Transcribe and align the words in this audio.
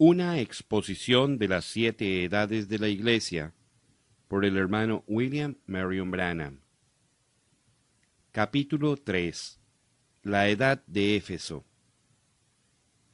Una 0.00 0.38
exposición 0.38 1.38
de 1.38 1.48
las 1.48 1.64
siete 1.64 2.22
edades 2.22 2.68
de 2.68 2.78
la 2.78 2.86
Iglesia 2.86 3.52
por 4.28 4.44
el 4.44 4.56
hermano 4.56 5.02
William 5.08 5.56
Marion 5.66 6.12
Branham. 6.12 6.60
Capítulo 8.30 8.96
3. 8.96 9.58
La 10.22 10.48
edad 10.50 10.84
de 10.86 11.16
Éfeso. 11.16 11.64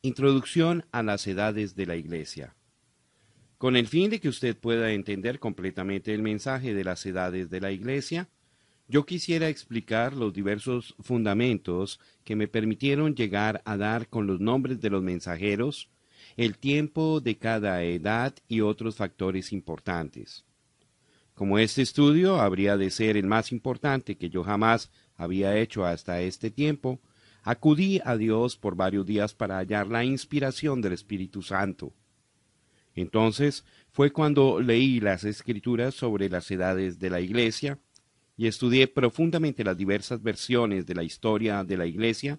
Introducción 0.03 0.85
a 0.93 1.03
las 1.03 1.27
edades 1.27 1.75
de 1.75 1.87
la 1.87 1.97
Iglesia. 1.97 2.55
Con 3.57 3.77
el 3.77 3.87
fin 3.87 4.11
de 4.11 4.21
que 4.21 4.29
usted 4.29 4.55
pueda 4.55 4.93
entender 4.93 5.39
completamente 5.39 6.13
el 6.13 6.21
mensaje 6.21 6.75
de 6.75 6.85
las 6.85 7.07
edades 7.07 7.49
de 7.49 7.63
la 7.63 7.73
Iglesia, 7.73 8.29
yo 8.89 9.07
quisiera 9.07 9.49
explicar 9.49 10.13
los 10.13 10.35
diversos 10.35 10.95
fundamentos 11.01 11.99
que 12.25 12.37
me 12.37 12.47
permitieron 12.47 13.15
llegar 13.15 13.63
a 13.65 13.79
dar 13.79 14.11
con 14.11 14.27
los 14.27 14.39
nombres 14.39 14.83
de 14.83 14.91
los 14.91 15.03
mensajeros, 15.03 15.89
el 16.37 16.59
tiempo 16.59 17.21
de 17.21 17.37
cada 17.37 17.83
edad 17.83 18.35
y 18.49 18.61
otros 18.61 18.97
factores 18.97 19.53
importantes. 19.53 20.45
Como 21.35 21.59
este 21.59 21.83
estudio 21.83 22.41
habría 22.41 22.77
de 22.77 22.91
ser 22.91 23.17
el 23.17 23.27
más 23.27 23.53
importante 23.53 24.17
que 24.17 24.31
yo 24.31 24.45
jamás 24.45 24.91
había 25.17 25.57
hecho 25.57 25.85
hasta 25.85 26.21
este 26.21 26.51
tiempo, 26.51 27.01
acudí 27.43 28.01
a 28.05 28.17
Dios 28.17 28.57
por 28.57 28.77
varios 28.77 29.05
días 29.05 29.35
para 29.35 29.59
hallar 29.59 29.89
la 29.89 30.05
inspiración 30.05 30.81
del 30.81 30.93
Espíritu 30.93 31.43
Santo. 31.43 31.93
Entonces 32.95 33.65
fue 33.91 34.13
cuando 34.13 34.61
leí 34.61 35.01
las 35.01 35.25
escrituras 35.25 35.95
sobre 35.95 36.29
las 36.29 36.51
edades 36.51 36.99
de 36.99 37.11
la 37.11 37.21
Iglesia 37.21 37.79
y 38.37 38.47
estudié 38.47 38.89
profundamente 38.89 39.65
las 39.65 39.77
diversas 39.77 40.23
versiones 40.23 40.87
de 40.87 40.95
la 40.95 41.03
historia 41.03 41.63
de 41.65 41.77
la 41.77 41.87
Iglesia, 41.87 42.39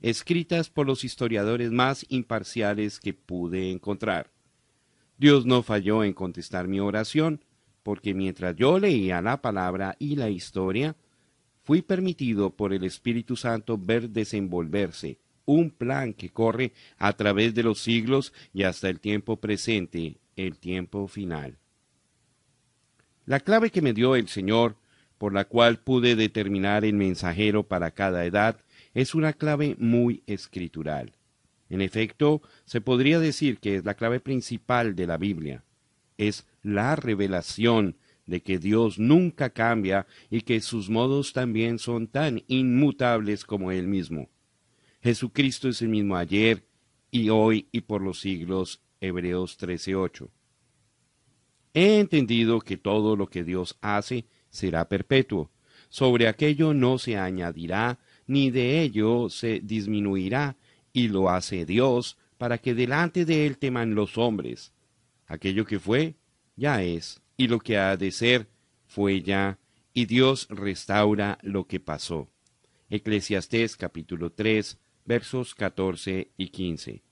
escritas 0.00 0.70
por 0.70 0.86
los 0.86 1.04
historiadores 1.04 1.70
más 1.70 2.06
imparciales 2.08 3.00
que 3.00 3.14
pude 3.14 3.70
encontrar. 3.70 4.30
Dios 5.18 5.44
no 5.46 5.62
falló 5.62 6.02
en 6.04 6.14
contestar 6.14 6.68
mi 6.68 6.80
oración, 6.80 7.44
porque 7.82 8.14
mientras 8.14 8.56
yo 8.56 8.78
leía 8.78 9.20
la 9.22 9.42
palabra 9.42 9.96
y 9.98 10.16
la 10.16 10.30
historia, 10.30 10.96
fui 11.62 11.82
permitido 11.82 12.50
por 12.50 12.72
el 12.72 12.84
Espíritu 12.84 13.36
Santo 13.36 13.78
ver 13.78 14.10
desenvolverse 14.10 15.18
un 15.50 15.70
plan 15.70 16.14
que 16.14 16.30
corre 16.30 16.72
a 16.98 17.12
través 17.14 17.54
de 17.54 17.62
los 17.62 17.80
siglos 17.80 18.32
y 18.52 18.62
hasta 18.62 18.88
el 18.88 19.00
tiempo 19.00 19.36
presente, 19.36 20.18
el 20.36 20.58
tiempo 20.58 21.08
final. 21.08 21.58
La 23.26 23.40
clave 23.40 23.70
que 23.70 23.82
me 23.82 23.92
dio 23.92 24.16
el 24.16 24.28
Señor, 24.28 24.76
por 25.18 25.34
la 25.34 25.44
cual 25.44 25.78
pude 25.78 26.16
determinar 26.16 26.84
el 26.84 26.94
mensajero 26.94 27.64
para 27.64 27.90
cada 27.90 28.24
edad, 28.24 28.60
es 28.94 29.14
una 29.14 29.32
clave 29.32 29.76
muy 29.78 30.22
escritural. 30.26 31.14
En 31.68 31.80
efecto, 31.80 32.42
se 32.64 32.80
podría 32.80 33.20
decir 33.20 33.58
que 33.58 33.76
es 33.76 33.84
la 33.84 33.94
clave 33.94 34.20
principal 34.20 34.96
de 34.96 35.06
la 35.06 35.16
Biblia. 35.16 35.64
Es 36.18 36.46
la 36.62 36.96
revelación 36.96 37.96
de 38.26 38.42
que 38.42 38.58
Dios 38.58 38.98
nunca 38.98 39.50
cambia 39.50 40.06
y 40.30 40.42
que 40.42 40.60
sus 40.60 40.90
modos 40.90 41.32
también 41.32 41.78
son 41.78 42.08
tan 42.08 42.42
inmutables 42.48 43.44
como 43.44 43.72
Él 43.72 43.86
mismo. 43.86 44.28
Jesucristo 45.02 45.68
es 45.68 45.80
el 45.82 45.88
mismo 45.88 46.16
ayer 46.16 46.64
y 47.10 47.30
hoy 47.30 47.68
y 47.72 47.82
por 47.82 48.02
los 48.02 48.20
siglos. 48.20 48.82
Hebreos 49.00 49.56
13:8. 49.58 50.28
He 51.72 52.00
entendido 52.00 52.60
que 52.60 52.76
todo 52.76 53.16
lo 53.16 53.28
que 53.28 53.44
Dios 53.44 53.78
hace 53.80 54.26
será 54.50 54.88
perpetuo. 54.88 55.50
Sobre 55.88 56.28
aquello 56.28 56.74
no 56.74 56.98
se 56.98 57.16
añadirá 57.16 57.98
ni 58.30 58.52
de 58.52 58.80
ello 58.80 59.28
se 59.28 59.58
disminuirá, 59.58 60.56
y 60.92 61.08
lo 61.08 61.30
hace 61.30 61.66
Dios, 61.66 62.16
para 62.38 62.58
que 62.58 62.74
delante 62.74 63.24
de 63.24 63.44
él 63.44 63.58
teman 63.58 63.96
los 63.96 64.16
hombres. 64.18 64.72
Aquello 65.26 65.64
que 65.64 65.80
fue, 65.80 66.14
ya 66.54 66.80
es, 66.80 67.20
y 67.36 67.48
lo 67.48 67.58
que 67.58 67.76
ha 67.76 67.96
de 67.96 68.12
ser, 68.12 68.46
fue 68.86 69.22
ya, 69.22 69.58
y 69.92 70.04
Dios 70.04 70.46
restaura 70.48 71.38
lo 71.42 71.66
que 71.66 71.80
pasó. 71.80 72.28
Eclesiastés 72.88 73.76
capítulo 73.76 74.30
3, 74.30 74.78
versos 75.04 75.56
14 75.56 76.30
y 76.36 76.48
15. 76.50 77.02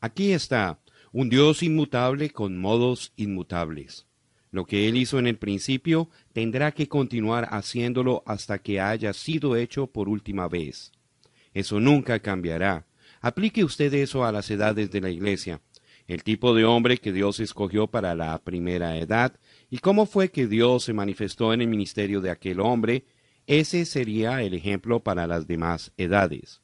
Aquí 0.00 0.32
está, 0.32 0.80
un 1.12 1.28
Dios 1.28 1.62
inmutable 1.62 2.30
con 2.30 2.56
modos 2.56 3.12
inmutables. 3.16 4.05
Lo 4.56 4.64
que 4.64 4.88
Él 4.88 4.96
hizo 4.96 5.18
en 5.18 5.26
el 5.26 5.36
principio 5.36 6.08
tendrá 6.32 6.72
que 6.72 6.88
continuar 6.88 7.46
haciéndolo 7.50 8.22
hasta 8.24 8.56
que 8.56 8.80
haya 8.80 9.12
sido 9.12 9.54
hecho 9.54 9.86
por 9.86 10.08
última 10.08 10.48
vez. 10.48 10.92
Eso 11.52 11.78
nunca 11.78 12.20
cambiará. 12.20 12.86
Aplique 13.20 13.64
usted 13.64 13.92
eso 13.92 14.24
a 14.24 14.32
las 14.32 14.50
edades 14.50 14.90
de 14.90 15.02
la 15.02 15.10
Iglesia, 15.10 15.60
el 16.08 16.22
tipo 16.22 16.54
de 16.54 16.64
hombre 16.64 16.96
que 16.96 17.12
Dios 17.12 17.38
escogió 17.38 17.88
para 17.88 18.14
la 18.14 18.38
primera 18.38 18.96
edad, 18.96 19.38
y 19.68 19.76
cómo 19.76 20.06
fue 20.06 20.30
que 20.30 20.46
Dios 20.46 20.84
se 20.84 20.94
manifestó 20.94 21.52
en 21.52 21.60
el 21.60 21.68
ministerio 21.68 22.22
de 22.22 22.30
aquel 22.30 22.60
hombre, 22.60 23.04
ese 23.46 23.84
sería 23.84 24.40
el 24.40 24.54
ejemplo 24.54 25.00
para 25.00 25.26
las 25.26 25.46
demás 25.46 25.92
edades. 25.98 26.62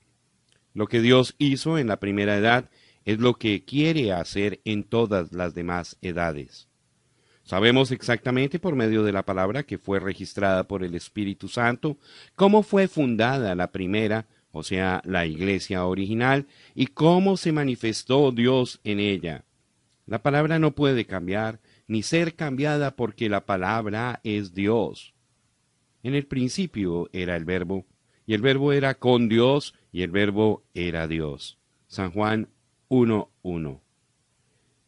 Lo 0.73 0.87
que 0.87 1.03
Dios 1.03 1.35
hizo 1.37 1.77
en 1.77 1.89
la 1.89 2.01
primera 2.01 2.39
edad 2.39 2.71
es 3.05 3.19
lo 3.19 3.35
que 3.35 3.67
quiere 3.67 4.15
hacer 4.15 4.63
en 4.65 4.83
todas 4.83 5.31
las 5.33 5.53
demás 5.53 5.99
edades. 6.01 6.72
Sabemos 7.45 7.91
exactamente 7.91 8.59
por 8.59 8.77
medio 8.77 9.03
de 9.03 9.13
la 9.13 9.25
palabra 9.25 9.65
que 9.65 9.79
fue 9.79 9.99
registrada 9.99 10.65
por 10.65 10.85
el 10.85 10.95
Espíritu 10.95 11.49
Santo, 11.49 11.99
cómo 12.37 12.63
fue 12.63 12.89
fundada 12.89 13.55
la 13.55 13.73
primera, 13.73 14.27
o 14.53 14.63
sea, 14.63 15.03
la 15.05 15.27
iglesia 15.27 15.85
original, 15.87 16.47
y 16.75 16.87
cómo 16.87 17.37
se 17.37 17.53
manifestó 17.53 18.31
Dios 18.31 18.81
en 18.85 19.01
ella. 19.01 19.45
La 20.07 20.23
palabra 20.23 20.59
no 20.59 20.73
puede 20.73 21.05
cambiar, 21.05 21.61
ni 21.89 22.03
ser 22.03 22.35
cambiada 22.35 22.95
porque 22.95 23.29
la 23.29 23.45
palabra 23.45 24.21
es 24.25 24.55
Dios. 24.55 25.15
En 26.03 26.15
el 26.15 26.27
principio 26.27 27.09
era 27.13 27.37
el 27.37 27.45
verbo, 27.45 27.87
y 28.27 28.35
el 28.35 28.43
verbo 28.43 28.73
era 28.73 28.95
con 28.95 29.29
Dios, 29.29 29.75
y 29.93 30.03
el 30.03 30.11
verbo 30.11 30.63
era 30.75 31.09
Dios. 31.09 31.59
San 31.87 32.13
Juan 32.13 32.49
1.1. 32.89 33.81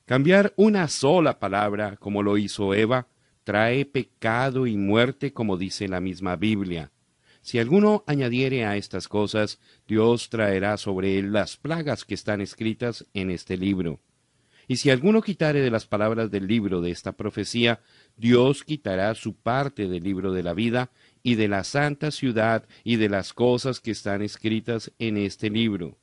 Cambiar 0.07 0.53
una 0.57 0.89
sola 0.89 1.39
palabra, 1.39 1.97
como 1.97 2.23
lo 2.23 2.37
hizo 2.37 2.75
Eva, 2.75 3.09
trae 3.43 3.87
pecado 3.87 4.67
y 4.67 4.77
muerte, 4.77 5.33
como 5.33 5.57
dice 5.57 5.89
la 5.89 6.01
misma 6.01 6.37
Biblia. 6.37 6.93
Si 7.41 7.59
alguno 7.59 8.05
añadiere 8.07 8.67
a 8.67 8.77
estas 8.77 9.09
cosas, 9.09 9.61
Dios 9.89 10.29
traerá 10.29 10.77
sobre 10.77 11.19
él 11.19 11.33
las 11.33 11.57
plagas 11.57 12.05
que 12.05 12.15
están 12.15 12.43
escritas 12.43 13.07
en 13.15 13.31
este 13.31 13.57
libro. 13.57 13.99
Y 14.69 14.77
si 14.77 14.91
alguno 14.91 15.23
quitare 15.23 15.61
de 15.61 15.71
las 15.71 15.87
palabras 15.87 16.31
del 16.31 16.47
libro 16.47 16.83
de 16.83 16.91
esta 16.91 17.13
profecía, 17.13 17.81
Dios 18.17 18.63
quitará 18.63 19.15
su 19.15 19.35
parte 19.35 19.89
del 19.89 20.03
libro 20.03 20.33
de 20.33 20.43
la 20.43 20.53
vida 20.53 20.91
y 21.23 21.37
de 21.37 21.49
la 21.49 21.65
santa 21.65 22.11
ciudad 22.11 22.67
y 22.83 22.97
de 22.97 23.09
las 23.09 23.33
cosas 23.33 23.81
que 23.81 23.91
están 23.91 24.21
escritas 24.21 24.93
en 24.99 25.17
este 25.17 25.49
libro. 25.49 25.97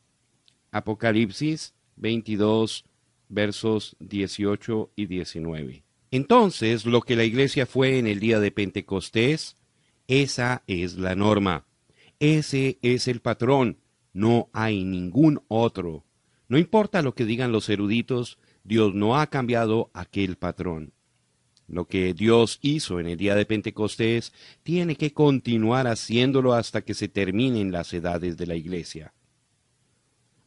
Apocalipsis 0.71 1.73
22, 1.97 2.85
versos 3.31 3.95
18 3.99 4.91
y 4.95 5.05
19. 5.07 5.83
Entonces, 6.11 6.85
lo 6.85 7.01
que 7.01 7.15
la 7.15 7.23
iglesia 7.23 7.65
fue 7.65 7.97
en 7.97 8.05
el 8.05 8.19
día 8.19 8.39
de 8.39 8.51
Pentecostés, 8.51 9.55
esa 10.07 10.63
es 10.67 10.97
la 10.97 11.15
norma. 11.15 11.65
Ese 12.19 12.77
es 12.81 13.07
el 13.07 13.21
patrón. 13.21 13.77
No 14.13 14.49
hay 14.51 14.83
ningún 14.83 15.41
otro. 15.47 16.03
No 16.49 16.57
importa 16.57 17.01
lo 17.01 17.15
que 17.15 17.25
digan 17.25 17.53
los 17.53 17.69
eruditos, 17.69 18.37
Dios 18.63 18.93
no 18.93 19.17
ha 19.17 19.27
cambiado 19.27 19.89
aquel 19.93 20.35
patrón. 20.35 20.91
Lo 21.67 21.87
que 21.87 22.13
Dios 22.13 22.59
hizo 22.61 22.99
en 22.99 23.07
el 23.07 23.17
día 23.17 23.33
de 23.33 23.45
Pentecostés 23.45 24.33
tiene 24.61 24.97
que 24.97 25.13
continuar 25.13 25.87
haciéndolo 25.87 26.53
hasta 26.53 26.81
que 26.81 26.93
se 26.93 27.07
terminen 27.07 27.71
las 27.71 27.93
edades 27.93 28.35
de 28.35 28.45
la 28.45 28.55
iglesia. 28.55 29.13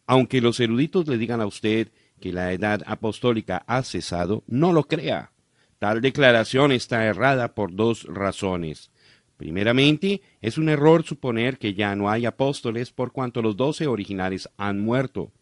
Aunque 0.06 0.43
los 0.43 0.61
eruditos 0.61 1.09
le 1.09 1.17
digan 1.17 1.41
a 1.41 1.47
usted 1.47 1.91
que 2.20 2.32
la 2.32 2.52
edad 2.52 2.82
apostólica 2.87 3.64
ha 3.66 3.82
cesado, 3.82 4.44
no 4.46 4.72
lo 4.72 4.84
crea. 4.84 5.32
Tal 5.78 6.00
declaración 6.00 6.72
está 6.72 7.05
errada 7.05 7.55
por 7.55 7.75
dos 7.75 8.05
razones. 8.05 8.90
Primeramente, 9.37 10.22
es 10.40 10.58
un 10.58 10.69
error 10.69 11.05
suponer 11.05 11.58
que 11.58 11.75
ya 11.75 11.94
no 11.96 12.08
hay 12.08 12.25
apóstoles 12.25 12.90
por 12.90 13.12
cuanto 13.12 13.43
los 13.43 13.56
doce 13.56 13.87
originales 13.87 14.49
han 14.56 14.81
muerto. 14.81 15.32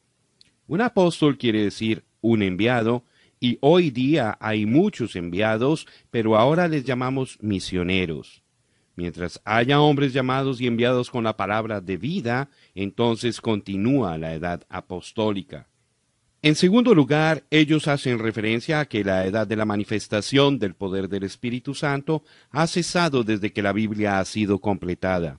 Un 0.66 0.80
apóstol 0.80 1.36
quiere 1.36 1.62
decir 1.62 2.04
un 2.20 2.42
enviado, 2.42 3.04
y 3.38 3.58
hoy 3.60 3.90
día 3.90 4.38
hay 4.40 4.66
muchos 4.66 5.16
enviados, 5.16 5.86
pero 6.10 6.36
ahora 6.36 6.69
les 6.69 6.84
llamamos 6.84 7.38
misioneros. 7.40 8.42
Mientras 8.94 9.40
haya 9.44 9.80
hombres 9.80 10.12
llamados 10.12 10.60
y 10.60 10.66
enviados 10.66 11.10
con 11.10 11.24
la 11.24 11.36
palabra 11.36 11.80
de 11.80 11.96
vida, 11.96 12.50
entonces 12.74 13.40
continúa 13.40 14.16
la 14.19 14.34
edad 14.34 14.64
apostólica. 14.69 15.69
En 16.44 16.56
segundo 16.56 16.93
lugar, 16.93 17.44
ellos 17.50 17.87
hacen 17.87 18.19
referencia 18.19 18.81
a 18.81 18.87
que 18.87 19.05
la 19.05 19.25
edad 19.25 19.47
de 19.47 19.55
la 19.55 19.65
manifestación 19.65 20.59
del 20.59 20.75
poder 20.75 21.09
del 21.09 21.23
Espíritu 21.23 21.73
Santo 21.73 22.25
ha 22.50 22.67
cesado 22.67 23.23
desde 23.23 23.53
que 23.53 23.62
la 23.62 23.73
Biblia 23.73 24.19
ha 24.19 24.25
sido 24.25 24.59
completada. 24.61 25.39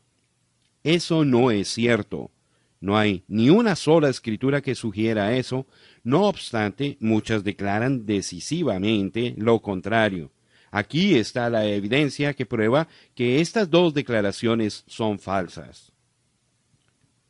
Eso 0.82 1.26
no 1.26 1.52
es 1.52 1.68
cierto. 1.68 2.32
No 2.80 2.98
hay 2.98 3.26
ni 3.28 3.50
una 3.50 3.76
sola 3.76 4.08
escritura 4.08 4.62
que 4.62 4.76
sugiera 4.76 5.36
eso, 5.36 5.68
no 6.04 6.24
obstante, 6.24 6.96
muchas 7.02 7.44
declaran 7.44 8.06
decisivamente 8.06 9.36
lo 9.38 9.62
contrario. 9.62 10.32
Aquí 10.72 11.16
está 11.16 11.50
la 11.50 11.66
evidencia 11.66 12.34
que 12.34 12.46
prueba 12.46 12.88
que 13.14 13.42
estas 13.42 13.70
dos 13.70 13.94
declaraciones 13.94 14.86
son 14.88 15.20
falsas. 15.20 15.92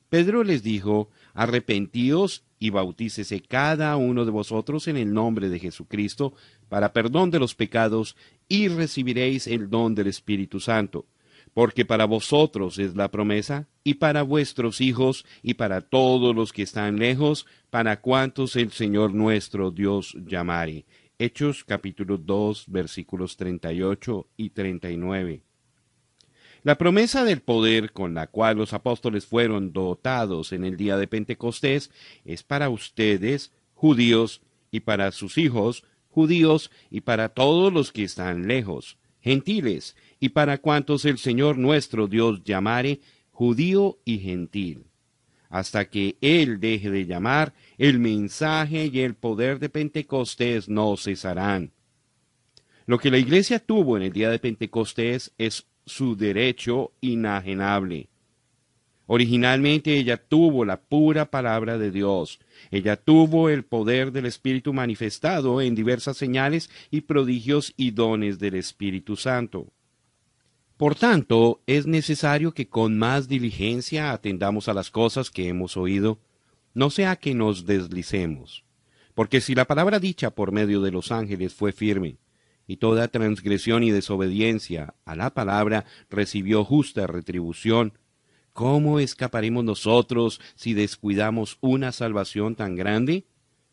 Pedro 0.09 0.43
les 0.43 0.61
dijo, 0.61 1.09
arrepentíos 1.33 2.43
y 2.63 2.69
bautícese 2.69 3.41
cada 3.41 3.97
uno 3.97 4.23
de 4.23 4.31
vosotros 4.31 4.87
en 4.87 4.95
el 4.95 5.13
nombre 5.13 5.49
de 5.49 5.59
Jesucristo 5.59 6.33
para 6.69 6.93
perdón 6.93 7.29
de 7.29 7.37
los 7.37 7.55
pecados 7.55 8.15
y 8.47 8.69
recibiréis 8.69 9.47
el 9.47 9.69
don 9.69 9.95
del 9.95 10.07
Espíritu 10.07 10.61
Santo, 10.61 11.05
porque 11.53 11.83
para 11.83 12.05
vosotros 12.05 12.79
es 12.79 12.95
la 12.95 13.11
promesa, 13.11 13.67
y 13.83 13.95
para 13.95 14.21
vuestros 14.23 14.79
hijos, 14.79 15.25
y 15.41 15.55
para 15.55 15.81
todos 15.81 16.33
los 16.33 16.53
que 16.53 16.61
están 16.61 16.99
lejos, 16.99 17.45
para 17.69 17.99
cuantos 17.99 18.55
el 18.55 18.71
Señor 18.71 19.13
nuestro 19.13 19.69
Dios 19.69 20.15
llamare. 20.25 20.85
Hechos 21.19 21.65
capítulo 21.65 22.17
2 22.17 22.67
versículos 22.69 23.35
38 23.35 24.25
y 24.37 24.51
39. 24.51 25.43
La 26.63 26.77
promesa 26.77 27.25
del 27.25 27.41
poder 27.41 27.91
con 27.91 28.13
la 28.13 28.27
cual 28.27 28.55
los 28.55 28.71
apóstoles 28.71 29.25
fueron 29.25 29.73
dotados 29.73 30.53
en 30.53 30.63
el 30.63 30.77
día 30.77 30.95
de 30.95 31.07
Pentecostés 31.07 31.91
es 32.23 32.43
para 32.43 32.69
ustedes, 32.69 33.51
judíos, 33.73 34.41
y 34.71 34.79
para 34.79 35.11
sus 35.11 35.37
hijos, 35.37 35.83
judíos, 36.09 36.71
y 36.89 37.01
para 37.01 37.29
todos 37.29 37.73
los 37.73 37.91
que 37.91 38.05
están 38.05 38.47
lejos, 38.47 38.97
gentiles, 39.19 39.97
y 40.21 40.29
para 40.29 40.57
cuantos 40.59 41.03
el 41.03 41.17
Señor 41.17 41.57
nuestro 41.57 42.07
Dios 42.07 42.45
llamare, 42.45 43.01
judío 43.31 43.99
y 44.05 44.19
gentil. 44.19 44.85
Hasta 45.49 45.89
que 45.89 46.17
Él 46.21 46.61
deje 46.61 46.89
de 46.89 47.05
llamar, 47.05 47.53
el 47.77 47.99
mensaje 47.99 48.89
y 48.91 49.01
el 49.01 49.15
poder 49.15 49.59
de 49.59 49.67
Pentecostés 49.67 50.69
no 50.69 50.95
cesarán. 50.95 51.73
Lo 52.85 52.99
que 52.99 53.11
la 53.11 53.17
iglesia 53.17 53.59
tuvo 53.59 53.97
en 53.97 54.03
el 54.03 54.13
día 54.13 54.29
de 54.29 54.39
Pentecostés 54.39 55.33
es 55.37 55.67
su 55.85 56.15
derecho 56.15 56.91
inajenable. 57.01 58.09
Originalmente 59.05 59.97
ella 59.97 60.17
tuvo 60.17 60.63
la 60.63 60.79
pura 60.81 61.29
palabra 61.29 61.77
de 61.77 61.91
Dios. 61.91 62.39
Ella 62.71 62.95
tuvo 62.95 63.49
el 63.49 63.63
poder 63.63 64.11
del 64.11 64.25
Espíritu 64.25 64.73
manifestado 64.73 65.61
en 65.61 65.75
diversas 65.75 66.17
señales 66.17 66.69
y 66.89 67.01
prodigios 67.01 67.73
y 67.75 67.91
dones 67.91 68.39
del 68.39 68.55
Espíritu 68.55 69.15
Santo. 69.17 69.67
Por 70.77 70.95
tanto, 70.95 71.61
es 71.67 71.85
necesario 71.85 72.53
que 72.53 72.67
con 72.67 72.97
más 72.97 73.27
diligencia 73.27 74.11
atendamos 74.11 74.67
a 74.67 74.73
las 74.73 74.89
cosas 74.89 75.29
que 75.29 75.47
hemos 75.47 75.77
oído, 75.77 76.19
no 76.73 76.89
sea 76.89 77.15
que 77.17 77.35
nos 77.35 77.65
deslicemos. 77.65 78.63
Porque 79.13 79.41
si 79.41 79.53
la 79.53 79.65
palabra 79.65 79.99
dicha 79.99 80.31
por 80.31 80.51
medio 80.51 80.81
de 80.81 80.91
los 80.91 81.11
ángeles 81.11 81.53
fue 81.53 81.71
firme, 81.71 82.17
y 82.67 82.77
toda 82.77 83.07
transgresión 83.07 83.83
y 83.83 83.91
desobediencia 83.91 84.95
a 85.05 85.15
la 85.15 85.33
palabra 85.33 85.85
recibió 86.09 86.63
justa 86.63 87.07
retribución, 87.07 87.93
¿cómo 88.53 88.99
escaparemos 88.99 89.63
nosotros 89.63 90.39
si 90.55 90.73
descuidamos 90.73 91.57
una 91.61 91.91
salvación 91.91 92.55
tan 92.55 92.75
grande, 92.75 93.25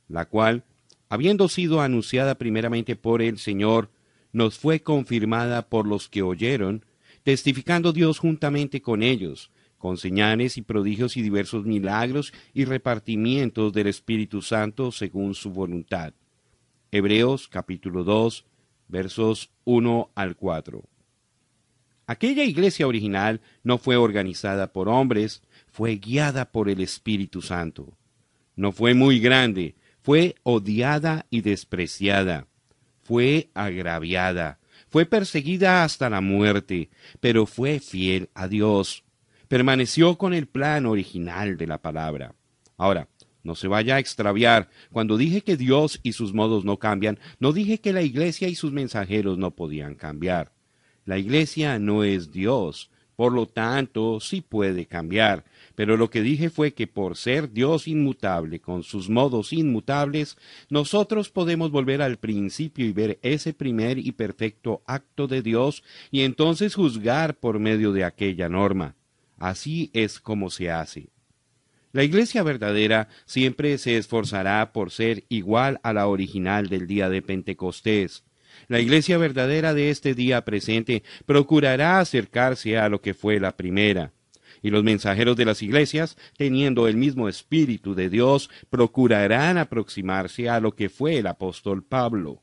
la 0.08 0.26
cual, 0.26 0.64
habiendo 1.08 1.48
sido 1.48 1.80
anunciada 1.80 2.36
primeramente 2.36 2.96
por 2.96 3.22
el 3.22 3.38
Señor, 3.38 3.90
nos 4.32 4.58
fue 4.58 4.80
confirmada 4.80 5.68
por 5.68 5.86
los 5.86 6.08
que 6.08 6.22
oyeron, 6.22 6.84
testificando 7.22 7.92
Dios 7.92 8.18
juntamente 8.18 8.80
con 8.80 9.02
ellos, 9.02 9.50
con 9.78 9.96
señales 9.96 10.56
y 10.56 10.62
prodigios 10.62 11.16
y 11.16 11.22
diversos 11.22 11.64
milagros 11.64 12.32
y 12.52 12.64
repartimientos 12.64 13.72
del 13.72 13.86
Espíritu 13.86 14.42
Santo 14.42 14.92
según 14.92 15.34
su 15.34 15.50
voluntad. 15.50 16.12
Hebreos 16.92 17.48
capítulo 17.48 18.04
2 18.04 18.44
versos 18.90 19.50
1 19.64 20.10
al 20.14 20.36
4. 20.36 20.82
Aquella 22.06 22.42
iglesia 22.42 22.86
original 22.86 23.40
no 23.62 23.78
fue 23.78 23.96
organizada 23.96 24.72
por 24.72 24.88
hombres, 24.88 25.42
fue 25.70 25.96
guiada 25.96 26.50
por 26.50 26.68
el 26.68 26.80
Espíritu 26.80 27.40
Santo. 27.40 27.96
No 28.56 28.72
fue 28.72 28.94
muy 28.94 29.20
grande, 29.20 29.76
fue 30.02 30.34
odiada 30.42 31.26
y 31.30 31.42
despreciada, 31.42 32.48
fue 33.02 33.50
agraviada, 33.54 34.58
fue 34.88 35.06
perseguida 35.06 35.84
hasta 35.84 36.10
la 36.10 36.20
muerte, 36.20 36.90
pero 37.20 37.46
fue 37.46 37.78
fiel 37.78 38.28
a 38.34 38.48
Dios. 38.48 39.04
Permaneció 39.46 40.18
con 40.18 40.34
el 40.34 40.46
plan 40.46 40.86
original 40.86 41.56
de 41.56 41.66
la 41.68 41.78
palabra. 41.78 42.34
Ahora, 42.76 43.08
no 43.42 43.54
se 43.54 43.68
vaya 43.68 43.96
a 43.96 43.98
extraviar. 43.98 44.68
Cuando 44.92 45.16
dije 45.16 45.42
que 45.42 45.56
Dios 45.56 46.00
y 46.02 46.12
sus 46.12 46.32
modos 46.32 46.64
no 46.64 46.78
cambian, 46.78 47.18
no 47.38 47.52
dije 47.52 47.78
que 47.78 47.92
la 47.92 48.02
iglesia 48.02 48.48
y 48.48 48.54
sus 48.54 48.72
mensajeros 48.72 49.38
no 49.38 49.52
podían 49.52 49.94
cambiar. 49.94 50.52
La 51.04 51.18
iglesia 51.18 51.78
no 51.78 52.04
es 52.04 52.30
Dios, 52.30 52.90
por 53.16 53.32
lo 53.32 53.46
tanto 53.46 54.20
sí 54.20 54.40
puede 54.40 54.86
cambiar. 54.86 55.44
Pero 55.74 55.96
lo 55.96 56.08
que 56.08 56.22
dije 56.22 56.50
fue 56.50 56.72
que 56.72 56.86
por 56.86 57.16
ser 57.16 57.52
Dios 57.52 57.88
inmutable, 57.88 58.60
con 58.60 58.82
sus 58.82 59.08
modos 59.08 59.52
inmutables, 59.52 60.36
nosotros 60.68 61.30
podemos 61.30 61.70
volver 61.70 62.02
al 62.02 62.18
principio 62.18 62.86
y 62.86 62.92
ver 62.92 63.18
ese 63.22 63.52
primer 63.52 63.98
y 63.98 64.12
perfecto 64.12 64.82
acto 64.86 65.26
de 65.26 65.42
Dios 65.42 65.82
y 66.10 66.22
entonces 66.22 66.74
juzgar 66.74 67.34
por 67.38 67.58
medio 67.58 67.92
de 67.92 68.04
aquella 68.04 68.48
norma. 68.48 68.94
Así 69.38 69.90
es 69.94 70.20
como 70.20 70.50
se 70.50 70.70
hace. 70.70 71.08
La 71.92 72.04
iglesia 72.04 72.44
verdadera 72.44 73.08
siempre 73.24 73.76
se 73.78 73.96
esforzará 73.96 74.72
por 74.72 74.92
ser 74.92 75.24
igual 75.28 75.80
a 75.82 75.92
la 75.92 76.06
original 76.06 76.68
del 76.68 76.86
día 76.86 77.08
de 77.08 77.20
Pentecostés. 77.20 78.22
La 78.68 78.78
iglesia 78.78 79.18
verdadera 79.18 79.74
de 79.74 79.90
este 79.90 80.14
día 80.14 80.44
presente 80.44 81.02
procurará 81.26 81.98
acercarse 81.98 82.78
a 82.78 82.88
lo 82.88 83.00
que 83.00 83.14
fue 83.14 83.40
la 83.40 83.56
primera. 83.56 84.12
Y 84.62 84.70
los 84.70 84.84
mensajeros 84.84 85.36
de 85.36 85.46
las 85.46 85.62
iglesias, 85.62 86.16
teniendo 86.36 86.86
el 86.86 86.96
mismo 86.96 87.28
espíritu 87.28 87.94
de 87.94 88.10
Dios, 88.10 88.50
procurarán 88.68 89.58
aproximarse 89.58 90.48
a 90.48 90.60
lo 90.60 90.76
que 90.76 90.90
fue 90.90 91.18
el 91.18 91.26
apóstol 91.26 91.82
Pablo. 91.82 92.42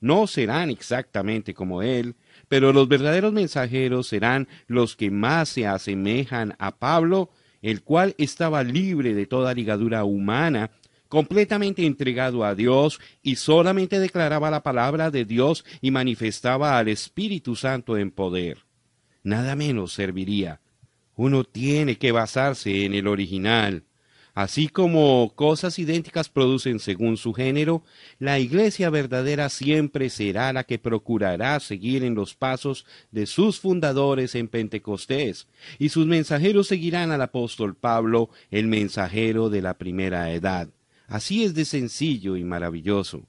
No 0.00 0.26
serán 0.26 0.70
exactamente 0.70 1.54
como 1.54 1.82
él, 1.82 2.14
pero 2.48 2.72
los 2.72 2.88
verdaderos 2.88 3.32
mensajeros 3.32 4.06
serán 4.06 4.48
los 4.66 4.96
que 4.96 5.10
más 5.10 5.48
se 5.48 5.66
asemejan 5.66 6.54
a 6.58 6.78
Pablo 6.78 7.30
el 7.62 7.82
cual 7.82 8.14
estaba 8.18 8.62
libre 8.62 9.14
de 9.14 9.26
toda 9.26 9.54
ligadura 9.54 10.04
humana, 10.04 10.70
completamente 11.08 11.84
entregado 11.84 12.44
a 12.44 12.54
Dios 12.54 13.00
y 13.22 13.36
solamente 13.36 13.98
declaraba 13.98 14.50
la 14.50 14.62
palabra 14.62 15.10
de 15.10 15.24
Dios 15.24 15.64
y 15.80 15.90
manifestaba 15.90 16.78
al 16.78 16.88
Espíritu 16.88 17.56
Santo 17.56 17.98
en 17.98 18.10
poder. 18.10 18.58
Nada 19.22 19.56
menos 19.56 19.92
serviría. 19.92 20.60
Uno 21.16 21.44
tiene 21.44 21.98
que 21.98 22.12
basarse 22.12 22.84
en 22.84 22.94
el 22.94 23.06
original. 23.06 23.84
Así 24.34 24.68
como 24.68 25.32
cosas 25.34 25.78
idénticas 25.78 26.28
producen 26.28 26.78
según 26.78 27.16
su 27.16 27.32
género, 27.32 27.82
la 28.18 28.38
iglesia 28.38 28.90
verdadera 28.90 29.48
siempre 29.48 30.10
será 30.10 30.52
la 30.52 30.64
que 30.64 30.78
procurará 30.78 31.58
seguir 31.60 32.04
en 32.04 32.14
los 32.14 32.34
pasos 32.34 32.86
de 33.10 33.26
sus 33.26 33.60
fundadores 33.60 34.34
en 34.34 34.48
Pentecostés, 34.48 35.48
y 35.78 35.88
sus 35.88 36.06
mensajeros 36.06 36.68
seguirán 36.68 37.10
al 37.10 37.22
apóstol 37.22 37.74
Pablo, 37.74 38.30
el 38.50 38.66
mensajero 38.66 39.50
de 39.50 39.62
la 39.62 39.74
primera 39.74 40.32
edad. 40.32 40.68
Así 41.08 41.42
es 41.42 41.54
de 41.54 41.64
sencillo 41.64 42.36
y 42.36 42.44
maravilloso. 42.44 43.22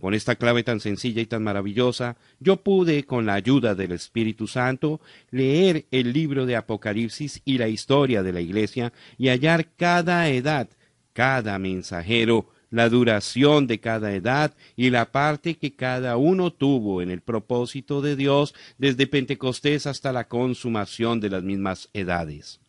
Con 0.00 0.14
esta 0.14 0.36
clave 0.36 0.62
tan 0.62 0.78
sencilla 0.78 1.20
y 1.20 1.26
tan 1.26 1.42
maravillosa, 1.42 2.16
yo 2.38 2.58
pude, 2.58 3.04
con 3.04 3.26
la 3.26 3.34
ayuda 3.34 3.74
del 3.74 3.92
Espíritu 3.92 4.46
Santo, 4.46 5.00
leer 5.30 5.86
el 5.90 6.12
libro 6.12 6.46
de 6.46 6.54
Apocalipsis 6.54 7.42
y 7.44 7.58
la 7.58 7.68
historia 7.68 8.22
de 8.22 8.32
la 8.32 8.40
Iglesia 8.40 8.92
y 9.16 9.28
hallar 9.28 9.66
cada 9.76 10.28
edad, 10.28 10.68
cada 11.12 11.58
mensajero, 11.58 12.48
la 12.70 12.88
duración 12.88 13.66
de 13.66 13.80
cada 13.80 14.14
edad 14.14 14.54
y 14.76 14.90
la 14.90 15.10
parte 15.10 15.56
que 15.56 15.74
cada 15.74 16.16
uno 16.16 16.52
tuvo 16.52 17.02
en 17.02 17.10
el 17.10 17.20
propósito 17.20 18.00
de 18.00 18.14
Dios 18.14 18.54
desde 18.76 19.06
Pentecostés 19.06 19.86
hasta 19.86 20.12
la 20.12 20.28
consumación 20.28 21.18
de 21.18 21.30
las 21.30 21.42
mismas 21.42 21.88
edades. 21.92 22.60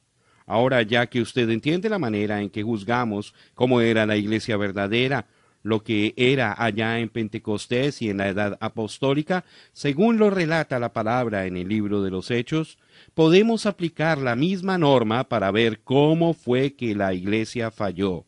Ahora 0.45 0.81
ya 0.81 1.05
que 1.05 1.21
usted 1.21 1.47
entiende 1.49 1.89
la 1.89 1.99
manera 1.99 2.41
en 2.41 2.49
que 2.49 2.63
juzgamos 2.63 3.35
cómo 3.53 3.81
era 3.81 4.07
la 4.07 4.17
iglesia 4.17 4.57
verdadera, 4.57 5.27
lo 5.63 5.83
que 5.83 6.13
era 6.15 6.55
allá 6.57 6.99
en 6.99 7.09
Pentecostés 7.09 8.01
y 8.01 8.09
en 8.09 8.17
la 8.17 8.29
edad 8.29 8.57
apostólica, 8.61 9.45
según 9.73 10.17
lo 10.17 10.29
relata 10.29 10.79
la 10.79 10.93
palabra 10.93 11.45
en 11.45 11.57
el 11.57 11.67
libro 11.67 12.01
de 12.01 12.11
los 12.11 12.31
Hechos, 12.31 12.77
podemos 13.13 13.65
aplicar 13.65 14.17
la 14.17 14.35
misma 14.35 14.77
norma 14.77 15.25
para 15.25 15.51
ver 15.51 15.81
cómo 15.81 16.33
fue 16.33 16.73
que 16.73 16.95
la 16.95 17.13
iglesia 17.13 17.71
falló. 17.71 18.25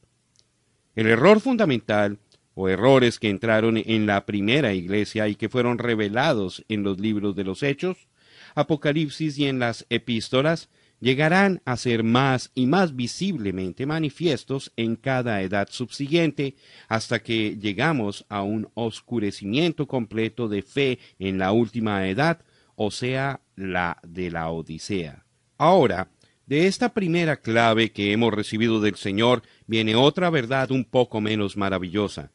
El 0.96 1.08
error 1.08 1.40
fundamental, 1.40 2.20
o 2.54 2.68
errores 2.68 3.18
que 3.18 3.30
entraron 3.30 3.78
en 3.78 4.06
la 4.06 4.26
primera 4.26 4.74
iglesia 4.74 5.28
y 5.28 5.36
que 5.36 5.50
fueron 5.50 5.78
revelados 5.78 6.66
en 6.68 6.84
los 6.84 7.00
libros 7.00 7.36
de 7.36 7.46
los 7.46 7.64
Hechos, 7.64 8.10
Apocalipsis 8.56 9.38
y 9.38 9.48
en 9.48 9.60
las 9.60 9.86
epístolas, 9.90 10.70
llegarán 11.02 11.62
a 11.66 11.76
ser 11.76 12.04
más 12.04 12.52
y 12.56 12.68
más 12.68 12.96
visiblemente 12.96 13.86
manifiestos 13.86 14.72
en 14.78 14.96
cada 14.96 15.42
edad 15.42 15.68
subsiguiente, 15.70 16.56
hasta 16.88 17.22
que 17.22 17.58
llegamos 17.58 18.26
a 18.30 18.44
un 18.44 18.70
oscurecimiento 18.76 19.88
completo 19.88 20.48
de 20.48 20.62
fe 20.62 21.00
en 21.20 21.38
la 21.38 21.52
última 21.52 22.08
edad, 22.08 22.40
o 22.76 22.92
sea, 22.92 23.42
la 23.58 23.98
de 24.04 24.32
la 24.32 24.50
Odisea. 24.50 25.26
Ahora, 25.58 26.10
de 26.46 26.68
esta 26.68 26.94
primera 26.94 27.38
clave 27.38 27.92
que 27.92 28.12
hemos 28.12 28.34
recibido 28.34 28.80
del 28.80 28.96
Señor 28.96 29.42
viene 29.68 29.96
otra 29.96 30.30
verdad 30.30 30.72
un 30.72 30.86
poco 30.86 31.22
menos 31.22 31.58
maravillosa. 31.58 32.32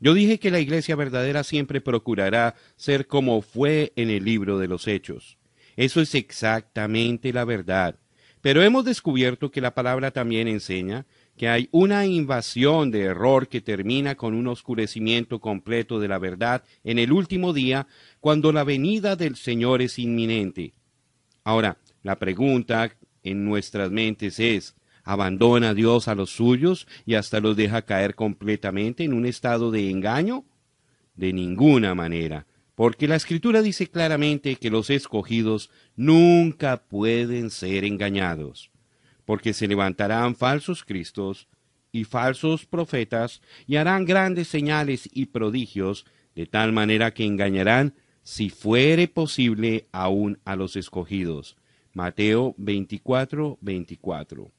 Yo 0.00 0.14
dije 0.14 0.38
que 0.38 0.50
la 0.50 0.60
iglesia 0.60 0.94
verdadera 0.96 1.42
siempre 1.42 1.80
procurará 1.80 2.54
ser 2.76 3.06
como 3.06 3.42
fue 3.42 3.92
en 3.96 4.10
el 4.10 4.24
libro 4.24 4.58
de 4.58 4.68
los 4.68 4.86
Hechos. 4.86 5.38
Eso 5.76 6.00
es 6.00 6.14
exactamente 6.14 7.32
la 7.32 7.44
verdad. 7.44 7.96
Pero 8.40 8.62
hemos 8.62 8.84
descubierto 8.84 9.50
que 9.50 9.60
la 9.60 9.74
palabra 9.74 10.10
también 10.10 10.46
enseña 10.48 11.06
que 11.36 11.48
hay 11.48 11.68
una 11.72 12.06
invasión 12.06 12.90
de 12.90 13.02
error 13.02 13.48
que 13.48 13.60
termina 13.60 14.14
con 14.14 14.34
un 14.34 14.46
oscurecimiento 14.48 15.40
completo 15.40 15.98
de 16.00 16.08
la 16.08 16.18
verdad 16.18 16.64
en 16.84 16.98
el 16.98 17.12
último 17.12 17.52
día, 17.52 17.86
cuando 18.20 18.52
la 18.52 18.64
venida 18.64 19.16
del 19.16 19.36
Señor 19.36 19.82
es 19.82 19.98
inminente. 19.98 20.74
Ahora, 21.44 21.78
la 22.02 22.16
pregunta 22.16 22.92
en 23.22 23.44
nuestras 23.44 23.90
mentes 23.90 24.38
es, 24.40 24.76
¿abandona 25.04 25.74
Dios 25.74 26.08
a 26.08 26.14
los 26.14 26.30
suyos 26.30 26.86
y 27.06 27.14
hasta 27.14 27.40
los 27.40 27.56
deja 27.56 27.82
caer 27.82 28.14
completamente 28.14 29.04
en 29.04 29.14
un 29.14 29.26
estado 29.26 29.70
de 29.70 29.90
engaño? 29.90 30.44
De 31.14 31.32
ninguna 31.32 31.94
manera 31.94 32.46
porque 32.78 33.08
la 33.08 33.16
escritura 33.16 33.60
dice 33.60 33.88
claramente 33.88 34.54
que 34.54 34.70
los 34.70 34.88
escogidos 34.88 35.68
nunca 35.96 36.84
pueden 36.84 37.50
ser 37.50 37.84
engañados, 37.84 38.70
porque 39.24 39.52
se 39.52 39.66
levantarán 39.66 40.36
falsos 40.36 40.84
cristos 40.84 41.48
y 41.90 42.04
falsos 42.04 42.66
profetas 42.66 43.42
y 43.66 43.74
harán 43.74 44.04
grandes 44.04 44.46
señales 44.46 45.08
y 45.12 45.26
prodigios, 45.26 46.06
de 46.36 46.46
tal 46.46 46.70
manera 46.70 47.12
que 47.12 47.24
engañarán, 47.24 47.94
si 48.22 48.48
fuere 48.48 49.08
posible, 49.08 49.88
aún 49.90 50.38
a 50.44 50.54
los 50.54 50.76
escogidos. 50.76 51.56
Mateo 51.94 52.54
24, 52.58 53.58
24. 53.60 54.52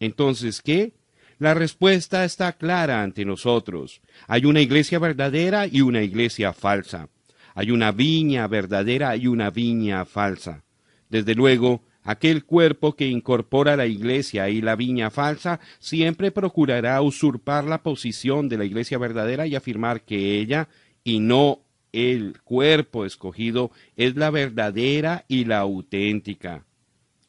Entonces, 0.00 0.62
¿qué? 0.62 0.94
La 1.38 1.52
respuesta 1.52 2.24
está 2.24 2.54
clara 2.54 3.02
ante 3.02 3.26
nosotros. 3.26 4.00
Hay 4.28 4.46
una 4.46 4.62
iglesia 4.62 4.98
verdadera 4.98 5.66
y 5.66 5.82
una 5.82 6.02
iglesia 6.02 6.54
falsa. 6.54 7.10
Hay 7.54 7.70
una 7.70 7.92
viña 7.92 8.46
verdadera 8.48 9.16
y 9.16 9.28
una 9.28 9.50
viña 9.50 10.04
falsa. 10.04 10.64
Desde 11.08 11.34
luego, 11.34 11.82
aquel 12.02 12.44
cuerpo 12.44 12.96
que 12.96 13.06
incorpora 13.06 13.76
la 13.76 13.86
iglesia 13.86 14.48
y 14.48 14.60
la 14.60 14.74
viña 14.74 15.10
falsa 15.10 15.60
siempre 15.78 16.32
procurará 16.32 17.00
usurpar 17.00 17.64
la 17.64 17.82
posición 17.82 18.48
de 18.48 18.58
la 18.58 18.64
iglesia 18.64 18.98
verdadera 18.98 19.46
y 19.46 19.54
afirmar 19.54 20.02
que 20.02 20.38
ella, 20.40 20.68
y 21.04 21.20
no 21.20 21.60
el 21.92 22.40
cuerpo 22.42 23.04
escogido, 23.04 23.70
es 23.96 24.16
la 24.16 24.30
verdadera 24.30 25.24
y 25.28 25.44
la 25.44 25.58
auténtica. 25.58 26.64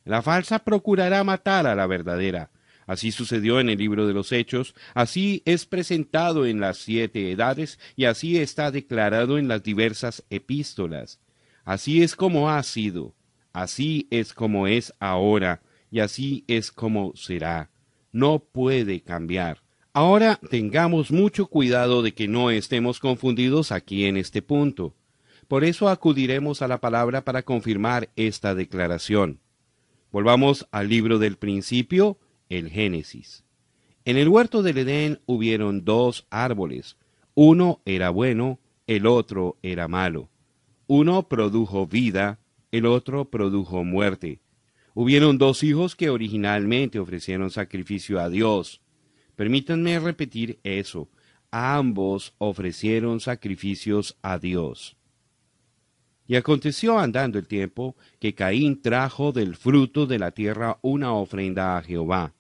La 0.05 0.23
falsa 0.23 0.59
procurará 0.59 1.23
matar 1.23 1.67
a 1.67 1.75
la 1.75 1.85
verdadera, 1.85 2.49
Así 2.87 3.11
sucedió 3.11 3.59
en 3.59 3.69
el 3.69 3.77
libro 3.77 4.05
de 4.07 4.13
los 4.13 4.31
Hechos, 4.31 4.75
así 4.93 5.41
es 5.45 5.65
presentado 5.65 6.45
en 6.45 6.59
las 6.59 6.77
siete 6.77 7.31
edades 7.31 7.79
y 7.95 8.05
así 8.05 8.37
está 8.37 8.71
declarado 8.71 9.37
en 9.37 9.47
las 9.47 9.63
diversas 9.63 10.23
epístolas. 10.29 11.19
Así 11.63 12.03
es 12.03 12.15
como 12.15 12.49
ha 12.49 12.61
sido, 12.61 13.15
así 13.53 14.07
es 14.11 14.33
como 14.33 14.67
es 14.67 14.93
ahora 14.99 15.61
y 15.89 15.99
así 15.99 16.43
es 16.47 16.71
como 16.71 17.13
será. 17.15 17.71
No 18.11 18.39
puede 18.39 19.01
cambiar. 19.01 19.63
Ahora 19.91 20.39
tengamos 20.49 21.09
mucho 21.09 21.47
cuidado 21.47 22.01
de 22.01 22.13
que 22.13 22.27
no 22.27 22.51
estemos 22.51 22.99
confundidos 22.99 23.71
aquí 23.71 24.05
en 24.05 24.17
este 24.17 24.41
punto. 24.41 24.93
Por 25.47 25.63
eso 25.63 25.89
acudiremos 25.89 26.61
a 26.61 26.67
la 26.67 26.79
palabra 26.79 27.23
para 27.23 27.43
confirmar 27.43 28.09
esta 28.15 28.55
declaración. 28.55 29.39
Volvamos 30.11 30.67
al 30.71 30.89
libro 30.89 31.17
del 31.17 31.37
principio, 31.37 32.19
el 32.49 32.69
Génesis. 32.69 33.43
En 34.05 34.17
el 34.17 34.29
huerto 34.29 34.61
del 34.61 34.77
Edén 34.77 35.19
hubieron 35.25 35.83
dos 35.83 36.27
árboles, 36.29 36.97
uno 37.33 37.81
era 37.85 38.11
bueno, 38.11 38.59
el 38.87 39.07
otro 39.07 39.57
era 39.61 39.87
malo. 39.87 40.29
Uno 40.87 41.27
produjo 41.27 41.87
vida, 41.87 42.39
el 42.71 42.85
otro 42.85 43.25
produjo 43.25 43.83
muerte. 43.83 44.39
Hubieron 44.93 45.37
dos 45.37 45.63
hijos 45.63 45.95
que 45.95 46.09
originalmente 46.09 46.99
ofrecieron 46.99 47.49
sacrificio 47.49 48.19
a 48.19 48.29
Dios. 48.29 48.81
Permítanme 49.35 49.99
repetir 49.99 50.59
eso. 50.63 51.09
Ambos 51.49 52.35
ofrecieron 52.37 53.19
sacrificios 53.19 54.17
a 54.21 54.37
Dios. 54.37 54.95
Y 56.27 56.35
aconteció 56.35 56.99
andando 56.99 57.39
el 57.39 57.47
tiempo 57.47 57.95
que 58.19 58.35
Caín 58.35 58.81
trajo 58.81 59.31
del 59.31 59.55
fruto 59.55 60.05
de 60.05 60.19
la 60.19 60.31
tierra 60.31 60.77
una 60.81 61.13
ofrenda 61.13 61.77
a 61.77 61.81
Jehová. 61.81 62.34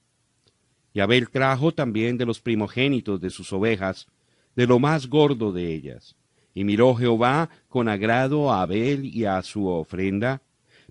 Y 0.95 1.01
Abel 1.01 1.29
trajo 1.29 1.73
también 1.73 2.17
de 2.17 2.25
los 2.25 2.39
primogénitos 2.39 3.19
de 3.19 3.29
sus 3.29 3.51
ovejas, 3.51 4.07
de 4.55 4.65
lo 4.65 4.79
más 4.79 5.07
gordo 5.07 5.51
de 5.51 5.73
ellas. 5.73 6.15
Y 6.53 6.63
miró 6.63 6.95
Jehová 6.95 7.49
con 7.67 7.89
agrado 7.89 8.49
a 8.49 8.61
Abel 8.61 9.03
y 9.03 9.25
a 9.25 9.41
su 9.41 9.67
ofrenda, 9.67 10.41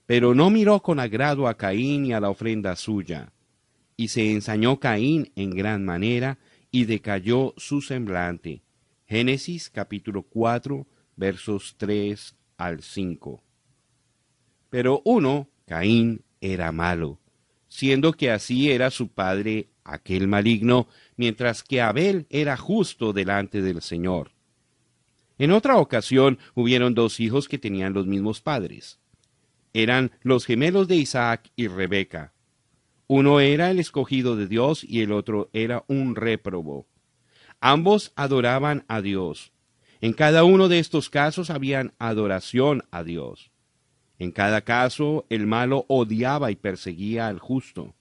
pero 0.04 0.34
no 0.34 0.50
miró 0.50 0.80
con 0.80 1.00
agrado 1.00 1.48
a 1.48 1.56
Caín 1.56 2.04
y 2.04 2.12
a 2.12 2.20
la 2.20 2.28
ofrenda 2.28 2.76
suya. 2.76 3.32
Y 3.96 4.08
se 4.08 4.30
ensañó 4.30 4.78
Caín 4.78 5.32
en 5.36 5.52
gran 5.52 5.86
manera, 5.86 6.38
y 6.70 6.84
decayó 6.84 7.54
su 7.56 7.80
semblante. 7.80 8.60
Génesis 9.06 9.70
capítulo 9.70 10.22
4, 10.22 10.86
versos 11.16 11.76
3 11.78 12.36
al 12.58 12.82
5. 12.82 13.42
Pero 14.68 15.00
uno, 15.06 15.48
Caín, 15.66 16.24
era 16.42 16.72
malo, 16.72 17.20
siendo 17.68 18.12
que 18.12 18.30
así 18.30 18.70
era 18.70 18.90
su 18.90 19.08
padre 19.08 19.68
aquel 19.84 20.28
maligno, 20.28 20.88
mientras 21.16 21.62
que 21.62 21.80
Abel 21.80 22.26
era 22.30 22.56
justo 22.56 23.12
delante 23.12 23.62
del 23.62 23.82
Señor. 23.82 24.32
En 25.38 25.52
otra 25.52 25.76
ocasión 25.76 26.38
hubieron 26.54 26.94
dos 26.94 27.20
hijos 27.20 27.48
que 27.48 27.58
tenían 27.58 27.92
los 27.92 28.06
mismos 28.06 28.40
padres. 28.40 28.98
Eran 29.72 30.12
los 30.22 30.46
gemelos 30.46 30.88
de 30.88 30.96
Isaac 30.96 31.50
y 31.56 31.66
Rebeca. 31.68 32.32
Uno 33.06 33.40
era 33.40 33.70
el 33.70 33.80
escogido 33.80 34.36
de 34.36 34.46
Dios 34.46 34.84
y 34.84 35.02
el 35.02 35.12
otro 35.12 35.50
era 35.52 35.84
un 35.88 36.16
réprobo. 36.16 36.86
Ambos 37.60 38.12
adoraban 38.16 38.84
a 38.88 39.00
Dios, 39.00 39.52
en 40.04 40.12
cada 40.12 40.44
uno 40.44 40.68
de 40.68 40.80
estos 40.80 41.08
casos 41.08 41.48
habían 41.48 41.94
adoración 41.98 42.84
a 42.90 43.02
Dios. 43.04 43.50
En 44.18 44.32
cada 44.32 44.60
caso 44.60 45.24
el 45.30 45.46
malo 45.46 45.86
odiaba 45.88 46.50
y 46.50 46.56
perseguía 46.56 47.26
al 47.26 47.38
justo. 47.38 47.94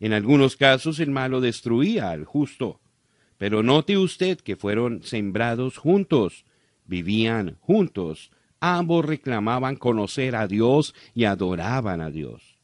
En 0.00 0.12
algunos 0.12 0.56
casos 0.56 1.00
el 1.00 1.10
malo 1.10 1.40
destruía 1.40 2.10
al 2.10 2.24
justo. 2.24 2.80
Pero 3.36 3.62
note 3.62 3.96
usted 3.96 4.38
que 4.38 4.56
fueron 4.56 5.02
sembrados 5.02 5.76
juntos, 5.76 6.44
vivían 6.86 7.56
juntos, 7.60 8.30
ambos 8.60 9.04
reclamaban 9.04 9.76
conocer 9.76 10.34
a 10.34 10.46
Dios 10.48 10.94
y 11.14 11.24
adoraban 11.24 12.00
a 12.00 12.10
Dios. 12.10 12.58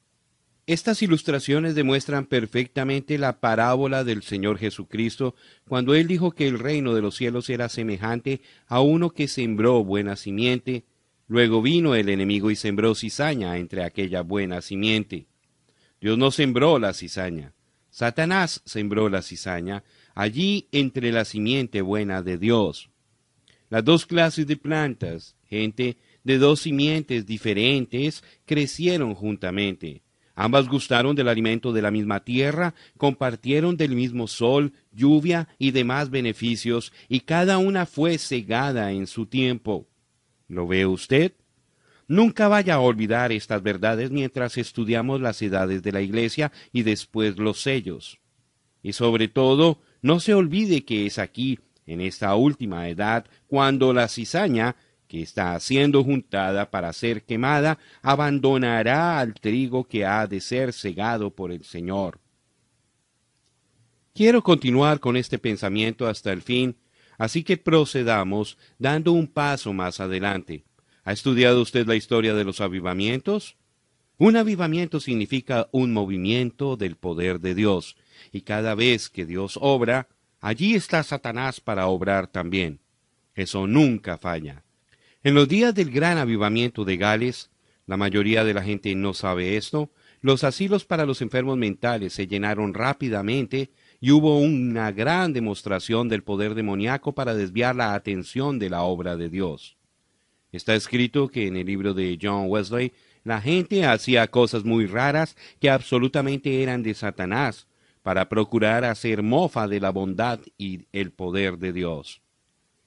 Estas 0.66 1.02
ilustraciones 1.02 1.74
demuestran 1.74 2.24
perfectamente 2.24 3.18
la 3.18 3.38
parábola 3.38 4.02
del 4.02 4.22
Señor 4.22 4.56
Jesucristo 4.58 5.34
cuando 5.68 5.94
Él 5.94 6.06
dijo 6.06 6.32
que 6.32 6.48
el 6.48 6.58
reino 6.58 6.94
de 6.94 7.02
los 7.02 7.16
cielos 7.16 7.50
era 7.50 7.68
semejante 7.68 8.40
a 8.66 8.80
uno 8.80 9.10
que 9.10 9.28
sembró 9.28 9.84
buena 9.84 10.16
simiente, 10.16 10.84
luego 11.28 11.60
vino 11.60 11.94
el 11.94 12.08
enemigo 12.08 12.50
y 12.50 12.56
sembró 12.56 12.94
cizaña 12.94 13.58
entre 13.58 13.84
aquella 13.84 14.22
buena 14.22 14.62
simiente. 14.62 15.26
Dios 16.04 16.18
no 16.18 16.30
sembró 16.30 16.78
la 16.78 16.92
cizaña, 16.92 17.54
Satanás 17.88 18.60
sembró 18.66 19.08
la 19.08 19.22
cizaña 19.22 19.84
allí 20.14 20.68
entre 20.70 21.10
la 21.10 21.24
simiente 21.24 21.80
buena 21.80 22.20
de 22.20 22.36
Dios. 22.36 22.90
Las 23.70 23.86
dos 23.86 24.04
clases 24.04 24.46
de 24.46 24.58
plantas, 24.58 25.34
gente 25.48 25.96
de 26.22 26.36
dos 26.36 26.60
simientes 26.60 27.24
diferentes, 27.24 28.22
crecieron 28.44 29.14
juntamente 29.14 30.02
Ambas 30.34 30.68
gustaron 30.68 31.16
del 31.16 31.28
alimento 31.28 31.72
de 31.72 31.80
la 31.80 31.90
misma 31.90 32.22
tierra, 32.22 32.74
compartieron 32.98 33.78
del 33.78 33.94
mismo 33.94 34.26
sol, 34.26 34.74
lluvia 34.92 35.48
y 35.58 35.70
demás 35.70 36.10
beneficios, 36.10 36.92
y 37.08 37.20
cada 37.20 37.56
una 37.56 37.86
fue 37.86 38.18
cegada 38.18 38.92
en 38.92 39.06
su 39.06 39.24
tiempo. 39.24 39.88
¿Lo 40.48 40.66
ve 40.66 40.84
usted? 40.84 41.32
Nunca 42.06 42.48
vaya 42.48 42.74
a 42.74 42.80
olvidar 42.80 43.32
estas 43.32 43.62
verdades 43.62 44.10
mientras 44.10 44.58
estudiamos 44.58 45.20
las 45.20 45.40
edades 45.40 45.82
de 45.82 45.92
la 45.92 46.02
Iglesia 46.02 46.52
y 46.72 46.82
después 46.82 47.38
los 47.38 47.60
sellos. 47.62 48.18
Y 48.82 48.92
sobre 48.92 49.28
todo, 49.28 49.80
no 50.02 50.20
se 50.20 50.34
olvide 50.34 50.84
que 50.84 51.06
es 51.06 51.18
aquí, 51.18 51.58
en 51.86 52.00
esta 52.00 52.34
última 52.34 52.88
edad, 52.88 53.24
cuando 53.46 53.92
la 53.92 54.08
cizaña, 54.08 54.76
que 55.08 55.22
está 55.22 55.58
siendo 55.60 56.04
juntada 56.04 56.70
para 56.70 56.92
ser 56.92 57.24
quemada, 57.24 57.78
abandonará 58.02 59.18
al 59.18 59.34
trigo 59.34 59.84
que 59.84 60.04
ha 60.04 60.26
de 60.26 60.40
ser 60.40 60.72
cegado 60.72 61.30
por 61.30 61.52
el 61.52 61.64
Señor. 61.64 62.20
Quiero 64.14 64.42
continuar 64.42 65.00
con 65.00 65.16
este 65.16 65.38
pensamiento 65.38 66.06
hasta 66.06 66.32
el 66.32 66.42
fin, 66.42 66.76
así 67.18 67.42
que 67.42 67.56
procedamos 67.56 68.58
dando 68.78 69.12
un 69.12 69.26
paso 69.26 69.72
más 69.72 70.00
adelante. 70.00 70.64
¿Ha 71.06 71.12
estudiado 71.12 71.60
usted 71.60 71.86
la 71.86 71.96
historia 71.96 72.34
de 72.34 72.44
los 72.44 72.62
avivamientos? 72.62 73.56
Un 74.16 74.36
avivamiento 74.36 75.00
significa 75.00 75.68
un 75.70 75.92
movimiento 75.92 76.78
del 76.78 76.96
poder 76.96 77.40
de 77.40 77.54
Dios, 77.54 77.96
y 78.32 78.40
cada 78.40 78.74
vez 78.74 79.10
que 79.10 79.26
Dios 79.26 79.58
obra, 79.60 80.08
allí 80.40 80.74
está 80.74 81.02
Satanás 81.02 81.60
para 81.60 81.88
obrar 81.88 82.26
también. 82.28 82.80
Eso 83.34 83.66
nunca 83.66 84.16
falla. 84.16 84.64
En 85.22 85.34
los 85.34 85.46
días 85.46 85.74
del 85.74 85.90
gran 85.90 86.16
avivamiento 86.16 86.86
de 86.86 86.96
Gales, 86.96 87.50
la 87.86 87.98
mayoría 87.98 88.42
de 88.42 88.54
la 88.54 88.62
gente 88.62 88.94
no 88.94 89.12
sabe 89.12 89.58
esto, 89.58 89.90
los 90.22 90.42
asilos 90.42 90.86
para 90.86 91.04
los 91.04 91.20
enfermos 91.20 91.58
mentales 91.58 92.14
se 92.14 92.26
llenaron 92.26 92.72
rápidamente 92.72 93.70
y 94.00 94.10
hubo 94.10 94.38
una 94.38 94.90
gran 94.90 95.34
demostración 95.34 96.08
del 96.08 96.22
poder 96.22 96.54
demoníaco 96.54 97.14
para 97.14 97.34
desviar 97.34 97.76
la 97.76 97.92
atención 97.92 98.58
de 98.58 98.70
la 98.70 98.84
obra 98.84 99.18
de 99.18 99.28
Dios. 99.28 99.76
Está 100.54 100.76
escrito 100.76 101.26
que 101.26 101.48
en 101.48 101.56
el 101.56 101.66
libro 101.66 101.94
de 101.94 102.16
John 102.22 102.44
Wesley 102.46 102.92
la 103.24 103.40
gente 103.40 103.84
hacía 103.86 104.28
cosas 104.28 104.64
muy 104.64 104.86
raras 104.86 105.36
que 105.60 105.68
absolutamente 105.68 106.62
eran 106.62 106.84
de 106.84 106.94
Satanás, 106.94 107.66
para 108.04 108.28
procurar 108.28 108.84
hacer 108.84 109.24
mofa 109.24 109.66
de 109.66 109.80
la 109.80 109.90
bondad 109.90 110.38
y 110.56 110.86
el 110.92 111.10
poder 111.10 111.58
de 111.58 111.72
Dios. 111.72 112.20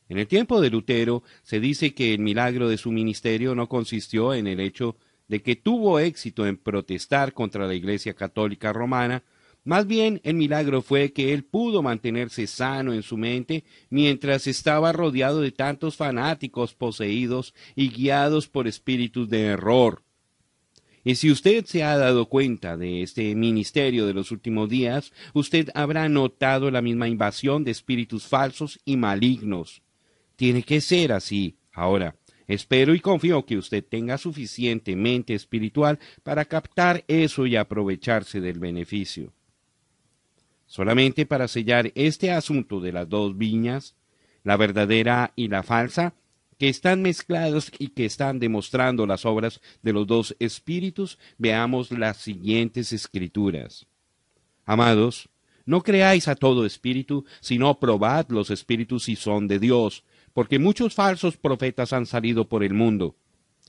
En 0.07 0.17
el 0.17 0.27
tiempo 0.27 0.61
de 0.61 0.69
Lutero 0.69 1.23
se 1.43 1.59
dice 1.59 1.93
que 1.93 2.13
el 2.13 2.19
milagro 2.19 2.69
de 2.69 2.77
su 2.77 2.89
ministerio 2.89 3.53
no 3.53 3.67
consistió 3.67 4.33
en 4.33 4.47
el 4.47 4.61
hecho 4.61 4.95
de 5.27 5.41
que 5.41 5.57
tuvo 5.57 5.99
éxito 5.99 6.45
en 6.47 6.55
protestar 6.55 7.33
contra 7.33 7.67
la 7.67 7.73
Iglesia 7.73 8.13
Católica 8.13 8.71
Romana, 8.71 9.23
más 9.67 9.85
bien 9.85 10.21
el 10.23 10.35
milagro 10.35 10.81
fue 10.81 11.11
que 11.11 11.33
él 11.33 11.43
pudo 11.43 11.83
mantenerse 11.83 12.47
sano 12.47 12.93
en 12.93 13.03
su 13.03 13.17
mente 13.17 13.65
mientras 13.89 14.47
estaba 14.47 14.93
rodeado 14.93 15.41
de 15.41 15.51
tantos 15.51 15.97
fanáticos 15.97 16.73
poseídos 16.73 17.53
y 17.75 17.89
guiados 17.89 18.47
por 18.47 18.65
espíritus 18.69 19.27
de 19.27 19.41
error. 19.41 20.03
Y 21.03 21.15
si 21.15 21.29
usted 21.29 21.65
se 21.65 21.83
ha 21.83 21.97
dado 21.97 22.27
cuenta 22.27 22.77
de 22.77 23.01
este 23.01 23.35
ministerio 23.35 24.05
de 24.05 24.13
los 24.13 24.31
últimos 24.31 24.69
días, 24.69 25.11
usted 25.33 25.69
habrá 25.75 26.07
notado 26.07 26.71
la 26.71 26.81
misma 26.81 27.09
invasión 27.09 27.65
de 27.65 27.71
espíritus 27.71 28.25
falsos 28.25 28.79
y 28.85 28.95
malignos. 28.95 29.81
Tiene 30.37 30.63
que 30.63 30.79
ser 30.79 31.11
así. 31.11 31.57
Ahora, 31.73 32.15
espero 32.47 32.95
y 32.95 33.01
confío 33.01 33.45
que 33.45 33.57
usted 33.57 33.83
tenga 33.83 34.17
suficiente 34.17 34.95
mente 34.95 35.33
espiritual 35.33 35.99
para 36.23 36.45
captar 36.45 37.03
eso 37.09 37.45
y 37.45 37.57
aprovecharse 37.57 38.39
del 38.39 38.59
beneficio. 38.59 39.33
Solamente 40.67 41.25
para 41.25 41.47
sellar 41.47 41.91
este 41.95 42.31
asunto 42.31 42.79
de 42.79 42.91
las 42.91 43.09
dos 43.09 43.37
viñas, 43.37 43.95
la 44.43 44.57
verdadera 44.57 45.33
y 45.35 45.47
la 45.47 45.63
falsa, 45.63 46.13
que 46.57 46.69
están 46.69 47.01
mezclados 47.01 47.71
y 47.79 47.89
que 47.89 48.05
están 48.05 48.39
demostrando 48.39 49.05
las 49.05 49.25
obras 49.25 49.61
de 49.81 49.93
los 49.93 50.07
dos 50.07 50.35
espíritus, 50.39 51.17
veamos 51.37 51.91
las 51.91 52.17
siguientes 52.17 52.91
escrituras. 52.93 53.85
Amados, 54.65 55.29
no 55.65 55.83
creáis 55.83 56.27
a 56.27 56.35
todo 56.35 56.65
espíritu, 56.65 57.25
sino 57.39 57.79
probad 57.79 58.27
los 58.29 58.49
espíritus 58.49 59.03
si 59.03 59.15
son 59.15 59.47
de 59.47 59.59
Dios, 59.59 60.03
porque 60.33 60.59
muchos 60.59 60.93
falsos 60.93 61.37
profetas 61.37 61.93
han 61.93 62.05
salido 62.05 62.47
por 62.47 62.63
el 62.63 62.73
mundo. 62.73 63.15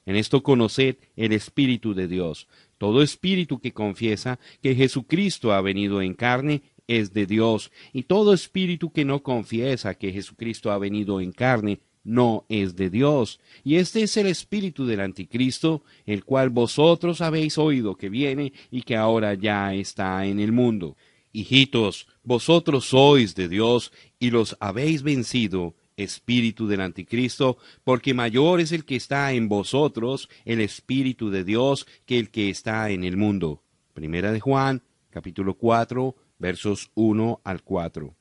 En 0.07 0.17
esto 0.17 0.43
conoced 0.43 0.97
el 1.17 1.33
Espíritu 1.33 1.93
de 1.93 2.09
Dios. 2.09 2.49
Todo 2.79 3.03
espíritu 3.03 3.61
que 3.61 3.73
confiesa 3.73 4.39
que 4.63 4.75
Jesucristo 4.75 5.53
ha 5.53 5.61
venido 5.61 6.01
en 6.01 6.15
carne 6.15 6.63
es 6.89 7.13
de 7.13 7.27
Dios, 7.27 7.71
y 7.93 8.03
todo 8.03 8.33
espíritu 8.33 8.91
que 8.91 9.05
no 9.05 9.23
confiesa 9.23 9.95
que 9.95 10.13
Jesucristo 10.13 10.73
ha 10.73 10.79
venido 10.79 11.21
en 11.21 11.31
carne 11.31 11.81
no 12.03 12.47
es 12.49 12.75
de 12.75 12.89
Dios. 12.91 13.39
Y 13.63 13.77
este 13.77 14.03
es 14.03 14.17
el 14.17 14.27
espíritu 14.27 14.87
del 14.87 15.01
anticristo, 15.01 15.85
el 16.07 16.25
cual 16.25 16.49
vosotros 16.49 17.21
habéis 17.21 17.59
oído 17.59 17.97
que 17.97 18.09
viene 18.09 18.53
y 18.71 18.83
que 18.83 18.97
ahora 18.97 19.35
ya 19.35 19.75
está 19.75 20.25
en 20.25 20.41
el 20.41 20.51
mundo. 20.51 20.97
Hijitos, 21.33 22.09
vosotros 22.25 22.87
sois 22.87 23.35
de 23.35 23.49
Dios 23.49 23.93
y 24.19 24.31
los 24.31 24.57
habéis 24.59 25.03
vencido, 25.03 25.75
espíritu 25.99 26.67
del 26.67 26.81
anticristo, 26.81 27.59
porque 27.85 28.15
mayor 28.15 28.61
es 28.61 28.73
el 28.73 28.85
que 28.85 28.97
está 28.97 29.33
en 29.33 29.49
vosotros, 29.49 30.31
el 30.45 30.61
espíritu 30.61 31.29
de 31.29 31.45
Dios, 31.45 31.87
que 32.07 32.19
el 32.19 32.31
que 32.31 32.49
está 32.49 32.89
en 32.91 33.05
el 33.05 33.17
mundo. 33.17 33.63
Primera 33.93 34.33
de 34.33 34.41
Juan, 34.41 34.83
capítulo 35.11 35.55
4, 35.55 36.15
versos 36.39 36.91
1 36.95 37.41
al 37.45 37.63
4. 37.63 38.15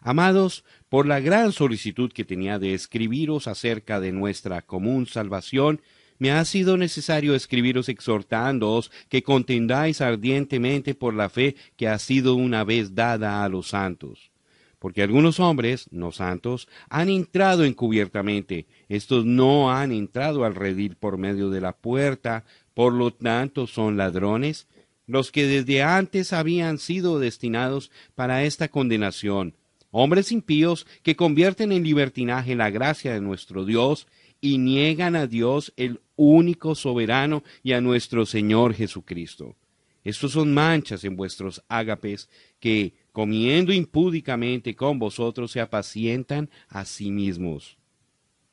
Amados, 0.00 0.64
por 0.88 1.06
la 1.06 1.20
gran 1.20 1.52
solicitud 1.52 2.12
que 2.12 2.24
tenía 2.24 2.58
de 2.58 2.74
escribiros 2.74 3.48
acerca 3.48 4.00
de 4.00 4.12
nuestra 4.12 4.60
común 4.62 5.06
salvación, 5.06 5.80
me 6.18 6.30
ha 6.30 6.44
sido 6.44 6.76
necesario 6.76 7.34
escribiros 7.34 7.88
exhortándoos 7.88 8.90
que 9.08 9.22
contendáis 9.22 10.00
ardientemente 10.00 10.94
por 10.94 11.14
la 11.14 11.28
fe 11.28 11.56
que 11.76 11.88
ha 11.88 11.98
sido 11.98 12.34
una 12.34 12.64
vez 12.64 12.94
dada 12.94 13.44
a 13.44 13.48
los 13.48 13.68
santos. 13.68 14.30
Porque 14.78 15.02
algunos 15.02 15.40
hombres, 15.40 15.88
no 15.90 16.12
santos, 16.12 16.68
han 16.90 17.08
entrado 17.08 17.64
encubiertamente, 17.64 18.66
estos 18.88 19.24
no 19.24 19.72
han 19.72 19.92
entrado 19.92 20.44
al 20.44 20.54
redil 20.54 20.96
por 20.96 21.16
medio 21.16 21.48
de 21.48 21.62
la 21.62 21.72
puerta, 21.72 22.44
por 22.74 22.92
lo 22.92 23.10
tanto 23.12 23.66
son 23.66 23.96
ladrones, 23.96 24.68
los 25.06 25.30
que 25.30 25.46
desde 25.46 25.82
antes 25.82 26.32
habían 26.32 26.78
sido 26.78 27.18
destinados 27.18 27.90
para 28.14 28.44
esta 28.44 28.68
condenación, 28.68 29.54
hombres 29.90 30.32
impíos 30.32 30.86
que 31.02 31.16
convierten 31.16 31.72
en 31.72 31.84
libertinaje 31.84 32.54
la 32.54 32.70
gracia 32.70 33.12
de 33.12 33.20
nuestro 33.20 33.64
Dios 33.64 34.06
y 34.40 34.58
niegan 34.58 35.16
a 35.16 35.26
Dios 35.26 35.72
el 35.76 36.00
único 36.16 36.74
soberano 36.74 37.42
y 37.62 37.72
a 37.72 37.80
nuestro 37.80 38.26
Señor 38.26 38.74
Jesucristo. 38.74 39.56
Estos 40.04 40.32
son 40.32 40.52
manchas 40.52 41.02
en 41.04 41.16
vuestros 41.16 41.62
ágapes 41.66 42.28
que, 42.60 42.92
comiendo 43.12 43.72
impúdicamente 43.72 44.76
con 44.76 44.98
vosotros, 44.98 45.50
se 45.50 45.60
apacientan 45.60 46.50
a 46.68 46.84
sí 46.84 47.10
mismos. 47.10 47.78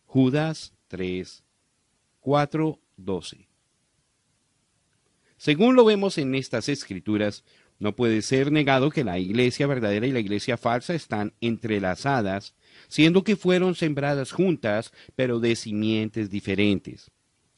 Judas 0.05 0.73
3, 0.87 1.43
4, 2.21 2.79
12. 2.95 3.50
Según 5.41 5.75
lo 5.75 5.83
vemos 5.83 6.19
en 6.19 6.35
estas 6.35 6.69
escrituras, 6.69 7.43
no 7.79 7.95
puede 7.95 8.21
ser 8.21 8.51
negado 8.51 8.91
que 8.91 9.03
la 9.03 9.17
iglesia 9.17 9.65
verdadera 9.65 10.05
y 10.05 10.11
la 10.11 10.19
iglesia 10.19 10.55
falsa 10.55 10.93
están 10.93 11.33
entrelazadas, 11.41 12.53
siendo 12.87 13.23
que 13.23 13.35
fueron 13.35 13.73
sembradas 13.73 14.33
juntas, 14.33 14.93
pero 15.15 15.39
de 15.39 15.55
simientes 15.55 16.29
diferentes. 16.29 17.09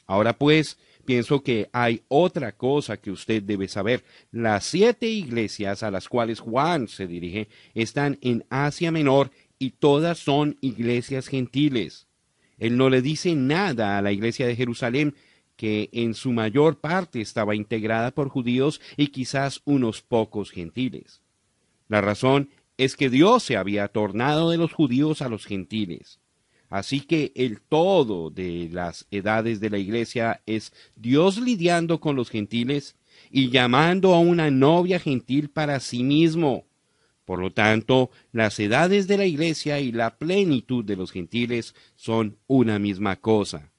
Ahora 0.05 0.31
pues, 0.31 0.77
pienso 1.03 1.43
que 1.43 1.69
hay 1.73 2.03
otra 2.07 2.53
cosa 2.53 2.95
que 2.95 3.11
usted 3.11 3.43
debe 3.43 3.67
saber. 3.67 4.05
Las 4.31 4.63
siete 4.63 5.09
iglesias 5.09 5.83
a 5.83 5.91
las 5.91 6.07
cuales 6.07 6.39
Juan 6.39 6.87
se 6.87 7.05
dirige 7.05 7.49
están 7.73 8.17
en 8.21 8.45
Asia 8.49 8.93
Menor 8.93 9.29
y 9.59 9.71
todas 9.71 10.19
son 10.19 10.57
iglesias 10.61 11.27
gentiles. 11.27 12.07
Él 12.57 12.77
no 12.77 12.89
le 12.89 13.01
dice 13.01 13.35
nada 13.35 13.97
a 13.97 14.01
la 14.01 14.13
iglesia 14.13 14.47
de 14.47 14.55
Jerusalén 14.55 15.15
que 15.55 15.89
en 15.93 16.13
su 16.13 16.31
mayor 16.31 16.79
parte 16.79 17.21
estaba 17.21 17.55
integrada 17.55 18.11
por 18.11 18.29
judíos 18.29 18.81
y 18.97 19.07
quizás 19.07 19.61
unos 19.65 20.01
pocos 20.01 20.51
gentiles. 20.51 21.21
La 21.87 22.01
razón 22.01 22.49
es 22.77 22.95
que 22.95 23.09
Dios 23.09 23.43
se 23.43 23.57
había 23.57 23.87
tornado 23.87 24.49
de 24.49 24.57
los 24.57 24.73
judíos 24.73 25.21
a 25.21 25.29
los 25.29 25.45
gentiles. 25.45 26.19
Así 26.69 27.01
que 27.01 27.31
el 27.35 27.61
todo 27.61 28.31
de 28.31 28.67
las 28.71 29.05
edades 29.11 29.59
de 29.59 29.69
la 29.69 29.77
iglesia 29.77 30.41
es 30.47 30.73
Dios 30.95 31.37
lidiando 31.37 31.99
con 31.99 32.15
los 32.15 32.31
gentiles 32.31 32.95
y 33.29 33.51
llamando 33.51 34.15
a 34.15 34.19
una 34.19 34.49
novia 34.49 34.99
gentil 34.99 35.49
para 35.49 35.79
sí 35.79 36.03
mismo. 36.03 36.65
Por 37.25 37.39
lo 37.39 37.53
tanto, 37.53 38.09
las 38.31 38.59
edades 38.59 39.07
de 39.07 39.17
la 39.17 39.25
iglesia 39.25 39.79
y 39.79 39.91
la 39.91 40.17
plenitud 40.17 40.83
de 40.83 40.95
los 40.95 41.11
gentiles 41.11 41.75
son 41.95 42.37
una 42.47 42.79
misma 42.79 43.17
cosa. 43.17 43.72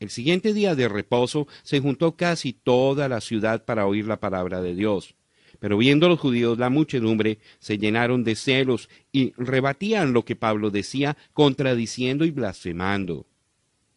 El 0.00 0.08
siguiente 0.08 0.54
día 0.54 0.74
de 0.74 0.88
reposo 0.88 1.46
se 1.62 1.78
juntó 1.78 2.16
casi 2.16 2.54
toda 2.54 3.06
la 3.06 3.20
ciudad 3.20 3.66
para 3.66 3.86
oír 3.86 4.06
la 4.06 4.18
palabra 4.18 4.62
de 4.62 4.74
Dios. 4.74 5.14
Pero 5.58 5.76
viendo 5.76 6.08
los 6.08 6.18
judíos 6.18 6.58
la 6.58 6.70
muchedumbre, 6.70 7.38
se 7.58 7.76
llenaron 7.76 8.24
de 8.24 8.34
celos 8.34 8.88
y 9.12 9.34
rebatían 9.36 10.14
lo 10.14 10.24
que 10.24 10.36
Pablo 10.36 10.70
decía, 10.70 11.18
contradiciendo 11.34 12.24
y 12.24 12.30
blasfemando. 12.30 13.26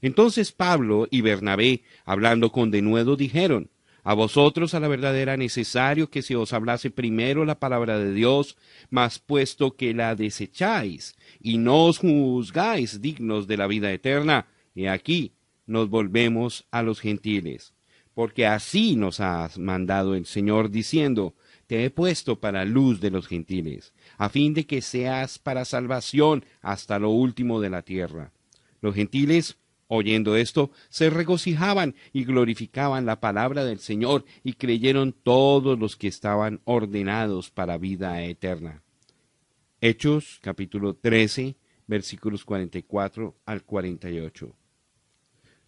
Entonces 0.01 0.51
Pablo 0.51 1.07
y 1.09 1.21
Bernabé, 1.21 1.83
hablando 2.03 2.51
con 2.51 2.69
denuedo, 2.69 3.15
dijeron, 3.15 3.69
A 4.03 4.13
vosotros 4.13 4.73
a 4.73 4.81
la 4.81 4.89
verdad 4.89 5.17
era 5.17 5.37
necesario 5.37 6.09
que 6.09 6.21
se 6.21 6.35
os 6.35 6.51
hablase 6.51 6.91
primero 6.91 7.45
la 7.45 7.59
palabra 7.59 7.97
de 7.97 8.13
Dios, 8.13 8.57
mas 8.89 9.19
puesto 9.19 9.77
que 9.77 9.93
la 9.93 10.15
desecháis 10.15 11.15
y 11.39 11.59
no 11.59 11.85
os 11.85 11.99
juzgáis 11.99 12.99
dignos 12.99 13.47
de 13.47 13.55
la 13.55 13.67
vida 13.67 13.89
eterna, 13.93 14.47
y 14.75 14.87
aquí 14.87 15.31
nos 15.65 15.89
volvemos 15.89 16.65
a 16.71 16.83
los 16.83 16.99
gentiles, 16.99 17.73
porque 18.13 18.45
así 18.45 18.95
nos 18.95 19.19
ha 19.19 19.49
mandado 19.57 20.15
el 20.15 20.25
Señor 20.25 20.69
diciendo, 20.69 21.35
te 21.67 21.85
he 21.85 21.89
puesto 21.89 22.39
para 22.39 22.65
luz 22.65 22.99
de 22.99 23.11
los 23.11 23.27
gentiles, 23.27 23.93
a 24.17 24.29
fin 24.29 24.53
de 24.53 24.65
que 24.65 24.81
seas 24.81 25.39
para 25.39 25.65
salvación 25.65 26.45
hasta 26.61 26.99
lo 26.99 27.09
último 27.09 27.61
de 27.61 27.69
la 27.69 27.81
tierra. 27.81 28.31
Los 28.81 28.95
gentiles, 28.95 29.57
oyendo 29.87 30.35
esto, 30.35 30.71
se 30.89 31.09
regocijaban 31.09 31.95
y 32.11 32.25
glorificaban 32.25 33.05
la 33.05 33.19
palabra 33.19 33.63
del 33.63 33.79
Señor 33.79 34.25
y 34.43 34.53
creyeron 34.53 35.13
todos 35.13 35.79
los 35.79 35.95
que 35.95 36.07
estaban 36.07 36.61
ordenados 36.65 37.49
para 37.49 37.77
vida 37.77 38.21
eterna. 38.23 38.83
Hechos 39.81 40.39
capítulo 40.41 40.95
13 40.95 41.55
versículos 41.87 42.45
44 42.45 43.35
al 43.45 43.63
48. 43.63 44.55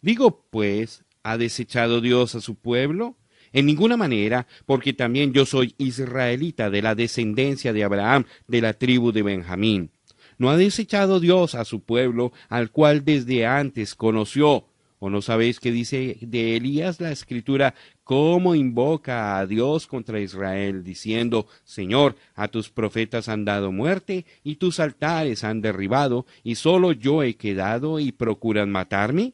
Digo, 0.05 0.45
pues, 0.51 1.03
¿ha 1.23 1.35
desechado 1.35 1.99
Dios 1.99 2.35
a 2.35 2.39
su 2.39 2.53
pueblo? 2.53 3.15
En 3.53 3.65
ninguna 3.65 3.97
manera, 3.97 4.45
porque 4.67 4.93
también 4.93 5.33
yo 5.33 5.47
soy 5.47 5.73
israelita 5.79 6.69
de 6.69 6.83
la 6.83 6.93
descendencia 6.93 7.73
de 7.73 7.83
Abraham, 7.83 8.25
de 8.47 8.61
la 8.61 8.73
tribu 8.73 9.11
de 9.11 9.23
Benjamín. 9.23 9.89
¿No 10.37 10.51
ha 10.51 10.57
desechado 10.57 11.19
Dios 11.19 11.55
a 11.55 11.65
su 11.65 11.79
pueblo, 11.79 12.33
al 12.49 12.69
cual 12.69 13.03
desde 13.03 13.47
antes 13.47 13.95
conoció? 13.95 14.67
¿O 14.99 15.09
no 15.09 15.23
sabéis 15.23 15.59
qué 15.59 15.71
dice 15.71 16.19
de 16.21 16.55
Elías 16.55 17.01
la 17.01 17.11
escritura, 17.11 17.73
cómo 18.03 18.53
invoca 18.53 19.39
a 19.39 19.47
Dios 19.47 19.87
contra 19.87 20.19
Israel, 20.19 20.83
diciendo, 20.83 21.47
Señor, 21.63 22.15
a 22.35 22.47
tus 22.47 22.69
profetas 22.69 23.27
han 23.27 23.43
dado 23.43 23.71
muerte, 23.71 24.27
y 24.43 24.57
tus 24.57 24.79
altares 24.79 25.43
han 25.43 25.61
derribado, 25.61 26.27
y 26.43 26.53
solo 26.53 26.91
yo 26.91 27.23
he 27.23 27.37
quedado 27.37 27.99
y 27.99 28.11
procuran 28.11 28.69
matarme? 28.69 29.33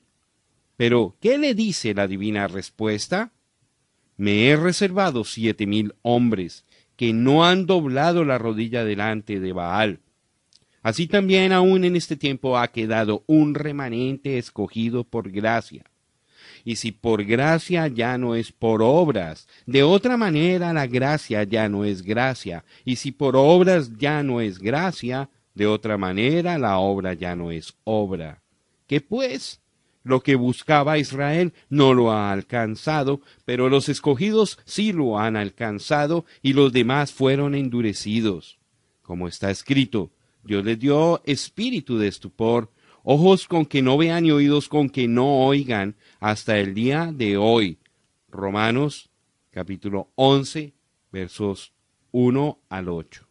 Pero, 0.81 1.15
¿qué 1.21 1.37
le 1.37 1.53
dice 1.53 1.93
la 1.93 2.07
divina 2.07 2.47
respuesta? 2.47 3.33
Me 4.17 4.47
he 4.47 4.55
reservado 4.55 5.23
siete 5.23 5.67
mil 5.67 5.93
hombres 6.01 6.65
que 6.95 7.13
no 7.13 7.45
han 7.45 7.67
doblado 7.67 8.25
la 8.25 8.39
rodilla 8.39 8.83
delante 8.83 9.39
de 9.39 9.53
Baal. 9.53 9.99
Así 10.81 11.05
también 11.05 11.51
aún 11.51 11.83
en 11.83 11.95
este 11.95 12.15
tiempo 12.15 12.57
ha 12.57 12.67
quedado 12.69 13.23
un 13.27 13.53
remanente 13.53 14.39
escogido 14.39 15.03
por 15.03 15.29
gracia. 15.29 15.83
Y 16.65 16.77
si 16.77 16.91
por 16.91 17.25
gracia 17.25 17.85
ya 17.87 18.17
no 18.17 18.33
es 18.33 18.51
por 18.51 18.81
obras, 18.81 19.47
de 19.67 19.83
otra 19.83 20.17
manera 20.17 20.73
la 20.73 20.87
gracia 20.87 21.43
ya 21.43 21.69
no 21.69 21.85
es 21.85 22.01
gracia. 22.01 22.65
Y 22.85 22.95
si 22.95 23.11
por 23.11 23.35
obras 23.35 23.99
ya 23.99 24.23
no 24.23 24.41
es 24.41 24.57
gracia, 24.57 25.29
de 25.53 25.67
otra 25.67 25.99
manera 25.99 26.57
la 26.57 26.79
obra 26.79 27.13
ya 27.13 27.35
no 27.35 27.51
es 27.51 27.71
obra. 27.83 28.41
¿Qué 28.87 28.99
pues? 28.99 29.61
Lo 30.03 30.21
que 30.21 30.35
buscaba 30.35 30.97
Israel 30.97 31.53
no 31.69 31.93
lo 31.93 32.11
ha 32.11 32.31
alcanzado, 32.31 33.21
pero 33.45 33.69
los 33.69 33.87
escogidos 33.89 34.59
sí 34.65 34.93
lo 34.93 35.19
han 35.19 35.35
alcanzado 35.35 36.25
y 36.41 36.53
los 36.53 36.73
demás 36.73 37.11
fueron 37.11 37.53
endurecidos. 37.53 38.59
Como 39.01 39.27
está 39.27 39.51
escrito, 39.51 40.11
Dios 40.43 40.65
les 40.65 40.79
dio 40.79 41.21
espíritu 41.25 41.97
de 41.97 42.07
estupor, 42.07 42.71
ojos 43.03 43.47
con 43.47 43.65
que 43.65 43.81
no 43.81 43.97
vean 43.97 44.25
y 44.25 44.31
oídos 44.31 44.69
con 44.69 44.89
que 44.89 45.07
no 45.07 45.45
oigan 45.45 45.95
hasta 46.19 46.57
el 46.57 46.73
día 46.73 47.11
de 47.13 47.37
hoy. 47.37 47.77
Romanos 48.29 49.09
capítulo 49.51 50.11
11 50.15 50.73
versos 51.11 51.73
1 52.11 52.59
al 52.69 52.89
8. 52.89 53.27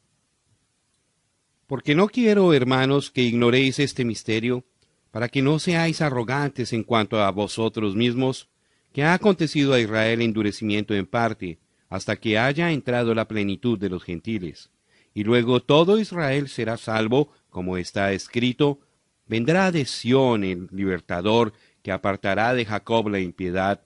Porque 1.67 1.95
no 1.95 2.09
quiero, 2.09 2.53
hermanos, 2.53 3.11
que 3.11 3.23
ignoréis 3.23 3.79
este 3.79 4.05
misterio, 4.05 4.65
para 5.11 5.29
que 5.29 5.43
no 5.43 5.59
seáis 5.59 6.01
arrogantes 6.01 6.73
en 6.73 6.85
cuanto 6.85 7.23
a 7.23 7.31
vosotros 7.31 7.97
mismos, 7.97 8.49
que 8.93 9.03
ha 9.03 9.15
acontecido 9.15 9.75
a 9.75 9.81
Israel 9.81 10.23
endurecimiento 10.23 10.95
en 10.95 11.07
parte, 11.07 11.59
hasta 11.89 12.17
que 12.17 12.39
haya 12.39 12.71
entrado 12.71 13.15
la 13.15 13.27
plenitud 13.27 13.79
de 13.79 13.89
los 13.89 14.05
gentiles. 14.05 14.71
Y 15.13 15.25
luego 15.25 15.61
todo 15.61 15.99
Israel 15.99 16.49
será 16.49 16.77
salvo, 16.77 17.33
como 17.51 17.77
está 17.77 18.13
escrito, 18.13 18.81
vendrá 19.27 19.73
de 19.73 19.85
Sión 19.85 20.45
el 20.45 20.69
libertador, 20.71 21.53
que 21.83 21.93
apartará 21.93 22.55
de 22.55 22.65
Jacob 22.65 23.09
la 23.09 23.21
impiedad, 23.21 23.83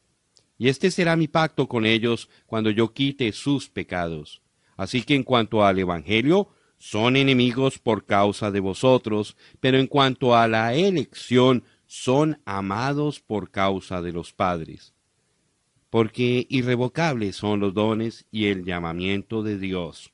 y 0.59 0.69
este 0.69 0.91
será 0.91 1.17
mi 1.17 1.29
pacto 1.29 1.69
con 1.69 1.85
ellos 1.87 2.29
cuando 2.47 2.71
yo 2.71 2.93
quite 2.93 3.33
sus 3.33 3.69
pecados. 3.69 4.43
Así 4.77 5.03
que 5.03 5.15
en 5.15 5.23
cuanto 5.23 5.65
al 5.65 5.79
Evangelio, 5.79 6.49
son 6.85 7.17
enemigos 7.17 7.79
por 7.79 8.05
causa 8.05 8.51
de 8.51 8.61
vosotros, 8.61 9.39
pero 9.59 9.79
en 9.79 9.87
cuanto 9.87 10.37
a 10.37 10.47
la 10.49 10.75
elección, 10.75 11.65
son 11.87 12.43
amados 12.45 13.21
por 13.21 13.51
causa 13.51 14.03
de 14.03 14.13
los 14.13 14.35
padres. 14.35 14.93
Porque 15.89 16.47
irrevocables 16.51 17.37
son 17.37 17.61
los 17.61 17.73
dones 17.73 18.27
y 18.31 18.49
el 18.49 18.67
llamamiento 18.67 19.43
de 19.43 19.59
Dios. 19.59 20.13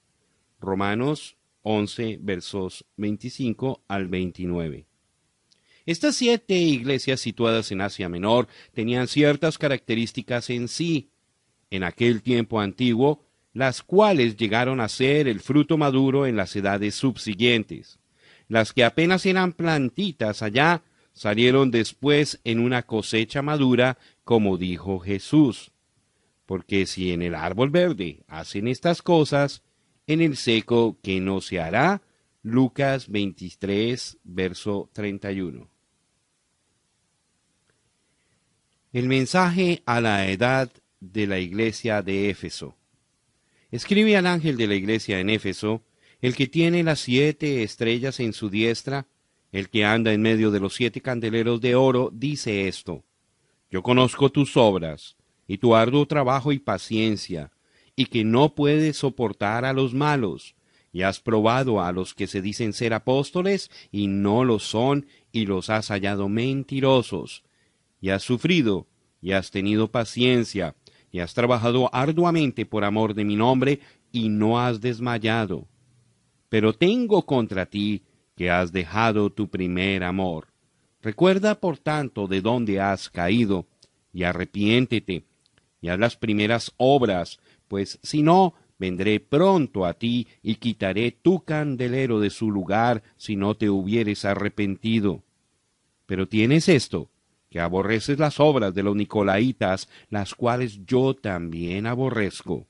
Romanos 0.60 1.36
11, 1.62 2.20
versos 2.22 2.84
25 2.98 3.82
al 3.88 4.06
29. 4.06 4.86
Estas 5.86 6.14
siete 6.14 6.54
iglesias 6.54 7.18
situadas 7.18 7.72
en 7.72 7.80
Asia 7.80 8.08
Menor 8.08 8.46
tenían 8.72 9.08
ciertas 9.08 9.58
características 9.58 10.50
en 10.50 10.68
sí. 10.68 11.10
En 11.68 11.82
aquel 11.82 12.22
tiempo 12.22 12.60
antiguo, 12.60 13.24
las 13.52 13.82
cuales 13.82 14.36
llegaron 14.36 14.80
a 14.80 14.88
ser 14.88 15.28
el 15.28 15.40
fruto 15.40 15.76
maduro 15.76 16.26
en 16.26 16.36
las 16.36 16.54
edades 16.54 16.94
subsiguientes. 16.94 17.98
Las 18.48 18.72
que 18.72 18.84
apenas 18.84 19.26
eran 19.26 19.52
plantitas 19.52 20.42
allá 20.42 20.82
salieron 21.12 21.70
después 21.70 22.40
en 22.44 22.60
una 22.60 22.82
cosecha 22.82 23.42
madura, 23.42 23.98
como 24.24 24.56
dijo 24.56 25.00
Jesús. 25.00 25.72
Porque 26.46 26.86
si 26.86 27.12
en 27.12 27.22
el 27.22 27.34
árbol 27.34 27.70
verde 27.70 28.24
hacen 28.26 28.68
estas 28.68 29.02
cosas, 29.02 29.62
en 30.06 30.20
el 30.20 30.36
seco 30.36 30.98
que 31.02 31.20
no 31.20 31.40
se 31.40 31.60
hará. 31.60 32.02
Lucas 32.42 33.08
23, 33.08 34.18
verso 34.24 34.90
31. 34.92 35.68
El 38.92 39.06
mensaje 39.06 39.82
a 39.86 40.00
la 40.00 40.28
edad 40.28 40.72
de 40.98 41.26
la 41.26 41.38
iglesia 41.38 42.02
de 42.02 42.30
Éfeso. 42.30 42.79
Escribe 43.70 44.16
al 44.16 44.26
ángel 44.26 44.56
de 44.56 44.66
la 44.66 44.74
iglesia 44.74 45.20
en 45.20 45.30
Éfeso, 45.30 45.82
el 46.20 46.34
que 46.34 46.46
tiene 46.46 46.82
las 46.82 47.00
siete 47.00 47.62
estrellas 47.62 48.20
en 48.20 48.32
su 48.32 48.50
diestra, 48.50 49.06
el 49.52 49.68
que 49.68 49.84
anda 49.84 50.12
en 50.12 50.22
medio 50.22 50.50
de 50.50 50.60
los 50.60 50.74
siete 50.74 51.00
candeleros 51.00 51.60
de 51.60 51.74
oro, 51.74 52.10
dice 52.12 52.68
esto, 52.68 53.04
Yo 53.70 53.82
conozco 53.82 54.30
tus 54.30 54.56
obras, 54.56 55.16
y 55.46 55.58
tu 55.58 55.74
arduo 55.74 56.06
trabajo 56.06 56.52
y 56.52 56.58
paciencia, 56.58 57.50
y 57.96 58.06
que 58.06 58.24
no 58.24 58.54
puedes 58.54 58.98
soportar 58.98 59.64
a 59.64 59.72
los 59.72 59.94
malos, 59.94 60.54
y 60.92 61.02
has 61.02 61.20
probado 61.20 61.80
a 61.80 61.92
los 61.92 62.14
que 62.14 62.26
se 62.26 62.42
dicen 62.42 62.72
ser 62.72 62.92
apóstoles, 62.92 63.70
y 63.92 64.08
no 64.08 64.44
lo 64.44 64.58
son, 64.58 65.06
y 65.32 65.46
los 65.46 65.70
has 65.70 65.88
hallado 65.88 66.28
mentirosos, 66.28 67.44
y 68.00 68.10
has 68.10 68.22
sufrido, 68.22 68.86
y 69.22 69.32
has 69.32 69.50
tenido 69.50 69.90
paciencia, 69.90 70.74
y 71.12 71.20
has 71.20 71.34
trabajado 71.34 71.90
arduamente 71.92 72.66
por 72.66 72.84
amor 72.84 73.14
de 73.14 73.24
mi 73.24 73.36
nombre, 73.36 73.80
y 74.12 74.28
no 74.28 74.60
has 74.60 74.80
desmayado. 74.80 75.66
Pero 76.48 76.72
tengo 76.72 77.26
contra 77.26 77.66
ti 77.66 78.02
que 78.36 78.50
has 78.50 78.72
dejado 78.72 79.30
tu 79.30 79.48
primer 79.48 80.02
amor. 80.02 80.48
Recuerda, 81.02 81.60
por 81.60 81.78
tanto, 81.78 82.26
de 82.26 82.40
dónde 82.40 82.80
has 82.80 83.08
caído, 83.08 83.66
y 84.12 84.24
arrepiéntete, 84.24 85.24
y 85.80 85.88
haz 85.88 85.98
las 85.98 86.16
primeras 86.16 86.72
obras, 86.76 87.40
pues 87.68 87.98
si 88.02 88.22
no, 88.22 88.54
vendré 88.78 89.20
pronto 89.20 89.84
a 89.84 89.94
ti 89.94 90.26
y 90.42 90.56
quitaré 90.56 91.12
tu 91.12 91.44
candelero 91.44 92.18
de 92.18 92.30
su 92.30 92.50
lugar 92.50 93.02
si 93.16 93.36
no 93.36 93.54
te 93.54 93.70
hubieres 93.70 94.24
arrepentido. 94.24 95.22
Pero 96.06 96.26
tienes 96.26 96.68
esto, 96.68 97.08
que 97.50 97.60
aborreces 97.60 98.18
las 98.18 98.38
obras 98.38 98.72
de 98.74 98.84
los 98.84 98.94
nicolaitas, 98.94 99.88
las 100.08 100.34
cuales 100.34 100.86
yo 100.86 101.14
también 101.14 101.86
aborrezco. 101.86 102.66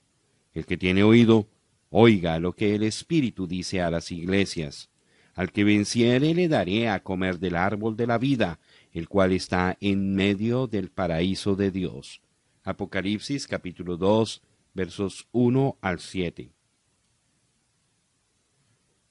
El 0.54 0.64
que 0.64 0.78
tiene 0.78 1.02
oído, 1.02 1.46
oiga 1.90 2.38
lo 2.40 2.54
que 2.54 2.74
el 2.74 2.82
Espíritu 2.82 3.46
dice 3.46 3.82
a 3.82 3.90
las 3.90 4.10
iglesias. 4.10 4.88
Al 5.34 5.52
que 5.52 5.64
venciere 5.64 6.34
le 6.34 6.48
daré 6.48 6.88
a 6.88 7.02
comer 7.02 7.38
del 7.38 7.56
árbol 7.56 7.96
de 7.96 8.06
la 8.06 8.18
vida, 8.18 8.58
el 8.92 9.08
cual 9.08 9.32
está 9.32 9.76
en 9.80 10.14
medio 10.14 10.66
del 10.66 10.90
paraíso 10.90 11.54
de 11.54 11.70
Dios. 11.70 12.22
Apocalipsis 12.64 13.46
capítulo 13.46 13.96
2 13.96 14.42
versos 14.72 15.28
1 15.32 15.78
al 15.80 16.00
7. 16.00 16.52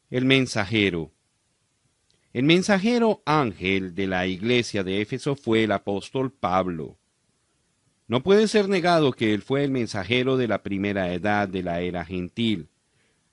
El 0.09 0.25
mensajero 0.25 1.11
el 2.31 2.43
mensajero 2.43 3.23
ángel 3.25 3.95
de 3.95 4.07
la 4.07 4.27
iglesia 4.27 4.83
de 4.83 5.01
Éfeso 5.01 5.35
fue 5.35 5.63
el 5.63 5.71
apóstol 5.71 6.31
Pablo. 6.31 6.97
No 8.07 8.21
puede 8.21 8.47
ser 8.47 8.69
negado 8.69 9.11
que 9.13 9.33
él 9.33 9.41
fue 9.41 9.63
el 9.63 9.71
mensajero 9.71 10.37
de 10.37 10.47
la 10.47 10.61
primera 10.61 11.13
edad 11.13 11.47
de 11.47 11.63
la 11.63 11.81
era 11.81 12.05
gentil. 12.05 12.69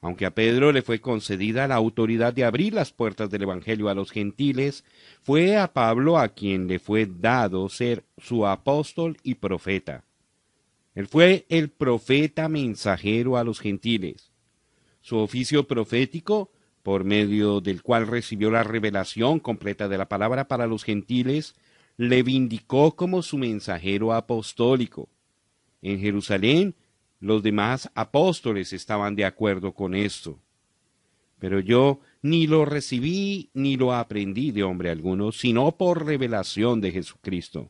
Aunque 0.00 0.26
a 0.26 0.34
Pedro 0.34 0.72
le 0.72 0.82
fue 0.82 1.00
concedida 1.00 1.66
la 1.66 1.74
autoridad 1.74 2.32
de 2.32 2.44
abrir 2.44 2.74
las 2.74 2.92
puertas 2.92 3.30
del 3.30 3.42
Evangelio 3.42 3.88
a 3.88 3.94
los 3.94 4.10
gentiles, 4.10 4.84
fue 5.22 5.56
a 5.56 5.72
Pablo 5.72 6.18
a 6.18 6.28
quien 6.28 6.68
le 6.68 6.78
fue 6.78 7.06
dado 7.06 7.68
ser 7.68 8.04
su 8.18 8.46
apóstol 8.46 9.16
y 9.22 9.36
profeta. 9.36 10.04
Él 10.94 11.06
fue 11.06 11.44
el 11.48 11.70
profeta 11.70 12.48
mensajero 12.48 13.36
a 13.36 13.44
los 13.44 13.60
gentiles. 13.60 14.30
Su 15.00 15.18
oficio 15.18 15.66
profético, 15.66 16.50
por 16.86 17.02
medio 17.02 17.60
del 17.60 17.82
cual 17.82 18.06
recibió 18.06 18.48
la 18.48 18.62
revelación 18.62 19.40
completa 19.40 19.88
de 19.88 19.98
la 19.98 20.08
palabra 20.08 20.46
para 20.46 20.68
los 20.68 20.84
gentiles, 20.84 21.56
le 21.96 22.22
vindicó 22.22 22.94
como 22.94 23.22
su 23.22 23.38
mensajero 23.38 24.12
apostólico. 24.12 25.08
En 25.82 25.98
Jerusalén, 25.98 26.76
los 27.18 27.42
demás 27.42 27.90
apóstoles 27.96 28.72
estaban 28.72 29.16
de 29.16 29.24
acuerdo 29.24 29.72
con 29.72 29.96
esto. 29.96 30.38
Pero 31.40 31.58
yo 31.58 31.98
ni 32.22 32.46
lo 32.46 32.64
recibí 32.64 33.50
ni 33.52 33.76
lo 33.76 33.92
aprendí 33.92 34.52
de 34.52 34.62
hombre 34.62 34.90
alguno, 34.90 35.32
sino 35.32 35.76
por 35.76 36.06
revelación 36.06 36.80
de 36.80 36.92
Jesucristo. 36.92 37.68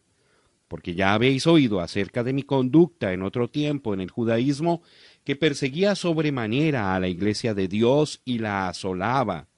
Porque 0.68 0.94
ya 0.94 1.14
habéis 1.14 1.46
oído 1.46 1.80
acerca 1.80 2.22
de 2.22 2.34
mi 2.34 2.42
conducta 2.42 3.14
en 3.14 3.22
otro 3.22 3.48
tiempo 3.48 3.94
en 3.94 4.02
el 4.02 4.10
judaísmo, 4.10 4.82
que 5.26 5.34
perseguía 5.34 5.96
sobremanera 5.96 6.94
a 6.94 7.00
la 7.00 7.08
iglesia 7.08 7.52
de 7.52 7.66
Dios 7.66 8.22
y 8.24 8.38
la 8.38 8.68
asolaba. 8.68 9.48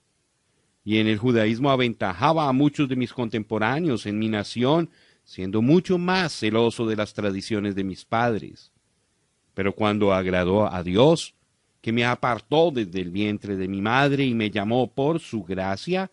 Y 0.83 0.97
en 0.97 1.07
el 1.07 1.19
judaísmo 1.19 1.71
aventajaba 1.71 2.49
a 2.49 2.55
muchos 2.55 2.89
de 2.89 2.97
mis 2.97 3.13
contemporáneos 3.13 4.07
en 4.07 4.19
mi 4.19 4.31
nación, 4.31 4.89
siendo 5.25 5.61
mucho 5.61 5.99
más 5.99 6.33
celoso 6.33 6.87
de 6.87 6.97
las 6.97 7.13
tradiciones 7.13 7.75
de 7.75 7.85
mis 7.85 8.07
padres. 8.07 8.73
Pero 9.53 9.75
cuando 9.75 10.15
agradó 10.15 10.73
a 10.73 10.83
Dios, 10.83 11.35
que 11.83 11.93
me 11.93 12.07
apartó 12.07 12.71
desde 12.71 13.03
el 13.03 13.11
vientre 13.11 13.57
de 13.57 13.69
mi 13.69 13.83
madre 13.83 14.25
y 14.25 14.33
me 14.33 14.51
llamó 14.51 14.91
por 14.91 15.21
su 15.21 15.43
gracia, 15.43 16.11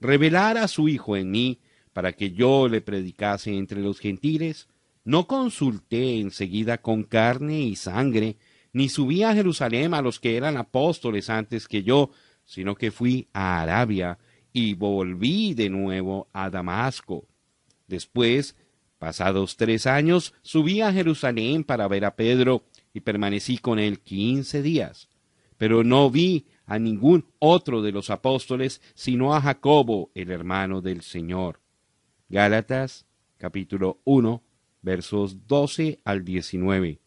revelar 0.00 0.58
a 0.58 0.66
su 0.66 0.88
Hijo 0.88 1.16
en 1.16 1.30
mí, 1.30 1.60
para 1.92 2.12
que 2.12 2.32
yo 2.32 2.66
le 2.66 2.80
predicase 2.80 3.56
entre 3.56 3.82
los 3.82 4.00
gentiles, 4.00 4.66
no 5.04 5.28
consulté 5.28 6.18
enseguida 6.18 6.78
con 6.78 7.04
carne 7.04 7.60
y 7.60 7.76
sangre, 7.76 8.36
ni 8.76 8.90
subí 8.90 9.22
a 9.22 9.32
Jerusalén 9.32 9.94
a 9.94 10.02
los 10.02 10.20
que 10.20 10.36
eran 10.36 10.58
apóstoles 10.58 11.30
antes 11.30 11.66
que 11.66 11.82
yo, 11.82 12.10
sino 12.44 12.74
que 12.74 12.90
fui 12.90 13.26
a 13.32 13.62
Arabia 13.62 14.18
y 14.52 14.74
volví 14.74 15.54
de 15.54 15.70
nuevo 15.70 16.28
a 16.34 16.50
Damasco. 16.50 17.26
Después, 17.86 18.54
pasados 18.98 19.56
tres 19.56 19.86
años, 19.86 20.34
subí 20.42 20.82
a 20.82 20.92
Jerusalén 20.92 21.64
para 21.64 21.88
ver 21.88 22.04
a 22.04 22.16
Pedro, 22.16 22.64
y 22.92 23.00
permanecí 23.00 23.56
con 23.56 23.78
él 23.78 24.00
quince 24.00 24.60
días. 24.60 25.08
Pero 25.56 25.82
no 25.82 26.10
vi 26.10 26.44
a 26.66 26.78
ningún 26.78 27.30
otro 27.38 27.80
de 27.80 27.92
los 27.92 28.10
apóstoles, 28.10 28.82
sino 28.94 29.34
a 29.34 29.40
Jacobo, 29.40 30.10
el 30.14 30.30
hermano 30.30 30.82
del 30.82 31.00
Señor. 31.00 31.62
Gálatas, 32.28 33.06
capítulo 33.38 34.02
1, 34.04 34.42
versos 34.82 35.46
12 35.46 36.00
al 36.04 36.26
19. 36.26 37.00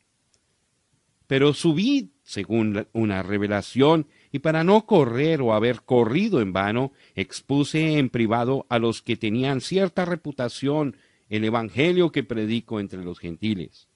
Pero 1.29 1.53
subí, 1.53 2.09
según 2.23 2.87
una 2.91 3.21
revelación, 3.21 4.07
y 4.31 4.39
para 4.39 4.63
no 4.63 4.87
correr 4.87 5.43
o 5.43 5.53
haber 5.53 5.83
corrido 5.83 6.41
en 6.41 6.53
vano, 6.53 6.91
expuse 7.13 7.99
en 7.99 8.09
privado 8.09 8.65
a 8.67 8.79
los 8.79 9.03
que 9.03 9.15
tenían 9.15 9.61
cierta 9.61 10.05
reputación 10.05 10.97
el 11.29 11.43
Evangelio 11.43 12.11
que 12.11 12.23
predico 12.23 12.79
entre 12.79 13.03
los 13.03 13.19
gentiles. 13.19 13.89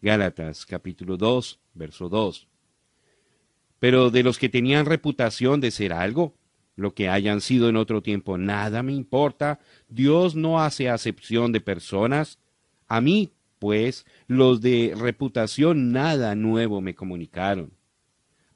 Gálatas 0.00 0.64
capítulo 0.64 1.18
2, 1.18 1.60
verso 1.74 2.08
2. 2.08 2.48
Pero 3.78 4.08
de 4.08 4.22
los 4.22 4.38
que 4.38 4.48
tenían 4.48 4.86
reputación 4.86 5.60
de 5.60 5.72
ser 5.72 5.92
algo, 5.92 6.34
lo 6.76 6.94
que 6.94 7.10
hayan 7.10 7.42
sido 7.42 7.68
en 7.68 7.76
otro 7.76 8.00
tiempo, 8.00 8.38
nada 8.38 8.82
me 8.82 8.94
importa. 8.94 9.60
Dios 9.90 10.34
no 10.34 10.62
hace 10.62 10.88
acepción 10.88 11.52
de 11.52 11.60
personas. 11.60 12.38
A 12.88 13.02
mí, 13.02 13.34
pues, 13.60 14.06
los 14.26 14.60
de 14.60 14.94
reputación 14.98 15.92
nada 15.92 16.34
nuevo 16.34 16.80
me 16.80 16.96
comunicaron. 16.96 17.70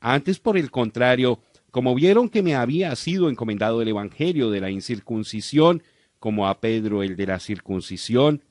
Antes, 0.01 0.40
por 0.40 0.59
el 0.59 0.73
contrario, 0.73 1.38
como 1.71 1.95
vieron 1.95 2.29
que 2.29 2.43
me 2.43 2.57
había 2.57 2.95
sido 2.97 3.29
encomendado 3.29 3.81
el 3.81 3.88
Evangelio 3.88 4.51
de 4.51 4.61
la 4.61 4.71
incircuncisión, 4.71 5.83
como 6.19 6.49
a 6.49 6.61
Pedro 6.61 7.03
el 7.03 7.17
de 7.17 7.27
la 7.27 7.38
circuncisión, 7.38 8.43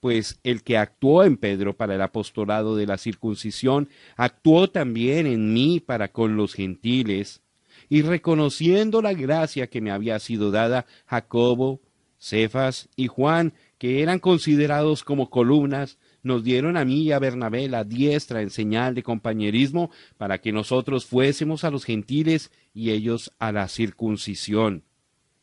pues 0.00 0.38
el 0.44 0.62
que 0.62 0.78
actuó 0.78 1.24
en 1.24 1.36
Pedro 1.36 1.76
para 1.76 1.96
el 1.96 2.02
apostolado 2.02 2.76
de 2.76 2.86
la 2.86 2.98
circuncisión, 2.98 3.88
actuó 4.16 4.70
también 4.70 5.26
en 5.26 5.52
mí 5.52 5.80
para 5.80 6.12
con 6.12 6.36
los 6.36 6.54
gentiles, 6.54 7.42
y 7.88 8.02
reconociendo 8.02 9.02
la 9.02 9.12
gracia 9.12 9.66
que 9.68 9.80
me 9.80 9.90
había 9.90 10.18
sido 10.18 10.50
dada, 10.50 10.86
Jacobo, 11.06 11.80
Cefas 12.18 12.88
y 12.96 13.08
Juan, 13.08 13.54
que 13.78 14.02
eran 14.02 14.18
considerados 14.18 15.04
como 15.04 15.30
columnas, 15.30 15.98
nos 16.22 16.44
dieron 16.44 16.76
a 16.76 16.84
mí 16.84 17.02
y 17.02 17.12
a 17.12 17.18
Bernabé 17.18 17.68
la 17.68 17.84
diestra 17.84 18.42
en 18.42 18.50
señal 18.50 18.94
de 18.94 19.02
compañerismo 19.02 19.90
para 20.16 20.38
que 20.38 20.52
nosotros 20.52 21.06
fuésemos 21.06 21.64
a 21.64 21.70
los 21.70 21.84
gentiles 21.84 22.50
y 22.72 22.90
ellos 22.90 23.32
a 23.38 23.52
la 23.52 23.68
circuncisión. 23.68 24.84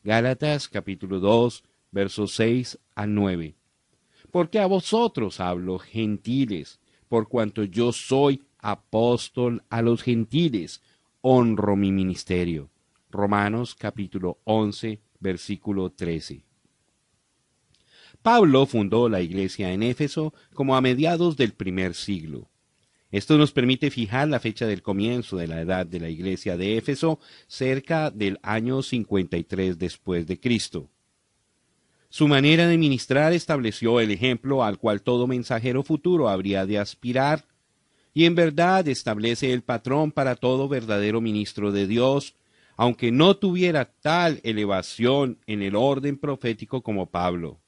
Gálatas 0.02 0.68
capítulo 0.68 1.20
2 1.20 1.64
versos 1.90 2.34
6 2.34 2.78
a 2.94 3.06
9 3.06 3.54
porque 4.34 4.58
a 4.58 4.66
vosotros 4.66 5.38
hablo, 5.38 5.78
gentiles, 5.78 6.80
por 7.06 7.28
cuanto 7.28 7.62
yo 7.62 7.92
soy 7.92 8.42
apóstol 8.58 9.62
a 9.70 9.80
los 9.80 10.02
gentiles, 10.02 10.82
honro 11.20 11.76
mi 11.76 11.92
ministerio. 11.92 12.68
Romanos 13.12 13.76
capítulo 13.76 14.38
11, 14.42 14.98
versículo 15.20 15.90
13. 15.90 16.44
Pablo 18.24 18.64
fundó 18.64 19.10
la 19.10 19.20
iglesia 19.20 19.70
en 19.74 19.82
Éfeso 19.82 20.32
como 20.54 20.76
a 20.76 20.80
mediados 20.80 21.36
del 21.36 21.52
primer 21.52 21.92
siglo. 21.92 22.48
Esto 23.10 23.36
nos 23.36 23.52
permite 23.52 23.90
fijar 23.90 24.28
la 24.28 24.40
fecha 24.40 24.66
del 24.66 24.80
comienzo 24.80 25.36
de 25.36 25.46
la 25.46 25.60
edad 25.60 25.84
de 25.84 26.00
la 26.00 26.08
iglesia 26.08 26.56
de 26.56 26.78
Éfeso 26.78 27.20
cerca 27.48 28.10
del 28.10 28.38
año 28.42 28.80
53 28.80 29.78
después 29.78 30.26
de 30.26 30.40
Cristo. 30.40 30.88
Su 32.08 32.26
manera 32.26 32.66
de 32.66 32.78
ministrar 32.78 33.34
estableció 33.34 34.00
el 34.00 34.10
ejemplo 34.10 34.64
al 34.64 34.78
cual 34.78 35.02
todo 35.02 35.26
mensajero 35.26 35.82
futuro 35.82 36.30
habría 36.30 36.64
de 36.64 36.78
aspirar, 36.78 37.44
y 38.14 38.24
en 38.24 38.34
verdad 38.34 38.88
establece 38.88 39.52
el 39.52 39.60
patrón 39.60 40.12
para 40.12 40.34
todo 40.34 40.66
verdadero 40.66 41.20
ministro 41.20 41.72
de 41.72 41.86
Dios, 41.86 42.36
aunque 42.78 43.12
no 43.12 43.36
tuviera 43.36 43.84
tal 43.84 44.40
elevación 44.44 45.40
en 45.46 45.60
el 45.60 45.76
orden 45.76 46.16
profético 46.16 46.82
como 46.82 47.10
Pablo. 47.10 47.60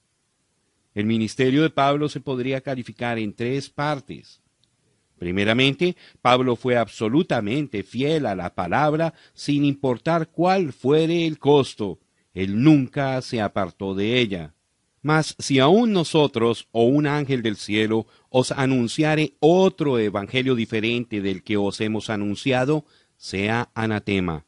El 0.96 1.04
ministerio 1.04 1.62
de 1.62 1.68
Pablo 1.68 2.09
se 2.09 2.20
podría 2.20 2.62
calificar 2.62 3.18
en 3.18 3.35
tres 3.35 3.68
partes. 3.68 4.40
Primeramente, 5.18 5.94
Pablo 6.22 6.56
fue 6.56 6.78
absolutamente 6.78 7.82
fiel 7.82 8.24
a 8.24 8.35
la 8.35 8.54
palabra 8.54 9.12
sin 9.35 9.66
importar 9.66 10.30
cuál 10.30 10.72
fuere 10.72 11.26
el 11.26 11.38
costo, 11.38 11.98
él 12.32 12.62
nunca 12.62 13.20
se 13.20 13.42
apartó 13.42 13.94
de 13.94 14.18
ella. 14.18 14.54
Mas 15.02 15.37
si 15.38 15.59
aún 15.59 15.92
nosotros 15.92 16.66
o 16.72 16.85
un 16.85 17.06
ángel 17.06 17.42
del 17.42 17.56
cielo 17.56 18.06
os 18.30 18.50
anunciare 18.50 19.35
otro 19.38 19.98
evangelio 19.98 20.54
diferente 20.54 21.20
del 21.20 21.42
que 21.42 21.59
os 21.59 21.78
hemos 21.82 22.09
anunciado, 22.09 22.87
sea 23.18 23.68
anatema. 23.74 24.46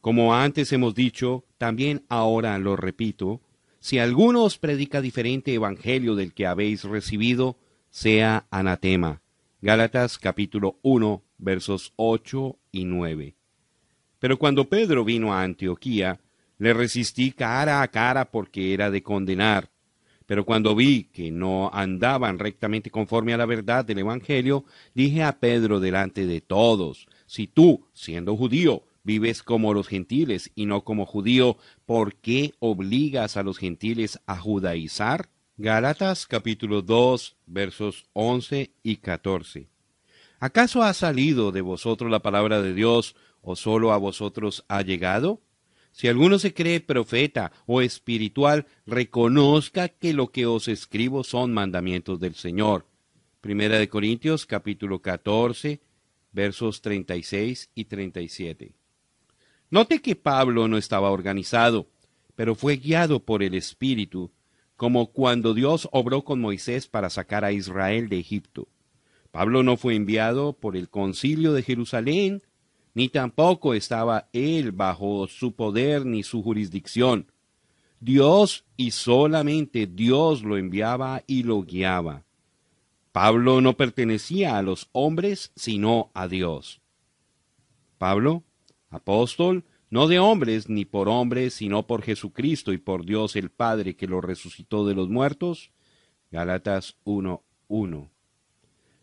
Como 0.00 0.34
antes 0.34 0.72
hemos 0.72 0.94
dicho, 0.94 1.44
también 1.58 2.06
ahora 2.08 2.58
lo 2.58 2.74
repito, 2.74 3.42
si 3.82 3.98
alguno 3.98 4.44
os 4.44 4.58
predica 4.58 5.00
diferente 5.00 5.52
evangelio 5.52 6.14
del 6.14 6.32
que 6.34 6.46
habéis 6.46 6.84
recibido, 6.84 7.56
sea 7.90 8.46
anatema. 8.48 9.22
Gálatas 9.60 10.18
capítulo 10.18 10.78
1 10.82 11.20
versos 11.38 11.92
8 11.96 12.56
y 12.70 12.84
9. 12.84 13.34
Pero 14.20 14.38
cuando 14.38 14.68
Pedro 14.68 15.04
vino 15.04 15.34
a 15.34 15.42
Antioquía, 15.42 16.20
le 16.58 16.72
resistí 16.74 17.32
cara 17.32 17.82
a 17.82 17.88
cara 17.88 18.30
porque 18.30 18.72
era 18.72 18.88
de 18.88 19.02
condenar. 19.02 19.72
Pero 20.26 20.44
cuando 20.44 20.76
vi 20.76 21.08
que 21.12 21.32
no 21.32 21.68
andaban 21.72 22.38
rectamente 22.38 22.88
conforme 22.88 23.34
a 23.34 23.36
la 23.36 23.46
verdad 23.46 23.84
del 23.84 23.98
Evangelio, 23.98 24.64
dije 24.94 25.24
a 25.24 25.40
Pedro 25.40 25.80
delante 25.80 26.24
de 26.24 26.40
todos, 26.40 27.08
si 27.26 27.48
tú, 27.48 27.88
siendo 27.92 28.36
judío, 28.36 28.84
vives 29.04 29.42
como 29.42 29.74
los 29.74 29.88
gentiles 29.88 30.50
y 30.54 30.66
no 30.66 30.84
como 30.84 31.06
judío, 31.06 31.56
¿por 31.92 32.14
qué 32.14 32.54
obligas 32.58 33.36
a 33.36 33.42
los 33.42 33.58
gentiles 33.58 34.18
a 34.24 34.38
judaizar? 34.38 35.28
Gálatas 35.58 36.26
capítulo 36.26 36.80
2 36.80 37.36
versos 37.44 38.06
11 38.14 38.70
y 38.82 38.96
14. 38.96 39.68
¿Acaso 40.40 40.82
ha 40.82 40.94
salido 40.94 41.52
de 41.52 41.60
vosotros 41.60 42.10
la 42.10 42.20
palabra 42.20 42.62
de 42.62 42.72
Dios 42.72 43.14
o 43.42 43.56
solo 43.56 43.92
a 43.92 43.98
vosotros 43.98 44.64
ha 44.68 44.80
llegado? 44.80 45.42
Si 45.90 46.08
alguno 46.08 46.38
se 46.38 46.54
cree 46.54 46.80
profeta 46.80 47.52
o 47.66 47.82
espiritual, 47.82 48.64
reconozca 48.86 49.90
que 49.90 50.14
lo 50.14 50.28
que 50.32 50.46
os 50.46 50.68
escribo 50.68 51.22
son 51.24 51.52
mandamientos 51.52 52.18
del 52.18 52.36
Señor. 52.36 52.86
Primera 53.42 53.78
de 53.78 53.90
Corintios 53.90 54.46
capítulo 54.46 55.02
14, 55.02 55.82
versos 56.32 56.80
36 56.80 57.68
y 57.74 57.84
37. 57.84 58.81
Note 59.72 60.02
que 60.02 60.16
Pablo 60.16 60.68
no 60.68 60.76
estaba 60.76 61.10
organizado, 61.10 61.86
pero 62.36 62.54
fue 62.54 62.76
guiado 62.76 63.20
por 63.20 63.42
el 63.42 63.54
Espíritu, 63.54 64.30
como 64.76 65.12
cuando 65.12 65.54
Dios 65.54 65.88
obró 65.92 66.24
con 66.24 66.42
Moisés 66.42 66.88
para 66.88 67.08
sacar 67.08 67.42
a 67.42 67.52
Israel 67.52 68.10
de 68.10 68.18
Egipto. 68.18 68.68
Pablo 69.30 69.62
no 69.62 69.78
fue 69.78 69.94
enviado 69.94 70.52
por 70.52 70.76
el 70.76 70.90
concilio 70.90 71.54
de 71.54 71.62
Jerusalén, 71.62 72.42
ni 72.92 73.08
tampoco 73.08 73.72
estaba 73.72 74.28
él 74.34 74.72
bajo 74.72 75.26
su 75.26 75.54
poder 75.54 76.04
ni 76.04 76.22
su 76.22 76.42
jurisdicción. 76.42 77.32
Dios 77.98 78.66
y 78.76 78.90
solamente 78.90 79.86
Dios 79.86 80.42
lo 80.42 80.58
enviaba 80.58 81.22
y 81.26 81.44
lo 81.44 81.62
guiaba. 81.62 82.24
Pablo 83.10 83.62
no 83.62 83.78
pertenecía 83.78 84.58
a 84.58 84.62
los 84.62 84.90
hombres, 84.92 85.50
sino 85.56 86.10
a 86.12 86.28
Dios. 86.28 86.82
Pablo, 87.96 88.42
apóstol, 88.92 89.64
no 89.90 90.06
de 90.06 90.18
hombres 90.18 90.68
ni 90.68 90.84
por 90.84 91.08
hombres, 91.08 91.54
sino 91.54 91.86
por 91.86 92.02
Jesucristo 92.02 92.72
y 92.72 92.78
por 92.78 93.04
Dios 93.04 93.36
el 93.36 93.50
Padre 93.50 93.96
que 93.96 94.06
lo 94.06 94.20
resucitó 94.20 94.86
de 94.86 94.94
los 94.94 95.08
muertos. 95.08 95.70
Gálatas 96.30 96.96
1.1. 97.04 98.08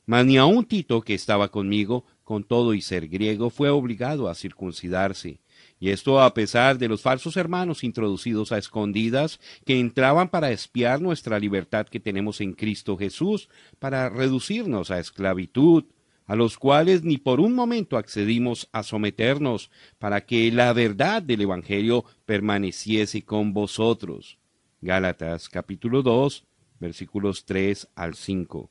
Mas 0.05 0.25
ni 0.25 0.37
aun 0.37 0.65
Tito, 0.65 1.01
que 1.01 1.13
estaba 1.13 1.49
conmigo, 1.49 2.05
con 2.23 2.43
todo 2.43 2.73
y 2.73 2.81
ser 2.81 3.07
griego, 3.07 3.51
fue 3.51 3.69
obligado 3.69 4.27
a 4.27 4.33
circuncidarse, 4.33 5.39
y 5.79 5.91
esto 5.91 6.19
a 6.21 6.33
pesar 6.33 6.79
de 6.79 6.87
los 6.87 7.01
falsos 7.01 7.37
hermanos 7.37 7.83
introducidos 7.83 8.51
a 8.51 8.57
escondidas 8.57 9.39
que 9.65 9.79
entraban 9.79 10.29
para 10.29 10.51
espiar 10.51 11.01
nuestra 11.01 11.37
libertad 11.37 11.85
que 11.87 11.99
tenemos 11.99 12.41
en 12.41 12.53
Cristo 12.53 12.97
Jesús, 12.97 13.49
para 13.77 14.09
reducirnos 14.09 14.89
a 14.89 14.99
esclavitud, 14.99 15.85
a 16.29 16.35
los 16.35 16.59
cuales 16.59 17.03
ni 17.03 17.17
por 17.17 17.39
un 17.39 17.55
momento 17.55 17.97
accedimos 17.97 18.69
a 18.71 18.83
someternos, 18.83 19.71
para 19.97 20.21
que 20.27 20.51
la 20.51 20.71
verdad 20.73 21.23
del 21.23 21.41
Evangelio 21.41 22.05
permaneciese 22.27 23.23
con 23.23 23.51
vosotros. 23.51 24.37
Gálatas 24.79 25.49
capítulo 25.49 26.03
2, 26.03 26.45
versículos 26.79 27.45
3 27.45 27.87
al 27.95 28.13
5. 28.13 28.69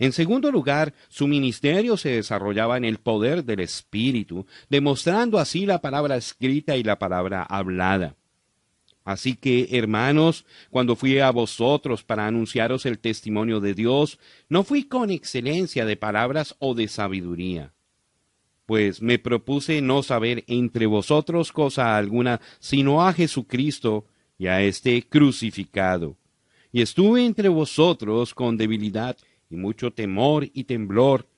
En 0.00 0.10
segundo 0.10 0.50
lugar, 0.50 0.92
su 1.08 1.28
ministerio 1.28 1.96
se 1.96 2.10
desarrollaba 2.10 2.76
en 2.76 2.84
el 2.84 2.98
poder 2.98 3.44
del 3.44 3.60
Espíritu, 3.60 4.44
demostrando 4.68 5.38
así 5.38 5.66
la 5.66 5.80
palabra 5.80 6.16
escrita 6.16 6.76
y 6.76 6.82
la 6.82 6.98
palabra 6.98 7.44
hablada. 7.44 8.16
Así 9.06 9.36
que, 9.36 9.68
hermanos, 9.70 10.44
cuando 10.68 10.96
fui 10.96 11.20
a 11.20 11.30
vosotros 11.30 12.02
para 12.02 12.26
anunciaros 12.26 12.86
el 12.86 12.98
testimonio 12.98 13.60
de 13.60 13.72
Dios, 13.72 14.18
no 14.48 14.64
fui 14.64 14.82
con 14.82 15.12
excelencia 15.12 15.86
de 15.86 15.96
palabras 15.96 16.56
o 16.58 16.74
de 16.74 16.88
sabiduría, 16.88 17.72
pues 18.66 19.00
me 19.00 19.20
propuse 19.20 19.80
no 19.80 20.02
saber 20.02 20.42
entre 20.48 20.86
vosotros 20.86 21.52
cosa 21.52 21.96
alguna, 21.96 22.40
sino 22.58 23.06
a 23.06 23.12
Jesucristo 23.12 24.06
y 24.38 24.48
a 24.48 24.60
este 24.62 25.00
crucificado. 25.04 26.16
Y 26.72 26.82
estuve 26.82 27.24
entre 27.24 27.48
vosotros 27.48 28.34
con 28.34 28.56
debilidad 28.56 29.16
y 29.48 29.54
mucho 29.54 29.92
temor 29.92 30.50
y 30.52 30.64
temblor, 30.64 31.28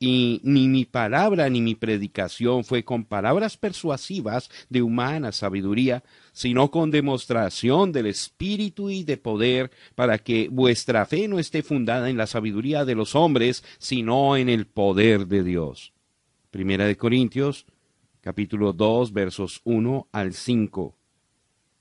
y 0.00 0.40
ni 0.44 0.68
mi 0.68 0.84
palabra 0.84 1.48
ni 1.50 1.60
mi 1.60 1.74
predicación 1.74 2.64
fue 2.64 2.84
con 2.84 3.04
palabras 3.04 3.56
persuasivas 3.56 4.48
de 4.68 4.82
humana 4.82 5.32
sabiduría, 5.32 6.04
sino 6.32 6.70
con 6.70 6.92
demostración 6.92 7.90
del 7.90 8.06
Espíritu 8.06 8.90
y 8.90 9.02
de 9.02 9.16
poder, 9.16 9.72
para 9.96 10.18
que 10.18 10.48
vuestra 10.50 11.04
fe 11.04 11.26
no 11.26 11.40
esté 11.40 11.62
fundada 11.62 12.10
en 12.10 12.16
la 12.16 12.28
sabiduría 12.28 12.84
de 12.84 12.94
los 12.94 13.16
hombres, 13.16 13.64
sino 13.78 14.36
en 14.36 14.48
el 14.48 14.66
poder 14.66 15.26
de 15.26 15.42
Dios. 15.42 15.92
Primera 16.50 16.86
de 16.86 16.96
Corintios, 16.96 17.66
capítulo 18.20 18.72
2, 18.72 19.12
versos 19.12 19.60
1 19.64 20.08
al 20.12 20.32
5. 20.32 20.94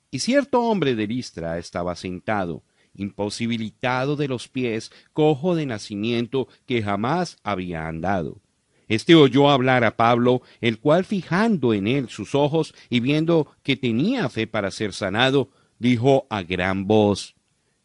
Y 0.10 0.20
cierto 0.20 0.62
hombre 0.62 0.96
de 0.96 1.06
Listra 1.06 1.60
estaba 1.60 1.96
sentado, 1.96 2.64
imposibilitado 2.98 4.16
de 4.16 4.28
los 4.28 4.48
pies, 4.48 4.92
cojo 5.14 5.56
de 5.56 5.66
nacimiento, 5.66 6.48
que 6.66 6.84
jamás 6.84 7.38
había 7.44 7.88
andado. 7.88 8.42
Este 8.90 9.16
oyó 9.16 9.50
hablar 9.50 9.84
a 9.84 9.98
Pablo, 9.98 10.42
el 10.62 10.80
cual 10.80 11.06
fijando 11.06 11.74
en 11.74 11.88
él 11.88 12.10
sus 12.10 12.36
ojos 12.36 12.74
y 12.90 13.00
viendo 13.00 13.48
que 13.64 13.76
tenía 13.76 14.30
fe 14.30 14.48
para 14.48 14.72
ser 14.72 14.94
sanado, 14.94 15.50
dijo 15.80 16.26
a 16.30 16.44
gran 16.44 16.88
voz, 16.88 17.36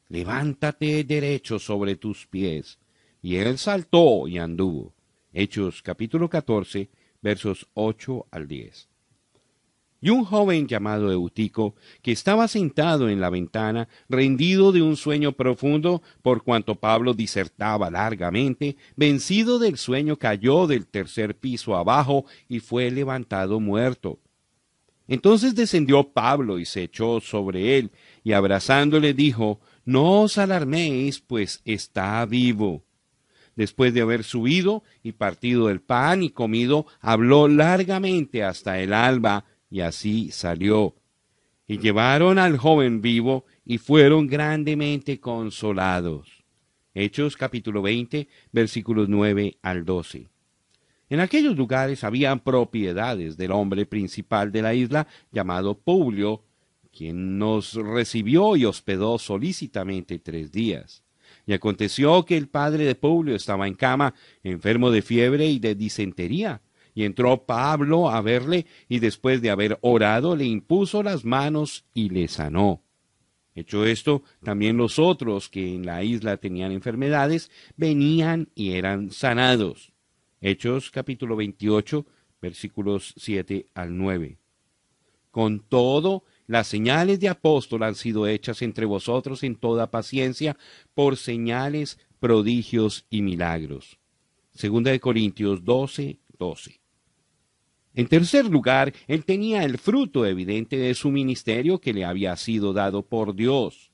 Levántate 0.08 1.04
derecho 1.04 1.58
sobre 1.58 1.96
tus 1.96 2.26
pies. 2.26 2.78
Y 3.22 3.36
él 3.36 3.56
saltó 3.56 4.28
y 4.28 4.38
anduvo. 4.38 4.92
Hechos 5.32 5.80
capítulo 5.80 6.28
14, 6.28 6.90
versos 7.22 7.66
8 7.74 8.26
al 8.30 8.46
10 8.46 8.91
y 10.02 10.10
un 10.10 10.24
joven 10.24 10.66
llamado 10.66 11.12
Eutico, 11.12 11.76
que 12.02 12.10
estaba 12.10 12.48
sentado 12.48 13.08
en 13.08 13.20
la 13.20 13.30
ventana, 13.30 13.88
rendido 14.08 14.72
de 14.72 14.82
un 14.82 14.96
sueño 14.96 15.32
profundo, 15.32 16.02
por 16.20 16.42
cuanto 16.42 16.74
Pablo 16.74 17.14
disertaba 17.14 17.88
largamente, 17.88 18.76
vencido 18.96 19.60
del 19.60 19.78
sueño 19.78 20.18
cayó 20.18 20.66
del 20.66 20.86
tercer 20.86 21.36
piso 21.36 21.76
abajo 21.76 22.26
y 22.48 22.58
fue 22.58 22.90
levantado 22.90 23.60
muerto. 23.60 24.18
Entonces 25.06 25.54
descendió 25.54 26.04
Pablo 26.12 26.58
y 26.58 26.64
se 26.64 26.82
echó 26.82 27.20
sobre 27.20 27.78
él, 27.78 27.92
y 28.24 28.32
abrazándole 28.32 29.14
dijo, 29.14 29.60
No 29.84 30.22
os 30.22 30.36
alarméis, 30.36 31.20
pues 31.20 31.60
está 31.64 32.24
vivo. 32.26 32.82
Después 33.54 33.92
de 33.92 34.00
haber 34.00 34.24
subido 34.24 34.82
y 35.02 35.12
partido 35.12 35.68
el 35.68 35.80
pan 35.80 36.22
y 36.22 36.30
comido, 36.30 36.86
habló 37.00 37.48
largamente 37.48 38.42
hasta 38.42 38.80
el 38.80 38.94
alba, 38.94 39.44
y 39.72 39.80
así 39.80 40.30
salió. 40.30 40.94
Y 41.66 41.78
llevaron 41.78 42.38
al 42.38 42.58
joven 42.58 43.00
vivo 43.00 43.46
y 43.64 43.78
fueron 43.78 44.26
grandemente 44.26 45.18
consolados. 45.18 46.44
Hechos 46.92 47.38
capítulo 47.38 47.80
20 47.80 48.28
versículos 48.52 49.08
9 49.08 49.56
al 49.62 49.86
12. 49.86 50.28
En 51.08 51.20
aquellos 51.20 51.56
lugares 51.56 52.04
habían 52.04 52.40
propiedades 52.40 53.38
del 53.38 53.52
hombre 53.52 53.86
principal 53.86 54.52
de 54.52 54.60
la 54.60 54.74
isla 54.74 55.06
llamado 55.30 55.78
Publio, 55.78 56.42
quien 56.94 57.38
nos 57.38 57.72
recibió 57.72 58.56
y 58.56 58.66
hospedó 58.66 59.18
solícitamente 59.18 60.18
tres 60.18 60.52
días. 60.52 61.02
Y 61.46 61.54
aconteció 61.54 62.26
que 62.26 62.36
el 62.36 62.48
padre 62.48 62.84
de 62.84 62.94
Publio 62.94 63.34
estaba 63.34 63.66
en 63.66 63.74
cama, 63.74 64.12
enfermo 64.42 64.90
de 64.90 65.00
fiebre 65.00 65.46
y 65.46 65.58
de 65.58 65.74
disentería 65.74 66.60
y 66.94 67.04
entró 67.04 67.44
Pablo 67.44 68.10
a 68.10 68.20
verle, 68.20 68.66
y 68.88 68.98
después 68.98 69.40
de 69.42 69.50
haber 69.50 69.78
orado 69.80 70.36
le 70.36 70.44
impuso 70.44 71.02
las 71.02 71.24
manos 71.24 71.84
y 71.94 72.10
le 72.10 72.28
sanó. 72.28 72.82
Hecho 73.54 73.84
esto, 73.84 74.22
también 74.42 74.78
los 74.78 74.98
otros 74.98 75.48
que 75.48 75.74
en 75.74 75.84
la 75.84 76.02
isla 76.02 76.38
tenían 76.38 76.72
enfermedades 76.72 77.50
venían 77.76 78.48
y 78.54 78.72
eran 78.72 79.10
sanados. 79.10 79.92
Hechos 80.40 80.90
capítulo 80.90 81.36
28, 81.36 82.06
versículos 82.40 83.14
7 83.16 83.66
al 83.74 83.96
9. 83.96 84.38
Con 85.30 85.60
todo, 85.60 86.24
las 86.46 86.66
señales 86.66 87.20
de 87.20 87.28
apóstol 87.28 87.82
han 87.82 87.94
sido 87.94 88.26
hechas 88.26 88.62
entre 88.62 88.86
vosotros 88.86 89.42
en 89.42 89.56
toda 89.56 89.90
paciencia 89.90 90.56
por 90.94 91.16
señales, 91.16 91.98
prodigios 92.20 93.06
y 93.08 93.22
milagros. 93.22 93.98
Segunda 94.52 94.90
de 94.90 95.00
Corintios 95.00 95.64
12, 95.64 96.18
12. 96.38 96.81
En 97.94 98.06
tercer 98.06 98.46
lugar, 98.46 98.92
él 99.06 99.24
tenía 99.24 99.64
el 99.64 99.78
fruto 99.78 100.24
evidente 100.24 100.76
de 100.76 100.94
su 100.94 101.10
ministerio 101.10 101.78
que 101.78 101.92
le 101.92 102.04
había 102.04 102.36
sido 102.36 102.72
dado 102.72 103.02
por 103.02 103.34
Dios. 103.34 103.90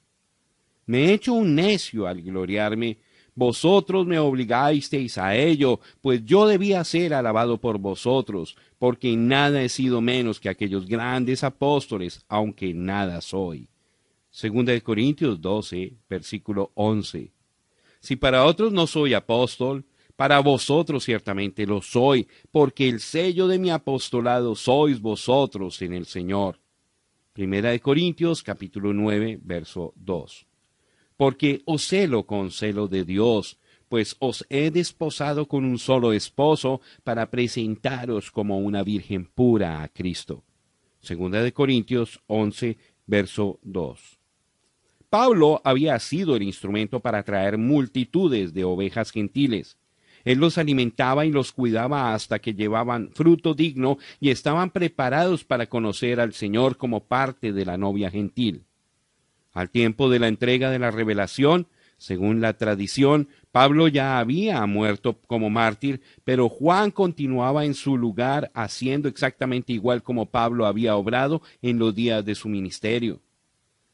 Me 0.86 1.06
he 1.06 1.12
hecho 1.14 1.34
un 1.34 1.54
necio 1.54 2.06
al 2.06 2.22
gloriarme. 2.22 2.98
Vosotros 3.34 4.06
me 4.06 4.18
obligasteis 4.18 5.18
a 5.18 5.36
ello, 5.36 5.80
pues 6.00 6.24
yo 6.24 6.46
debía 6.46 6.82
ser 6.82 7.14
alabado 7.14 7.60
por 7.60 7.78
vosotros, 7.78 8.56
porque 8.78 9.16
nada 9.16 9.62
he 9.62 9.68
sido 9.68 10.00
menos 10.00 10.40
que 10.40 10.48
aquellos 10.48 10.86
grandes 10.86 11.44
apóstoles, 11.44 12.24
aunque 12.28 12.74
nada 12.74 13.20
soy. 13.20 13.68
Segunda 14.30 14.72
de 14.72 14.82
Corintios 14.82 15.40
12, 15.40 15.94
versículo 16.08 16.72
11. 16.74 17.32
Si 18.00 18.16
para 18.16 18.44
otros 18.44 18.72
no 18.72 18.86
soy 18.86 19.14
apóstol, 19.14 19.84
para 20.18 20.40
vosotros 20.40 21.04
ciertamente 21.04 21.64
lo 21.64 21.80
soy, 21.80 22.26
porque 22.50 22.88
el 22.88 22.98
sello 22.98 23.46
de 23.46 23.60
mi 23.60 23.70
apostolado 23.70 24.56
sois 24.56 25.00
vosotros 25.00 25.80
en 25.80 25.92
el 25.92 26.06
Señor. 26.06 26.58
Primera 27.32 27.70
de 27.70 27.78
Corintios 27.78 28.42
capítulo 28.42 28.92
9, 28.92 29.38
verso 29.40 29.92
2. 29.94 30.44
Porque 31.16 31.62
os 31.66 31.86
celo 31.86 32.26
con 32.26 32.50
celo 32.50 32.88
de 32.88 33.04
Dios, 33.04 33.60
pues 33.88 34.16
os 34.18 34.44
he 34.50 34.72
desposado 34.72 35.46
con 35.46 35.64
un 35.64 35.78
solo 35.78 36.12
esposo 36.12 36.80
para 37.04 37.30
presentaros 37.30 38.32
como 38.32 38.58
una 38.58 38.82
virgen 38.82 39.24
pura 39.24 39.84
a 39.84 39.88
Cristo. 39.88 40.42
Segunda 40.98 41.44
de 41.44 41.52
Corintios 41.52 42.20
11, 42.26 42.76
verso 43.06 43.60
2. 43.62 44.18
Pablo 45.10 45.60
había 45.62 45.96
sido 46.00 46.34
el 46.34 46.42
instrumento 46.42 46.98
para 46.98 47.22
traer 47.22 47.56
multitudes 47.56 48.52
de 48.52 48.64
ovejas 48.64 49.12
gentiles, 49.12 49.78
Él 50.28 50.40
los 50.40 50.58
alimentaba 50.58 51.24
y 51.24 51.32
los 51.32 51.52
cuidaba 51.52 52.12
hasta 52.12 52.38
que 52.38 52.52
llevaban 52.52 53.12
fruto 53.14 53.54
digno 53.54 53.96
y 54.20 54.28
estaban 54.28 54.72
preparados 54.72 55.42
para 55.42 55.70
conocer 55.70 56.20
al 56.20 56.34
Señor 56.34 56.76
como 56.76 57.04
parte 57.04 57.54
de 57.54 57.64
la 57.64 57.78
novia 57.78 58.10
gentil. 58.10 58.64
Al 59.54 59.70
tiempo 59.70 60.10
de 60.10 60.18
la 60.18 60.28
entrega 60.28 60.68
de 60.68 60.78
la 60.78 60.90
revelación, 60.90 61.66
según 61.96 62.42
la 62.42 62.52
tradición, 62.58 63.30
Pablo 63.52 63.88
ya 63.88 64.18
había 64.18 64.66
muerto 64.66 65.18
como 65.26 65.48
mártir, 65.48 66.02
pero 66.24 66.50
Juan 66.50 66.90
continuaba 66.90 67.64
en 67.64 67.72
su 67.72 67.96
lugar 67.96 68.50
haciendo 68.52 69.08
exactamente 69.08 69.72
igual 69.72 70.02
como 70.02 70.26
Pablo 70.26 70.66
había 70.66 70.94
obrado 70.96 71.40
en 71.62 71.78
los 71.78 71.94
días 71.94 72.22
de 72.22 72.34
su 72.34 72.50
ministerio. 72.50 73.22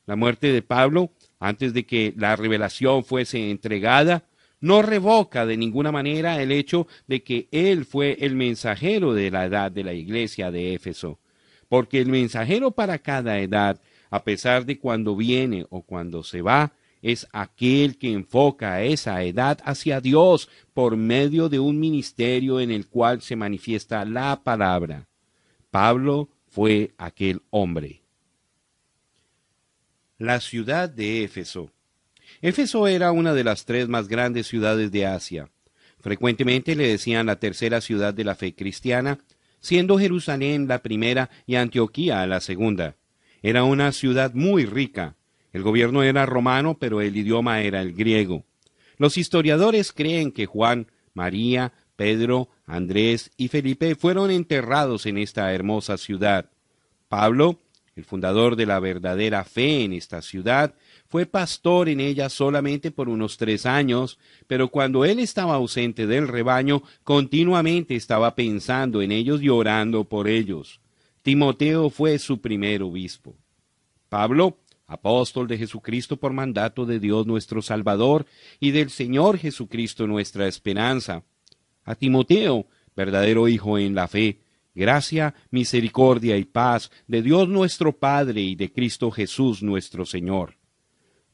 La 0.05 0.16
muerte 0.16 0.53
de 0.53 0.62
Pablo, 0.62 1.12
antes 1.39 1.72
de 1.74 1.87
que 1.87 2.12
la 2.16 2.35
revelación 2.35 3.05
fuese 3.05 3.53
entregada, 3.53 4.24
no 4.64 4.80
revoca 4.80 5.44
de 5.44 5.58
ninguna 5.58 5.92
manera 5.92 6.40
el 6.40 6.50
hecho 6.50 6.86
de 7.06 7.22
que 7.22 7.48
él 7.50 7.84
fue 7.84 8.16
el 8.20 8.34
mensajero 8.34 9.12
de 9.12 9.30
la 9.30 9.44
edad 9.44 9.70
de 9.70 9.84
la 9.84 9.92
iglesia 9.92 10.50
de 10.50 10.72
Éfeso, 10.72 11.18
porque 11.68 12.00
el 12.00 12.06
mensajero 12.06 12.70
para 12.70 12.98
cada 12.98 13.38
edad, 13.40 13.78
a 14.08 14.24
pesar 14.24 14.64
de 14.64 14.78
cuando 14.78 15.16
viene 15.16 15.66
o 15.68 15.82
cuando 15.82 16.22
se 16.22 16.40
va, 16.40 16.72
es 17.02 17.28
aquel 17.32 17.98
que 17.98 18.10
enfoca 18.10 18.82
esa 18.82 19.22
edad 19.22 19.58
hacia 19.64 20.00
Dios 20.00 20.48
por 20.72 20.96
medio 20.96 21.50
de 21.50 21.58
un 21.58 21.78
ministerio 21.78 22.58
en 22.58 22.70
el 22.70 22.86
cual 22.86 23.20
se 23.20 23.36
manifiesta 23.36 24.02
la 24.06 24.44
palabra. 24.44 25.08
Pablo 25.70 26.30
fue 26.48 26.94
aquel 26.96 27.42
hombre. 27.50 28.00
La 30.16 30.40
ciudad 30.40 30.88
de 30.88 31.22
Éfeso. 31.22 31.73
Éfeso 32.43 32.87
era 32.87 33.12
una 33.12 33.35
de 33.35 33.45
las 33.45 33.64
tres 33.64 33.89
más 33.89 34.09
grandes 34.09 34.47
ciudades 34.47 34.91
de 34.93 35.07
Asia. 35.07 35.49
Frecuentemente 36.01 36.76
le 36.76 36.89
decían 36.89 37.26
la 37.26 37.37
tercera 37.37 37.80
ciudad 37.80 38.12
de 38.12 38.24
la 38.24 38.35
fe 38.35 38.55
cristiana, 38.55 39.18
siendo 39.61 39.99
Jerusalén 39.99 40.68
la 40.68 40.82
primera 40.82 41.30
y 41.47 41.55
Antioquía 41.55 42.26
la 42.26 42.41
segunda. 42.41 42.97
Era 43.43 43.64
una 43.64 43.93
ciudad 43.93 44.35
muy 44.35 44.66
rica, 44.66 45.16
el 45.55 45.62
gobierno 45.62 46.03
era 46.03 46.26
romano, 46.26 46.76
pero 46.78 47.01
el 47.01 47.16
idioma 47.16 47.62
era 47.62 47.80
el 47.80 47.95
griego. 47.95 48.45
Los 48.99 49.16
historiadores 49.16 49.93
creen 49.93 50.32
que 50.32 50.47
Juan, 50.47 50.89
María, 51.14 51.72
Pedro, 51.97 52.49
Andrés 52.66 53.30
y 53.37 53.49
Felipe 53.49 53.95
fueron 53.95 54.32
enterrados 54.32 55.07
en 55.07 55.16
esta 55.16 55.53
hermosa 55.55 55.97
ciudad. 55.97 56.51
Pablo, 57.09 57.61
el 57.95 58.05
fundador 58.05 58.57
de 58.57 58.66
la 58.66 58.80
verdadera 58.80 59.45
fe 59.45 59.85
en 59.85 59.93
esta 59.93 60.22
ciudad, 60.22 60.74
fue 61.14 61.26
pastor 61.26 61.88
en 61.88 62.00
ella 62.00 62.28
solamente 62.28 62.90
por 62.90 63.08
unos 63.08 63.36
tres 63.36 63.66
años, 63.66 64.18
pero 64.48 64.66
cuando 64.66 65.04
él 65.04 65.20
estaba 65.20 65.54
ausente 65.54 66.08
del 66.08 66.26
rebaño, 66.26 66.82
continuamente 67.04 67.94
estaba 67.94 68.34
pensando 68.34 69.00
en 69.00 69.12
ellos 69.12 69.40
y 69.40 69.48
orando 69.48 70.02
por 70.02 70.26
ellos. 70.26 70.80
Timoteo 71.22 71.88
fue 71.88 72.18
su 72.18 72.40
primer 72.40 72.82
obispo. 72.82 73.36
Pablo 74.08 74.58
apóstol 74.88 75.46
de 75.46 75.56
Jesucristo 75.56 76.16
por 76.16 76.32
mandato 76.32 76.84
de 76.84 76.98
Dios 76.98 77.28
nuestro 77.28 77.62
Salvador 77.62 78.26
y 78.58 78.72
del 78.72 78.90
Señor 78.90 79.38
Jesucristo 79.38 80.08
nuestra 80.08 80.48
esperanza. 80.48 81.22
A 81.84 81.94
Timoteo, 81.94 82.66
verdadero 82.96 83.46
hijo 83.46 83.78
en 83.78 83.94
la 83.94 84.08
fe, 84.08 84.40
gracia, 84.74 85.32
misericordia 85.52 86.36
y 86.36 86.44
paz 86.44 86.90
de 87.06 87.22
Dios 87.22 87.48
nuestro 87.48 87.92
Padre 87.92 88.40
y 88.40 88.56
de 88.56 88.72
Cristo 88.72 89.12
Jesús 89.12 89.62
nuestro 89.62 90.06
Señor. 90.06 90.56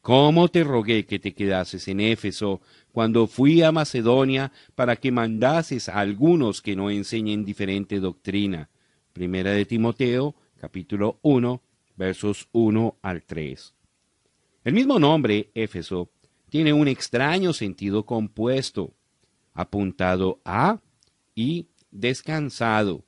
¿Cómo 0.03 0.49
te 0.49 0.65
rogué 0.65 1.05
que 1.05 1.19
te 1.19 1.35
quedases 1.35 1.87
en 1.89 2.01
Éfeso 2.01 2.63
cuando 2.91 3.27
fui 3.27 3.63
a 3.63 3.71
Macedonia 3.71 4.51
para 4.75 4.97
que 4.97 5.13
mandases 5.13 5.91
a 5.91 5.99
algunos 5.99 6.63
que 6.63 6.75
no 6.75 6.91
enseñen 6.91 7.45
diferente 7.45 8.01
doctrina? 8.01 8.71
Primera 9.13 9.51
de 9.51 9.67
Timoteo, 9.67 10.35
capítulo 10.59 11.19
1, 11.21 11.61
versos 11.97 12.49
1 12.53 12.97
al 13.03 13.23
3. 13.25 13.75
El 14.65 14.73
mismo 14.73 14.99
nombre, 14.99 15.51
Éfeso, 15.55 16.09
tiene 16.49 16.73
un 16.73 16.89
extraño 16.89 17.53
sentido 17.53 18.07
compuesto, 18.07 18.95
apuntado 19.53 20.41
a 20.47 20.81
y 21.35 21.67
descansado. 21.91 23.05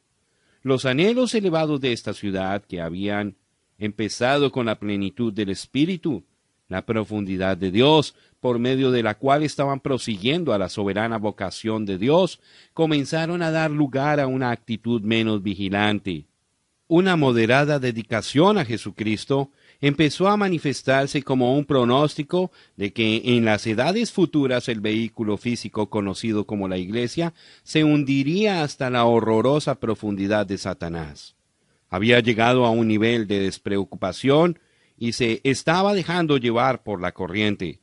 Los 0.60 0.84
anhelos 0.84 1.34
elevados 1.34 1.80
de 1.80 1.92
esta 1.94 2.12
ciudad 2.12 2.62
que 2.62 2.82
habían 2.82 3.36
empezado 3.78 4.52
con 4.52 4.66
la 4.66 4.78
plenitud 4.78 5.32
del 5.32 5.48
Espíritu, 5.48 6.24
la 6.72 6.84
profundidad 6.84 7.56
de 7.56 7.70
Dios, 7.70 8.14
por 8.40 8.58
medio 8.58 8.90
de 8.90 9.02
la 9.02 9.14
cual 9.14 9.42
estaban 9.42 9.80
prosiguiendo 9.80 10.52
a 10.52 10.58
la 10.58 10.68
soberana 10.68 11.18
vocación 11.18 11.86
de 11.86 11.98
Dios, 11.98 12.40
comenzaron 12.74 13.42
a 13.42 13.50
dar 13.50 13.70
lugar 13.70 14.18
a 14.18 14.26
una 14.26 14.50
actitud 14.50 15.00
menos 15.02 15.42
vigilante, 15.42 16.26
una 16.94 17.16
moderada 17.16 17.78
dedicación 17.78 18.58
a 18.58 18.66
Jesucristo 18.66 19.50
empezó 19.80 20.28
a 20.28 20.36
manifestarse 20.36 21.22
como 21.22 21.56
un 21.56 21.64
pronóstico 21.64 22.52
de 22.76 22.92
que 22.92 23.22
en 23.24 23.46
las 23.46 23.66
edades 23.66 24.12
futuras 24.12 24.68
el 24.68 24.80
vehículo 24.80 25.38
físico 25.38 25.88
conocido 25.88 26.44
como 26.44 26.68
la 26.68 26.76
Iglesia 26.76 27.32
se 27.62 27.82
hundiría 27.82 28.62
hasta 28.62 28.90
la 28.90 29.06
horrorosa 29.06 29.76
profundidad 29.76 30.44
de 30.44 30.58
Satanás. 30.58 31.34
Había 31.88 32.20
llegado 32.20 32.66
a 32.66 32.70
un 32.70 32.88
nivel 32.88 33.26
de 33.26 33.40
despreocupación 33.40 34.58
y 35.02 35.14
se 35.14 35.40
estaba 35.42 35.94
dejando 35.94 36.36
llevar 36.36 36.84
por 36.84 37.00
la 37.00 37.10
corriente. 37.10 37.80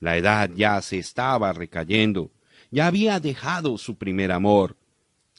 La 0.00 0.16
edad 0.16 0.48
ya 0.56 0.80
se 0.80 0.98
estaba 0.98 1.52
recayendo, 1.52 2.30
ya 2.70 2.86
había 2.86 3.20
dejado 3.20 3.76
su 3.76 3.98
primer 3.98 4.32
amor, 4.32 4.78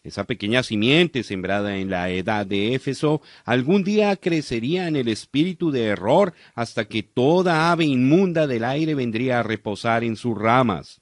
esa 0.03 0.25
pequeña 0.25 0.61
simiente 0.61 1.23
sembrada 1.23 1.77
en 1.77 1.89
la 1.89 2.11
edad 2.11 2.45
de 2.45 2.75
Éfeso 2.75 3.23
algún 3.45 3.83
día 3.83 4.15
crecería 4.15 4.87
en 4.87 4.95
el 4.95 5.07
espíritu 5.07 5.71
de 5.71 5.85
error 5.85 6.35
hasta 6.53 6.85
que 6.85 7.01
toda 7.01 7.71
ave 7.71 7.85
inmunda 7.85 8.45
del 8.45 8.63
aire 8.63 8.93
vendría 8.93 9.39
a 9.39 9.43
reposar 9.43 10.03
en 10.03 10.17
sus 10.17 10.37
ramas. 10.37 11.01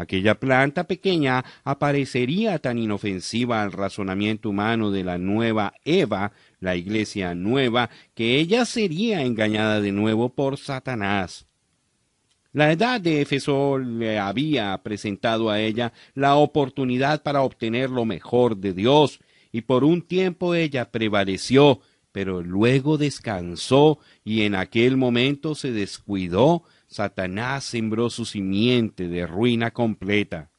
Aquella 0.00 0.40
planta 0.40 0.84
pequeña 0.84 1.44
aparecería 1.62 2.58
tan 2.60 2.78
inofensiva 2.78 3.62
al 3.62 3.72
razonamiento 3.72 4.48
humano 4.48 4.90
de 4.90 5.04
la 5.04 5.18
nueva 5.18 5.74
Eva, 5.84 6.32
la 6.60 6.76
iglesia 6.76 7.34
nueva, 7.34 7.90
que 8.14 8.38
ella 8.38 8.64
sería 8.64 9.22
engañada 9.22 9.80
de 9.80 9.92
nuevo 9.92 10.28
por 10.34 10.58
Satanás. 10.58 11.46
La 12.52 12.72
edad 12.72 13.00
de 13.00 13.20
Éfeso 13.20 13.78
le 13.78 14.18
había 14.18 14.76
presentado 14.82 15.50
a 15.50 15.60
ella 15.60 15.92
la 16.14 16.36
oportunidad 16.36 17.22
para 17.22 17.42
obtener 17.42 17.90
lo 17.90 18.04
mejor 18.04 18.56
de 18.56 18.72
Dios, 18.72 19.20
y 19.52 19.62
por 19.62 19.84
un 19.84 20.02
tiempo 20.02 20.54
ella 20.54 20.90
prevaleció, 20.90 21.80
pero 22.12 22.42
luego 22.42 22.98
descansó 22.98 23.98
y 24.24 24.42
en 24.42 24.54
aquel 24.54 24.96
momento 24.96 25.54
se 25.54 25.70
descuidó, 25.72 26.64
Satanás 26.88 27.64
sembró 27.64 28.10
su 28.10 28.24
simiente 28.24 29.06
de 29.06 29.26
ruina 29.26 29.70
completa. 29.70 30.49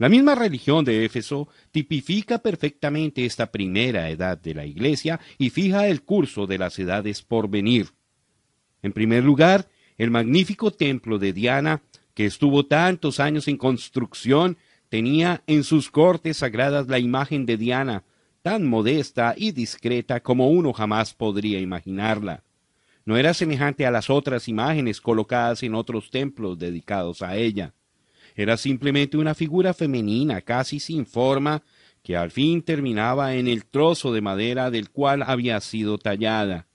La 0.00 0.08
misma 0.08 0.34
religión 0.34 0.82
de 0.82 1.04
Éfeso 1.04 1.46
tipifica 1.72 2.38
perfectamente 2.38 3.26
esta 3.26 3.52
primera 3.52 4.08
edad 4.08 4.38
de 4.38 4.54
la 4.54 4.64
Iglesia 4.64 5.20
y 5.36 5.50
fija 5.50 5.88
el 5.88 6.04
curso 6.04 6.46
de 6.46 6.56
las 6.56 6.78
edades 6.78 7.20
por 7.20 7.50
venir. 7.50 7.88
En 8.80 8.94
primer 8.94 9.22
lugar, 9.22 9.68
el 9.98 10.10
magnífico 10.10 10.70
templo 10.70 11.18
de 11.18 11.34
Diana, 11.34 11.82
que 12.14 12.24
estuvo 12.24 12.64
tantos 12.64 13.20
años 13.20 13.46
en 13.46 13.58
construcción, 13.58 14.56
tenía 14.88 15.42
en 15.46 15.64
sus 15.64 15.90
cortes 15.90 16.38
sagradas 16.38 16.88
la 16.88 16.98
imagen 16.98 17.44
de 17.44 17.58
Diana, 17.58 18.04
tan 18.40 18.66
modesta 18.66 19.34
y 19.36 19.52
discreta 19.52 20.20
como 20.20 20.48
uno 20.48 20.72
jamás 20.72 21.12
podría 21.12 21.60
imaginarla. 21.60 22.42
No 23.04 23.18
era 23.18 23.34
semejante 23.34 23.84
a 23.84 23.90
las 23.90 24.08
otras 24.08 24.48
imágenes 24.48 24.98
colocadas 24.98 25.62
en 25.62 25.74
otros 25.74 26.10
templos 26.10 26.58
dedicados 26.58 27.20
a 27.20 27.36
ella. 27.36 27.74
Era 28.40 28.56
simplemente 28.56 29.18
una 29.18 29.34
figura 29.34 29.74
femenina 29.74 30.40
casi 30.40 30.80
sin 30.80 31.04
forma, 31.04 31.62
que 32.02 32.16
al 32.16 32.30
fin 32.30 32.62
terminaba 32.62 33.34
en 33.34 33.46
el 33.46 33.66
trozo 33.66 34.14
de 34.14 34.22
madera 34.22 34.70
del 34.70 34.88
cual 34.88 35.22
había 35.22 35.60
sido 35.60 35.98
tallada. 35.98 36.66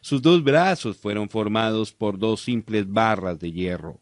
Sus 0.00 0.22
dos 0.22 0.42
brazos 0.42 0.96
fueron 0.96 1.28
formados 1.28 1.92
por 1.92 2.18
dos 2.18 2.40
simples 2.40 2.90
barras 2.90 3.38
de 3.38 3.52
hierro. 3.52 4.00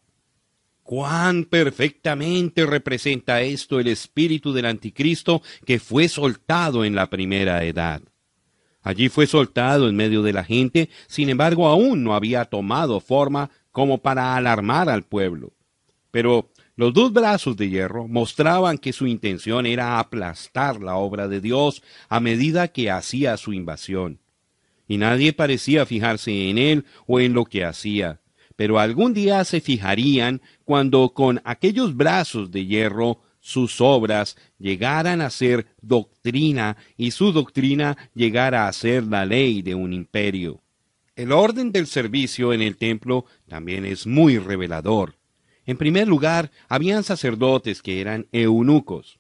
Cuán 0.85 1.43
perfectamente 1.43 2.64
representa 2.64 3.43
esto 3.43 3.81
el 3.81 3.89
espíritu 3.89 4.53
del 4.53 4.66
anticristo 4.66 5.43
que 5.66 5.81
fue 5.81 6.07
soltado 6.09 6.85
en 6.85 6.95
la 6.95 7.11
primera 7.11 7.64
edad. 7.64 8.01
Allí 8.81 9.09
fue 9.09 9.27
soltado 9.27 9.89
en 9.89 9.97
medio 9.97 10.23
de 10.23 10.35
la 10.35 10.45
gente, 10.45 10.89
sin 11.09 11.31
embargo 11.31 11.66
aún 11.66 12.05
no 12.05 12.14
había 12.14 12.45
tomado 12.45 13.01
forma 13.01 13.51
como 13.73 13.99
para 13.99 14.37
alarmar 14.37 14.89
al 14.89 15.03
pueblo. 15.03 15.53
Pero 16.12 16.49
los 16.79 16.95
dos 16.95 17.12
brazos 17.12 17.57
de 17.57 17.68
hierro 17.68 18.07
mostraban 18.07 18.79
que 18.79 18.93
su 18.93 19.09
intención 19.09 19.66
era 19.66 19.99
aplastar 19.99 20.81
la 20.81 20.95
obra 20.95 21.26
de 21.26 21.41
Dios 21.41 21.83
a 22.09 22.20
medida 22.20 22.68
que 22.68 22.89
hacía 22.89 23.37
su 23.37 23.53
invasión 23.53 24.20
y 24.87 24.97
nadie 24.97 25.33
parecía 25.33 25.87
fijarse 25.87 26.51
en 26.51 26.57
él 26.57 26.85
o 27.09 27.18
en 27.18 27.33
lo 27.33 27.47
que 27.47 27.64
hacía, 27.64 28.20
pero 28.55 28.79
algún 28.79 29.12
día 29.12 29.45
se 29.45 29.61
fijarían 29.61 30.41
cuando 30.64 31.11
con 31.11 31.41
aquellos 31.45 31.97
brazos 31.97 32.53
de 32.53 32.64
hierro 32.64 33.22
sus 33.41 33.81
obras 33.81 34.37
llegaran 34.61 35.20
a 35.20 35.31
ser 35.31 35.66
doctrina 35.83 36.76
y 36.97 37.11
su 37.11 37.33
doctrina 37.33 37.99
llegara 38.14 38.68
a 38.68 38.72
ser 38.72 39.03
la 39.03 39.26
ley 39.26 39.62
de 39.62 39.74
un 39.74 39.93
imperio. 39.93 40.62
El 41.16 41.33
orden 41.33 41.72
del 41.72 41.89
servicio 41.89 42.53
en 42.53 42.62
el 42.62 42.76
templo 42.76 43.24
también 43.49 43.85
es 43.85 44.07
muy 44.07 44.39
revelador. 44.39 45.18
En 45.69 45.77
primer 45.77 46.09
lugar, 46.09 46.51
habían 46.71 47.05
sacerdotes 47.05 47.83
que 47.83 48.01
eran 48.01 48.27
eunucos. 48.33 49.19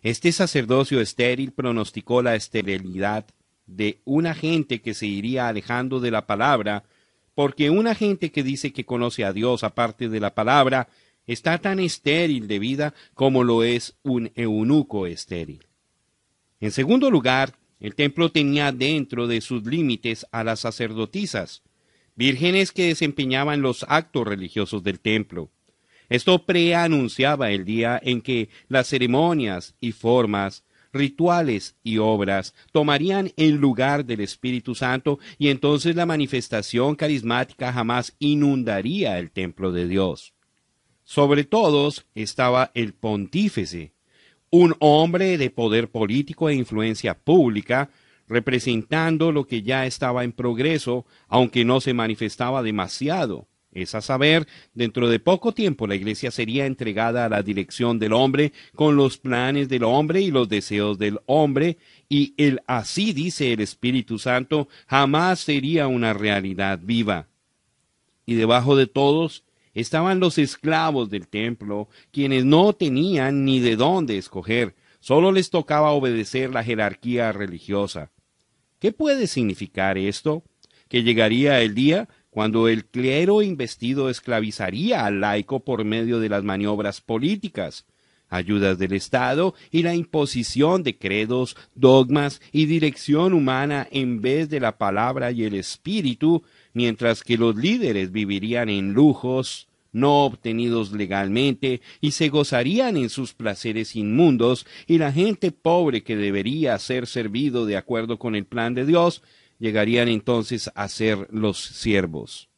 Este 0.00 0.32
sacerdocio 0.32 0.98
estéril 0.98 1.52
pronosticó 1.52 2.22
la 2.22 2.36
esterilidad 2.36 3.26
de 3.66 4.00
una 4.06 4.32
gente 4.32 4.80
que 4.80 4.94
se 4.94 5.04
iría 5.04 5.46
alejando 5.46 6.00
de 6.00 6.10
la 6.10 6.26
palabra, 6.26 6.84
porque 7.34 7.68
una 7.68 7.94
gente 7.94 8.32
que 8.32 8.42
dice 8.42 8.72
que 8.72 8.86
conoce 8.86 9.26
a 9.26 9.34
Dios 9.34 9.62
aparte 9.62 10.08
de 10.08 10.20
la 10.20 10.34
palabra 10.34 10.88
está 11.26 11.58
tan 11.58 11.78
estéril 11.78 12.48
de 12.48 12.58
vida 12.58 12.94
como 13.12 13.44
lo 13.44 13.62
es 13.62 13.98
un 14.02 14.32
eunuco 14.36 15.06
estéril. 15.06 15.66
En 16.60 16.70
segundo 16.70 17.10
lugar, 17.10 17.56
el 17.78 17.94
templo 17.94 18.32
tenía 18.32 18.72
dentro 18.72 19.26
de 19.26 19.42
sus 19.42 19.66
límites 19.66 20.26
a 20.32 20.44
las 20.44 20.60
sacerdotisas, 20.60 21.62
vírgenes 22.16 22.72
que 22.72 22.86
desempeñaban 22.86 23.60
los 23.60 23.84
actos 23.86 24.26
religiosos 24.26 24.82
del 24.82 24.98
templo. 24.98 25.50
Esto 26.10 26.44
preanunciaba 26.44 27.52
el 27.52 27.64
día 27.64 27.98
en 28.02 28.20
que 28.20 28.48
las 28.68 28.88
ceremonias 28.88 29.76
y 29.80 29.92
formas, 29.92 30.64
rituales 30.92 31.76
y 31.84 31.98
obras 31.98 32.52
tomarían 32.72 33.32
el 33.36 33.54
lugar 33.54 34.04
del 34.04 34.20
Espíritu 34.20 34.74
Santo 34.74 35.20
y 35.38 35.48
entonces 35.48 35.94
la 35.94 36.06
manifestación 36.06 36.96
carismática 36.96 37.72
jamás 37.72 38.16
inundaría 38.18 39.20
el 39.20 39.30
templo 39.30 39.70
de 39.70 39.86
Dios. 39.86 40.34
Sobre 41.04 41.44
todos 41.44 42.06
estaba 42.16 42.72
el 42.74 42.92
pontífice, 42.92 43.92
un 44.50 44.74
hombre 44.80 45.38
de 45.38 45.50
poder 45.50 45.90
político 45.90 46.48
e 46.48 46.54
influencia 46.54 47.16
pública, 47.16 47.88
representando 48.26 49.30
lo 49.30 49.46
que 49.46 49.62
ya 49.62 49.86
estaba 49.86 50.24
en 50.24 50.32
progreso, 50.32 51.06
aunque 51.28 51.64
no 51.64 51.80
se 51.80 51.94
manifestaba 51.94 52.64
demasiado. 52.64 53.46
Es 53.72 53.94
a 53.94 54.00
saber, 54.00 54.48
dentro 54.74 55.08
de 55.08 55.20
poco 55.20 55.52
tiempo 55.52 55.86
la 55.86 55.94
iglesia 55.94 56.32
sería 56.32 56.66
entregada 56.66 57.24
a 57.24 57.28
la 57.28 57.42
dirección 57.42 58.00
del 58.00 58.12
hombre 58.12 58.52
con 58.74 58.96
los 58.96 59.16
planes 59.18 59.68
del 59.68 59.84
hombre 59.84 60.20
y 60.22 60.32
los 60.32 60.48
deseos 60.48 60.98
del 60.98 61.20
hombre, 61.26 61.78
y 62.08 62.34
el 62.36 62.60
así 62.66 63.12
dice 63.12 63.52
el 63.52 63.60
Espíritu 63.60 64.18
Santo 64.18 64.68
jamás 64.88 65.38
sería 65.38 65.86
una 65.86 66.12
realidad 66.12 66.80
viva. 66.82 67.28
Y 68.26 68.34
debajo 68.34 68.74
de 68.74 68.88
todos 68.88 69.44
estaban 69.72 70.18
los 70.18 70.38
esclavos 70.38 71.08
del 71.08 71.28
templo, 71.28 71.88
quienes 72.10 72.44
no 72.44 72.72
tenían 72.72 73.44
ni 73.44 73.60
de 73.60 73.76
dónde 73.76 74.18
escoger, 74.18 74.74
solo 74.98 75.30
les 75.30 75.50
tocaba 75.50 75.92
obedecer 75.92 76.50
la 76.50 76.64
jerarquía 76.64 77.30
religiosa. 77.30 78.10
¿Qué 78.80 78.92
puede 78.92 79.28
significar 79.28 79.96
esto? 79.96 80.42
Que 80.88 81.04
llegaría 81.04 81.60
el 81.60 81.74
día 81.74 82.08
cuando 82.30 82.68
el 82.68 82.84
clero 82.84 83.42
investido 83.42 84.08
esclavizaría 84.08 85.04
al 85.04 85.20
laico 85.20 85.60
por 85.60 85.84
medio 85.84 86.20
de 86.20 86.28
las 86.28 86.44
maniobras 86.44 87.00
políticas, 87.00 87.84
ayudas 88.28 88.78
del 88.78 88.92
Estado 88.92 89.54
y 89.70 89.82
la 89.82 89.94
imposición 89.94 90.84
de 90.84 90.96
credos, 90.96 91.56
dogmas 91.74 92.40
y 92.52 92.66
dirección 92.66 93.34
humana 93.34 93.88
en 93.90 94.22
vez 94.22 94.48
de 94.48 94.60
la 94.60 94.78
palabra 94.78 95.32
y 95.32 95.44
el 95.44 95.54
espíritu, 95.54 96.44
mientras 96.72 97.24
que 97.24 97.36
los 97.36 97.56
líderes 97.56 98.12
vivirían 98.12 98.68
en 98.68 98.92
lujos 98.92 99.66
no 99.92 100.24
obtenidos 100.24 100.92
legalmente 100.92 101.80
y 102.00 102.12
se 102.12 102.28
gozarían 102.28 102.96
en 102.96 103.08
sus 103.08 103.34
placeres 103.34 103.96
inmundos, 103.96 104.66
y 104.86 104.98
la 104.98 105.12
gente 105.12 105.50
pobre 105.50 106.02
que 106.02 106.16
debería 106.16 106.78
ser 106.78 107.06
servido 107.06 107.66
de 107.66 107.76
acuerdo 107.76 108.18
con 108.18 108.34
el 108.34 108.44
plan 108.44 108.74
de 108.74 108.86
Dios, 108.86 109.22
llegarían 109.60 110.08
entonces 110.08 110.70
a 110.74 110.88
ser 110.88 111.28
los 111.30 111.58
siervos. 111.58 112.48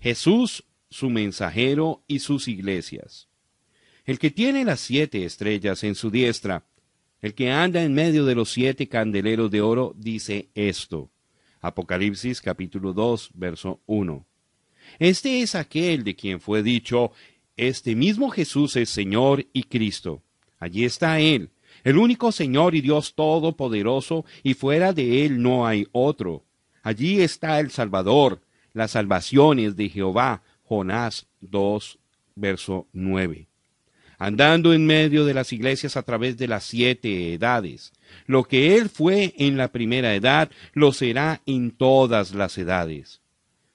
Jesús, 0.00 0.64
su 0.88 1.10
mensajero 1.10 2.02
y 2.08 2.20
sus 2.20 2.48
iglesias. 2.48 3.28
El 4.04 4.18
que 4.18 4.30
tiene 4.30 4.64
las 4.64 4.80
siete 4.80 5.24
estrellas 5.24 5.84
en 5.84 5.94
su 5.94 6.10
diestra, 6.10 6.64
el 7.20 7.34
que 7.34 7.50
anda 7.50 7.82
en 7.82 7.92
medio 7.92 8.24
de 8.24 8.34
los 8.34 8.50
siete 8.50 8.88
candeleros 8.88 9.50
de 9.50 9.60
oro, 9.60 9.94
dice 9.96 10.48
esto. 10.54 11.10
Apocalipsis 11.60 12.40
capítulo 12.40 12.92
2, 12.92 13.30
verso 13.34 13.80
1. 13.86 14.26
Este 14.98 15.42
es 15.42 15.54
aquel 15.54 16.04
de 16.04 16.14
quien 16.14 16.40
fue 16.40 16.62
dicho, 16.62 17.10
este 17.56 17.96
mismo 17.96 18.30
Jesús 18.30 18.76
es 18.76 18.88
Señor 18.88 19.44
y 19.52 19.64
Cristo. 19.64 20.22
Allí 20.58 20.84
está 20.84 21.18
Él, 21.20 21.50
el 21.86 21.98
único 21.98 22.32
Señor 22.32 22.74
y 22.74 22.80
Dios 22.80 23.14
Todopoderoso, 23.14 24.24
y 24.42 24.54
fuera 24.54 24.92
de 24.92 25.24
Él 25.24 25.40
no 25.40 25.68
hay 25.68 25.86
otro. 25.92 26.42
Allí 26.82 27.20
está 27.20 27.60
el 27.60 27.70
Salvador, 27.70 28.40
las 28.72 28.90
salvaciones 28.90 29.76
de 29.76 29.88
Jehová. 29.88 30.42
Jonás 30.64 31.28
2, 31.42 31.98
verso 32.34 32.88
9 32.92 33.46
andando 34.18 34.72
en 34.72 34.86
medio 34.86 35.26
de 35.26 35.34
las 35.34 35.52
iglesias 35.52 35.94
a 35.98 36.02
través 36.02 36.38
de 36.38 36.48
las 36.48 36.64
siete 36.64 37.34
edades. 37.34 37.92
Lo 38.26 38.44
que 38.44 38.74
Él 38.74 38.88
fue 38.88 39.34
en 39.36 39.58
la 39.58 39.68
primera 39.68 40.14
edad, 40.14 40.50
lo 40.72 40.92
será 40.92 41.42
en 41.44 41.70
todas 41.70 42.34
las 42.34 42.56
edades. 42.56 43.20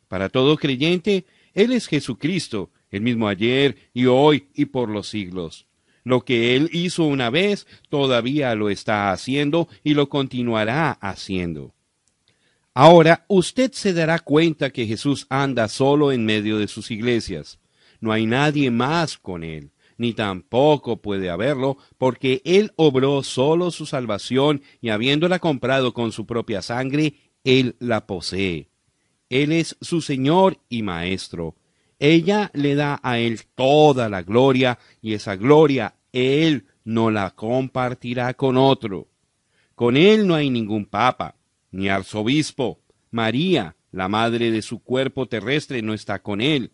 Para 0.08 0.30
todo 0.30 0.58
creyente, 0.58 1.26
Él 1.54 1.74
es 1.74 1.88
Jesucristo, 1.88 2.72
el 2.90 3.02
mismo 3.02 3.28
ayer 3.28 3.78
y 3.94 4.08
hoy 4.08 4.48
y 4.56 4.66
por 4.66 4.90
los 4.90 5.08
siglos. 5.10 5.68
Lo 6.04 6.22
que 6.22 6.56
Él 6.56 6.70
hizo 6.72 7.04
una 7.04 7.30
vez, 7.30 7.68
todavía 7.90 8.56
lo 8.56 8.70
está 8.70 9.12
haciendo 9.12 9.68
y 9.84 9.94
lo 9.94 10.10
continuará 10.10 10.92
haciendo. 10.92 11.74
Ahora 12.74 13.26
usted 13.28 13.72
se 13.74 13.94
dará 13.94 14.20
cuenta 14.20 14.70
que 14.70 14.88
Jesús 14.88 15.28
anda 15.30 15.68
solo 15.68 16.12
en 16.12 16.26
medio 16.26 16.58
de 16.58 16.68
sus 16.68 16.90
iglesias. 16.90 17.60
No 18.00 18.12
hay 18.12 18.26
nadie 18.26 18.72
más 18.72 19.18
con 19.18 19.44
Él 19.44 19.72
ni 20.02 20.14
tampoco 20.14 21.00
puede 21.00 21.30
haberlo, 21.30 21.78
porque 22.00 22.42
Él 22.44 22.72
obró 22.76 23.22
solo 23.22 23.70
su 23.70 23.86
salvación 23.86 24.64
y 24.82 24.90
habiéndola 24.90 25.38
comprado 25.38 25.94
con 25.94 26.12
su 26.12 26.26
propia 26.26 26.64
sangre, 26.64 27.14
Él 27.44 27.76
la 27.78 28.08
posee. 28.08 28.70
Él 29.30 29.52
es 29.52 29.78
su 29.80 30.02
Señor 30.02 30.58
y 30.70 30.82
Maestro. 30.82 31.56
Ella 32.04 32.50
le 32.56 32.74
da 32.74 33.00
a 33.04 33.20
Él 33.20 33.42
toda 33.54 34.10
la 34.10 34.24
gloria 34.24 34.80
y 35.04 35.14
esa 35.14 35.36
gloria 35.36 35.94
Él 36.12 36.66
no 36.84 37.12
la 37.12 37.30
compartirá 37.36 38.34
con 38.34 38.58
otro. 38.58 39.08
Con 39.76 39.96
Él 39.96 40.26
no 40.26 40.34
hay 40.34 40.50
ningún 40.50 40.88
papa, 40.88 41.36
ni 41.70 41.90
arzobispo. 41.90 42.80
María, 43.12 43.76
la 43.92 44.08
madre 44.08 44.50
de 44.50 44.64
su 44.64 44.80
cuerpo 44.80 45.28
terrestre, 45.28 45.84
no 45.84 45.94
está 45.94 46.24
con 46.24 46.42
Él 46.42 46.72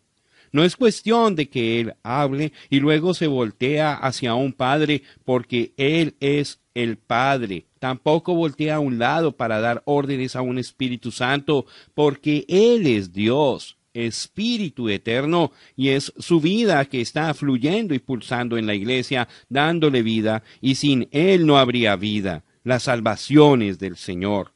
no 0.51 0.63
es 0.63 0.75
cuestión 0.75 1.35
de 1.35 1.49
que 1.49 1.79
Él 1.79 1.95
hable 2.03 2.53
y 2.69 2.79
luego 2.79 3.13
se 3.13 3.27
voltea 3.27 3.93
hacia 3.93 4.35
un 4.35 4.53
Padre 4.53 5.03
porque 5.25 5.73
Él 5.77 6.15
es 6.19 6.61
el 6.73 6.97
Padre. 6.97 7.65
Tampoco 7.79 8.33
voltea 8.33 8.75
a 8.75 8.79
un 8.79 8.97
lado 8.97 9.35
para 9.35 9.59
dar 9.59 9.81
órdenes 9.85 10.35
a 10.35 10.41
un 10.41 10.57
Espíritu 10.57 11.11
Santo 11.11 11.65
porque 11.93 12.45
Él 12.47 12.87
es 12.87 13.13
Dios, 13.13 13.76
Espíritu 13.97 14.89
eterno, 14.89 15.51
y 15.75 15.89
es 15.89 16.13
su 16.17 16.39
vida 16.39 16.85
que 16.85 17.01
está 17.01 17.33
fluyendo 17.33 17.93
y 17.93 17.99
pulsando 17.99 18.57
en 18.57 18.67
la 18.67 18.75
iglesia, 18.75 19.27
dándole 19.49 20.03
vida, 20.03 20.43
y 20.61 20.75
sin 20.75 21.07
Él 21.11 21.45
no 21.45 21.57
habría 21.57 21.95
vida. 21.95 22.43
Las 22.63 22.83
salvaciones 22.83 23.79
del 23.79 23.95
Señor. 23.95 24.53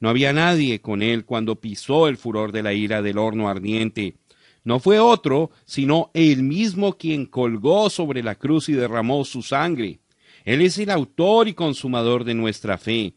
No 0.00 0.08
había 0.08 0.32
nadie 0.32 0.80
con 0.80 1.02
Él 1.02 1.24
cuando 1.24 1.60
pisó 1.60 2.08
el 2.08 2.16
furor 2.16 2.52
de 2.52 2.62
la 2.62 2.72
ira 2.72 3.02
del 3.02 3.18
horno 3.18 3.48
ardiente. 3.48 4.16
No 4.64 4.78
fue 4.78 4.98
otro, 4.98 5.50
sino 5.64 6.10
él 6.14 6.42
mismo 6.42 6.96
quien 6.96 7.26
colgó 7.26 7.90
sobre 7.90 8.22
la 8.22 8.36
cruz 8.36 8.68
y 8.68 8.74
derramó 8.74 9.24
su 9.24 9.42
sangre. 9.42 10.00
Él 10.44 10.60
es 10.60 10.78
el 10.78 10.90
autor 10.90 11.48
y 11.48 11.54
consumador 11.54 12.24
de 12.24 12.34
nuestra 12.34 12.78
fe. 12.78 13.14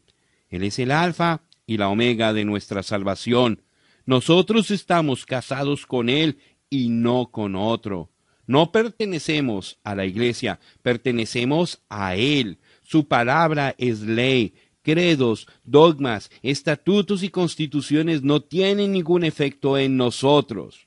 Él 0.48 0.64
es 0.64 0.78
el 0.78 0.90
alfa 0.90 1.42
y 1.66 1.76
la 1.76 1.88
omega 1.88 2.32
de 2.32 2.44
nuestra 2.44 2.82
salvación. 2.82 3.62
Nosotros 4.06 4.70
estamos 4.70 5.26
casados 5.26 5.84
con 5.84 6.08
Él 6.08 6.38
y 6.70 6.88
no 6.88 7.26
con 7.30 7.56
otro. 7.56 8.10
No 8.46 8.70
pertenecemos 8.70 9.78
a 9.82 9.96
la 9.96 10.06
iglesia, 10.06 10.60
pertenecemos 10.82 11.82
a 11.88 12.14
Él. 12.14 12.58
Su 12.82 13.08
palabra 13.08 13.74
es 13.78 14.00
ley. 14.02 14.54
Credos, 14.82 15.48
dogmas, 15.64 16.30
estatutos 16.42 17.24
y 17.24 17.30
constituciones 17.30 18.22
no 18.22 18.40
tienen 18.40 18.92
ningún 18.92 19.24
efecto 19.24 19.76
en 19.76 19.96
nosotros. 19.96 20.86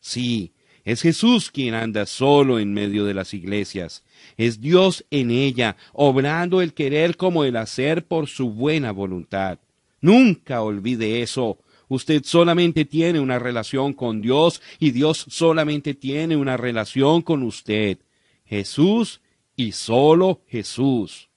Sí, 0.00 0.54
es 0.84 1.02
Jesús 1.02 1.50
quien 1.50 1.74
anda 1.74 2.06
solo 2.06 2.58
en 2.58 2.72
medio 2.72 3.04
de 3.04 3.12
las 3.12 3.34
iglesias. 3.34 4.02
Es 4.38 4.62
Dios 4.62 5.04
en 5.10 5.30
ella, 5.30 5.76
obrando 5.92 6.62
el 6.62 6.72
querer 6.72 7.18
como 7.18 7.44
el 7.44 7.56
hacer 7.56 8.06
por 8.06 8.28
su 8.28 8.48
buena 8.48 8.92
voluntad. 8.92 9.58
Nunca 10.00 10.62
olvide 10.62 11.20
eso. 11.20 11.58
Usted 11.94 12.24
solamente 12.24 12.84
tiene 12.84 13.20
una 13.20 13.38
relación 13.38 13.92
con 13.92 14.20
Dios 14.20 14.60
y 14.80 14.90
Dios 14.90 15.26
solamente 15.28 15.94
tiene 15.94 16.36
una 16.36 16.56
relación 16.56 17.22
con 17.22 17.44
usted. 17.44 17.98
Jesús 18.44 19.20
y 19.54 19.70
solo 19.70 20.42
Jesús. 20.48 21.30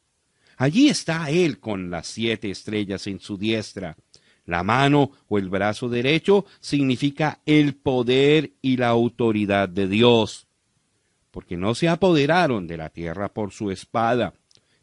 Allí 0.58 0.89
está 0.89 1.30
Él 1.30 1.60
con 1.60 1.91
las 1.91 2.08
siete 2.08 2.49
estrellas 2.49 3.05
en 3.05 3.20
su 3.20 3.38
diestra. 3.38 3.97
La 4.45 4.64
mano 4.64 5.12
o 5.28 5.38
el 5.38 5.47
brazo 5.47 5.89
derecho 5.89 6.45
significa 6.60 7.39
el 7.45 7.76
poder 7.76 8.53
y 8.60 8.78
la 8.78 8.88
autoridad 8.88 9.70
de 9.70 9.88
Dios, 9.88 10.47
porque 11.30 11.55
no 11.55 11.76
se 11.76 11.88
apoderaron 11.88 12.66
de 12.66 12.78
la 12.78 12.89
tierra 12.89 13.32
por 13.32 13.51
su 13.51 13.70
espada, 13.70 14.34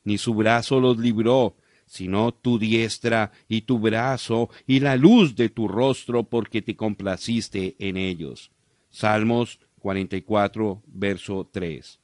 ni 0.04 0.18
su 0.18 0.34
brazo 0.34 0.78
los 0.78 0.98
libró, 0.98 1.56
sino 1.94 2.34
tu 2.34 2.58
diestra 2.58 3.30
y 3.48 3.60
tu 3.60 3.78
brazo 3.78 4.50
y 4.66 4.80
la 4.80 4.96
luz 4.96 5.36
de 5.36 5.48
tu 5.48 5.68
rostro, 5.68 6.24
porque 6.24 6.60
te 6.60 6.74
complaciste 6.74 7.76
en 7.78 7.96
ellos. 7.96 8.50
Salmos 8.90 9.60
44, 9.78 10.82
verso 10.88 11.48
3. 11.52 12.00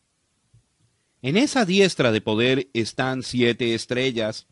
En 1.23 1.37
esa 1.37 1.65
diestra 1.65 2.13
de 2.13 2.21
poder 2.21 2.69
están 2.73 3.25
siete 3.25 3.75
estrellas, 3.75 4.47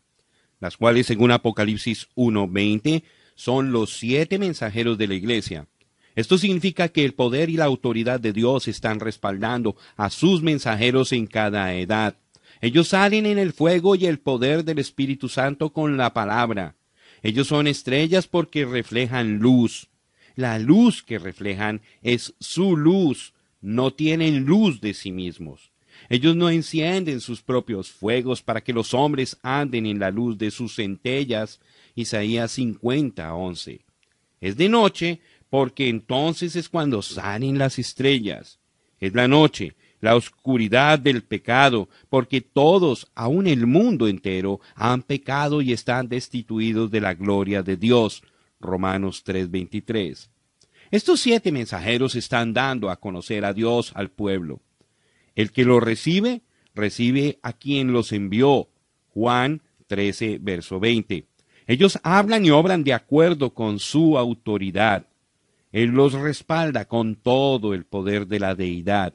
las 0.59 0.75
cuales 0.75 1.07
según 1.07 1.31
Apocalipsis 1.31 2.09
1.20 2.17 3.03
son 3.35 3.71
los 3.71 3.97
siete 3.97 4.39
mensajeros 4.39 4.97
de 4.97 5.07
la 5.07 5.13
iglesia. 5.13 5.67
Esto 6.15 6.37
significa 6.37 6.89
que 6.89 7.05
el 7.05 7.13
poder 7.13 7.49
y 7.49 7.55
la 7.55 7.63
autoridad 7.63 8.19
de 8.19 8.33
Dios 8.33 8.67
están 8.67 8.99
respaldando 8.99 9.77
a 9.95 10.09
sus 10.09 10.41
mensajeros 10.41 11.13
en 11.13 11.27
cada 11.27 11.73
edad. 11.75 12.17
Ellos 12.61 12.89
salen 12.89 13.25
en 13.25 13.37
el 13.37 13.53
fuego 13.53 13.95
y 13.95 14.05
el 14.05 14.19
poder 14.19 14.65
del 14.65 14.79
Espíritu 14.79 15.29
Santo 15.29 15.71
con 15.71 15.97
la 15.97 16.13
palabra. 16.13 16.75
Ellos 17.23 17.47
son 17.47 17.67
estrellas 17.67 18.27
porque 18.27 18.65
reflejan 18.65 19.37
luz. 19.39 19.89
La 20.35 20.59
luz 20.59 21.03
que 21.03 21.19
reflejan 21.19 21.81
es 22.01 22.33
su 22.39 22.77
luz. 22.77 23.33
No 23.61 23.91
tienen 23.91 24.45
luz 24.45 24.81
de 24.81 24.93
sí 24.93 25.11
mismos. 25.11 25.71
Ellos 26.07 26.35
no 26.35 26.49
encienden 26.49 27.19
sus 27.19 27.41
propios 27.41 27.91
fuegos 27.91 28.41
para 28.41 28.61
que 28.61 28.73
los 28.73 28.93
hombres 28.93 29.37
anden 29.41 29.85
en 29.85 29.99
la 29.99 30.11
luz 30.11 30.37
de 30.37 30.51
sus 30.51 30.75
centellas. 30.75 31.59
Isaías 31.95 32.51
50, 32.53 33.33
11. 33.33 33.81
Es 34.39 34.55
de 34.55 34.69
noche 34.69 35.19
porque 35.49 35.89
entonces 35.89 36.55
es 36.55 36.69
cuando 36.69 37.01
salen 37.01 37.57
las 37.57 37.79
estrellas. 37.79 38.59
Es 38.99 39.13
la 39.13 39.27
noche, 39.27 39.75
la 40.01 40.15
oscuridad 40.15 40.99
del 40.99 41.23
pecado, 41.23 41.89
porque 42.09 42.41
todos, 42.41 43.07
aun 43.15 43.47
el 43.47 43.67
mundo 43.67 44.07
entero, 44.07 44.59
han 44.75 45.01
pecado 45.03 45.61
y 45.61 45.73
están 45.73 46.07
destituidos 46.07 46.89
de 46.91 47.01
la 47.01 47.13
gloria 47.13 47.63
de 47.63 47.77
Dios. 47.77 48.23
Romanos 48.59 49.23
3:23. 49.25 50.29
Estos 50.91 51.19
siete 51.19 51.51
mensajeros 51.51 52.15
están 52.15 52.53
dando 52.53 52.89
a 52.89 52.99
conocer 52.99 53.45
a 53.45 53.53
Dios 53.53 53.91
al 53.95 54.09
pueblo. 54.09 54.59
El 55.35 55.51
que 55.51 55.63
lo 55.63 55.79
recibe, 55.79 56.41
recibe 56.73 57.39
a 57.43 57.53
quien 57.53 57.93
los 57.93 58.11
envió. 58.11 58.69
Juan 59.13 59.61
13, 59.87 60.39
verso 60.41 60.79
20. 60.79 61.25
Ellos 61.67 61.99
hablan 62.03 62.45
y 62.45 62.49
obran 62.49 62.83
de 62.83 62.93
acuerdo 62.93 63.53
con 63.53 63.79
su 63.79 64.17
autoridad. 64.17 65.05
Él 65.71 65.91
los 65.91 66.13
respalda 66.13 66.85
con 66.85 67.15
todo 67.15 67.75
el 67.75 67.85
poder 67.85 68.25
de 68.25 68.39
la 68.39 68.55
deidad. 68.55 69.13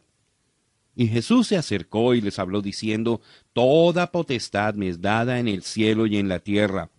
Y 0.97 1.09
Jesús 1.09 1.49
se 1.49 1.57
acercó 1.57 2.15
y 2.15 2.21
les 2.21 2.39
habló 2.39 2.63
diciendo, 2.63 3.21
Toda 3.53 4.13
potestad 4.13 4.75
me 4.75 4.89
es 4.89 5.01
dada 5.01 5.39
en 5.39 5.49
el 5.49 5.63
cielo 5.63 6.07
y 6.07 6.17
en 6.19 6.29
la 6.29 6.39
tierra. 6.39 6.91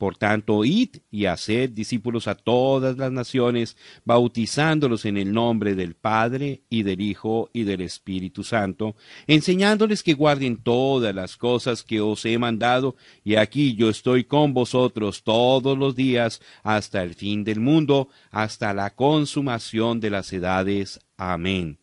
Por 0.00 0.16
tanto, 0.16 0.64
id 0.64 0.96
y 1.10 1.26
haced 1.26 1.68
discípulos 1.68 2.26
a 2.26 2.34
todas 2.34 2.96
las 2.96 3.12
naciones, 3.12 3.76
bautizándolos 4.06 5.04
en 5.04 5.18
el 5.18 5.30
nombre 5.30 5.74
del 5.74 5.94
Padre 5.94 6.62
y 6.70 6.84
del 6.84 7.02
Hijo 7.02 7.50
y 7.52 7.64
del 7.64 7.82
Espíritu 7.82 8.42
Santo, 8.42 8.96
enseñándoles 9.26 10.02
que 10.02 10.14
guarden 10.14 10.56
todas 10.56 11.14
las 11.14 11.36
cosas 11.36 11.82
que 11.82 12.00
os 12.00 12.24
he 12.24 12.38
mandado, 12.38 12.96
y 13.24 13.34
aquí 13.34 13.74
yo 13.74 13.90
estoy 13.90 14.24
con 14.24 14.54
vosotros 14.54 15.22
todos 15.22 15.76
los 15.76 15.94
días 15.94 16.40
hasta 16.62 17.02
el 17.02 17.12
fin 17.14 17.44
del 17.44 17.60
mundo, 17.60 18.08
hasta 18.30 18.72
la 18.72 18.94
consumación 18.94 20.00
de 20.00 20.08
las 20.08 20.32
edades. 20.32 20.98
Amén. 21.18 21.78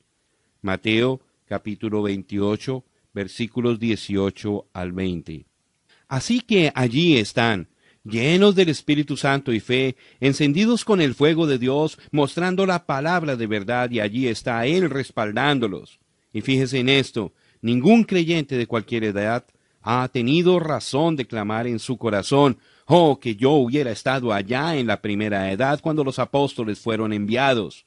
Mateo 0.63 1.21
capítulo 1.47 2.03
28, 2.03 2.83
versículos 3.13 3.79
18 3.79 4.67
al 4.73 4.91
20. 4.91 5.45
Así 6.07 6.41
que 6.41 6.71
allí 6.75 7.17
están, 7.17 7.69
llenos 8.03 8.55
del 8.55 8.69
Espíritu 8.69 9.17
Santo 9.17 9.53
y 9.53 9.59
fe, 9.59 9.95
encendidos 10.19 10.85
con 10.85 11.01
el 11.01 11.15
fuego 11.15 11.47
de 11.47 11.57
Dios, 11.57 11.97
mostrando 12.11 12.65
la 12.65 12.85
palabra 12.85 13.35
de 13.35 13.47
verdad, 13.47 13.89
y 13.91 13.99
allí 13.99 14.27
está 14.27 14.65
Él 14.65 14.89
respaldándolos. 14.89 15.99
Y 16.33 16.41
fíjese 16.41 16.79
en 16.79 16.89
esto, 16.89 17.33
ningún 17.61 18.03
creyente 18.03 18.57
de 18.57 18.67
cualquier 18.67 19.05
edad 19.05 19.45
ha 19.81 20.07
tenido 20.09 20.59
razón 20.59 21.15
de 21.15 21.25
clamar 21.25 21.65
en 21.65 21.79
su 21.79 21.97
corazón, 21.97 22.57
oh, 22.85 23.19
que 23.19 23.35
yo 23.35 23.51
hubiera 23.51 23.91
estado 23.91 24.33
allá 24.33 24.75
en 24.75 24.87
la 24.87 25.01
primera 25.01 25.51
edad 25.51 25.79
cuando 25.81 26.03
los 26.03 26.19
apóstoles 26.19 26.79
fueron 26.79 27.13
enviados. 27.13 27.85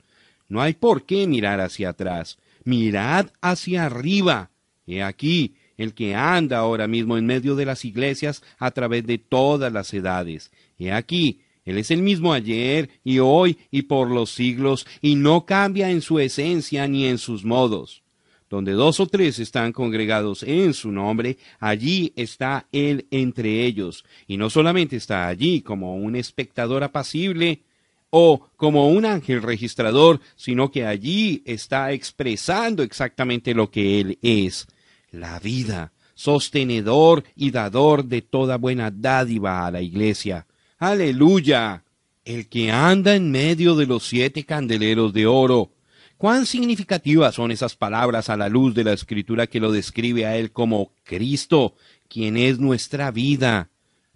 No 0.49 0.61
hay 0.61 0.75
por 0.75 1.05
qué 1.05 1.27
mirar 1.27 1.61
hacia 1.61 1.91
atrás, 1.91 2.39
mirad 2.65 3.31
hacia 3.41 3.87
arriba. 3.87 4.51
He 4.87 5.03
aquí, 5.03 5.55
el 5.77 5.95
que 5.95 6.15
anda 6.15 6.59
ahora 6.59 6.87
mismo 6.87 7.17
en 7.17 7.27
medio 7.27 7.57
de 7.57 7.65
las 7.65 7.85
iglesias 7.85 8.43
a 8.59 8.71
través 8.71 9.07
de 9.07 9.19
todas 9.19 9.73
las 9.73 9.95
edades. 9.95 10.51
He 10.79 10.93
aquí, 10.93 11.41
Él 11.65 11.79
es 11.79 11.91
el 11.91 12.03
mismo 12.03 12.33
ayer 12.33 12.91
y 13.05 13.19
hoy 13.19 13.59
y 13.71 13.83
por 13.83 14.11
los 14.11 14.31
siglos, 14.31 14.87
y 15.01 15.15
no 15.15 15.47
cambia 15.47 15.91
en 15.91 16.03
su 16.03 16.19
esencia 16.19 16.87
ni 16.87 17.07
en 17.07 17.19
sus 17.19 17.45
modos. 17.45 18.03
Donde 18.51 18.73
dos 18.73 18.99
o 18.99 19.07
tres 19.07 19.39
están 19.39 19.73
congregados 19.73 20.43
en 20.43 20.75
su 20.75 20.91
nombre, 20.91 21.39
allí 21.61 22.13
está 22.17 22.67
Él 22.73 23.07
entre 23.13 23.65
ellos, 23.65 24.05
y 24.27 24.37
no 24.37 24.51
solamente 24.51 24.97
está 24.97 25.29
allí 25.29 25.61
como 25.61 25.95
un 25.97 26.17
espectador 26.17 26.83
apacible, 26.83 27.63
o 28.11 28.49
como 28.57 28.89
un 28.89 29.05
ángel 29.05 29.43
registrador, 29.43 30.21
sino 30.37 30.71
que 30.71 30.85
allí 30.85 31.43
está 31.47 31.93
expresando 31.93 32.83
exactamente 32.83 33.55
lo 33.55 33.71
que 33.71 34.01
Él 34.01 34.19
es 34.21 34.67
la 35.11 35.39
vida, 35.39 35.93
sostenedor 36.15 37.25
y 37.35 37.51
dador 37.51 38.05
de 38.05 38.23
toda 38.23 38.57
buena 38.57 38.91
dádiva 38.91 39.67
a 39.67 39.71
la 39.71 39.81
iglesia. 39.81 40.47
Aleluya. 40.79 41.85
El 42.25 42.49
que 42.49 42.71
anda 42.71 43.15
en 43.15 43.31
medio 43.31 43.75
de 43.75 43.87
los 43.87 44.05
siete 44.05 44.45
candeleros 44.45 45.13
de 45.13 45.27
oro. 45.27 45.73
Cuán 46.17 46.45
significativas 46.45 47.35
son 47.35 47.51
esas 47.51 47.77
palabras 47.77 48.29
a 48.29 48.37
la 48.37 48.51
luz 48.51 48.75
de 48.75 48.85
la 48.85 48.93
escritura 48.93 49.47
que 49.47 49.59
lo 49.59 49.73
describe 49.73 50.27
a 50.27 50.37
él 50.37 50.53
como 50.53 50.93
Cristo, 51.03 51.75
quien 52.09 52.37
es 52.37 52.59
nuestra 52.59 53.11
vida. 53.11 53.71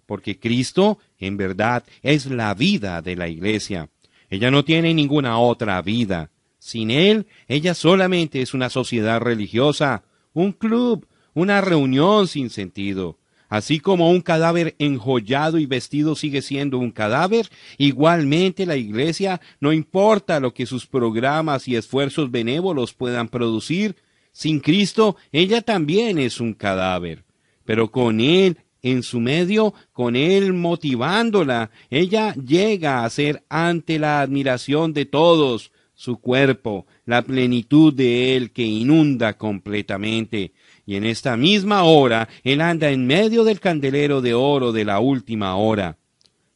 Porque 0.05 0.39
Cristo, 0.39 0.99
en 1.19 1.37
verdad, 1.37 1.83
es 2.01 2.25
la 2.25 2.53
vida 2.53 3.01
de 3.01 3.15
la 3.15 3.27
iglesia. 3.27 3.89
Ella 4.29 4.51
no 4.51 4.65
tiene 4.65 4.93
ninguna 4.93 5.39
otra 5.39 5.81
vida. 5.81 6.31
Sin 6.59 6.91
él, 6.91 7.27
ella 7.47 7.73
solamente 7.73 8.41
es 8.41 8.53
una 8.53 8.69
sociedad 8.69 9.21
religiosa, 9.21 10.03
un 10.33 10.51
club, 10.51 11.07
una 11.33 11.61
reunión 11.61 12.27
sin 12.27 12.49
sentido. 12.49 13.19
Así 13.47 13.79
como 13.79 14.09
un 14.09 14.21
cadáver 14.21 14.75
enjollado 14.79 15.59
y 15.59 15.65
vestido 15.65 16.15
sigue 16.15 16.41
siendo 16.41 16.79
un 16.79 16.91
cadáver, 16.91 17.47
igualmente 17.77 18.65
la 18.65 18.75
Iglesia, 18.75 19.39
no 19.59 19.71
importa 19.71 20.39
lo 20.39 20.53
que 20.53 20.65
sus 20.65 20.87
programas 20.87 21.67
y 21.67 21.75
esfuerzos 21.75 22.31
benévolos 22.31 22.93
puedan 22.93 23.27
producir, 23.27 23.95
sin 24.31 24.59
Cristo 24.59 25.15
ella 25.31 25.61
también 25.61 26.17
es 26.17 26.39
un 26.39 26.53
cadáver. 26.53 27.23
Pero 27.63 27.91
con 27.91 28.19
Él 28.19 28.57
en 28.85 29.01
su 29.01 29.19
medio, 29.19 29.73
con 29.93 30.15
Él 30.15 30.53
motivándola, 30.53 31.71
ella 31.89 32.35
llega 32.35 33.03
a 33.03 33.09
ser 33.09 33.43
ante 33.49 33.97
la 33.97 34.21
admiración 34.21 34.93
de 34.93 35.05
todos, 35.05 35.71
su 35.95 36.17
cuerpo, 36.17 36.85
la 37.03 37.23
plenitud 37.23 37.91
de 37.91 38.35
Él 38.35 38.51
que 38.51 38.61
inunda 38.61 39.39
completamente. 39.39 40.53
Y 40.85 40.97
en 40.97 41.05
esta 41.05 41.35
misma 41.35 41.83
hora 41.83 42.29
Él 42.43 42.61
anda 42.61 42.91
en 42.91 43.07
medio 43.07 43.43
del 43.43 43.59
candelero 43.59 44.21
de 44.21 44.35
oro 44.35 44.71
de 44.71 44.85
la 44.85 44.99
última 44.99 45.55
hora. 45.55 45.97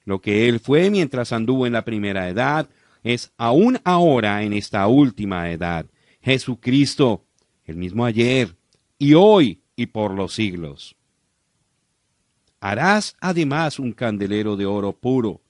Lo 0.05 0.21
que 0.21 0.47
Él 0.47 0.59
fue 0.59 0.91
mientras 0.91 1.33
anduvo 1.33 1.65
en 1.65 1.73
la 1.73 1.83
primera 1.83 2.29
edad, 2.29 2.69
es 3.03 3.31
aún 3.37 3.79
ahora 3.83 4.43
en 4.43 4.53
esta 4.53 4.85
última 4.85 5.49
edad. 5.49 5.87
Jesucristo, 6.21 7.25
el 7.65 7.77
mismo 7.77 8.05
ayer, 8.05 8.55
y 8.99 9.15
hoy, 9.15 9.61
y 9.75 9.87
por 9.87 10.13
los 10.13 10.33
siglos. 10.33 10.98
Harás 12.59 13.15
además 13.21 13.79
un 13.79 13.93
candelero 13.93 14.57
de 14.57 14.65
oro 14.65 14.93
puro, 14.93 15.41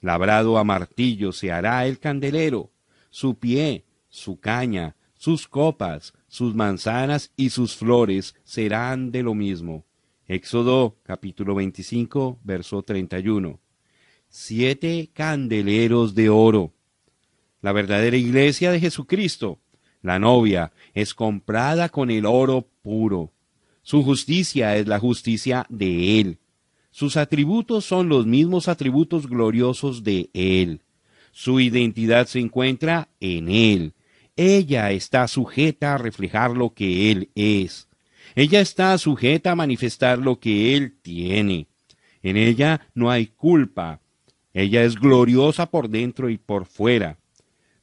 labrado 0.00 0.58
a 0.58 0.64
martillo 0.64 1.32
se 1.32 1.52
hará 1.52 1.86
el 1.86 1.98
candelero, 1.98 2.70
su 3.10 3.36
pie, 3.36 3.84
su 4.08 4.40
caña, 4.40 4.96
sus 5.14 5.46
copas, 5.48 6.12
sus 6.28 6.54
manzanas 6.54 7.32
y 7.36 7.50
sus 7.50 7.76
flores 7.76 8.34
serán 8.44 9.10
de 9.12 9.22
lo 9.22 9.34
mismo. 9.34 9.84
Éxodo 10.26 10.96
capítulo 11.04 11.54
25, 11.54 12.40
verso 12.42 12.82
31. 12.82 13.60
siete 14.28 15.10
candeleros 15.12 16.14
de 16.14 16.28
oro. 16.28 16.72
La 17.62 17.72
verdadera 17.72 18.16
iglesia 18.16 18.72
de 18.72 18.80
Jesucristo, 18.80 19.60
la 20.02 20.18
novia, 20.18 20.72
es 20.94 21.14
comprada 21.14 21.88
con 21.88 22.10
el 22.10 22.26
oro 22.26 22.68
puro. 22.82 23.32
Su 23.82 24.02
justicia 24.02 24.76
es 24.76 24.88
la 24.88 24.98
justicia 24.98 25.64
de 25.68 26.20
Él. 26.20 26.38
Sus 26.96 27.18
atributos 27.18 27.84
son 27.84 28.08
los 28.08 28.24
mismos 28.24 28.68
atributos 28.68 29.26
gloriosos 29.26 30.02
de 30.02 30.30
Él. 30.32 30.80
Su 31.30 31.60
identidad 31.60 32.26
se 32.26 32.38
encuentra 32.38 33.10
en 33.20 33.50
Él. 33.50 33.92
Ella 34.34 34.90
está 34.92 35.28
sujeta 35.28 35.92
a 35.92 35.98
reflejar 35.98 36.52
lo 36.52 36.72
que 36.72 37.12
Él 37.12 37.28
es. 37.34 37.86
Ella 38.34 38.62
está 38.62 38.96
sujeta 38.96 39.50
a 39.50 39.56
manifestar 39.56 40.18
lo 40.18 40.40
que 40.40 40.74
Él 40.74 40.96
tiene. 41.02 41.66
En 42.22 42.38
ella 42.38 42.88
no 42.94 43.10
hay 43.10 43.26
culpa. 43.26 44.00
Ella 44.54 44.82
es 44.82 44.94
gloriosa 44.94 45.66
por 45.66 45.90
dentro 45.90 46.30
y 46.30 46.38
por 46.38 46.64
fuera. 46.64 47.18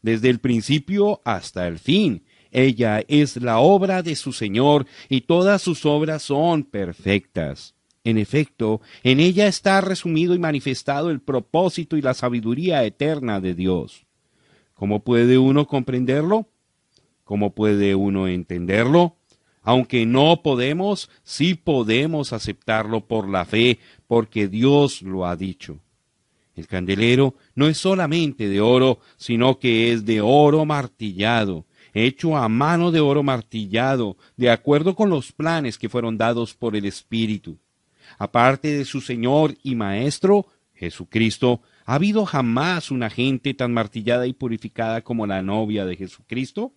Desde 0.02 0.32
el 0.32 0.40
principio 0.40 1.22
hasta 1.24 1.68
el 1.68 1.78
fin, 1.78 2.24
ella 2.50 3.04
es 3.08 3.38
la 3.38 3.60
obra 3.60 4.02
de 4.02 4.16
su 4.16 4.34
Señor 4.34 4.88
y 5.08 5.22
todas 5.22 5.62
sus 5.62 5.86
obras 5.86 6.24
son 6.24 6.64
perfectas. 6.64 7.76
En 8.06 8.18
efecto, 8.18 8.82
en 9.04 9.22
ella 9.22 9.48
está 9.48 9.80
resumido 9.80 10.36
y 10.36 10.40
manifestado 10.40 11.10
el 11.10 11.22
propósito 11.22 11.96
y 11.96 12.02
la 12.02 12.14
sabiduría 12.14 12.84
eterna 12.84 13.40
de 13.40 13.56
Dios. 13.56 14.06
¿Cómo 14.74 15.06
puede 15.06 15.38
uno 15.38 15.68
comprenderlo? 15.68 16.50
¿Cómo 17.24 17.56
puede 17.56 17.96
uno 17.96 18.28
entenderlo? 18.28 19.16
Aunque 19.62 20.06
no 20.06 20.42
podemos, 20.44 21.10
sí 21.24 21.56
podemos 21.56 22.34
aceptarlo 22.34 23.08
por 23.08 23.30
la 23.30 23.46
fe, 23.46 23.80
porque 24.06 24.50
Dios 24.50 25.02
lo 25.02 25.26
ha 25.26 25.38
dicho. 25.38 25.80
El 26.58 26.68
candelero 26.68 27.36
no 27.56 27.68
es 27.68 27.78
solamente 27.78 28.50
de 28.50 28.60
oro, 28.60 29.00
sino 29.16 29.60
que 29.60 29.94
es 29.94 30.04
de 30.04 30.20
oro 30.20 30.66
martillado, 30.66 31.66
hecho 31.94 32.36
a 32.36 32.50
mano 32.50 32.92
de 32.92 33.00
oro 33.00 33.24
martillado, 33.24 34.18
de 34.36 34.50
acuerdo 34.50 34.94
con 34.94 35.10
los 35.10 35.32
planes 35.32 35.78
que 35.78 35.88
fueron 35.88 36.18
dados 36.18 36.54
por 36.54 36.76
el 36.76 36.84
Espíritu 36.84 37.58
aparte 38.18 38.70
de 38.70 38.86
su 38.86 39.02
Señor 39.02 39.56
y 39.64 39.76
Maestro, 39.76 40.48
Jesucristo, 40.74 41.62
¿ha 41.86 41.96
habido 41.96 42.26
jamás 42.26 42.92
una 42.92 43.10
gente 43.10 43.54
tan 43.54 43.74
martillada 43.74 44.28
y 44.28 44.34
purificada 44.34 45.02
como 45.02 45.28
la 45.28 45.42
novia 45.42 45.86
de 45.86 45.96
Jesucristo? 45.96 46.74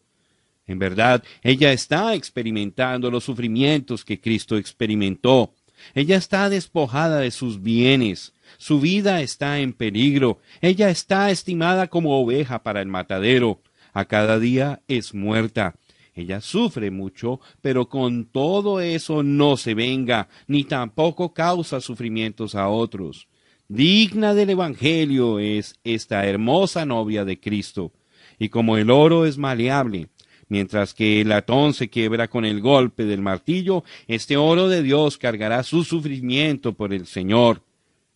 En 0.66 0.78
verdad, 0.78 1.22
ella 1.42 1.72
está 1.72 2.14
experimentando 2.14 3.10
los 3.10 3.24
sufrimientos 3.24 4.04
que 4.04 4.20
Cristo 4.20 4.56
experimentó. 4.56 5.54
Ella 5.94 6.16
está 6.16 6.48
despojada 6.48 7.20
de 7.20 7.30
sus 7.30 7.62
bienes. 7.62 8.32
Su 8.58 8.80
vida 8.80 9.20
está 9.20 9.60
en 9.60 9.72
peligro. 9.72 10.40
Ella 10.60 10.90
está 10.90 11.30
estimada 11.30 11.86
como 11.88 12.20
oveja 12.20 12.62
para 12.62 12.80
el 12.80 12.88
matadero. 12.88 13.60
A 13.92 14.06
cada 14.06 14.38
día 14.38 14.82
es 14.88 15.14
muerta. 15.14 15.76
Ella 16.16 16.40
sufre 16.40 16.90
mucho, 16.90 17.40
pero 17.60 17.90
con 17.90 18.24
todo 18.24 18.80
eso 18.80 19.22
no 19.22 19.58
se 19.58 19.74
venga, 19.74 20.28
ni 20.48 20.64
tampoco 20.64 21.34
causa 21.34 21.82
sufrimientos 21.82 22.54
a 22.54 22.68
otros. 22.68 23.28
Digna 23.68 24.32
del 24.32 24.50
Evangelio 24.50 25.38
es 25.38 25.78
esta 25.84 26.26
hermosa 26.26 26.86
novia 26.86 27.26
de 27.26 27.38
Cristo. 27.38 27.92
Y 28.38 28.48
como 28.48 28.78
el 28.78 28.90
oro 28.90 29.26
es 29.26 29.36
maleable, 29.36 30.08
mientras 30.48 30.94
que 30.94 31.20
el 31.20 31.28
latón 31.28 31.74
se 31.74 31.90
quiebra 31.90 32.28
con 32.28 32.46
el 32.46 32.62
golpe 32.62 33.04
del 33.04 33.20
martillo, 33.20 33.84
este 34.08 34.38
oro 34.38 34.68
de 34.68 34.82
Dios 34.82 35.18
cargará 35.18 35.62
su 35.64 35.84
sufrimiento 35.84 36.72
por 36.72 36.94
el 36.94 37.06
Señor, 37.06 37.62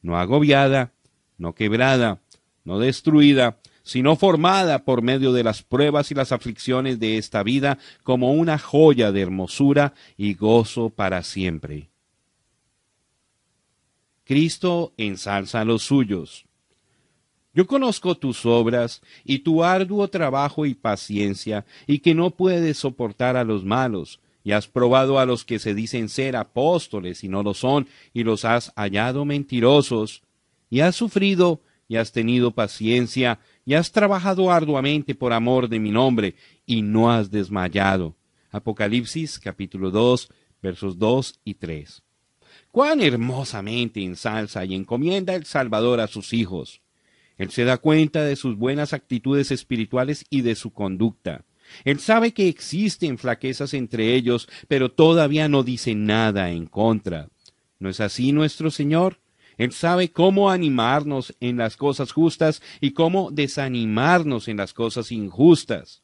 no 0.01 0.17
agobiada, 0.17 0.93
no 1.37 1.55
quebrada, 1.55 2.23
no 2.65 2.79
destruida, 2.79 3.59
sino 3.91 4.14
formada 4.14 4.84
por 4.84 5.03
medio 5.03 5.32
de 5.32 5.43
las 5.43 5.64
pruebas 5.64 6.12
y 6.12 6.14
las 6.14 6.30
aflicciones 6.30 7.01
de 7.01 7.18
esta 7.18 7.43
vida 7.43 7.76
como 8.05 8.32
una 8.34 8.57
joya 8.57 9.11
de 9.11 9.20
hermosura 9.20 9.95
y 10.16 10.34
gozo 10.34 10.91
para 10.91 11.24
siempre. 11.24 11.91
Cristo 14.22 14.93
ensalza 14.97 15.62
a 15.62 15.64
los 15.64 15.82
suyos. 15.82 16.45
Yo 17.53 17.66
conozco 17.66 18.16
tus 18.16 18.47
obras 18.47 19.03
y 19.24 19.41
tu 19.41 19.64
arduo 19.64 20.07
trabajo 20.07 20.66
y 20.66 20.74
paciencia, 20.74 21.66
y 21.88 21.99
que 21.99 22.14
no 22.14 22.30
puedes 22.30 22.78
soportar 22.78 23.36
a 23.36 23.43
los 23.43 23.64
malos, 23.64 24.20
y 24.45 24.53
has 24.53 24.68
probado 24.68 25.18
a 25.18 25.26
los 25.26 25.45
que 25.45 25.59
se 25.59 25.74
dicen 25.74 26.09
ser 26.09 26.36
apóstoles 26.36 27.24
y 27.24 27.28
no 27.28 27.43
lo 27.43 27.55
son, 27.55 27.88
y 28.14 28.22
los 28.22 28.45
has 28.45 28.72
hallado 28.76 29.24
mentirosos, 29.24 30.22
y 30.70 30.78
has 30.78 30.95
sufrido 30.95 31.61
y 31.91 31.97
has 31.97 32.12
tenido 32.12 32.53
paciencia, 32.53 33.41
y 33.65 33.75
has 33.75 33.93
trabajado 33.93 34.51
arduamente 34.51 35.15
por 35.15 35.33
amor 35.33 35.69
de 35.69 35.79
mi 35.79 35.91
nombre, 35.91 36.35
y 36.67 36.83
no 36.83 37.11
has 37.11 37.31
desmayado. 37.31 38.17
Apocalipsis 38.51 39.39
capítulo 39.39 39.91
2, 39.91 40.29
versos 40.63 40.99
2 40.99 41.41
y 41.45 41.55
3. 41.55 42.03
Cuán 42.71 43.01
hermosamente 43.01 44.03
ensalza 44.03 44.65
y 44.65 44.75
encomienda 44.75 45.35
el 45.35 45.45
Salvador 45.45 46.01
a 46.01 46.07
sus 46.07 46.33
hijos. 46.33 46.83
Él 47.37 47.51
se 47.51 47.65
da 47.65 47.79
cuenta 47.79 48.23
de 48.23 48.37
sus 48.37 48.57
buenas 48.57 48.93
actitudes 48.93 49.51
espirituales 49.51 50.25
y 50.31 50.43
de 50.43 50.55
su 50.55 50.73
conducta. 50.73 51.45
Él 51.85 52.01
sabe 52.01 52.33
que 52.33 52.49
existen 52.49 53.19
flaquezas 53.19 53.75
entre 53.75 54.15
ellos, 54.15 54.49
pero 54.69 54.91
todavía 54.91 55.49
no 55.49 55.63
dice 55.63 55.95
nada 55.95 56.51
en 56.51 56.67
contra. 56.67 57.29
¿No 57.79 57.89
es 57.89 58.01
así 58.01 58.33
nuestro 58.33 58.71
Señor? 58.71 59.20
Él 59.61 59.73
sabe 59.73 60.11
cómo 60.11 60.51
animarnos 60.51 61.37
en 61.39 61.59
las 61.59 61.77
cosas 61.77 62.13
justas 62.13 62.63
y 62.81 62.93
cómo 62.93 63.31
desanimarnos 63.31 64.49
en 64.49 64.57
las 64.57 64.73
cosas 64.73 65.13
injustas. 65.13 66.01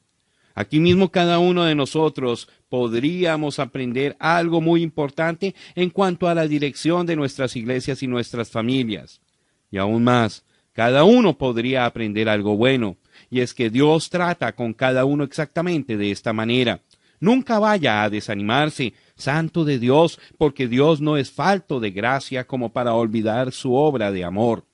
Aquí 0.55 0.79
mismo 0.79 1.11
cada 1.11 1.39
uno 1.39 1.65
de 1.65 1.75
nosotros 1.75 2.51
podríamos 2.69 3.59
aprender 3.59 4.15
algo 4.21 4.61
muy 4.61 4.83
importante 4.83 5.55
en 5.75 5.89
cuanto 5.89 6.29
a 6.29 6.35
la 6.35 6.47
dirección 6.47 7.07
de 7.07 7.17
nuestras 7.17 7.57
iglesias 7.57 8.03
y 8.03 8.07
nuestras 8.07 8.51
familias. 8.51 9.23
Y 9.71 9.79
aún 9.79 10.05
más, 10.05 10.45
cada 10.75 11.05
uno 11.05 11.39
podría 11.39 11.87
aprender 11.87 12.29
algo 12.29 12.59
bueno, 12.59 12.99
y 13.31 13.41
es 13.41 13.55
que 13.55 13.71
Dios 13.71 14.11
trata 14.11 14.53
con 14.53 14.75
cada 14.75 15.07
uno 15.07 15.25
exactamente 15.25 15.97
de 15.97 16.11
esta 16.11 16.35
manera. 16.35 16.83
Nunca 17.21 17.59
vaya 17.59 18.03
a 18.03 18.11
desanimarse, 18.11 18.93
santo 19.17 19.64
de 19.64 19.79
Dios, 19.79 20.21
porque 20.39 20.69
Dios 20.69 21.01
no 21.01 21.17
es 21.17 21.31
falto 21.31 21.81
de 21.81 21.91
gracia 21.91 22.47
como 22.47 22.73
para 22.73 22.95
olvidar 22.95 23.53
su 23.53 23.75
obra 23.75 24.12
de 24.12 24.25
amor. 24.25 24.64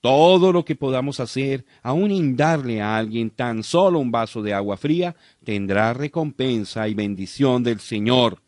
Todo 0.00 0.52
lo 0.52 0.64
que 0.64 0.74
podamos 0.74 1.20
hacer, 1.20 1.64
aun 1.82 2.10
en 2.10 2.36
darle 2.36 2.80
a 2.80 2.96
alguien 2.96 3.30
tan 3.30 3.62
solo 3.62 4.00
un 4.00 4.10
vaso 4.10 4.42
de 4.42 4.52
agua 4.52 4.76
fría, 4.76 5.14
tendrá 5.44 5.94
recompensa 5.94 6.88
y 6.88 6.94
bendición 6.94 7.62
del 7.62 7.78
Señor. 7.78 8.42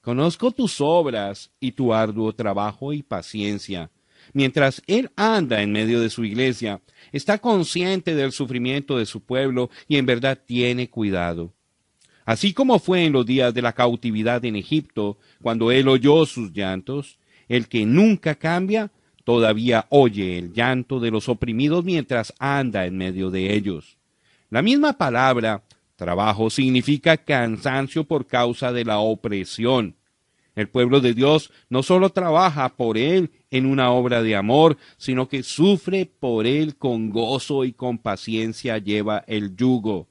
Conozco 0.00 0.50
tus 0.50 0.80
obras 0.80 1.52
y 1.60 1.72
tu 1.72 1.94
arduo 1.94 2.34
trabajo 2.34 2.92
y 2.92 3.02
paciencia. 3.02 3.90
Mientras 4.32 4.82
Él 4.86 5.10
anda 5.16 5.62
en 5.62 5.70
medio 5.70 6.00
de 6.00 6.10
su 6.10 6.24
iglesia, 6.24 6.82
está 7.12 7.38
consciente 7.38 8.14
del 8.14 8.32
sufrimiento 8.32 8.98
de 8.98 9.06
su 9.06 9.22
pueblo 9.22 9.70
y 9.86 9.96
en 9.96 10.06
verdad 10.06 10.40
tiene 10.44 10.90
cuidado. 10.90 11.54
Así 12.24 12.54
como 12.54 12.78
fue 12.78 13.04
en 13.04 13.12
los 13.12 13.26
días 13.26 13.52
de 13.52 13.62
la 13.62 13.72
cautividad 13.72 14.44
en 14.44 14.56
Egipto, 14.56 15.18
cuando 15.42 15.70
él 15.70 15.88
oyó 15.88 16.24
sus 16.24 16.52
llantos, 16.52 17.18
el 17.48 17.68
que 17.68 17.84
nunca 17.84 18.34
cambia, 18.34 18.90
todavía 19.24 19.86
oye 19.90 20.38
el 20.38 20.52
llanto 20.52 21.00
de 21.00 21.10
los 21.10 21.28
oprimidos 21.28 21.84
mientras 21.84 22.32
anda 22.38 22.86
en 22.86 22.96
medio 22.96 23.30
de 23.30 23.54
ellos. 23.54 23.98
La 24.50 24.62
misma 24.62 24.94
palabra, 24.94 25.64
trabajo, 25.96 26.48
significa 26.48 27.16
cansancio 27.16 28.04
por 28.04 28.26
causa 28.26 28.72
de 28.72 28.84
la 28.84 28.98
opresión. 28.98 29.96
El 30.54 30.68
pueblo 30.68 31.00
de 31.00 31.14
Dios 31.14 31.50
no 31.68 31.82
solo 31.82 32.10
trabaja 32.10 32.76
por 32.76 32.96
Él 32.96 33.32
en 33.50 33.66
una 33.66 33.90
obra 33.90 34.22
de 34.22 34.36
amor, 34.36 34.76
sino 34.96 35.28
que 35.28 35.42
sufre 35.42 36.06
por 36.06 36.46
Él 36.46 36.76
con 36.76 37.10
gozo 37.10 37.64
y 37.64 37.72
con 37.72 37.98
paciencia 37.98 38.78
lleva 38.78 39.24
el 39.26 39.56
yugo. 39.56 40.08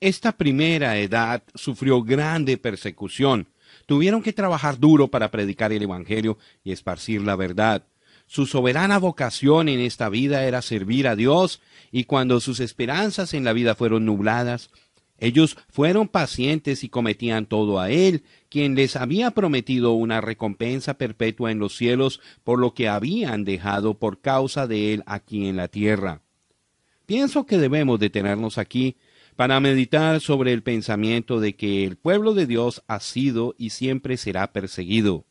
Esta 0.00 0.30
primera 0.30 0.96
edad 0.98 1.42
sufrió 1.56 2.02
grande 2.04 2.56
persecución. 2.56 3.48
Tuvieron 3.86 4.22
que 4.22 4.32
trabajar 4.32 4.78
duro 4.78 5.08
para 5.08 5.32
predicar 5.32 5.72
el 5.72 5.82
Evangelio 5.82 6.38
y 6.62 6.70
esparcir 6.70 7.22
la 7.22 7.34
verdad. 7.34 7.84
Su 8.26 8.46
soberana 8.46 8.98
vocación 8.98 9.68
en 9.68 9.80
esta 9.80 10.08
vida 10.08 10.44
era 10.44 10.62
servir 10.62 11.08
a 11.08 11.16
Dios, 11.16 11.60
y 11.90 12.04
cuando 12.04 12.40
sus 12.40 12.60
esperanzas 12.60 13.34
en 13.34 13.42
la 13.42 13.52
vida 13.52 13.74
fueron 13.74 14.04
nubladas, 14.04 14.70
ellos 15.18 15.56
fueron 15.68 16.06
pacientes 16.06 16.84
y 16.84 16.90
cometían 16.90 17.46
todo 17.46 17.80
a 17.80 17.90
Él, 17.90 18.22
quien 18.48 18.76
les 18.76 18.94
había 18.94 19.32
prometido 19.32 19.94
una 19.94 20.20
recompensa 20.20 20.94
perpetua 20.94 21.50
en 21.50 21.58
los 21.58 21.76
cielos 21.76 22.20
por 22.44 22.60
lo 22.60 22.72
que 22.72 22.88
habían 22.88 23.44
dejado 23.44 23.94
por 23.94 24.20
causa 24.20 24.68
de 24.68 24.94
Él 24.94 25.02
aquí 25.06 25.48
en 25.48 25.56
la 25.56 25.66
tierra. 25.66 26.20
Pienso 27.04 27.46
que 27.46 27.58
debemos 27.58 27.98
detenernos 27.98 28.58
aquí 28.58 28.96
para 29.38 29.60
meditar 29.60 30.20
sobre 30.20 30.52
el 30.52 30.64
pensamiento 30.64 31.38
de 31.38 31.54
que 31.54 31.84
el 31.84 31.96
pueblo 31.96 32.34
de 32.34 32.44
Dios 32.44 32.82
ha 32.88 32.98
sido 32.98 33.54
y 33.56 33.70
siempre 33.70 34.16
será 34.16 34.52
perseguido. 34.52 35.26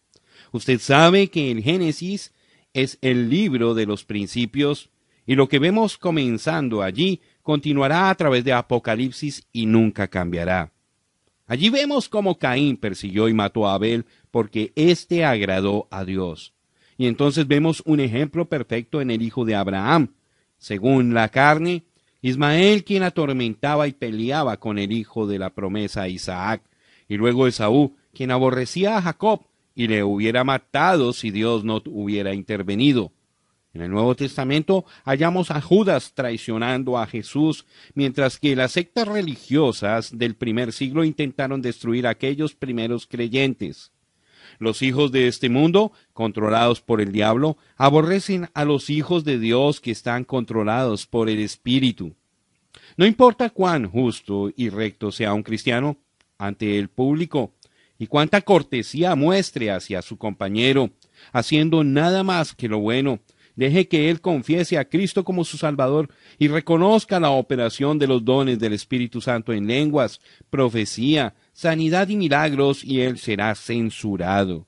Usted 0.54 0.80
sabe 0.80 1.28
que 1.28 1.52
en 1.52 1.62
Génesis 1.62 2.34
es 2.72 3.00
el 3.02 3.30
libro 3.30 3.74
de 3.74 3.86
los 3.86 4.06
principios 4.06 4.92
y 5.26 5.36
lo 5.36 5.50
que 5.50 5.60
vemos 5.60 5.98
comenzando 5.98 6.84
allí 6.84 7.20
continuará 7.42 8.10
a 8.10 8.16
través 8.16 8.46
de 8.46 8.54
Apocalipsis 8.54 9.46
y 9.52 9.66
nunca 9.66 10.08
cambiará. 10.08 10.72
Allí 11.46 11.70
vemos 11.70 12.08
cómo 12.08 12.38
Caín 12.38 12.78
persiguió 12.78 13.28
y 13.28 13.34
mató 13.34 13.68
a 13.68 13.74
Abel 13.74 14.06
porque 14.32 14.72
éste 14.78 15.26
agradó 15.26 15.90
a 15.92 16.06
Dios. 16.06 16.54
Y 16.98 17.08
entonces 17.08 17.46
vemos 17.46 17.84
un 17.86 18.00
ejemplo 18.00 18.48
perfecto 18.48 19.02
en 19.02 19.12
el 19.12 19.22
hijo 19.22 19.44
de 19.44 19.56
Abraham. 19.56 20.14
Según 20.58 21.14
la 21.14 21.28
carne, 21.28 21.84
Ismael 22.28 22.84
quien 22.84 23.04
atormentaba 23.04 23.88
y 23.88 23.94
peleaba 23.94 24.58
con 24.58 24.80
el 24.80 24.92
hijo 24.92 25.28
de 25.28 25.40
la 25.40 25.52
promesa 25.52 26.10
Isaac, 26.10 26.62
y 27.08 27.16
luego 27.16 27.48
Esaú 27.48 27.96
quien 28.14 28.32
aborrecía 28.32 28.98
a 28.98 29.02
Jacob 29.02 29.42
y 29.76 29.88
le 29.88 30.04
hubiera 30.04 30.44
matado 30.44 31.14
si 31.14 31.32
Dios 31.32 31.64
no 31.64 31.82
hubiera 31.86 32.34
intervenido. 32.34 33.14
En 33.74 33.82
el 33.82 33.92
Nuevo 33.92 34.16
Testamento 34.16 34.86
hallamos 35.06 35.52
a 35.52 35.62
Judas 35.62 36.14
traicionando 36.16 36.98
a 36.98 37.08
Jesús, 37.08 37.66
mientras 37.94 38.40
que 38.40 38.58
las 38.58 38.74
sectas 38.74 39.08
religiosas 39.08 40.18
del 40.18 40.36
primer 40.36 40.74
siglo 40.74 41.06
intentaron 41.06 41.62
destruir 41.62 42.08
a 42.08 42.10
aquellos 42.10 42.56
primeros 42.56 43.08
creyentes. 43.08 43.92
Los 44.60 44.82
hijos 44.82 45.12
de 45.12 45.28
este 45.28 45.50
mundo, 45.50 45.92
controlados 46.14 46.82
por 46.82 47.02
el 47.02 47.12
diablo, 47.12 47.58
aborrecen 47.76 48.50
a 48.54 48.66
los 48.66 48.90
hijos 48.90 49.24
de 49.24 49.40
Dios 49.40 49.80
que 49.80 49.92
están 49.92 50.24
controlados 50.24 51.06
por 51.06 51.30
el 51.30 51.40
Espíritu. 51.40 52.16
No 52.96 53.06
importa 53.06 53.50
cuán 53.50 53.88
justo 53.90 54.52
y 54.56 54.70
recto 54.70 55.12
sea 55.12 55.34
un 55.34 55.44
cristiano 55.44 55.98
ante 56.38 56.80
el 56.80 56.90
público, 56.90 57.54
y 58.00 58.08
cuánta 58.08 58.42
cortesía 58.42 59.16
muestre 59.16 59.72
hacia 59.72 60.02
su 60.02 60.18
compañero, 60.18 60.92
haciendo 61.32 61.84
nada 61.84 62.24
más 62.24 62.54
que 62.54 62.68
lo 62.68 62.80
bueno, 62.80 63.20
deje 63.58 63.90
que 63.90 64.10
él 64.10 64.22
confiese 64.22 64.78
a 64.78 64.86
Cristo 64.86 65.26
como 65.26 65.44
su 65.44 65.58
Salvador 65.58 66.10
y 66.40 66.48
reconozca 66.48 67.20
la 67.20 67.32
operación 67.32 68.00
de 68.00 68.08
los 68.08 68.24
dones 68.24 68.60
del 68.60 68.72
Espíritu 68.72 69.20
Santo 69.20 69.52
en 69.52 69.68
lenguas, 69.68 70.22
profecía, 70.50 71.36
sanidad 71.52 72.08
y 72.08 72.16
milagros, 72.16 72.86
y 72.86 73.02
él 73.02 73.18
será 73.18 73.54
censurado. 73.56 74.68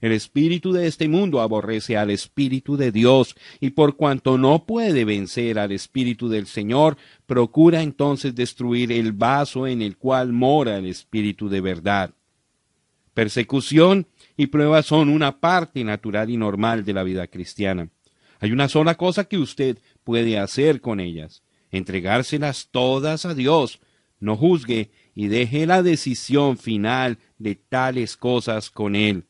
El 0.00 0.12
espíritu 0.12 0.72
de 0.72 0.86
este 0.86 1.08
mundo 1.08 1.40
aborrece 1.40 1.96
al 1.96 2.10
espíritu 2.10 2.76
de 2.76 2.92
Dios, 2.92 3.34
y 3.58 3.70
por 3.70 3.96
cuanto 3.96 4.36
no 4.36 4.66
puede 4.66 5.06
vencer 5.06 5.58
al 5.58 5.72
espíritu 5.72 6.28
del 6.28 6.46
Señor, 6.46 6.98
procura 7.24 7.80
entonces 7.80 8.34
destruir 8.34 8.92
el 8.92 9.12
vaso 9.12 9.66
en 9.66 9.80
el 9.80 9.96
cual 9.96 10.32
mora 10.32 10.76
el 10.76 10.84
espíritu 10.86 11.48
de 11.48 11.62
verdad. 11.62 12.10
Persecución 13.14 14.06
y 14.36 14.48
pruebas 14.48 14.86
son 14.86 15.08
una 15.08 15.40
parte 15.40 15.84
natural 15.84 16.28
y 16.28 16.36
normal 16.36 16.84
de 16.84 16.92
la 16.92 17.04
vida 17.04 17.26
cristiana. 17.28 17.88
Hay 18.40 18.52
una 18.52 18.68
sola 18.68 18.96
cosa 18.96 19.24
que 19.24 19.38
usted 19.38 19.78
puede 20.02 20.38
hacer 20.38 20.80
con 20.80 21.00
ellas, 21.00 21.42
entregárselas 21.70 22.68
todas 22.70 23.24
a 23.26 23.34
Dios. 23.34 23.80
No 24.20 24.36
juzgue 24.36 24.90
y 25.14 25.28
deje 25.28 25.66
la 25.66 25.82
decisión 25.82 26.56
final 26.56 27.18
de 27.38 27.54
tales 27.54 28.16
cosas 28.16 28.70
con 28.70 28.96
Él. 28.96 29.24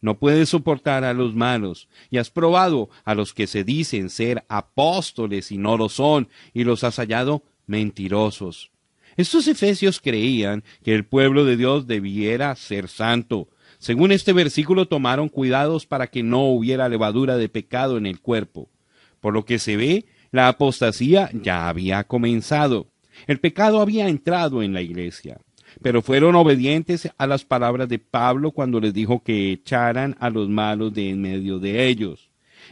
No 0.00 0.18
puedes 0.18 0.50
soportar 0.50 1.04
a 1.04 1.12
los 1.12 1.34
malos, 1.34 1.88
y 2.10 2.18
has 2.18 2.30
probado 2.30 2.88
a 3.04 3.14
los 3.14 3.34
que 3.34 3.46
se 3.48 3.64
dicen 3.64 4.10
ser 4.10 4.44
apóstoles 4.48 5.50
y 5.50 5.58
no 5.58 5.76
lo 5.76 5.88
son, 5.88 6.28
y 6.54 6.64
los 6.64 6.84
has 6.84 6.96
hallado 6.96 7.42
mentirosos. 7.66 8.70
Estos 9.16 9.48
efesios 9.48 10.00
creían 10.00 10.62
que 10.84 10.94
el 10.94 11.04
pueblo 11.04 11.44
de 11.44 11.56
Dios 11.56 11.88
debiera 11.88 12.54
ser 12.54 12.88
santo. 12.88 13.48
Según 13.78 14.10
este 14.10 14.32
versículo 14.32 14.86
tomaron 14.86 15.28
cuidados 15.28 15.86
para 15.86 16.08
que 16.08 16.22
no 16.22 16.44
hubiera 16.46 16.88
levadura 16.88 17.36
de 17.36 17.48
pecado 17.48 17.96
en 17.96 18.06
el 18.06 18.20
cuerpo. 18.20 18.68
Por 19.20 19.34
lo 19.34 19.44
que 19.44 19.58
se 19.58 19.76
ve, 19.76 20.06
la 20.30 20.48
apostasía 20.48 21.30
ya 21.32 21.68
había 21.68 22.04
comenzado. 22.04 22.88
El 23.26 23.40
pecado 23.40 23.80
había 23.80 24.08
entrado 24.08 24.62
en 24.62 24.72
la 24.72 24.82
iglesia. 24.82 25.38
Pero 25.82 26.02
fueron 26.02 26.34
obedientes 26.34 27.08
a 27.18 27.26
las 27.26 27.44
palabras 27.44 27.88
de 27.88 27.98
Pablo 27.98 28.50
cuando 28.50 28.80
les 28.80 28.94
dijo 28.94 29.22
que 29.22 29.52
echaran 29.52 30.16
a 30.18 30.30
los 30.30 30.48
malos 30.48 30.92
de 30.92 31.10
en 31.10 31.20
medio 31.20 31.58
de 31.58 31.86
ellos. 31.86 32.27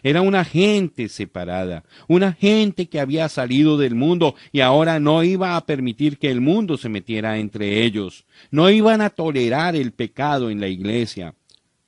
Era 0.06 0.22
una 0.22 0.44
gente 0.44 1.08
separada, 1.08 1.82
una 2.06 2.32
gente 2.32 2.86
que 2.86 3.00
había 3.00 3.28
salido 3.28 3.76
del 3.76 3.96
mundo 3.96 4.36
y 4.52 4.60
ahora 4.60 5.00
no 5.00 5.24
iba 5.24 5.56
a 5.56 5.66
permitir 5.66 6.18
que 6.18 6.30
el 6.30 6.40
mundo 6.40 6.76
se 6.76 6.88
metiera 6.88 7.38
entre 7.38 7.82
ellos. 7.82 8.24
No 8.52 8.70
iban 8.70 9.00
a 9.00 9.10
tolerar 9.10 9.74
el 9.74 9.90
pecado 9.90 10.48
en 10.48 10.60
la 10.60 10.68
iglesia. 10.68 11.34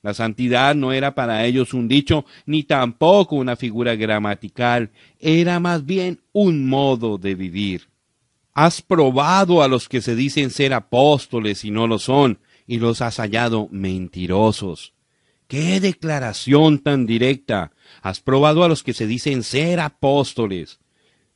La 0.01 0.13
santidad 0.13 0.75
no 0.75 0.91
era 0.91 1.15
para 1.15 1.45
ellos 1.45 1.73
un 1.73 1.87
dicho 1.87 2.25
ni 2.45 2.63
tampoco 2.63 3.37
una 3.37 3.55
figura 3.55 3.95
gramatical, 3.95 4.89
era 5.21 5.61
más 5.61 5.85
bien 5.85 6.19
un 6.33 6.67
modo 6.67 7.17
de 7.19 7.35
vivir. 7.35 7.83
Has 8.53 8.81
probado 8.81 9.63
a 9.63 9.69
los 9.69 9.87
que 9.87 10.01
se 10.01 10.17
dicen 10.17 10.49
ser 10.49 10.73
apóstoles 10.73 11.63
y 11.63 11.71
no 11.71 11.87
lo 11.87 11.99
son, 11.99 12.39
y 12.67 12.79
los 12.79 13.01
has 13.01 13.15
hallado 13.15 13.69
mentirosos. 13.71 14.91
¡Qué 15.49 15.79
declaración 15.79 16.77
tan 16.77 17.07
directa! 17.07 17.71
Has 18.03 18.19
probado 18.19 18.63
a 18.63 18.67
los 18.67 18.83
que 18.83 18.93
se 18.93 19.07
dicen 19.07 19.41
ser 19.41 19.79
apóstoles. 19.79 20.79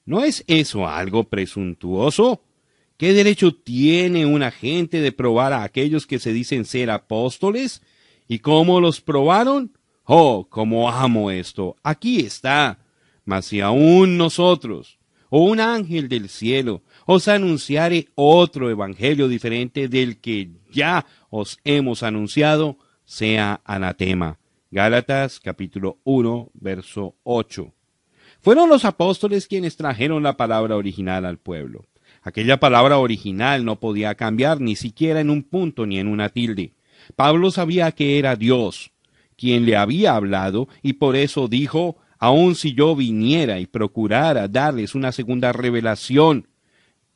¿No 0.06 0.24
es 0.24 0.44
eso 0.46 0.88
algo 0.88 1.24
presuntuoso? 1.24 2.44
¿Qué 2.98 3.14
derecho 3.14 3.56
tiene 3.56 4.28
una 4.28 4.52
gente 4.52 5.02
de 5.02 5.12
probar 5.12 5.52
a 5.52 5.64
aquellos 5.64 6.06
que 6.06 6.20
se 6.20 6.32
dicen 6.32 6.66
ser 6.66 6.92
apóstoles? 6.92 7.82
¿Y 8.28 8.38
cómo 8.38 8.80
los 8.80 9.02
probaron? 9.02 9.76
Oh, 10.04 10.46
cómo 10.48 10.92
amo 10.92 11.32
esto. 11.32 11.76
Aquí 11.82 12.20
está. 12.20 12.86
Mas 13.26 13.48
si 13.48 13.62
aún 13.62 14.16
nosotros, 14.16 15.00
o 15.32 15.40
un 15.40 15.60
ángel 15.60 16.08
del 16.08 16.30
cielo, 16.30 16.84
os 17.08 17.28
anunciare 17.28 18.10
otro 18.14 18.70
evangelio 18.70 19.28
diferente 19.28 19.88
del 19.88 20.22
que 20.22 20.52
ya 20.72 21.08
os 21.32 21.58
hemos 21.64 22.04
anunciado, 22.04 22.78
sea 23.14 23.62
anatema. 23.64 24.40
Gálatas 24.72 25.40
capítulo 25.40 26.00
1, 26.04 26.50
verso 26.56 27.14
8. 27.22 27.72
Fueron 28.42 28.70
los 28.70 28.86
apóstoles 28.86 29.48
quienes 29.48 29.78
trajeron 29.78 30.24
la 30.24 30.36
palabra 30.36 30.76
original 30.78 31.24
al 31.26 31.38
pueblo. 31.38 31.86
Aquella 32.24 32.60
palabra 32.60 32.98
original 32.98 33.66
no 33.66 33.80
podía 33.80 34.16
cambiar 34.16 34.60
ni 34.62 34.76
siquiera 34.76 35.20
en 35.20 35.30
un 35.30 35.44
punto 35.44 35.86
ni 35.86 36.00
en 36.00 36.08
una 36.08 36.30
tilde. 36.30 36.74
Pablo 37.16 37.52
sabía 37.52 37.92
que 37.92 38.18
era 38.18 38.36
Dios 38.36 38.92
quien 39.38 39.68
le 39.68 39.78
había 39.78 40.16
hablado 40.16 40.68
y 40.82 40.94
por 40.94 41.16
eso 41.16 41.48
dijo, 41.48 41.98
aun 42.18 42.56
si 42.56 42.74
yo 42.74 42.96
viniera 42.96 43.60
y 43.60 43.68
procurara 43.68 44.48
darles 44.48 44.96
una 44.96 45.12
segunda 45.12 45.52
revelación, 45.54 46.48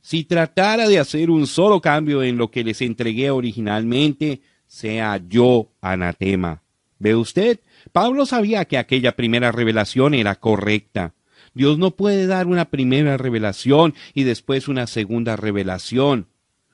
si 0.02 0.26
tratara 0.26 0.88
de 0.88 1.00
hacer 1.00 1.32
un 1.32 1.48
solo 1.48 1.82
cambio 1.82 2.22
en 2.22 2.38
lo 2.38 2.52
que 2.52 2.64
les 2.64 2.82
entregué 2.84 3.32
originalmente, 3.32 4.42
sea 4.68 5.22
yo 5.28 5.70
anatema. 5.82 6.62
¿Ve 7.00 7.16
usted? 7.16 7.60
Pablo 7.92 8.26
sabía 8.26 8.66
que 8.66 8.78
aquella 8.78 9.16
primera 9.16 9.52
revelación 9.52 10.14
era 10.14 10.36
correcta. 10.36 11.14
Dios 11.54 11.78
no 11.78 11.92
puede 11.92 12.28
dar 12.28 12.48
una 12.48 12.66
primera 12.66 13.18
revelación 13.18 13.96
y 14.14 14.24
después 14.24 14.68
una 14.68 14.88
segunda 14.88 15.36
revelación. 15.36 16.28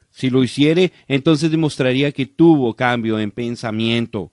Si 0.09 0.29
lo 0.29 0.43
hiciere, 0.43 0.91
entonces 1.07 1.51
demostraría 1.51 2.11
que 2.11 2.25
tuvo 2.25 2.75
cambio 2.75 3.19
en 3.19 3.31
pensamiento. 3.31 4.31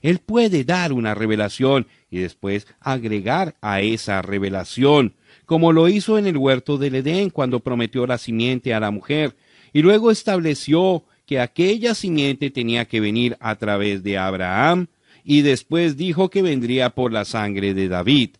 Él 0.00 0.18
puede 0.18 0.64
dar 0.64 0.92
una 0.92 1.14
revelación 1.14 1.86
y 2.10 2.18
después 2.18 2.66
agregar 2.80 3.54
a 3.60 3.80
esa 3.80 4.20
revelación, 4.20 5.14
como 5.46 5.72
lo 5.72 5.88
hizo 5.88 6.18
en 6.18 6.26
el 6.26 6.36
huerto 6.36 6.76
del 6.76 6.96
Edén 6.96 7.30
cuando 7.30 7.60
prometió 7.60 8.06
la 8.06 8.18
simiente 8.18 8.74
a 8.74 8.80
la 8.80 8.90
mujer, 8.90 9.36
y 9.72 9.82
luego 9.82 10.10
estableció 10.10 11.04
que 11.26 11.40
aquella 11.40 11.94
simiente 11.94 12.50
tenía 12.50 12.86
que 12.86 13.00
venir 13.00 13.36
a 13.40 13.56
través 13.56 14.02
de 14.02 14.18
Abraham, 14.18 14.88
y 15.24 15.42
después 15.42 15.96
dijo 15.96 16.30
que 16.30 16.42
vendría 16.42 16.90
por 16.90 17.12
la 17.12 17.24
sangre 17.24 17.74
de 17.74 17.88
David. 17.88 18.30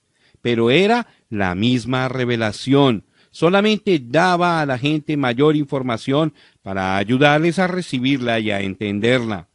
Pero 0.41 0.71
era 0.71 1.07
la 1.31 1.55
misma 1.55 2.09
revelación, 2.09 3.05
solamente 3.31 4.01
daba 4.05 4.61
a 4.61 4.67
la 4.67 4.79
gente 4.79 5.17
mayor 5.17 5.57
información 5.57 6.35
para 6.63 6.97
ayudarles 6.97 7.59
a 7.59 7.67
recibirla 7.67 8.39
y 8.41 8.51
a 8.51 8.61
entenderla. 8.61 9.49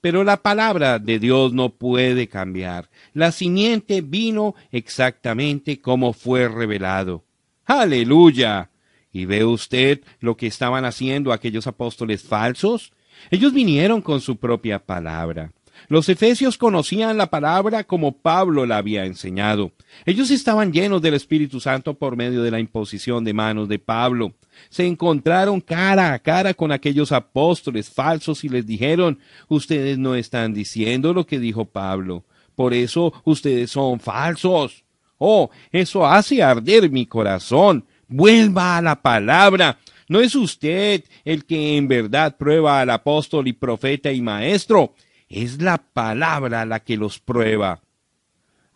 Pero 0.00 0.24
la 0.24 0.42
palabra 0.42 0.98
de 0.98 1.18
Dios 1.18 1.52
no 1.52 1.70
puede 1.70 2.28
cambiar. 2.28 2.90
La 3.14 3.32
simiente 3.32 4.02
vino 4.02 4.54
exactamente 4.70 5.80
como 5.80 6.12
fue 6.12 6.48
revelado. 6.48 7.24
Aleluya. 7.64 8.70
¿Y 9.12 9.24
ve 9.24 9.44
usted 9.44 10.00
lo 10.20 10.36
que 10.36 10.46
estaban 10.46 10.84
haciendo 10.84 11.32
aquellos 11.32 11.66
apóstoles 11.66 12.22
falsos? 12.22 12.92
Ellos 13.30 13.52
vinieron 13.52 14.02
con 14.02 14.20
su 14.20 14.36
propia 14.36 14.78
palabra. 14.78 15.52
Los 15.88 16.08
efesios 16.08 16.58
conocían 16.58 17.16
la 17.16 17.30
palabra 17.30 17.84
como 17.84 18.18
Pablo 18.18 18.66
la 18.66 18.78
había 18.78 19.04
enseñado. 19.04 19.72
Ellos 20.04 20.30
estaban 20.30 20.72
llenos 20.72 21.02
del 21.02 21.14
Espíritu 21.14 21.60
Santo 21.60 21.94
por 21.94 22.16
medio 22.16 22.42
de 22.42 22.50
la 22.50 22.60
imposición 22.60 23.24
de 23.24 23.34
manos 23.34 23.68
de 23.68 23.78
Pablo. 23.78 24.34
Se 24.68 24.86
encontraron 24.86 25.60
cara 25.60 26.12
a 26.12 26.18
cara 26.18 26.54
con 26.54 26.72
aquellos 26.72 27.12
apóstoles 27.12 27.90
falsos 27.90 28.42
y 28.42 28.48
les 28.48 28.66
dijeron, 28.66 29.18
ustedes 29.48 29.98
no 29.98 30.14
están 30.14 30.54
diciendo 30.54 31.12
lo 31.12 31.26
que 31.26 31.38
dijo 31.38 31.66
Pablo. 31.66 32.24
Por 32.54 32.72
eso 32.72 33.12
ustedes 33.24 33.70
son 33.70 34.00
falsos. 34.00 34.84
Oh, 35.18 35.50
eso 35.70 36.06
hace 36.06 36.42
arder 36.42 36.90
mi 36.90 37.06
corazón. 37.06 37.84
Vuelva 38.08 38.76
a 38.76 38.82
la 38.82 39.02
palabra. 39.02 39.78
¿No 40.08 40.20
es 40.20 40.34
usted 40.36 41.04
el 41.24 41.44
que 41.44 41.76
en 41.76 41.88
verdad 41.88 42.36
prueba 42.36 42.80
al 42.80 42.90
apóstol 42.90 43.48
y 43.48 43.52
profeta 43.52 44.12
y 44.12 44.20
maestro? 44.20 44.94
Es 45.28 45.60
la 45.60 45.78
palabra 45.78 46.64
la 46.64 46.80
que 46.80 46.96
los 46.96 47.18
prueba. 47.18 47.82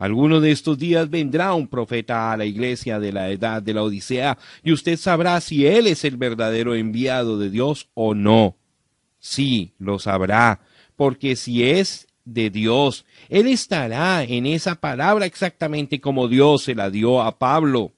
Alguno 0.00 0.40
de 0.40 0.50
estos 0.50 0.78
días 0.78 1.10
vendrá 1.10 1.52
un 1.52 1.68
profeta 1.68 2.32
a 2.32 2.36
la 2.36 2.46
iglesia 2.46 2.98
de 2.98 3.12
la 3.12 3.28
edad 3.28 3.62
de 3.62 3.74
la 3.74 3.82
Odisea 3.82 4.38
y 4.64 4.72
usted 4.72 4.96
sabrá 4.96 5.38
si 5.42 5.66
él 5.66 5.86
es 5.86 6.04
el 6.04 6.16
verdadero 6.16 6.74
enviado 6.74 7.38
de 7.38 7.50
Dios 7.50 7.90
o 7.92 8.14
no. 8.14 8.56
Sí, 9.18 9.74
lo 9.78 9.98
sabrá, 9.98 10.60
porque 10.96 11.36
si 11.36 11.64
es 11.64 12.08
de 12.24 12.48
Dios, 12.48 13.04
él 13.28 13.46
estará 13.46 14.24
en 14.24 14.46
esa 14.46 14.76
palabra 14.76 15.26
exactamente 15.26 16.00
como 16.00 16.28
Dios 16.28 16.62
se 16.62 16.74
la 16.74 16.88
dio 16.88 17.20
a 17.20 17.38
Pablo. 17.38 17.92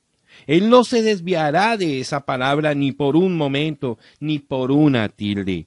Él 0.47 0.69
no 0.71 0.85
se 0.85 1.03
desviará 1.03 1.77
de 1.77 2.01
esa 2.01 2.25
palabra 2.25 2.75
ni 2.75 2.93
por 2.93 3.17
un 3.17 3.37
momento, 3.37 3.99
ni 4.21 4.39
por 4.39 4.71
una 4.71 5.09
tilde 5.09 5.67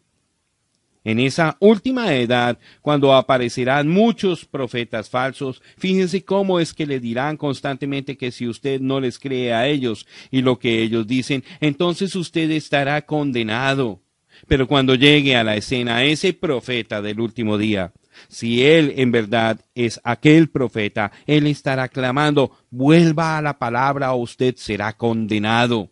en 1.06 1.20
esa 1.20 1.56
última 1.60 2.14
edad, 2.16 2.58
cuando 2.82 3.14
aparecerán 3.14 3.88
muchos 3.88 4.44
profetas 4.44 5.08
falsos, 5.10 5.62
fíjense 5.78 6.26
cómo 6.26 6.60
es 6.60 6.74
que 6.74 6.88
le 6.88 7.00
dirán 7.00 7.38
constantemente 7.38 8.18
que 8.18 8.32
si 8.32 8.48
usted 8.48 8.82
no 8.82 9.00
les 9.00 9.20
cree 9.20 9.54
a 9.54 9.68
ellos 9.68 10.08
y 10.32 10.42
lo 10.42 10.58
que 10.58 10.82
ellos 10.82 11.06
dicen, 11.06 11.44
entonces 11.62 12.16
usted 12.16 12.50
estará 12.50 13.04
condenado. 13.04 14.02
Pero 14.48 14.68
cuando 14.68 14.96
llegue 14.96 15.36
a 15.36 15.44
la 15.44 15.56
escena 15.56 16.04
ese 16.04 16.34
profeta 16.34 17.04
del 17.04 17.20
último 17.20 17.58
día, 17.60 17.94
si 18.28 18.64
él 18.64 18.94
en 18.98 19.12
verdad 19.12 19.60
es 19.76 20.00
aquel 20.04 20.50
profeta, 20.50 21.12
él 21.26 21.48
estará 21.48 21.88
clamando, 21.90 22.52
vuelva 22.70 23.38
a 23.38 23.42
la 23.42 23.58
palabra 23.58 24.14
o 24.14 24.18
usted 24.18 24.56
será 24.58 24.94
condenado. 24.94 25.90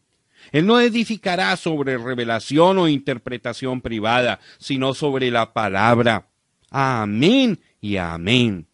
Él 0.51 0.65
no 0.65 0.79
edificará 0.79 1.55
sobre 1.55 1.97
revelación 1.97 2.77
o 2.77 2.87
interpretación 2.87 3.81
privada, 3.81 4.39
sino 4.57 4.93
sobre 4.93 5.31
la 5.31 5.53
palabra. 5.53 6.27
Amén 6.69 7.59
y 7.79 7.97
amén. 7.97 8.67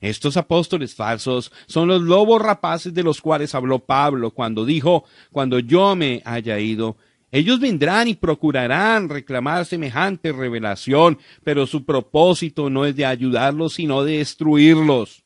Estos 0.00 0.36
apóstoles 0.36 0.94
falsos 0.94 1.50
son 1.66 1.88
los 1.88 2.02
lobos 2.02 2.40
rapaces 2.40 2.92
de 2.92 3.02
los 3.02 3.20
cuales 3.20 3.54
habló 3.54 3.80
Pablo 3.80 4.30
cuando 4.30 4.64
dijo, 4.64 5.04
cuando 5.32 5.58
yo 5.58 5.96
me 5.96 6.22
haya 6.24 6.58
ido, 6.58 6.96
ellos 7.30 7.60
vendrán 7.60 8.08
y 8.08 8.14
procurarán 8.14 9.08
reclamar 9.08 9.66
semejante 9.66 10.32
revelación, 10.32 11.18
pero 11.44 11.66
su 11.66 11.84
propósito 11.84 12.70
no 12.70 12.86
es 12.86 12.96
de 12.96 13.04
ayudarlos, 13.04 13.74
sino 13.74 14.04
de 14.04 14.18
destruirlos 14.18 15.25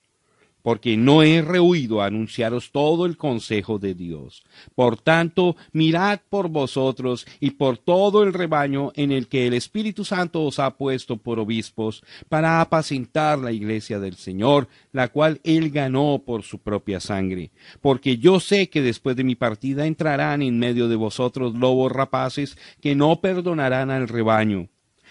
porque 0.62 0.96
no 0.96 1.22
he 1.22 1.42
rehuido 1.42 2.02
anunciaros 2.02 2.70
todo 2.72 3.06
el 3.06 3.16
consejo 3.16 3.78
de 3.78 3.94
Dios. 3.94 4.42
Por 4.74 4.96
tanto, 4.98 5.56
mirad 5.72 6.20
por 6.28 6.48
vosotros 6.48 7.26
y 7.40 7.52
por 7.52 7.78
todo 7.78 8.22
el 8.22 8.32
rebaño 8.32 8.92
en 8.94 9.12
el 9.12 9.28
que 9.28 9.46
el 9.46 9.54
Espíritu 9.54 10.04
Santo 10.04 10.42
os 10.42 10.58
ha 10.58 10.76
puesto 10.76 11.16
por 11.16 11.38
obispos, 11.38 12.02
para 12.28 12.60
apacentar 12.60 13.38
la 13.38 13.52
iglesia 13.52 13.98
del 13.98 14.16
Señor, 14.16 14.68
la 14.92 15.08
cual 15.08 15.40
él 15.44 15.70
ganó 15.70 16.22
por 16.24 16.42
su 16.42 16.58
propia 16.58 17.00
sangre. 17.00 17.50
Porque 17.80 18.18
yo 18.18 18.40
sé 18.40 18.68
que 18.68 18.82
después 18.82 19.16
de 19.16 19.24
mi 19.24 19.34
partida 19.34 19.86
entrarán 19.86 20.42
en 20.42 20.58
medio 20.58 20.88
de 20.88 20.96
vosotros 20.96 21.54
lobos 21.54 21.92
rapaces 21.92 22.56
que 22.80 22.94
no 22.94 23.20
perdonarán 23.20 23.90
al 23.90 24.08
rebaño. 24.08 24.68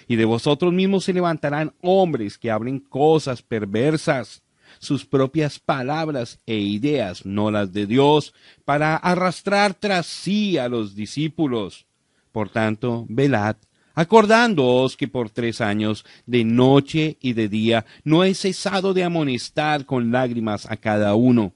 Y 0.08 0.16
de 0.16 0.26
vosotros 0.26 0.74
mismos 0.74 1.04
se 1.04 1.14
levantarán 1.14 1.74
hombres 1.82 2.38
que 2.38 2.52
hablen 2.52 2.80
cosas 2.80 3.42
perversas 3.42 4.44
sus 4.80 5.06
propias 5.06 5.60
palabras 5.60 6.40
e 6.46 6.58
ideas, 6.58 7.26
no 7.26 7.52
las 7.52 7.72
de 7.72 7.86
Dios, 7.86 8.34
para 8.66 8.96
arrastrar 8.96 9.74
tras 9.74 10.08
sí 10.08 10.58
a 10.58 10.68
los 10.68 10.96
discípulos. 10.96 11.86
Por 12.32 12.50
tanto, 12.50 13.06
velad, 13.10 13.58
acordándoos 13.94 14.96
que 14.96 15.08
por 15.08 15.30
tres 15.30 15.62
años, 15.62 16.06
de 16.26 16.44
noche 16.44 17.18
y 17.22 17.34
de 17.34 17.50
día, 17.50 17.86
no 18.04 18.24
he 18.24 18.34
cesado 18.34 18.94
de 18.94 19.04
amonestar 19.04 19.86
con 19.86 20.12
lágrimas 20.12 20.66
a 20.72 20.78
cada 20.78 21.16
uno. 21.16 21.54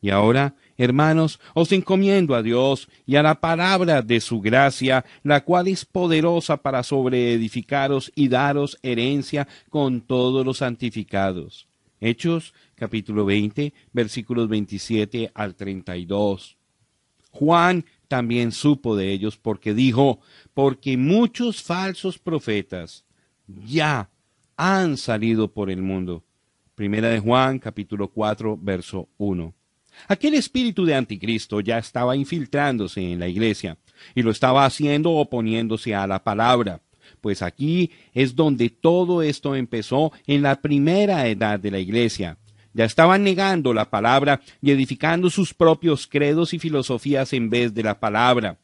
Y 0.00 0.10
ahora, 0.10 0.56
hermanos, 0.76 1.38
os 1.54 1.70
encomiendo 1.70 2.34
a 2.34 2.42
Dios 2.42 2.88
y 3.06 3.14
a 3.16 3.22
la 3.22 3.36
palabra 3.36 4.02
de 4.02 4.20
su 4.20 4.40
gracia, 4.40 5.04
la 5.22 5.44
cual 5.44 5.68
es 5.68 5.84
poderosa 5.84 6.56
para 6.56 6.82
sobreedificaros 6.82 8.10
y 8.16 8.28
daros 8.28 8.78
herencia 8.82 9.46
con 9.70 10.00
todos 10.00 10.44
los 10.44 10.58
santificados. 10.58 11.68
Hechos 12.02 12.52
capítulo 12.74 13.24
20, 13.24 13.72
versículos 13.92 14.48
27 14.48 15.30
al 15.34 15.54
32. 15.54 16.58
Juan 17.30 17.84
también 18.08 18.50
supo 18.52 18.96
de 18.96 19.12
ellos 19.12 19.36
porque 19.36 19.72
dijo, 19.72 20.20
porque 20.52 20.96
muchos 20.96 21.62
falsos 21.62 22.18
profetas 22.18 23.04
ya 23.46 24.10
han 24.56 24.96
salido 24.96 25.52
por 25.52 25.70
el 25.70 25.80
mundo. 25.80 26.24
Primera 26.74 27.08
de 27.08 27.20
Juan, 27.20 27.60
capítulo 27.60 28.08
4, 28.08 28.58
verso 28.60 29.08
1. 29.18 29.54
Aquel 30.08 30.34
espíritu 30.34 30.84
de 30.84 30.94
anticristo 30.94 31.60
ya 31.60 31.78
estaba 31.78 32.16
infiltrándose 32.16 33.12
en 33.12 33.20
la 33.20 33.28
iglesia 33.28 33.78
y 34.14 34.22
lo 34.22 34.30
estaba 34.32 34.64
haciendo 34.64 35.12
oponiéndose 35.12 35.94
a 35.94 36.06
la 36.06 36.24
palabra. 36.24 36.80
Pues 37.22 37.40
aquí 37.40 37.92
es 38.12 38.36
donde 38.36 38.68
todo 38.68 39.22
esto 39.22 39.56
empezó 39.56 40.12
en 40.26 40.42
la 40.42 40.60
primera 40.60 41.26
edad 41.28 41.58
de 41.58 41.70
la 41.70 41.78
iglesia, 41.78 42.36
ya 42.74 42.84
estaban 42.84 43.22
negando 43.22 43.72
la 43.72 43.90
palabra 43.90 44.40
y 44.60 44.70
edificando 44.70 45.30
sus 45.30 45.54
propios 45.54 46.06
credos 46.06 46.52
y 46.52 46.58
filosofías 46.58 47.32
en 47.32 47.48
vez 47.48 47.72
de 47.74 47.82
la 47.82 48.00
palabra. 48.00 48.58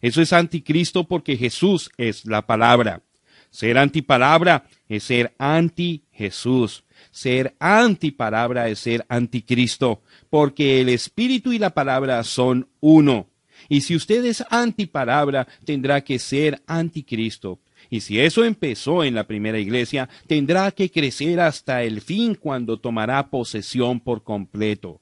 Eso 0.00 0.22
es 0.22 0.32
anticristo 0.32 1.04
porque 1.04 1.36
Jesús 1.36 1.90
es 1.96 2.24
la 2.26 2.46
palabra. 2.46 3.02
Ser 3.50 3.78
antipalabra 3.78 4.64
es 4.88 5.04
ser 5.04 5.34
anti 5.38 6.04
Jesús. 6.12 6.84
Ser 7.10 7.54
antipalabra 7.58 8.68
es 8.68 8.80
ser 8.80 9.06
anticristo, 9.08 10.02
porque 10.30 10.80
el 10.80 10.88
Espíritu 10.88 11.52
y 11.52 11.58
la 11.58 11.70
palabra 11.70 12.22
son 12.24 12.68
uno. 12.80 13.28
Y 13.68 13.80
si 13.82 13.96
usted 13.96 14.24
es 14.24 14.44
antipalabra, 14.50 15.46
tendrá 15.64 16.02
que 16.02 16.18
ser 16.18 16.62
anticristo. 16.66 17.60
Y 17.94 18.00
si 18.00 18.18
eso 18.18 18.44
empezó 18.44 19.04
en 19.04 19.14
la 19.14 19.28
primera 19.28 19.56
iglesia, 19.56 20.08
tendrá 20.26 20.72
que 20.72 20.90
crecer 20.90 21.38
hasta 21.38 21.84
el 21.84 22.00
fin 22.00 22.34
cuando 22.34 22.76
tomará 22.76 23.30
posesión 23.30 24.00
por 24.00 24.24
completo. 24.24 25.00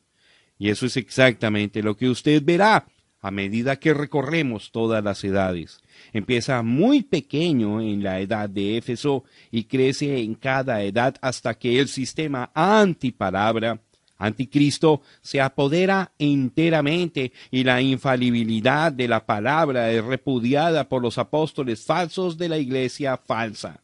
Y 0.58 0.68
eso 0.68 0.84
es 0.84 0.98
exactamente 0.98 1.82
lo 1.82 1.96
que 1.96 2.10
usted 2.10 2.42
verá 2.44 2.86
a 3.22 3.30
medida 3.30 3.76
que 3.76 3.94
recorremos 3.94 4.72
todas 4.72 5.02
las 5.02 5.24
edades. 5.24 5.80
Empieza 6.12 6.62
muy 6.62 7.02
pequeño 7.02 7.80
en 7.80 8.02
la 8.02 8.20
edad 8.20 8.50
de 8.50 8.76
Éfeso 8.76 9.24
y 9.50 9.64
crece 9.64 10.18
en 10.18 10.34
cada 10.34 10.82
edad 10.82 11.16
hasta 11.22 11.54
que 11.54 11.80
el 11.80 11.88
sistema 11.88 12.50
antipalabra 12.52 13.80
Anticristo 14.22 15.02
se 15.20 15.40
apodera 15.40 16.12
enteramente 16.16 17.32
y 17.50 17.64
la 17.64 17.82
infalibilidad 17.82 18.92
de 18.92 19.08
la 19.08 19.26
palabra 19.26 19.90
es 19.90 20.04
repudiada 20.04 20.88
por 20.88 21.02
los 21.02 21.18
apóstoles 21.18 21.84
falsos 21.84 22.38
de 22.38 22.48
la 22.48 22.58
iglesia 22.58 23.16
falsa. 23.16 23.80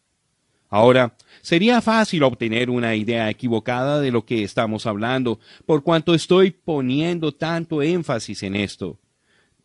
Ahora, 0.71 1.17
sería 1.43 1.81
fácil 1.81 2.23
obtener 2.23 2.71
una 2.71 2.95
idea 2.95 3.29
equivocada 3.29 4.01
de 4.01 4.13
lo 4.13 4.25
que 4.25 4.45
estamos 4.45 4.87
hablando, 4.87 5.41
por 5.67 5.83
cuanto 5.83 6.15
estoy 6.15 6.53
poniendo 6.53 7.33
tanto 7.33 7.83
énfasis 7.83 8.45
en 8.45 8.55
esto. 8.55 8.97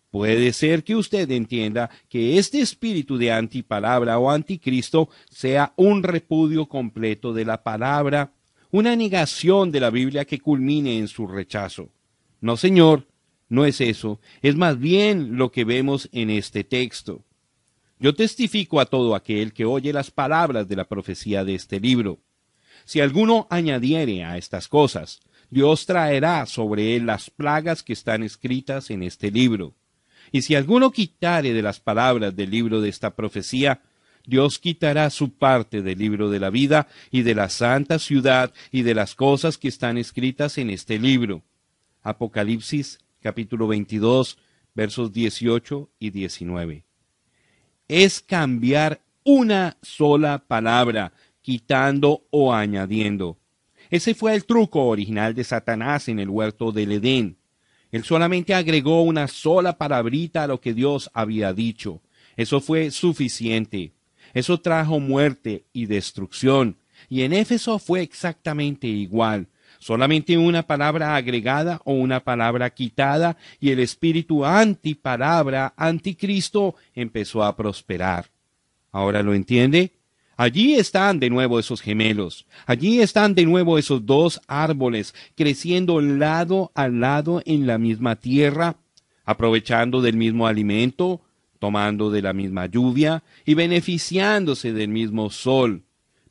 Puede 0.09 0.53
ser 0.53 0.83
que 0.83 0.95
usted 0.95 1.29
entienda 1.29 1.91
que 2.09 2.39
este 2.39 2.61
espíritu 2.61 3.17
de 3.17 3.31
antipalabra 3.31 4.17
o 4.17 4.31
anticristo 4.31 5.09
sea 5.29 5.73
un 5.75 6.01
repudio 6.01 6.65
completo 6.65 7.31
de 7.31 7.45
la 7.45 7.61
palabra 7.61 8.31
una 8.73 8.95
negación 8.95 9.71
de 9.71 9.79
la 9.79 9.91
Biblia 9.91 10.25
que 10.25 10.39
culmine 10.39 10.97
en 10.97 11.07
su 11.07 11.27
rechazo. 11.27 11.91
No, 12.41 12.57
Señor, 12.57 13.05
no 13.47 13.65
es 13.65 13.79
eso, 13.79 14.19
es 14.41 14.55
más 14.55 14.79
bien 14.79 15.37
lo 15.37 15.51
que 15.51 15.63
vemos 15.63 16.09
en 16.11 16.31
este 16.31 16.63
texto. 16.63 17.23
Yo 17.99 18.15
testifico 18.15 18.79
a 18.79 18.87
todo 18.87 19.13
aquel 19.13 19.53
que 19.53 19.63
oye 19.63 19.93
las 19.93 20.09
palabras 20.09 20.67
de 20.67 20.75
la 20.75 20.85
profecía 20.85 21.45
de 21.45 21.53
este 21.53 21.79
libro. 21.79 22.17
Si 22.83 22.99
alguno 22.99 23.45
añadiere 23.51 24.23
a 24.23 24.39
estas 24.39 24.67
cosas, 24.67 25.19
Dios 25.51 25.85
traerá 25.85 26.47
sobre 26.47 26.95
él 26.95 27.05
las 27.05 27.29
plagas 27.29 27.83
que 27.83 27.93
están 27.93 28.23
escritas 28.23 28.89
en 28.89 29.03
este 29.03 29.29
libro. 29.29 29.75
Y 30.31 30.41
si 30.41 30.55
alguno 30.55 30.91
quitare 30.91 31.53
de 31.53 31.61
las 31.61 31.79
palabras 31.79 32.35
del 32.35 32.49
libro 32.49 32.81
de 32.81 32.89
esta 32.89 33.15
profecía, 33.15 33.83
Dios 34.25 34.57
quitará 34.59 35.09
su 35.09 35.33
parte 35.33 35.81
del 35.81 35.99
libro 35.99 36.29
de 36.29 36.39
la 36.39 36.49
vida 36.49 36.87
y 37.11 37.23
de 37.23 37.35
la 37.35 37.49
santa 37.49 37.99
ciudad 37.99 38.53
y 38.71 38.83
de 38.83 38.95
las 38.95 39.15
cosas 39.15 39.57
que 39.57 39.67
están 39.67 39.97
escritas 39.97 40.57
en 40.57 40.69
este 40.69 40.97
libro. 40.97 41.43
Apocalipsis 42.01 42.99
capítulo 43.21 43.67
22 43.67 44.37
versos 44.73 45.11
18 45.11 45.89
y 45.99 46.09
19. 46.11 46.83
Es 47.87 48.21
cambiar 48.21 49.01
una 49.23 49.77
sola 49.81 50.43
palabra, 50.47 51.13
quitando 51.41 52.25
o 52.29 52.53
añadiendo. 52.53 53.37
Ese 53.89 54.15
fue 54.15 54.33
el 54.33 54.45
truco 54.45 54.85
original 54.85 55.33
de 55.35 55.43
Satanás 55.43 56.07
en 56.07 56.19
el 56.19 56.29
huerto 56.29 56.71
del 56.71 56.93
Edén. 56.93 57.37
Él 57.91 58.03
solamente 58.03 58.53
agregó 58.53 59.03
una 59.03 59.27
sola 59.27 59.77
palabrita 59.77 60.43
a 60.43 60.47
lo 60.47 60.59
que 60.59 60.73
Dios 60.73 61.11
había 61.13 61.53
dicho. 61.53 62.01
Eso 62.35 62.59
fue 62.59 62.89
suficiente. 62.89 63.91
Eso 64.33 64.59
trajo 64.59 64.99
muerte 64.99 65.65
y 65.73 65.85
destrucción. 65.85 66.77
Y 67.09 67.21
en 67.21 67.33
Éfeso 67.33 67.79
fue 67.79 68.01
exactamente 68.01 68.87
igual. 68.87 69.47
Solamente 69.79 70.37
una 70.37 70.63
palabra 70.63 71.15
agregada 71.15 71.81
o 71.83 71.93
una 71.93 72.21
palabra 72.21 72.69
quitada 72.69 73.37
y 73.59 73.71
el 73.71 73.79
espíritu 73.79 74.45
antipalabra, 74.45 75.73
anticristo, 75.75 76.75
empezó 76.95 77.43
a 77.43 77.55
prosperar. 77.55 78.27
¿Ahora 78.91 79.21
lo 79.21 79.33
entiende? 79.33 79.91
Allí 80.37 80.75
están 80.75 81.19
de 81.19 81.29
nuevo 81.29 81.59
esos 81.59 81.81
gemelos, 81.81 82.45
allí 82.65 83.01
están 83.01 83.35
de 83.35 83.45
nuevo 83.45 83.77
esos 83.77 84.05
dos 84.05 84.41
árboles 84.47 85.13
creciendo 85.35 86.01
lado 86.01 86.71
a 86.73 86.87
lado 86.87 87.41
en 87.45 87.67
la 87.67 87.77
misma 87.77 88.15
tierra, 88.15 88.77
aprovechando 89.25 90.01
del 90.01 90.17
mismo 90.17 90.47
alimento, 90.47 91.21
tomando 91.63 92.11
de 92.11 92.21
la 92.21 92.33
misma 92.33 92.65
lluvia 92.65 93.23
y 93.45 93.53
beneficiándose 93.53 94.73
del 94.73 94.89
mismo 94.89 95.29
sol, 95.29 95.83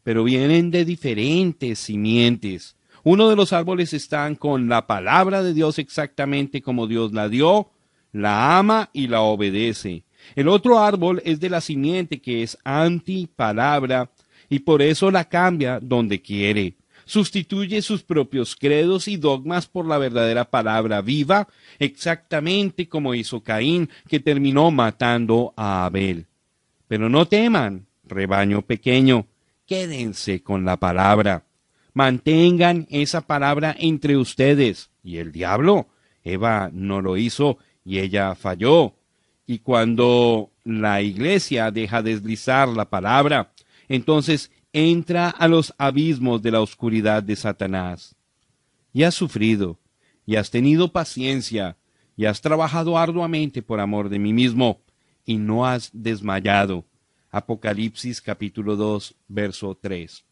pero 0.02 0.24
vienen 0.24 0.70
de 0.70 0.84
diferentes 0.84 1.78
simientes. 1.78 2.76
Uno 3.02 3.30
de 3.30 3.36
los 3.36 3.54
árboles 3.54 3.94
están 3.94 4.34
con 4.34 4.68
la 4.68 4.86
palabra 4.86 5.42
de 5.42 5.54
Dios 5.54 5.78
exactamente 5.78 6.60
como 6.60 6.86
Dios 6.86 7.14
la 7.14 7.30
dio, 7.30 7.70
la 8.12 8.58
ama 8.58 8.90
y 8.92 9.06
la 9.06 9.22
obedece. 9.22 10.04
El 10.36 10.48
otro 10.48 10.80
árbol 10.80 11.22
es 11.24 11.40
de 11.40 11.48
la 11.48 11.62
simiente 11.62 12.20
que 12.20 12.42
es 12.42 12.58
anti-palabra 12.62 14.10
y 14.50 14.58
por 14.58 14.82
eso 14.82 15.10
la 15.10 15.30
cambia 15.30 15.80
donde 15.80 16.20
quiere. 16.20 16.74
Sustituye 17.04 17.82
sus 17.82 18.02
propios 18.02 18.56
credos 18.56 19.08
y 19.08 19.16
dogmas 19.16 19.66
por 19.66 19.86
la 19.86 19.98
verdadera 19.98 20.44
palabra 20.44 21.00
viva, 21.00 21.48
exactamente 21.78 22.88
como 22.88 23.14
hizo 23.14 23.42
Caín, 23.42 23.90
que 24.08 24.20
terminó 24.20 24.70
matando 24.70 25.52
a 25.56 25.84
Abel. 25.84 26.26
Pero 26.88 27.08
no 27.08 27.26
teman, 27.26 27.86
rebaño 28.04 28.62
pequeño, 28.62 29.26
quédense 29.66 30.42
con 30.42 30.64
la 30.64 30.76
palabra. 30.76 31.44
Mantengan 31.94 32.86
esa 32.90 33.22
palabra 33.22 33.74
entre 33.78 34.16
ustedes. 34.16 34.90
Y 35.02 35.18
el 35.18 35.32
diablo, 35.32 35.88
Eva 36.22 36.70
no 36.72 37.00
lo 37.00 37.16
hizo 37.16 37.58
y 37.84 37.98
ella 37.98 38.34
falló. 38.34 38.94
Y 39.46 39.58
cuando 39.58 40.50
la 40.64 41.02
iglesia 41.02 41.70
deja 41.70 42.02
deslizar 42.02 42.68
la 42.68 42.88
palabra, 42.88 43.52
entonces 43.88 44.50
entra 44.72 45.28
a 45.28 45.48
los 45.48 45.74
abismos 45.78 46.42
de 46.42 46.50
la 46.50 46.60
oscuridad 46.60 47.22
de 47.22 47.36
Satanás. 47.36 48.16
Y 48.92 49.02
has 49.02 49.14
sufrido, 49.14 49.78
y 50.26 50.36
has 50.36 50.50
tenido 50.50 50.92
paciencia, 50.92 51.76
y 52.16 52.26
has 52.26 52.40
trabajado 52.40 52.98
arduamente 52.98 53.62
por 53.62 53.80
amor 53.80 54.08
de 54.08 54.18
mí 54.18 54.32
mismo, 54.32 54.82
y 55.24 55.36
no 55.36 55.66
has 55.66 55.90
desmayado. 55.92 56.84
Apocalipsis 57.30 58.20
capítulo 58.20 58.76
2, 58.76 59.14
verso 59.28 59.78
3. 59.80 60.24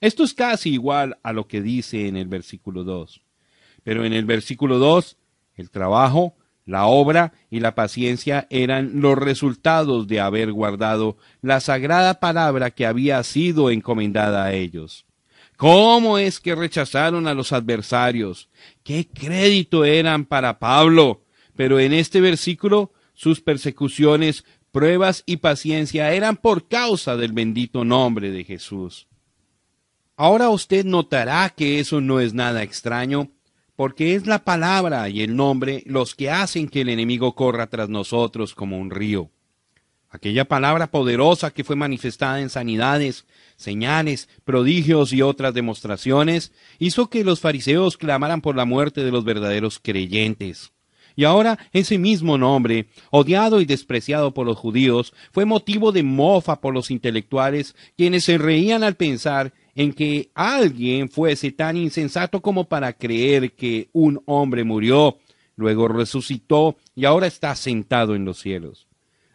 Esto 0.00 0.24
es 0.24 0.32
casi 0.32 0.70
igual 0.70 1.18
a 1.22 1.32
lo 1.32 1.46
que 1.46 1.60
dice 1.60 2.06
en 2.06 2.16
el 2.16 2.28
versículo 2.28 2.84
2. 2.84 3.20
Pero 3.82 4.04
en 4.04 4.12
el 4.12 4.24
versículo 4.24 4.78
2, 4.78 5.16
el 5.56 5.70
trabajo 5.70 6.36
la 6.68 6.84
obra 6.84 7.32
y 7.50 7.60
la 7.60 7.74
paciencia 7.74 8.46
eran 8.50 9.00
los 9.00 9.16
resultados 9.16 10.06
de 10.06 10.20
haber 10.20 10.52
guardado 10.52 11.16
la 11.40 11.60
sagrada 11.60 12.20
palabra 12.20 12.70
que 12.70 12.84
había 12.84 13.22
sido 13.22 13.70
encomendada 13.70 14.44
a 14.44 14.52
ellos. 14.52 15.06
¿Cómo 15.56 16.18
es 16.18 16.40
que 16.40 16.54
rechazaron 16.54 17.26
a 17.26 17.32
los 17.32 17.52
adversarios? 17.54 18.50
¿Qué 18.84 19.08
crédito 19.08 19.86
eran 19.86 20.26
para 20.26 20.58
Pablo? 20.58 21.24
Pero 21.56 21.80
en 21.80 21.94
este 21.94 22.20
versículo 22.20 22.92
sus 23.14 23.40
persecuciones, 23.40 24.44
pruebas 24.70 25.22
y 25.24 25.38
paciencia 25.38 26.12
eran 26.12 26.36
por 26.36 26.68
causa 26.68 27.16
del 27.16 27.32
bendito 27.32 27.82
nombre 27.82 28.30
de 28.30 28.44
Jesús. 28.44 29.08
Ahora 30.16 30.50
usted 30.50 30.84
notará 30.84 31.48
que 31.48 31.80
eso 31.80 32.02
no 32.02 32.20
es 32.20 32.34
nada 32.34 32.62
extraño 32.62 33.30
porque 33.78 34.16
es 34.16 34.26
la 34.26 34.40
palabra 34.40 35.08
y 35.08 35.22
el 35.22 35.36
nombre 35.36 35.84
los 35.86 36.16
que 36.16 36.30
hacen 36.30 36.68
que 36.68 36.80
el 36.80 36.88
enemigo 36.88 37.36
corra 37.36 37.68
tras 37.68 37.88
nosotros 37.88 38.52
como 38.52 38.76
un 38.76 38.90
río. 38.90 39.30
Aquella 40.10 40.46
palabra 40.46 40.90
poderosa 40.90 41.52
que 41.52 41.62
fue 41.62 41.76
manifestada 41.76 42.40
en 42.40 42.50
sanidades, 42.50 43.24
señales, 43.54 44.28
prodigios 44.44 45.12
y 45.12 45.22
otras 45.22 45.54
demostraciones, 45.54 46.50
hizo 46.80 47.08
que 47.08 47.22
los 47.22 47.38
fariseos 47.38 47.96
clamaran 47.96 48.40
por 48.40 48.56
la 48.56 48.64
muerte 48.64 49.04
de 49.04 49.12
los 49.12 49.24
verdaderos 49.24 49.78
creyentes. 49.78 50.72
Y 51.14 51.22
ahora 51.22 51.56
ese 51.72 51.98
mismo 51.98 52.36
nombre, 52.36 52.88
odiado 53.12 53.60
y 53.60 53.64
despreciado 53.64 54.34
por 54.34 54.44
los 54.44 54.58
judíos, 54.58 55.14
fue 55.30 55.44
motivo 55.44 55.92
de 55.92 56.02
mofa 56.02 56.60
por 56.60 56.74
los 56.74 56.90
intelectuales, 56.90 57.76
quienes 57.96 58.24
se 58.24 58.38
reían 58.38 58.82
al 58.82 58.96
pensar 58.96 59.52
en 59.78 59.92
que 59.92 60.32
alguien 60.34 61.08
fuese 61.08 61.52
tan 61.52 61.76
insensato 61.76 62.42
como 62.42 62.64
para 62.64 62.94
creer 62.94 63.52
que 63.52 63.90
un 63.92 64.20
hombre 64.26 64.64
murió, 64.64 65.18
luego 65.54 65.86
resucitó 65.86 66.76
y 66.96 67.04
ahora 67.04 67.28
está 67.28 67.54
sentado 67.54 68.16
en 68.16 68.24
los 68.24 68.40
cielos. 68.40 68.88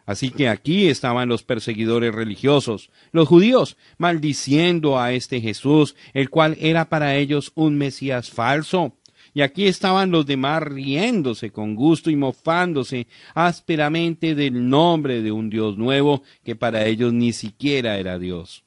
Así 0.04 0.28
que 0.28 0.50
aquí 0.50 0.88
estaban 0.88 1.30
los 1.30 1.44
perseguidores 1.44 2.14
religiosos, 2.14 2.90
los 3.10 3.26
judíos, 3.26 3.78
maldiciendo 3.96 5.00
a 5.00 5.12
este 5.14 5.40
Jesús, 5.40 5.96
el 6.12 6.28
cual 6.28 6.58
era 6.60 6.90
para 6.90 7.16
ellos 7.16 7.50
un 7.54 7.78
Mesías 7.78 8.28
falso. 8.28 8.92
Y 9.32 9.40
aquí 9.40 9.66
estaban 9.66 10.10
los 10.10 10.26
demás 10.26 10.62
riéndose 10.62 11.52
con 11.52 11.74
gusto 11.74 12.10
y 12.10 12.16
mofándose 12.16 13.06
ásperamente 13.34 14.34
del 14.34 14.68
nombre 14.68 15.22
de 15.22 15.32
un 15.32 15.48
Dios 15.48 15.78
nuevo 15.78 16.22
que 16.44 16.54
para 16.54 16.84
ellos 16.84 17.14
ni 17.14 17.32
siquiera 17.32 17.96
era 17.96 18.18
Dios. 18.18 18.62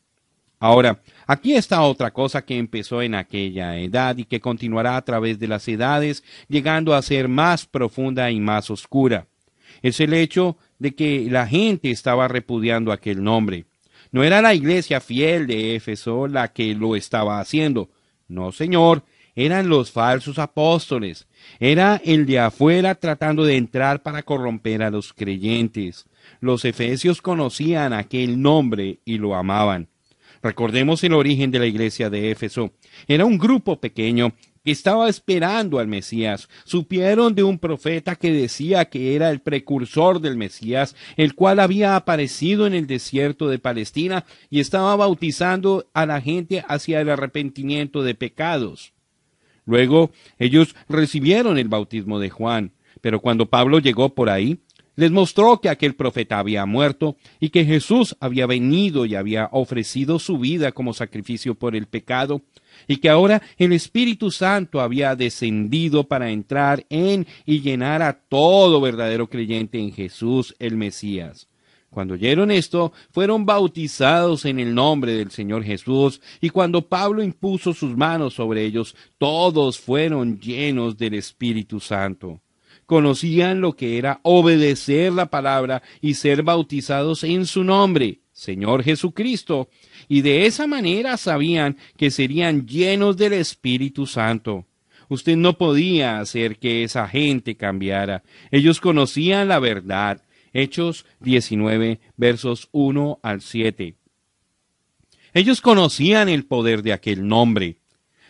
Ahora, 0.60 1.02
aquí 1.28 1.54
está 1.54 1.82
otra 1.82 2.12
cosa 2.12 2.44
que 2.44 2.58
empezó 2.58 3.02
en 3.02 3.14
aquella 3.14 3.78
edad 3.78 4.18
y 4.18 4.26
que 4.26 4.40
continuará 4.40 4.98
a 4.98 5.06
través 5.06 5.38
de 5.38 5.48
las 5.48 5.68
edades, 5.68 6.24
llegando 6.48 6.96
a 6.96 7.02
ser 7.02 7.28
más 7.28 7.66
profunda 7.66 8.32
y 8.32 8.40
más 8.40 8.72
oscura. 8.72 9.28
Es 9.84 10.00
el 10.00 10.14
hecho 10.14 10.58
de 10.80 10.96
que 10.96 11.28
la 11.30 11.46
gente 11.46 11.92
estaba 11.92 12.28
repudiando 12.28 12.92
aquel 12.92 13.24
nombre. 13.24 13.66
No 14.12 14.24
era 14.24 14.42
la 14.42 14.56
iglesia 14.56 15.00
fiel 15.00 15.46
de 15.48 15.76
Éfeso 15.76 16.28
la 16.28 16.54
que 16.54 16.74
lo 16.74 16.96
estaba 16.96 17.40
haciendo. 17.40 17.90
No, 18.28 18.52
señor, 18.52 19.04
eran 19.36 19.70
los 19.70 19.92
falsos 19.92 20.40
apóstoles. 20.40 21.28
Era 21.60 22.02
el 22.04 22.26
de 22.26 22.40
afuera 22.40 22.96
tratando 22.96 23.44
de 23.44 23.58
entrar 23.58 24.02
para 24.02 24.24
corromper 24.24 24.82
a 24.82 24.90
los 24.90 25.14
creyentes. 25.14 26.08
Los 26.40 26.66
efesios 26.66 27.22
conocían 27.22 27.94
aquel 27.94 28.42
nombre 28.42 29.00
y 29.06 29.20
lo 29.20 29.36
amaban. 29.36 29.90
Recordemos 30.42 31.04
el 31.04 31.14
origen 31.14 31.52
de 31.52 31.60
la 31.60 31.66
iglesia 31.66 32.10
de 32.10 32.32
Éfeso. 32.32 32.72
Era 33.08 33.26
un 33.26 33.38
grupo 33.38 33.80
pequeño 33.80 34.34
que 34.64 34.72
estaba 34.72 35.08
esperando 35.08 35.80
al 35.80 35.88
Mesías. 35.88 36.50
Supieron 36.66 37.36
de 37.36 37.44
un 37.44 37.58
profeta 37.58 38.16
que 38.16 38.32
decía 38.32 38.86
que 38.86 39.16
era 39.16 39.30
el 39.30 39.40
precursor 39.40 40.20
del 40.20 40.36
Mesías, 40.36 40.96
el 41.16 41.36
cual 41.36 41.60
había 41.60 41.96
aparecido 41.96 42.68
en 42.68 42.74
el 42.74 42.86
desierto 42.86 43.48
de 43.48 43.60
Palestina 43.60 44.26
y 44.50 44.60
estaba 44.60 44.96
bautizando 44.96 45.88
a 45.94 46.06
la 46.06 46.20
gente 46.20 46.66
hacia 46.68 47.00
el 47.00 47.10
arrepentimiento 47.10 48.04
de 48.04 48.16
pecados. 48.16 48.94
Luego 49.66 50.12
ellos 50.38 50.76
recibieron 50.90 51.58
el 51.58 51.68
bautismo 51.68 52.20
de 52.20 52.30
Juan, 52.30 52.72
pero 53.00 53.22
cuando 53.22 53.46
Pablo 53.46 53.80
llegó 53.80 54.16
por 54.16 54.30
ahí, 54.30 54.60
les 54.98 55.12
mostró 55.12 55.62
que 55.62 55.70
aquel 55.70 55.96
profeta 55.96 56.40
había 56.40 56.66
muerto 56.66 57.16
y 57.40 57.50
que 57.50 57.64
Jesús 57.64 58.18
había 58.20 58.48
venido 58.48 59.06
y 59.06 59.16
había 59.16 59.48
ofrecido 59.52 60.18
su 60.20 60.40
vida 60.40 60.72
como 60.72 60.94
sacrificio 60.94 61.54
por 61.56 61.76
el 61.76 61.86
pecado, 61.86 62.42
y 62.88 62.98
que 62.98 63.10
ahora 63.10 63.42
el 63.58 63.74
Espíritu 63.74 64.32
Santo 64.32 64.82
había 64.82 65.16
descendido 65.16 66.04
para 66.08 66.32
entrar 66.32 66.86
en 66.90 67.28
y 67.46 67.62
llenar 67.62 68.02
a 68.02 68.14
todo 68.14 68.82
verdadero 68.82 69.30
creyente 69.30 69.80
en 69.80 69.94
Jesús 69.94 70.56
el 70.60 70.76
Mesías. 70.76 71.48
Cuando 71.92 72.16
oyeron 72.16 72.50
esto, 72.50 72.92
fueron 73.12 73.46
bautizados 73.46 74.46
en 74.46 74.60
el 74.60 74.74
nombre 74.74 75.14
del 75.14 75.30
Señor 75.30 75.64
Jesús, 75.64 76.22
y 76.42 76.50
cuando 76.50 76.82
Pablo 76.82 77.24
impuso 77.24 77.72
sus 77.74 77.96
manos 77.96 78.34
sobre 78.34 78.66
ellos, 78.66 78.96
todos 79.20 79.80
fueron 79.80 80.40
llenos 80.40 80.98
del 80.98 81.14
Espíritu 81.14 81.80
Santo 81.80 82.42
conocían 82.88 83.62
lo 83.62 83.74
que 83.74 84.00
era 84.00 84.20
obedecer 84.24 85.14
la 85.14 85.28
palabra 85.28 85.84
y 86.02 86.16
ser 86.16 86.42
bautizados 86.42 87.24
en 87.24 87.46
su 87.46 87.64
nombre, 87.64 88.22
Señor 88.32 88.82
Jesucristo, 88.82 89.70
y 90.08 90.22
de 90.22 90.48
esa 90.48 90.66
manera 90.66 91.18
sabían 91.18 91.78
que 91.98 92.10
serían 92.10 92.66
llenos 92.66 93.18
del 93.18 93.34
Espíritu 93.34 94.08
Santo. 94.08 94.66
Usted 95.10 95.36
no 95.36 95.58
podía 95.58 96.20
hacer 96.20 96.58
que 96.58 96.84
esa 96.84 97.08
gente 97.08 97.56
cambiara. 97.56 98.24
Ellos 98.52 98.82
conocían 98.82 99.48
la 99.48 99.60
verdad. 99.60 100.24
Hechos 100.54 101.06
19, 101.20 102.00
versos 102.16 102.70
1 102.72 103.20
al 103.22 103.42
7. 103.42 103.96
Ellos 105.34 105.62
conocían 105.62 106.30
el 106.30 106.46
poder 106.46 106.84
de 106.84 106.94
aquel 106.94 107.28
nombre. 107.28 107.78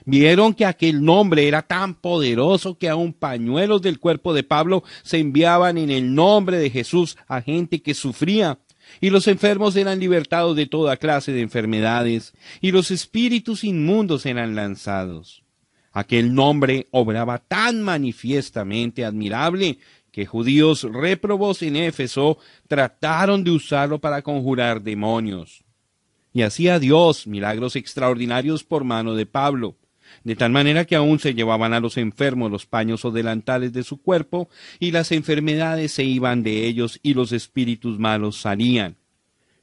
Vieron 0.09 0.53
que 0.53 0.63
aquel 0.63 1.03
nombre 1.03 1.49
era 1.49 1.63
tan 1.63 1.93
poderoso 1.93 2.77
que 2.77 2.87
aun 2.87 3.11
pañuelos 3.11 3.81
del 3.81 3.99
cuerpo 3.99 4.33
de 4.33 4.41
Pablo 4.41 4.85
se 5.03 5.17
enviaban 5.17 5.77
en 5.77 5.91
el 5.91 6.15
nombre 6.15 6.59
de 6.59 6.69
Jesús 6.69 7.17
a 7.27 7.41
gente 7.41 7.81
que 7.81 7.93
sufría, 7.93 8.57
y 9.01 9.09
los 9.09 9.27
enfermos 9.27 9.75
eran 9.75 9.99
libertados 9.99 10.55
de 10.55 10.65
toda 10.65 10.95
clase 10.95 11.33
de 11.33 11.41
enfermedades, 11.41 12.31
y 12.61 12.71
los 12.71 12.89
espíritus 12.89 13.65
inmundos 13.65 14.25
eran 14.25 14.55
lanzados. 14.55 15.43
Aquel 15.91 16.33
nombre 16.33 16.87
obraba 16.91 17.39
tan 17.39 17.81
manifiestamente 17.81 19.03
admirable 19.03 19.77
que 20.13 20.25
judíos 20.25 20.83
réprobos 20.83 21.61
en 21.63 21.75
Éfeso 21.75 22.37
trataron 22.69 23.43
de 23.43 23.51
usarlo 23.51 23.99
para 23.99 24.21
conjurar 24.21 24.81
demonios. 24.81 25.65
Y 26.31 26.43
hacía 26.43 26.79
Dios 26.79 27.27
milagros 27.27 27.75
extraordinarios 27.75 28.63
por 28.63 28.85
mano 28.85 29.13
de 29.13 29.25
Pablo, 29.25 29.75
de 30.23 30.35
tal 30.35 30.51
manera 30.51 30.85
que 30.85 30.95
aún 30.95 31.19
se 31.19 31.33
llevaban 31.33 31.73
a 31.73 31.79
los 31.79 31.97
enfermos 31.97 32.51
los 32.51 32.65
paños 32.65 33.05
o 33.05 33.11
delantales 33.11 33.73
de 33.73 33.83
su 33.83 34.01
cuerpo, 34.01 34.49
y 34.79 34.91
las 34.91 35.11
enfermedades 35.11 35.91
se 35.91 36.03
iban 36.03 36.43
de 36.43 36.65
ellos 36.65 36.99
y 37.03 37.13
los 37.13 37.31
espíritus 37.31 37.99
malos 37.99 38.37
salían. 38.37 38.97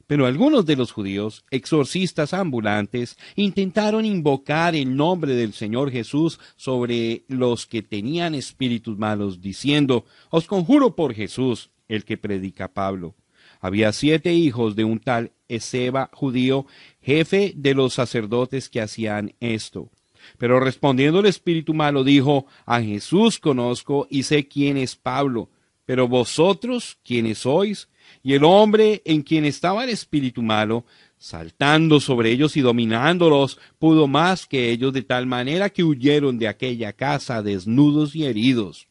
Pero 0.07 0.27
algunos 0.27 0.65
de 0.65 0.75
los 0.75 0.91
judíos, 0.91 1.45
exorcistas 1.49 2.33
ambulantes, 2.33 3.17
intentaron 3.35 4.05
invocar 4.05 4.75
el 4.75 4.95
nombre 4.95 5.33
del 5.33 5.53
Señor 5.53 5.91
Jesús 5.91 6.39
sobre 6.55 7.23
los 7.27 7.65
que 7.65 7.81
tenían 7.81 8.35
espíritus 8.35 8.97
malos, 8.99 9.41
diciendo, 9.41 10.05
Os 10.29 10.45
conjuro 10.45 10.95
por 10.95 11.15
Jesús, 11.15 11.71
el 11.87 12.05
que 12.05 12.17
predica 12.17 12.67
Pablo. 12.67 13.15
Había 13.59 13.91
siete 13.93 14.33
hijos 14.33 14.75
de 14.75 14.83
un 14.83 14.99
tal 14.99 15.31
Ezeba 15.47 16.11
judío, 16.13 16.67
jefe 17.01 17.53
de 17.55 17.73
los 17.73 17.93
sacerdotes 17.93 18.69
que 18.69 18.81
hacían 18.81 19.33
esto. 19.39 19.89
Pero 20.37 20.59
respondiendo 20.59 21.19
el 21.19 21.25
espíritu 21.25 21.73
malo 21.73 22.03
dijo, 22.03 22.45
A 22.65 22.81
Jesús 22.81 23.39
conozco 23.39 24.07
y 24.09 24.23
sé 24.23 24.47
quién 24.47 24.77
es 24.77 24.95
Pablo, 24.95 25.49
pero 25.85 26.07
vosotros, 26.07 26.97
¿quiénes 27.03 27.39
sois? 27.39 27.89
Y 28.23 28.33
el 28.33 28.43
hombre 28.43 29.01
en 29.05 29.21
quien 29.21 29.45
estaba 29.45 29.83
el 29.83 29.89
espíritu 29.89 30.41
malo, 30.41 30.85
saltando 31.17 31.99
sobre 31.99 32.31
ellos 32.31 32.57
y 32.57 32.61
dominándolos, 32.61 33.59
pudo 33.79 34.07
más 34.07 34.47
que 34.47 34.71
ellos 34.71 34.93
de 34.93 35.03
tal 35.03 35.25
manera 35.27 35.69
que 35.69 35.83
huyeron 35.83 36.37
de 36.37 36.47
aquella 36.47 36.93
casa 36.93 37.41
desnudos 37.41 38.15
y 38.15 38.25
heridos. 38.25 38.87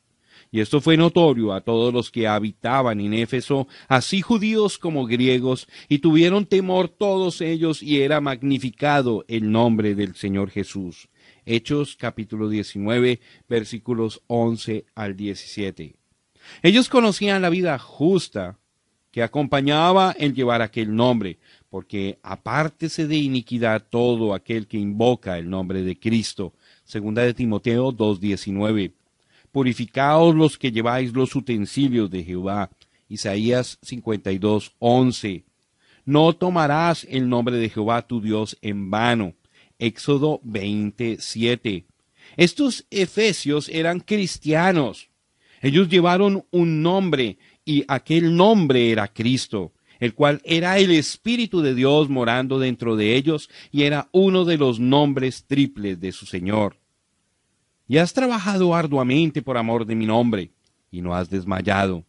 Y 0.55 0.61
esto 0.61 0.81
fue 0.81 0.97
notorio 0.97 1.53
a 1.53 1.63
todos 1.63 1.93
los 1.93 2.13
que 2.13 2.29
habitaban 2.29 3.01
en 3.01 3.13
Éfeso, 3.13 3.67
así 3.89 4.21
judíos 4.21 4.79
como 4.79 5.05
griegos, 5.05 5.67
y 5.89 5.99
tuvieron 5.99 6.47
temor 6.47 6.89
todos 6.89 7.41
ellos, 7.41 7.83
y 7.83 8.03
era 8.03 8.21
magnificado 8.21 9.25
el 9.27 9.51
nombre 9.51 9.97
del 9.97 10.15
Señor 10.15 10.51
Jesús. 10.51 11.09
Hechos 11.47 11.97
capítulo 11.97 12.49
19 12.49 13.21
versículos 13.49 14.23
11 14.27 14.87
al 14.95 15.17
17. 15.17 15.95
Ellos 16.63 16.89
conocían 16.89 17.43
la 17.43 17.51
vida 17.51 17.79
justa 17.79 18.59
que 19.11 19.23
acompañaba 19.23 20.13
el 20.19 20.35
llevar 20.35 20.61
aquel 20.61 20.95
nombre, 20.95 21.39
porque 21.71 22.19
apártese 22.23 23.07
de 23.07 23.17
iniquidad 23.17 23.87
todo 23.89 24.35
aquel 24.35 24.67
que 24.67 24.77
invoca 24.77 25.39
el 25.39 25.49
nombre 25.49 25.83
de 25.83 25.99
Cristo. 25.99 26.53
Segunda 26.85 27.23
de 27.23 27.33
Timoteo 27.33 27.93
2.19. 27.93 28.93
Purificaos 29.53 30.35
los 30.35 30.59
que 30.59 30.73
lleváis 30.73 31.13
los 31.13 31.37
utensilios 31.37 32.11
de 32.11 32.25
Jehová. 32.25 32.71
Isaías 33.09 33.79
52.11. 33.83 35.45
No 36.05 36.33
tomarás 36.33 37.07
el 37.09 37.29
nombre 37.29 37.57
de 37.57 37.69
Jehová 37.69 38.03
tu 38.03 38.21
Dios 38.21 38.59
en 38.63 38.91
vano. 38.91 39.35
Éxodo 39.85 40.41
27. 40.45 41.85
Estos 42.37 42.87
efesios 42.91 43.69
eran 43.69 44.01
cristianos. 44.01 45.11
Ellos 45.61 45.89
llevaron 45.89 46.47
un 46.51 46.83
nombre 46.83 47.39
y 47.65 47.85
aquel 47.89 48.35
nombre 48.35 48.91
era 48.91 49.09
Cristo, 49.09 49.73
el 50.01 50.15
cual 50.15 50.41
era 50.45 50.79
el 50.79 50.91
Espíritu 50.91 51.61
de 51.61 51.75
Dios 51.75 52.09
morando 52.09 52.59
dentro 52.59 52.97
de 52.97 53.15
ellos 53.15 53.51
y 53.71 53.83
era 53.83 54.09
uno 54.13 54.45
de 54.45 54.59
los 54.59 54.81
nombres 54.81 55.45
triples 55.47 56.01
de 56.01 56.13
su 56.13 56.27
Señor. 56.27 56.77
Y 57.87 57.99
has 57.99 58.15
trabajado 58.15 58.75
arduamente 58.75 59.43
por 59.43 59.59
amor 59.59 59.85
de 59.85 59.95
mi 59.95 60.07
nombre, 60.07 60.51
y 60.91 61.03
no 61.03 61.15
has 61.15 61.29
desmayado. 61.29 62.05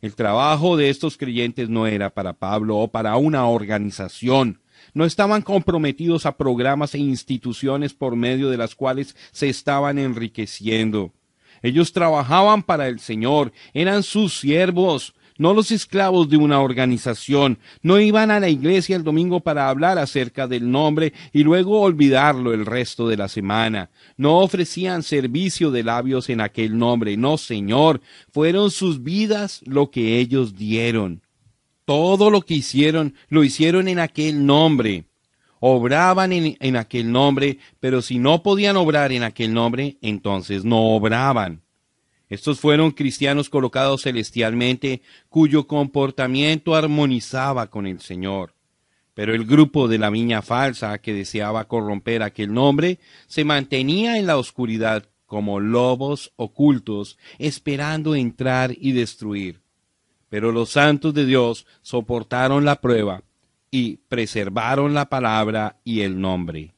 El 0.00 0.16
trabajo 0.16 0.76
de 0.76 0.90
estos 0.90 1.16
creyentes 1.16 1.68
no 1.68 1.86
era 1.86 2.10
para 2.10 2.32
Pablo 2.32 2.76
o 2.78 2.88
para 2.88 3.16
una 3.16 3.46
organización, 3.46 4.60
no 4.92 5.04
estaban 5.04 5.42
comprometidos 5.42 6.26
a 6.26 6.36
programas 6.36 6.94
e 6.94 6.98
instituciones 6.98 7.94
por 7.94 8.16
medio 8.16 8.50
de 8.50 8.56
las 8.56 8.74
cuales 8.74 9.16
se 9.32 9.48
estaban 9.48 9.98
enriqueciendo. 9.98 11.12
Ellos 11.62 11.92
trabajaban 11.92 12.62
para 12.62 12.88
el 12.88 13.00
Señor, 13.00 13.52
eran 13.72 14.02
sus 14.02 14.38
siervos, 14.38 15.14
no 15.36 15.52
los 15.52 15.72
esclavos 15.72 16.28
de 16.28 16.36
una 16.36 16.60
organización. 16.60 17.58
No 17.82 17.98
iban 17.98 18.30
a 18.30 18.38
la 18.38 18.48
iglesia 18.48 18.94
el 18.94 19.02
domingo 19.02 19.40
para 19.40 19.68
hablar 19.68 19.98
acerca 19.98 20.46
del 20.46 20.70
nombre 20.70 21.12
y 21.32 21.42
luego 21.42 21.80
olvidarlo 21.80 22.52
el 22.52 22.66
resto 22.66 23.08
de 23.08 23.16
la 23.16 23.28
semana. 23.28 23.90
No 24.16 24.38
ofrecían 24.38 25.02
servicio 25.02 25.72
de 25.72 25.82
labios 25.82 26.28
en 26.30 26.40
aquel 26.40 26.78
nombre. 26.78 27.16
No, 27.16 27.36
Señor, 27.36 28.00
fueron 28.30 28.70
sus 28.70 29.02
vidas 29.02 29.60
lo 29.64 29.90
que 29.90 30.18
ellos 30.18 30.54
dieron. 30.54 31.23
Todo 31.84 32.30
lo 32.30 32.42
que 32.42 32.54
hicieron, 32.54 33.14
lo 33.28 33.44
hicieron 33.44 33.88
en 33.88 33.98
aquel 33.98 34.46
nombre 34.46 35.04
obraban 35.66 36.30
en, 36.34 36.76
aquel 36.76 37.10
nombre, 37.10 37.56
pero 37.80 38.02
si 38.02 38.18
no 38.18 38.42
podían 38.42 38.76
obrar 38.76 39.12
en 39.12 39.22
aquel 39.22 39.54
nombre, 39.54 39.96
entonces 40.02 40.62
no 40.62 40.94
obraban. 40.94 41.62
Estos 42.28 42.60
fueron 42.60 42.90
cristianos 42.90 43.48
colocados 43.48 44.02
celestialmente, 44.02 45.00
cuyo 45.30 45.66
comportamiento 45.66 46.74
armonizaba 46.74 47.70
con 47.70 47.86
el 47.86 48.02
Señor. 48.02 48.52
Pero 49.14 49.34
el 49.34 49.46
grupo 49.46 49.88
de 49.88 49.96
la 49.96 50.10
viña 50.10 50.42
falsa 50.42 50.98
que 50.98 51.14
deseaba 51.14 51.66
corromper 51.66 52.22
aquel 52.22 52.52
nombre 52.52 52.98
se 53.26 53.46
mantenía 53.46 54.18
en 54.18 54.26
la 54.26 54.36
oscuridad 54.36 55.08
como 55.24 55.60
lobos 55.60 56.34
ocultos, 56.36 57.16
esperando 57.38 58.14
entrar 58.14 58.74
y 58.78 58.92
destruir. 58.92 59.63
Pero 60.34 60.50
los 60.50 60.70
santos 60.70 61.14
de 61.14 61.26
Dios 61.26 61.64
soportaron 61.80 62.64
la 62.64 62.80
prueba 62.80 63.22
y 63.70 63.98
preservaron 64.08 64.92
la 64.92 65.08
palabra 65.08 65.78
y 65.84 66.00
el 66.00 66.20
nombre. 66.20 66.74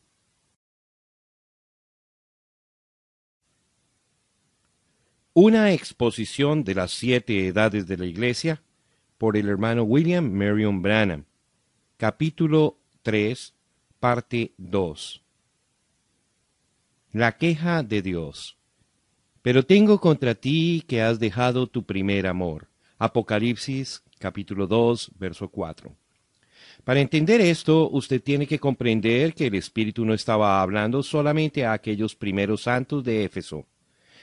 Una 5.32 5.72
exposición 5.72 6.64
de 6.64 6.74
las 6.74 6.90
siete 6.90 7.46
edades 7.46 7.86
de 7.86 7.96
la 7.96 8.04
Iglesia 8.04 8.60
por 9.16 9.38
el 9.38 9.48
hermano 9.48 9.84
William 9.84 10.30
Marion 10.30 10.82
Branham. 10.82 11.24
Capítulo 11.96 12.76
3, 13.04 13.54
parte 13.98 14.52
2. 14.58 15.22
La 17.12 17.38
queja 17.38 17.82
de 17.82 18.02
Dios. 18.02 18.58
Pero 19.40 19.64
tengo 19.64 19.98
contra 19.98 20.34
ti 20.34 20.84
que 20.86 21.00
has 21.00 21.18
dejado 21.18 21.66
tu 21.68 21.84
primer 21.84 22.26
amor. 22.26 22.68
Apocalipsis 22.98 24.02
capítulo 24.18 24.66
2, 24.66 25.10
verso 25.18 25.48
4. 25.48 25.94
Para 26.82 27.00
entender 27.00 27.42
esto, 27.42 27.90
usted 27.90 28.22
tiene 28.22 28.46
que 28.46 28.58
comprender 28.58 29.34
que 29.34 29.48
el 29.48 29.54
Espíritu 29.54 30.06
no 30.06 30.14
estaba 30.14 30.62
hablando 30.62 31.02
solamente 31.02 31.66
a 31.66 31.72
aquellos 31.72 32.14
primeros 32.14 32.62
santos 32.62 33.04
de 33.04 33.24
Éfeso. 33.24 33.66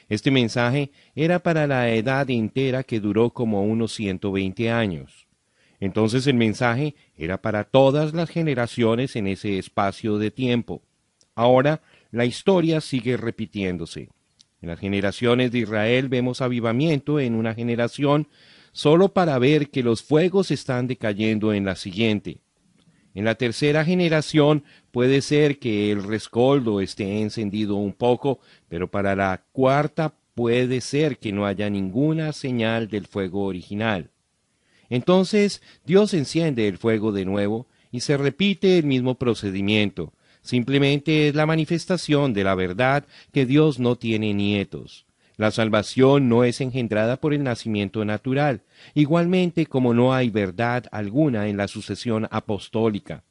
Este 0.09 0.31
mensaje 0.31 0.91
era 1.15 1.37
para 1.39 1.67
la 1.67 1.89
edad 1.91 2.27
entera 2.31 2.83
que 2.83 2.99
duró 2.99 3.29
como 3.29 3.63
unos 3.63 3.93
120 3.93 4.71
años. 4.71 5.27
Entonces 5.79 6.25
el 6.25 6.35
mensaje 6.35 6.95
era 7.15 7.41
para 7.41 7.65
todas 7.65 8.13
las 8.13 8.29
generaciones 8.29 9.15
en 9.15 9.27
ese 9.27 9.59
espacio 9.59 10.17
de 10.17 10.31
tiempo. 10.31 10.81
Ahora 11.35 11.81
la 12.11 12.25
historia 12.25 12.81
sigue 12.81 13.17
repitiéndose. 13.17 14.09
En 14.61 14.69
las 14.69 14.79
generaciones 14.79 15.51
de 15.51 15.59
Israel 15.59 16.09
vemos 16.09 16.41
avivamiento 16.41 17.19
en 17.19 17.35
una 17.35 17.53
generación 17.53 18.29
solo 18.73 19.13
para 19.13 19.39
ver 19.39 19.69
que 19.69 19.83
los 19.83 20.03
fuegos 20.03 20.51
están 20.51 20.87
decayendo 20.87 21.53
en 21.53 21.63
la 21.63 21.77
siguiente. 21.77 22.39
En 23.15 23.25
la 23.25 23.35
tercera 23.35 23.85
generación 23.85 24.63
puede 24.91 25.21
ser 25.21 25.59
que 25.59 25.91
el 25.91 26.03
rescoldo 26.03 26.81
esté 26.81 27.21
encendido 27.21 27.75
un 27.75 27.93
poco, 27.93 28.39
pero 28.67 28.89
para 28.89 29.15
la 29.15 29.43
cuarta 29.51 30.15
puede 30.33 30.81
ser 30.81 31.19
que 31.19 31.31
no 31.31 31.45
haya 31.45 31.69
ninguna 31.69 32.33
señal 32.33 32.87
del 32.87 33.05
fuego 33.05 33.45
original. 33.45 34.09
Entonces 34.89 35.61
Dios 35.85 36.13
enciende 36.13 36.67
el 36.67 36.77
fuego 36.77 37.11
de 37.11 37.25
nuevo 37.25 37.67
y 37.91 37.99
se 37.99 38.17
repite 38.17 38.79
el 38.79 38.85
mismo 38.85 39.15
procedimiento. 39.15 40.13
Simplemente 40.41 41.27
es 41.27 41.35
la 41.35 41.45
manifestación 41.45 42.33
de 42.33 42.43
la 42.43 42.55
verdad 42.55 43.05
que 43.31 43.45
Dios 43.45 43.79
no 43.79 43.95
tiene 43.95 44.33
nietos. 44.33 45.05
La 45.35 45.51
salvación 45.51 46.29
no 46.29 46.43
es 46.43 46.61
engendrada 46.61 47.17
por 47.17 47.33
el 47.33 47.43
nacimiento 47.43 48.05
natural, 48.05 48.61
igualmente 48.93 49.65
como 49.65 49.93
no 49.93 50.13
hay 50.13 50.29
verdad 50.29 50.85
alguna 50.91 51.47
en 51.47 51.57
la 51.57 51.67
sucesión 51.67 52.27
apostólica. 52.29 53.23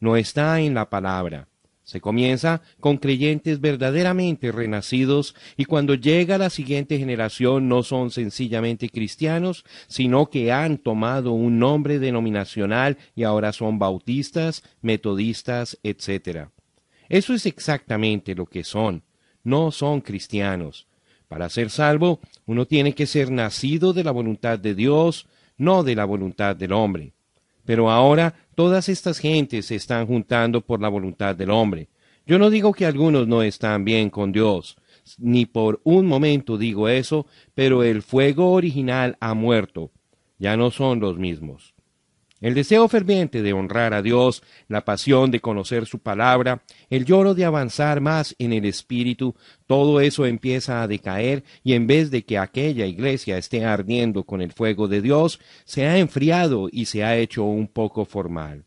No 0.00 0.16
está 0.16 0.60
en 0.60 0.74
la 0.74 0.90
palabra. 0.90 1.48
Se 1.84 2.00
comienza 2.00 2.62
con 2.80 2.96
creyentes 2.96 3.60
verdaderamente 3.60 4.50
renacidos 4.50 5.36
y 5.56 5.66
cuando 5.66 5.94
llega 5.94 6.36
la 6.36 6.50
siguiente 6.50 6.98
generación 6.98 7.68
no 7.68 7.84
son 7.84 8.10
sencillamente 8.10 8.88
cristianos, 8.88 9.64
sino 9.86 10.28
que 10.28 10.50
han 10.50 10.78
tomado 10.78 11.30
un 11.30 11.60
nombre 11.60 12.00
denominacional 12.00 12.98
y 13.14 13.22
ahora 13.22 13.52
son 13.52 13.78
bautistas, 13.78 14.64
metodistas, 14.82 15.78
etc. 15.84 16.48
Eso 17.08 17.34
es 17.34 17.46
exactamente 17.46 18.34
lo 18.34 18.46
que 18.46 18.64
son. 18.64 19.04
No 19.44 19.70
son 19.70 20.00
cristianos. 20.00 20.88
Para 21.28 21.48
ser 21.48 21.70
salvo, 21.70 22.20
uno 22.46 22.66
tiene 22.66 22.94
que 22.94 23.06
ser 23.06 23.30
nacido 23.30 23.92
de 23.92 24.04
la 24.04 24.12
voluntad 24.12 24.58
de 24.58 24.74
Dios, 24.74 25.26
no 25.56 25.82
de 25.82 25.94
la 25.94 26.04
voluntad 26.04 26.54
del 26.54 26.72
hombre. 26.72 27.12
Pero 27.64 27.90
ahora 27.90 28.34
todas 28.54 28.88
estas 28.88 29.18
gentes 29.18 29.66
se 29.66 29.74
están 29.74 30.06
juntando 30.06 30.60
por 30.60 30.80
la 30.80 30.88
voluntad 30.88 31.34
del 31.34 31.50
hombre. 31.50 31.88
Yo 32.26 32.38
no 32.38 32.50
digo 32.50 32.72
que 32.72 32.86
algunos 32.86 33.26
no 33.28 33.42
están 33.42 33.84
bien 33.84 34.10
con 34.10 34.32
Dios, 34.32 34.76
ni 35.18 35.46
por 35.46 35.80
un 35.84 36.06
momento 36.06 36.58
digo 36.58 36.88
eso, 36.88 37.26
pero 37.54 37.82
el 37.84 38.02
fuego 38.02 38.52
original 38.52 39.16
ha 39.20 39.34
muerto. 39.34 39.90
Ya 40.38 40.56
no 40.56 40.70
son 40.70 41.00
los 41.00 41.18
mismos. 41.18 41.75
El 42.46 42.54
deseo 42.54 42.86
ferviente 42.86 43.42
de 43.42 43.52
honrar 43.52 43.92
a 43.92 44.02
Dios, 44.02 44.40
la 44.68 44.84
pasión 44.84 45.32
de 45.32 45.40
conocer 45.40 45.84
su 45.84 45.98
palabra, 45.98 46.62
el 46.90 47.04
lloro 47.04 47.34
de 47.34 47.44
avanzar 47.44 48.00
más 48.00 48.36
en 48.38 48.52
el 48.52 48.66
Espíritu, 48.66 49.34
todo 49.66 50.00
eso 50.00 50.26
empieza 50.26 50.80
a 50.80 50.86
decaer 50.86 51.42
y 51.64 51.72
en 51.72 51.88
vez 51.88 52.12
de 52.12 52.24
que 52.24 52.38
aquella 52.38 52.86
iglesia 52.86 53.36
esté 53.36 53.64
ardiendo 53.64 54.22
con 54.22 54.40
el 54.42 54.52
fuego 54.52 54.86
de 54.86 55.02
Dios, 55.02 55.40
se 55.64 55.86
ha 55.86 55.98
enfriado 55.98 56.68
y 56.70 56.84
se 56.84 57.02
ha 57.02 57.16
hecho 57.16 57.42
un 57.42 57.66
poco 57.66 58.04
formal. 58.04 58.64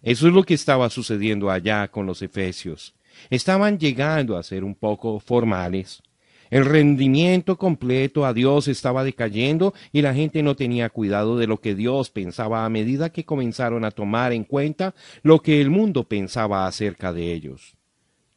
Eso 0.00 0.26
es 0.26 0.32
lo 0.32 0.42
que 0.42 0.54
estaba 0.54 0.88
sucediendo 0.88 1.50
allá 1.50 1.88
con 1.88 2.06
los 2.06 2.22
efesios. 2.22 2.94
Estaban 3.28 3.78
llegando 3.78 4.38
a 4.38 4.42
ser 4.42 4.64
un 4.64 4.74
poco 4.74 5.20
formales. 5.20 6.00
El 6.50 6.64
rendimiento 6.64 7.58
completo 7.58 8.24
a 8.24 8.32
Dios 8.32 8.68
estaba 8.68 9.04
decayendo 9.04 9.74
y 9.92 10.02
la 10.02 10.14
gente 10.14 10.42
no 10.42 10.56
tenía 10.56 10.88
cuidado 10.88 11.36
de 11.36 11.46
lo 11.46 11.60
que 11.60 11.74
Dios 11.74 12.10
pensaba 12.10 12.64
a 12.64 12.70
medida 12.70 13.10
que 13.10 13.24
comenzaron 13.24 13.84
a 13.84 13.90
tomar 13.90 14.32
en 14.32 14.44
cuenta 14.44 14.94
lo 15.22 15.40
que 15.40 15.60
el 15.60 15.70
mundo 15.70 16.04
pensaba 16.04 16.66
acerca 16.66 17.12
de 17.12 17.32
ellos. 17.32 17.76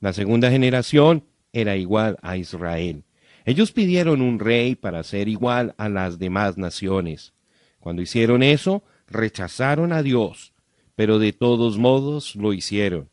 La 0.02 0.14
segunda 0.14 0.50
generación 0.52 1.24
era 1.54 1.78
igual 1.78 2.18
a 2.22 2.38
Israel. 2.38 3.04
Ellos 3.46 3.72
pidieron 3.72 4.22
un 4.22 4.40
rey 4.40 4.76
para 4.76 5.04
ser 5.04 5.28
igual 5.28 5.74
a 5.78 5.90
las 5.90 6.20
demás 6.20 6.58
naciones. 6.58 7.34
Cuando 7.80 8.02
hicieron 8.02 8.44
eso, 8.44 8.84
rechazaron 9.08 9.94
a 9.94 10.04
Dios, 10.04 10.54
pero 10.96 11.18
de 11.18 11.34
todos 11.34 11.78
modos 11.78 12.36
lo 12.36 12.54
hicieron. 12.54 13.10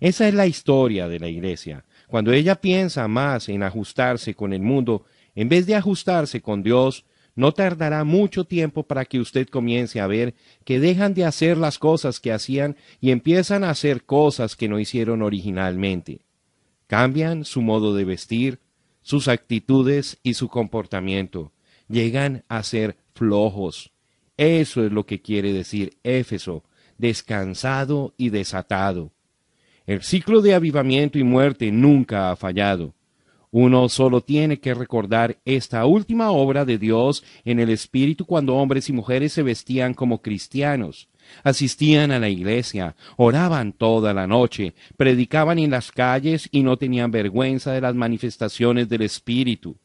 Esa 0.00 0.26
es 0.26 0.34
la 0.34 0.46
historia 0.46 1.08
de 1.08 1.20
la 1.20 1.28
iglesia. 1.28 1.84
Cuando 2.10 2.32
ella 2.32 2.56
piensa 2.56 3.06
más 3.06 3.48
en 3.48 3.62
ajustarse 3.62 4.34
con 4.34 4.52
el 4.52 4.62
mundo, 4.62 5.04
en 5.36 5.48
vez 5.48 5.64
de 5.66 5.76
ajustarse 5.76 6.42
con 6.42 6.64
Dios, 6.64 7.04
no 7.36 7.52
tardará 7.52 8.02
mucho 8.02 8.42
tiempo 8.44 8.82
para 8.82 9.04
que 9.04 9.20
usted 9.20 9.46
comience 9.46 10.00
a 10.00 10.08
ver 10.08 10.34
que 10.64 10.80
dejan 10.80 11.14
de 11.14 11.24
hacer 11.24 11.56
las 11.56 11.78
cosas 11.78 12.18
que 12.18 12.32
hacían 12.32 12.76
y 13.00 13.12
empiezan 13.12 13.62
a 13.62 13.70
hacer 13.70 14.02
cosas 14.02 14.56
que 14.56 14.68
no 14.68 14.80
hicieron 14.80 15.22
originalmente. 15.22 16.22
Cambian 16.88 17.44
su 17.44 17.62
modo 17.62 17.94
de 17.94 18.04
vestir, 18.04 18.58
sus 19.02 19.28
actitudes 19.28 20.18
y 20.24 20.34
su 20.34 20.48
comportamiento. 20.48 21.52
Llegan 21.88 22.42
a 22.48 22.64
ser 22.64 22.96
flojos. 23.14 23.92
Eso 24.36 24.84
es 24.84 24.90
lo 24.90 25.06
que 25.06 25.22
quiere 25.22 25.52
decir 25.52 25.96
Éfeso, 26.02 26.64
descansado 26.98 28.14
y 28.16 28.30
desatado. 28.30 29.12
El 29.90 30.02
ciclo 30.02 30.40
de 30.40 30.54
avivamiento 30.54 31.18
y 31.18 31.24
muerte 31.24 31.72
nunca 31.72 32.30
ha 32.30 32.36
fallado. 32.36 32.94
Uno 33.50 33.88
solo 33.88 34.20
tiene 34.20 34.60
que 34.60 34.72
recordar 34.72 35.38
esta 35.44 35.84
última 35.84 36.30
obra 36.30 36.64
de 36.64 36.78
Dios 36.78 37.24
en 37.44 37.58
el 37.58 37.70
Espíritu 37.70 38.24
cuando 38.24 38.54
hombres 38.54 38.88
y 38.88 38.92
mujeres 38.92 39.32
se 39.32 39.42
vestían 39.42 39.94
como 39.94 40.22
cristianos, 40.22 41.08
asistían 41.42 42.12
a 42.12 42.20
la 42.20 42.28
iglesia, 42.28 42.94
oraban 43.16 43.72
toda 43.72 44.14
la 44.14 44.28
noche, 44.28 44.74
predicaban 44.96 45.58
en 45.58 45.72
las 45.72 45.90
calles 45.90 46.48
y 46.52 46.62
no 46.62 46.76
tenían 46.76 47.10
vergüenza 47.10 47.72
de 47.72 47.80
las 47.80 47.96
manifestaciones 47.96 48.88
del 48.88 49.02
Espíritu. 49.02 49.76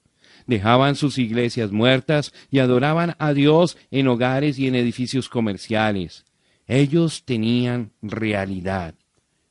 Dejaban 0.46 0.94
sus 0.94 1.18
iglesias 1.18 1.72
muertas 1.72 2.32
y 2.52 2.60
adoraban 2.60 3.16
a 3.18 3.34
Dios 3.34 3.76
en 3.90 4.08
hogares 4.08 4.60
y 4.60 4.68
en 4.68 4.76
edificios 4.76 5.30
comerciales. 5.30 6.26
Ellos 6.68 7.24
tenían 7.26 7.90
realidad. 8.04 8.94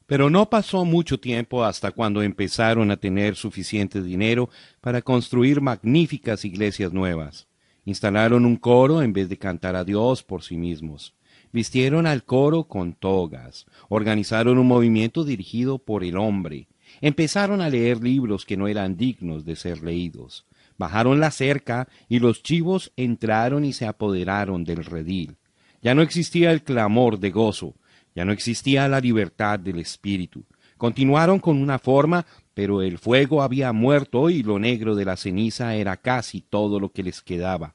Pero 0.06 0.28
no 0.28 0.50
pasó 0.50 0.84
mucho 0.84 1.18
tiempo 1.18 1.64
hasta 1.64 1.90
cuando 1.90 2.22
empezaron 2.22 2.90
a 2.90 2.98
tener 2.98 3.36
suficiente 3.36 4.02
dinero 4.02 4.50
para 4.80 5.00
construir 5.00 5.60
magníficas 5.60 6.44
iglesias 6.44 6.92
nuevas. 6.92 7.48
Instalaron 7.86 8.44
un 8.44 8.56
coro 8.56 9.02
en 9.02 9.12
vez 9.12 9.28
de 9.28 9.38
cantar 9.38 9.76
a 9.76 9.84
Dios 9.84 10.22
por 10.22 10.42
sí 10.42 10.56
mismos. 10.56 11.14
Vistieron 11.52 12.06
al 12.06 12.24
coro 12.24 12.64
con 12.64 12.94
togas. 12.94 13.66
Organizaron 13.88 14.58
un 14.58 14.66
movimiento 14.66 15.24
dirigido 15.24 15.78
por 15.78 16.04
el 16.04 16.16
hombre. 16.16 16.68
Empezaron 17.00 17.60
a 17.60 17.70
leer 17.70 18.02
libros 18.02 18.44
que 18.44 18.56
no 18.56 18.68
eran 18.68 18.96
dignos 18.96 19.44
de 19.44 19.56
ser 19.56 19.82
leídos. 19.82 20.46
Bajaron 20.76 21.20
la 21.20 21.30
cerca 21.30 21.88
y 22.08 22.18
los 22.18 22.42
chivos 22.42 22.92
entraron 22.96 23.64
y 23.64 23.72
se 23.72 23.86
apoderaron 23.86 24.64
del 24.64 24.84
redil. 24.84 25.36
Ya 25.82 25.94
no 25.94 26.02
existía 26.02 26.50
el 26.50 26.62
clamor 26.62 27.20
de 27.20 27.30
gozo, 27.30 27.74
ya 28.14 28.24
no 28.24 28.32
existía 28.32 28.88
la 28.88 29.00
libertad 29.00 29.58
del 29.58 29.78
espíritu. 29.78 30.44
Continuaron 30.76 31.38
con 31.38 31.60
una 31.60 31.78
forma, 31.78 32.26
pero 32.52 32.82
el 32.82 32.98
fuego 32.98 33.42
había 33.42 33.72
muerto 33.72 34.30
y 34.30 34.42
lo 34.42 34.58
negro 34.58 34.94
de 34.94 35.04
la 35.04 35.16
ceniza 35.16 35.74
era 35.74 35.96
casi 35.96 36.40
todo 36.40 36.78
lo 36.78 36.90
que 36.90 37.02
les 37.02 37.22
quedaba. 37.22 37.74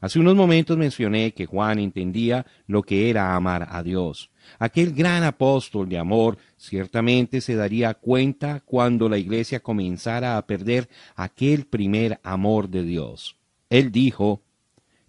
Hace 0.00 0.18
unos 0.18 0.34
momentos 0.34 0.76
mencioné 0.76 1.32
que 1.32 1.46
Juan 1.46 1.78
entendía 1.78 2.44
lo 2.66 2.82
que 2.82 3.08
era 3.08 3.34
amar 3.34 3.66
a 3.70 3.82
Dios. 3.82 4.30
Aquel 4.58 4.92
gran 4.92 5.22
apóstol 5.22 5.88
de 5.88 5.96
amor 5.96 6.36
ciertamente 6.58 7.40
se 7.40 7.54
daría 7.54 7.94
cuenta 7.94 8.60
cuando 8.66 9.08
la 9.08 9.16
iglesia 9.16 9.60
comenzara 9.60 10.36
a 10.36 10.46
perder 10.46 10.90
aquel 11.16 11.64
primer 11.64 12.20
amor 12.22 12.68
de 12.68 12.82
Dios. 12.82 13.36
Él 13.70 13.90
dijo, 13.90 14.42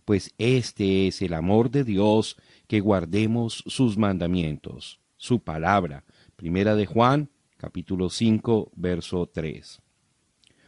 pues 0.06 0.34
este 0.38 1.08
es 1.08 1.22
el 1.22 1.34
amor 1.34 1.72
de 1.72 1.84
Dios, 1.84 2.38
que 2.68 2.80
guardemos 2.80 3.64
sus 3.68 3.98
mandamientos, 3.98 5.00
su 5.18 5.40
palabra. 5.40 6.04
Primera 6.36 6.76
de 6.76 6.86
Juan, 6.86 7.30
capítulo 7.58 8.10
5, 8.10 8.72
verso 8.76 9.30
3. 9.34 9.82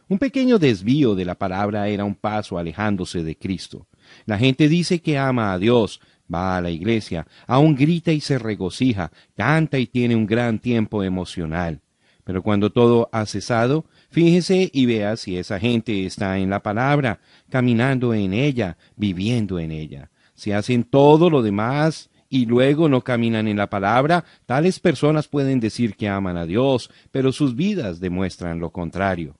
Un 0.08 0.18
pequeño 0.18 0.58
desvío 0.58 1.14
de 1.14 1.24
la 1.24 1.34
palabra 1.34 1.88
era 1.88 2.04
un 2.04 2.14
paso 2.14 2.58
alejándose 2.58 3.22
de 3.22 3.36
Cristo. 3.36 3.86
La 4.24 4.38
gente 4.38 4.68
dice 4.68 5.00
que 5.02 5.18
ama 5.18 5.52
a 5.52 5.58
Dios, 5.58 6.00
va 6.32 6.56
a 6.56 6.60
la 6.62 6.70
iglesia, 6.70 7.26
aún 7.46 7.74
grita 7.74 8.12
y 8.12 8.20
se 8.20 8.38
regocija, 8.38 9.12
canta 9.36 9.78
y 9.78 9.86
tiene 9.86 10.16
un 10.16 10.26
gran 10.26 10.60
tiempo 10.60 11.02
emocional. 11.02 11.82
Pero 12.24 12.42
cuando 12.42 12.70
todo 12.70 13.08
ha 13.12 13.26
cesado, 13.26 13.86
fíjese 14.10 14.70
y 14.72 14.86
vea 14.86 15.16
si 15.16 15.36
esa 15.36 15.58
gente 15.58 16.06
está 16.06 16.38
en 16.38 16.50
la 16.50 16.62
palabra, 16.62 17.20
caminando 17.50 18.14
en 18.14 18.32
ella, 18.32 18.78
viviendo 18.96 19.58
en 19.58 19.72
ella 19.72 20.10
si 20.38 20.52
hacen 20.52 20.84
todo 20.84 21.30
lo 21.30 21.42
demás 21.42 22.10
y 22.28 22.46
luego 22.46 22.88
no 22.88 23.02
caminan 23.02 23.48
en 23.48 23.56
la 23.56 23.68
palabra, 23.68 24.24
tales 24.46 24.78
personas 24.78 25.26
pueden 25.26 25.58
decir 25.58 25.96
que 25.96 26.08
aman 26.08 26.36
a 26.36 26.46
Dios, 26.46 26.90
pero 27.10 27.32
sus 27.32 27.56
vidas 27.56 27.98
demuestran 27.98 28.60
lo 28.60 28.70
contrario. 28.70 29.34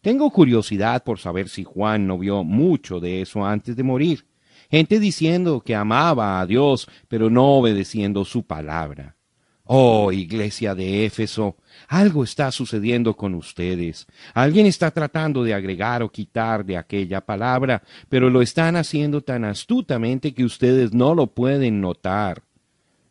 Tengo 0.00 0.28
curiosidad 0.32 1.04
por 1.04 1.20
saber 1.20 1.48
si 1.48 1.62
Juan 1.62 2.08
no 2.08 2.18
vio 2.18 2.42
mucho 2.42 2.98
de 2.98 3.22
eso 3.22 3.46
antes 3.46 3.76
de 3.76 3.84
morir. 3.84 4.26
Gente 4.68 4.98
diciendo 4.98 5.60
que 5.60 5.76
amaba 5.76 6.40
a 6.40 6.46
Dios, 6.46 6.88
pero 7.06 7.30
no 7.30 7.52
obedeciendo 7.52 8.24
su 8.24 8.42
palabra. 8.42 9.17
Oh, 9.70 10.10
iglesia 10.12 10.74
de 10.74 11.04
Éfeso, 11.04 11.58
algo 11.88 12.24
está 12.24 12.50
sucediendo 12.50 13.14
con 13.14 13.34
ustedes. 13.34 14.06
Alguien 14.32 14.64
está 14.64 14.90
tratando 14.90 15.44
de 15.44 15.52
agregar 15.52 16.02
o 16.02 16.10
quitar 16.10 16.64
de 16.64 16.78
aquella 16.78 17.20
palabra, 17.20 17.82
pero 18.08 18.30
lo 18.30 18.40
están 18.40 18.76
haciendo 18.76 19.20
tan 19.20 19.44
astutamente 19.44 20.32
que 20.32 20.42
ustedes 20.42 20.94
no 20.94 21.14
lo 21.14 21.26
pueden 21.26 21.82
notar. 21.82 22.44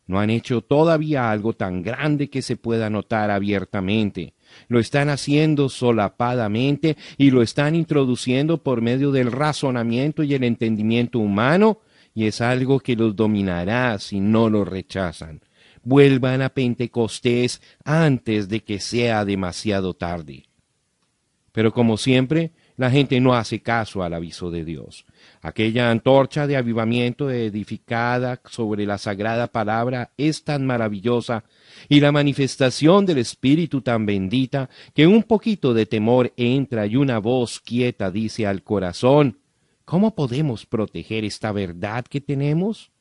No 0.08 0.20
han 0.20 0.32
hecho 0.32 0.62
todavía 0.62 1.30
algo 1.30 1.54
tan 1.54 1.84
grande 1.84 2.28
que 2.32 2.42
se 2.42 2.58
pueda 2.58 2.90
notar 2.90 3.30
abiertamente. 3.30 4.34
Lo 4.68 4.80
están 4.80 5.10
haciendo 5.10 5.70
solapadamente 5.70 6.98
y 7.20 7.30
lo 7.30 7.44
están 7.44 7.76
introduciendo 7.76 8.64
por 8.64 8.82
medio 8.82 9.12
del 9.12 9.32
razonamiento 9.32 10.24
y 10.24 10.34
el 10.34 10.44
entendimiento 10.44 11.20
humano, 11.20 11.82
y 12.16 12.26
es 12.26 12.42
algo 12.42 12.80
que 12.80 12.96
los 12.96 13.16
dominará 13.16 14.00
si 14.00 14.20
no 14.20 14.50
lo 14.50 14.66
rechazan 14.66 15.42
vuelvan 15.84 16.42
a 16.42 16.50
Pentecostés 16.50 17.62
antes 17.84 18.50
de 18.50 18.64
que 18.64 18.80
sea 18.80 19.26
demasiado 19.26 19.94
tarde. 19.94 20.46
Pero 21.52 21.74
como 21.74 21.98
siempre, 21.98 22.52
la 22.78 22.92
gente 22.92 23.20
no 23.20 23.34
hace 23.34 23.60
caso 23.62 24.04
al 24.04 24.14
aviso 24.14 24.52
de 24.52 24.64
Dios. 24.64 25.06
Aquella 25.42 25.90
antorcha 25.90 26.46
de 26.46 26.56
avivamiento 26.56 27.32
edificada 27.32 28.40
sobre 28.46 28.86
la 28.86 29.00
sagrada 29.00 29.48
palabra 29.48 30.12
es 30.16 30.44
tan 30.44 30.68
maravillosa 30.68 31.44
y 31.90 32.00
la 32.00 32.12
manifestación 32.12 33.08
del 33.08 33.18
Espíritu 33.18 33.82
tan 33.82 34.06
bendita 34.06 34.70
que 34.94 35.08
un 35.08 35.24
poquito 35.24 35.74
de 35.74 35.88
temor 35.88 36.32
entra 36.38 36.86
y 36.86 36.96
una 36.96 37.18
voz 37.18 37.60
quieta 37.60 38.12
dice 38.12 38.46
al 38.46 38.62
corazón, 38.62 39.40
¿cómo 39.84 40.14
podemos 40.14 40.68
proteger 40.68 41.26
esta 41.26 41.52
verdad 41.52 42.06
que 42.06 42.22
tenemos? 42.22 42.92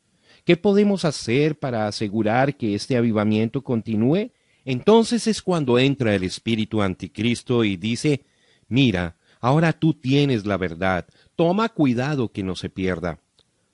¿Qué 0.47 0.57
podemos 0.57 1.05
hacer 1.05 1.59
para 1.59 1.89
asegurar 1.89 2.57
que 2.57 2.77
este 2.77 2.97
avivamiento 2.97 3.65
continúe? 3.65 4.31
Entonces 4.65 5.27
es 5.27 5.43
cuando 5.43 5.77
entra 5.77 6.15
el 6.15 6.23
espíritu 6.23 6.83
anticristo 6.83 7.65
y 7.65 7.77
dice, 7.77 8.25
mira, 8.69 9.17
ahora 9.41 9.73
tú 9.73 9.93
tienes 9.95 10.47
la 10.47 10.57
verdad, 10.57 11.05
toma 11.35 11.69
cuidado 11.71 12.31
que 12.31 12.45
no 12.45 12.55
se 12.55 12.71
pierda. 12.71 13.19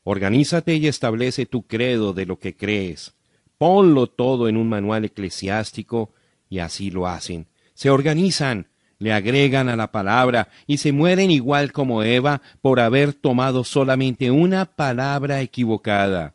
Organízate 0.02 0.76
y 0.76 0.86
establece 0.86 1.44
tu 1.44 1.66
credo 1.66 2.14
de 2.14 2.24
lo 2.24 2.38
que 2.38 2.56
crees. 2.56 3.16
Ponlo 3.58 4.06
todo 4.06 4.48
en 4.48 4.56
un 4.56 4.70
manual 4.70 5.04
eclesiástico 5.04 6.14
y 6.48 6.60
así 6.60 6.90
lo 6.90 7.06
hacen. 7.06 7.48
Se 7.74 7.90
organizan, 7.90 8.68
le 8.98 9.12
agregan 9.12 9.68
a 9.68 9.76
la 9.76 9.92
palabra 9.92 10.48
y 10.66 10.78
se 10.78 10.92
mueren 10.92 11.30
igual 11.30 11.70
como 11.70 12.02
Eva 12.02 12.40
por 12.62 12.80
haber 12.80 13.12
tomado 13.12 13.62
solamente 13.62 14.30
una 14.30 14.64
palabra 14.64 15.42
equivocada. 15.42 16.34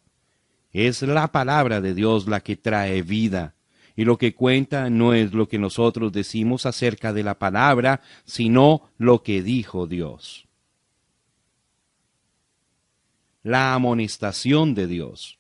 Es 0.78 1.02
la 1.02 1.32
palabra 1.32 1.82
de 1.82 1.96
Dios 1.96 2.28
la 2.28 2.42
que 2.42 2.56
trae 2.56 3.02
vida. 3.02 3.56
Y 3.96 4.06
lo 4.06 4.20
que 4.20 4.36
cuenta 4.36 4.92
no 4.92 5.16
es 5.16 5.34
lo 5.34 5.48
que 5.48 5.58
nosotros 5.58 6.12
decimos 6.12 6.68
acerca 6.68 7.14
de 7.14 7.24
la 7.24 7.40
palabra, 7.40 8.02
sino 8.26 8.92
lo 9.00 9.24
que 9.24 9.42
dijo 9.42 9.88
Dios. 9.88 10.48
La 13.42 13.74
amonestación 13.74 14.76
de 14.76 14.86
Dios. 14.86 15.40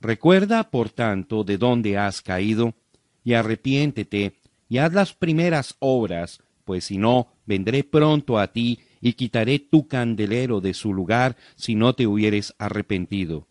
Recuerda, 0.00 0.68
por 0.68 0.90
tanto, 0.90 1.44
de 1.44 1.56
dónde 1.56 1.96
has 1.96 2.20
caído, 2.20 2.74
y 3.22 3.34
arrepiéntete, 3.34 4.40
y 4.68 4.78
haz 4.78 4.92
las 4.92 5.12
primeras 5.12 5.76
obras, 5.78 6.42
pues 6.64 6.86
si 6.86 6.98
no, 6.98 7.28
vendré 7.46 7.84
pronto 7.84 8.40
a 8.40 8.48
ti, 8.48 8.80
y 9.00 9.12
quitaré 9.12 9.60
tu 9.60 9.86
candelero 9.86 10.60
de 10.60 10.74
su 10.74 10.92
lugar, 10.92 11.36
si 11.54 11.76
no 11.76 11.94
te 11.94 12.08
hubieres 12.08 12.52
arrepentido. 12.58 13.46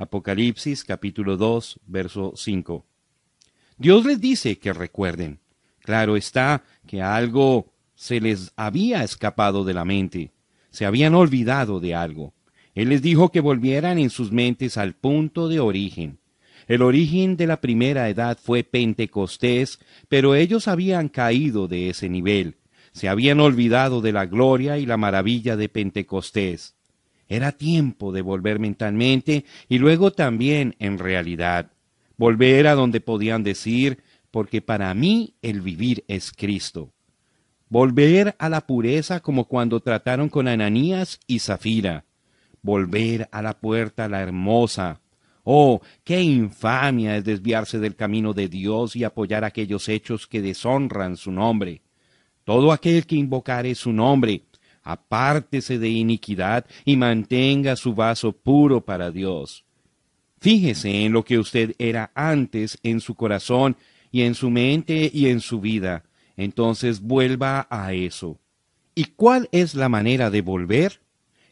Apocalipsis 0.00 0.84
capítulo 0.84 1.36
2, 1.36 1.80
verso 1.86 2.32
5. 2.36 2.86
Dios 3.78 4.06
les 4.06 4.20
dice 4.20 4.56
que 4.56 4.72
recuerden. 4.72 5.40
Claro 5.80 6.16
está 6.16 6.62
que 6.86 7.02
algo 7.02 7.72
se 7.96 8.20
les 8.20 8.52
había 8.54 9.02
escapado 9.02 9.64
de 9.64 9.74
la 9.74 9.84
mente, 9.84 10.30
se 10.70 10.86
habían 10.86 11.16
olvidado 11.16 11.80
de 11.80 11.96
algo. 11.96 12.32
Él 12.76 12.90
les 12.90 13.02
dijo 13.02 13.32
que 13.32 13.40
volvieran 13.40 13.98
en 13.98 14.10
sus 14.10 14.30
mentes 14.30 14.78
al 14.78 14.94
punto 14.94 15.48
de 15.48 15.58
origen. 15.58 16.20
El 16.68 16.82
origen 16.82 17.36
de 17.36 17.48
la 17.48 17.60
primera 17.60 18.08
edad 18.08 18.38
fue 18.40 18.62
Pentecostés, 18.62 19.80
pero 20.08 20.36
ellos 20.36 20.68
habían 20.68 21.08
caído 21.08 21.66
de 21.66 21.90
ese 21.90 22.08
nivel, 22.08 22.58
se 22.92 23.08
habían 23.08 23.40
olvidado 23.40 24.00
de 24.00 24.12
la 24.12 24.26
gloria 24.26 24.78
y 24.78 24.86
la 24.86 24.96
maravilla 24.96 25.56
de 25.56 25.68
Pentecostés. 25.68 26.77
Era 27.28 27.52
tiempo 27.52 28.12
de 28.12 28.22
volver 28.22 28.58
mentalmente 28.58 29.44
y 29.68 29.78
luego 29.78 30.12
también 30.12 30.74
en 30.78 30.98
realidad. 30.98 31.70
Volver 32.16 32.66
a 32.66 32.74
donde 32.74 33.00
podían 33.00 33.44
decir, 33.44 33.98
porque 34.30 34.62
para 34.62 34.92
mí 34.94 35.34
el 35.42 35.60
vivir 35.60 36.04
es 36.08 36.32
Cristo. 36.32 36.92
Volver 37.68 38.34
a 38.38 38.48
la 38.48 38.66
pureza 38.66 39.20
como 39.20 39.44
cuando 39.44 39.80
trataron 39.80 40.30
con 40.30 40.48
Ananías 40.48 41.20
y 41.26 41.38
Zafira. 41.40 42.06
Volver 42.62 43.28
a 43.30 43.42
la 43.42 43.58
puerta 43.58 44.08
la 44.08 44.22
hermosa. 44.22 45.00
Oh, 45.44 45.80
qué 46.02 46.20
infamia 46.20 47.16
es 47.16 47.24
desviarse 47.24 47.78
del 47.78 47.94
camino 47.94 48.32
de 48.32 48.48
Dios 48.48 48.96
y 48.96 49.04
apoyar 49.04 49.44
aquellos 49.44 49.88
hechos 49.88 50.26
que 50.26 50.40
deshonran 50.42 51.16
su 51.16 51.30
nombre. 51.30 51.82
Todo 52.44 52.72
aquel 52.72 53.06
que 53.06 53.16
invocare 53.16 53.74
su 53.74 53.92
nombre, 53.92 54.42
apártese 54.88 55.78
de 55.78 55.90
iniquidad 55.90 56.64
y 56.84 56.96
mantenga 56.96 57.76
su 57.76 57.94
vaso 57.94 58.32
puro 58.32 58.80
para 58.80 59.10
Dios. 59.10 59.64
Fíjese 60.40 61.04
en 61.04 61.12
lo 61.12 61.24
que 61.24 61.38
usted 61.38 61.74
era 61.78 62.10
antes 62.14 62.78
en 62.82 63.00
su 63.00 63.14
corazón 63.14 63.76
y 64.10 64.22
en 64.22 64.34
su 64.34 64.48
mente 64.48 65.10
y 65.12 65.28
en 65.28 65.40
su 65.40 65.60
vida. 65.60 66.04
Entonces 66.38 67.02
vuelva 67.02 67.66
a 67.68 67.92
eso. 67.92 68.38
¿Y 68.94 69.04
cuál 69.16 69.50
es 69.52 69.74
la 69.74 69.90
manera 69.90 70.30
de 70.30 70.40
volver? 70.40 71.00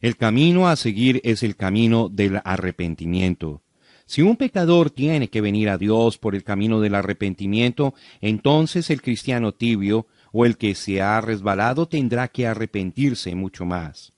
El 0.00 0.16
camino 0.16 0.68
a 0.68 0.76
seguir 0.76 1.20
es 1.22 1.42
el 1.42 1.56
camino 1.56 2.08
del 2.08 2.40
arrepentimiento. 2.42 3.62
Si 4.06 4.22
un 4.22 4.36
pecador 4.36 4.90
tiene 4.90 5.28
que 5.28 5.40
venir 5.40 5.68
a 5.68 5.78
Dios 5.78 6.16
por 6.16 6.34
el 6.34 6.44
camino 6.44 6.80
del 6.80 6.94
arrepentimiento, 6.94 7.92
entonces 8.20 8.88
el 8.88 9.02
cristiano 9.02 9.52
tibio 9.52 10.06
o 10.32 10.44
el 10.44 10.56
que 10.56 10.74
se 10.74 11.00
ha 11.00 11.20
resbalado 11.20 11.86
tendrá 11.86 12.28
que 12.28 12.46
arrepentirse 12.46 13.34
mucho 13.34 13.64
más. 13.64 14.12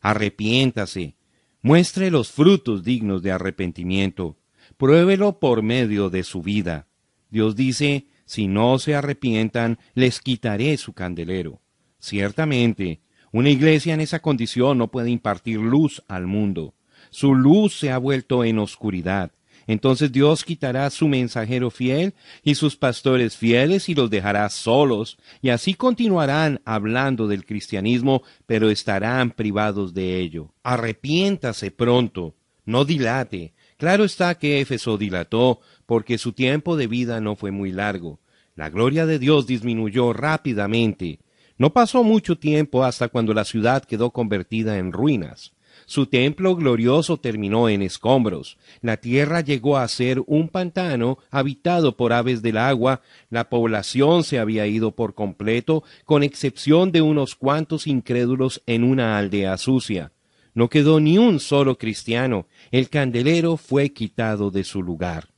Arrepiéntase, 0.00 1.16
muestre 1.62 2.10
los 2.10 2.30
frutos 2.30 2.84
dignos 2.84 3.22
de 3.22 3.32
arrepentimiento, 3.32 4.36
pruébelo 4.76 5.38
por 5.38 5.62
medio 5.62 6.10
de 6.10 6.22
su 6.22 6.42
vida. 6.42 6.86
Dios 7.30 7.56
dice, 7.56 8.06
si 8.24 8.46
no 8.46 8.78
se 8.78 8.94
arrepientan, 8.94 9.78
les 9.94 10.20
quitaré 10.20 10.76
su 10.76 10.92
candelero. 10.92 11.60
Ciertamente, 11.98 13.00
una 13.32 13.50
iglesia 13.50 13.94
en 13.94 14.00
esa 14.00 14.20
condición 14.20 14.78
no 14.78 14.90
puede 14.90 15.10
impartir 15.10 15.58
luz 15.58 16.02
al 16.08 16.26
mundo. 16.26 16.74
Su 17.10 17.34
luz 17.34 17.78
se 17.78 17.90
ha 17.90 17.98
vuelto 17.98 18.44
en 18.44 18.58
oscuridad. 18.58 19.32
Entonces 19.68 20.10
Dios 20.10 20.44
quitará 20.44 20.88
su 20.88 21.06
mensajero 21.08 21.70
fiel 21.70 22.14
y 22.42 22.54
sus 22.54 22.74
pastores 22.74 23.36
fieles 23.36 23.90
y 23.90 23.94
los 23.94 24.08
dejará 24.08 24.48
solos, 24.48 25.18
y 25.42 25.50
así 25.50 25.74
continuarán 25.74 26.62
hablando 26.64 27.28
del 27.28 27.44
cristianismo, 27.44 28.22
pero 28.46 28.70
estarán 28.70 29.30
privados 29.30 29.92
de 29.92 30.20
ello. 30.20 30.54
Arrepiéntase 30.62 31.70
pronto, 31.70 32.34
no 32.64 32.86
dilate. 32.86 33.52
Claro 33.76 34.04
está 34.04 34.38
que 34.38 34.62
Éfeso 34.62 34.96
dilató, 34.96 35.60
porque 35.84 36.16
su 36.16 36.32
tiempo 36.32 36.78
de 36.78 36.86
vida 36.86 37.20
no 37.20 37.36
fue 37.36 37.50
muy 37.50 37.70
largo. 37.70 38.20
La 38.56 38.70
gloria 38.70 39.04
de 39.04 39.18
Dios 39.18 39.46
disminuyó 39.46 40.14
rápidamente. 40.14 41.20
No 41.58 41.74
pasó 41.74 42.02
mucho 42.04 42.38
tiempo 42.38 42.84
hasta 42.84 43.08
cuando 43.08 43.34
la 43.34 43.44
ciudad 43.44 43.84
quedó 43.84 44.12
convertida 44.12 44.78
en 44.78 44.92
ruinas. 44.92 45.52
Su 45.88 46.04
templo 46.04 46.54
glorioso 46.54 47.16
terminó 47.16 47.70
en 47.70 47.80
escombros. 47.80 48.58
La 48.82 48.98
tierra 48.98 49.40
llegó 49.40 49.78
a 49.78 49.88
ser 49.88 50.22
un 50.26 50.50
pantano 50.50 51.16
habitado 51.30 51.96
por 51.96 52.12
aves 52.12 52.42
del 52.42 52.58
agua. 52.58 53.00
La 53.30 53.48
población 53.48 54.22
se 54.22 54.38
había 54.38 54.66
ido 54.66 54.90
por 54.94 55.14
completo, 55.14 55.84
con 56.04 56.22
excepción 56.22 56.92
de 56.92 57.00
unos 57.00 57.34
cuantos 57.36 57.86
incrédulos 57.86 58.62
en 58.66 58.84
una 58.84 59.16
aldea 59.16 59.56
sucia. 59.56 60.12
No 60.52 60.68
quedó 60.68 61.00
ni 61.00 61.16
un 61.16 61.40
solo 61.40 61.78
cristiano. 61.78 62.48
El 62.70 62.90
candelero 62.90 63.56
fue 63.56 63.88
quitado 63.88 64.50
de 64.50 64.64
su 64.64 64.82
lugar. 64.82 65.28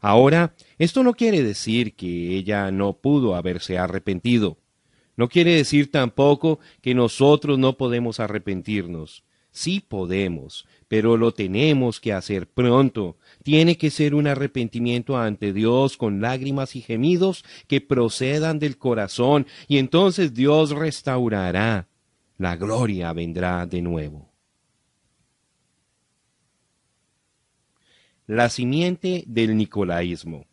Ahora, 0.00 0.52
esto 0.76 1.02
no 1.02 1.14
quiere 1.14 1.42
decir 1.42 1.94
que 1.94 2.36
ella 2.36 2.70
no 2.70 2.92
pudo 2.92 3.34
haberse 3.34 3.78
arrepentido. 3.78 4.58
No 5.16 5.30
quiere 5.30 5.54
decir 5.54 5.90
tampoco 5.90 6.60
que 6.82 6.94
nosotros 6.94 7.58
no 7.58 7.78
podemos 7.78 8.20
arrepentirnos. 8.20 9.24
Sí 9.58 9.80
podemos, 9.80 10.68
pero 10.86 11.16
lo 11.16 11.32
tenemos 11.32 11.98
que 11.98 12.12
hacer 12.12 12.46
pronto. 12.46 13.16
Tiene 13.42 13.76
que 13.76 13.90
ser 13.90 14.14
un 14.14 14.28
arrepentimiento 14.28 15.18
ante 15.18 15.52
Dios 15.52 15.96
con 15.96 16.20
lágrimas 16.20 16.76
y 16.76 16.80
gemidos 16.80 17.44
que 17.66 17.80
procedan 17.80 18.60
del 18.60 18.78
corazón 18.78 19.48
y 19.66 19.78
entonces 19.78 20.32
Dios 20.32 20.70
restaurará. 20.70 21.88
La 22.36 22.54
gloria 22.54 23.12
vendrá 23.12 23.66
de 23.66 23.82
nuevo. 23.82 24.30
La 28.28 28.48
simiente 28.48 29.24
del 29.26 29.56
nicolaísmo. 29.56 30.46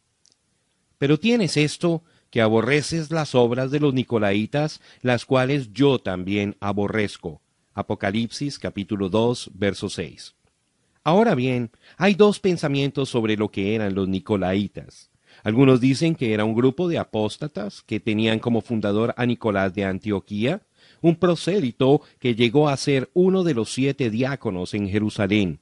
Pero 0.97 1.19
tienes 1.19 1.57
esto 1.57 2.01
que 2.31 2.41
aborreces 2.41 3.11
las 3.11 3.35
obras 3.35 3.69
de 3.69 3.81
los 3.81 3.93
nicolaitas, 3.93 4.81
las 5.03 5.27
cuales 5.27 5.73
yo 5.73 5.99
también 5.99 6.57
aborrezco 6.59 7.43
Apocalipsis 7.75 8.57
capítulo 8.57 9.09
2, 9.09 9.51
verso 9.53 9.89
6. 9.89 10.33
Ahora 11.03 11.35
bien, 11.35 11.71
hay 11.97 12.15
dos 12.15 12.39
pensamientos 12.39 13.09
sobre 13.09 13.35
lo 13.35 13.49
que 13.49 13.75
eran 13.75 13.93
los 13.93 14.07
Nicolaitas. 14.07 15.11
Algunos 15.43 15.81
dicen 15.81 16.15
que 16.15 16.33
era 16.33 16.45
un 16.45 16.55
grupo 16.55 16.87
de 16.87 16.97
apóstatas 16.97 17.83
que 17.83 17.99
tenían 17.99 18.39
como 18.39 18.61
fundador 18.61 19.13
a 19.17 19.25
Nicolás 19.25 19.75
de 19.75 19.83
Antioquía, 19.83 20.61
un 21.01 21.17
prosélito 21.17 22.01
que 22.17 22.33
llegó 22.33 22.69
a 22.69 22.77
ser 22.77 23.09
uno 23.13 23.43
de 23.43 23.53
los 23.53 23.73
siete 23.73 24.09
diáconos 24.09 24.73
en 24.73 24.87
Jerusalén. 24.87 25.59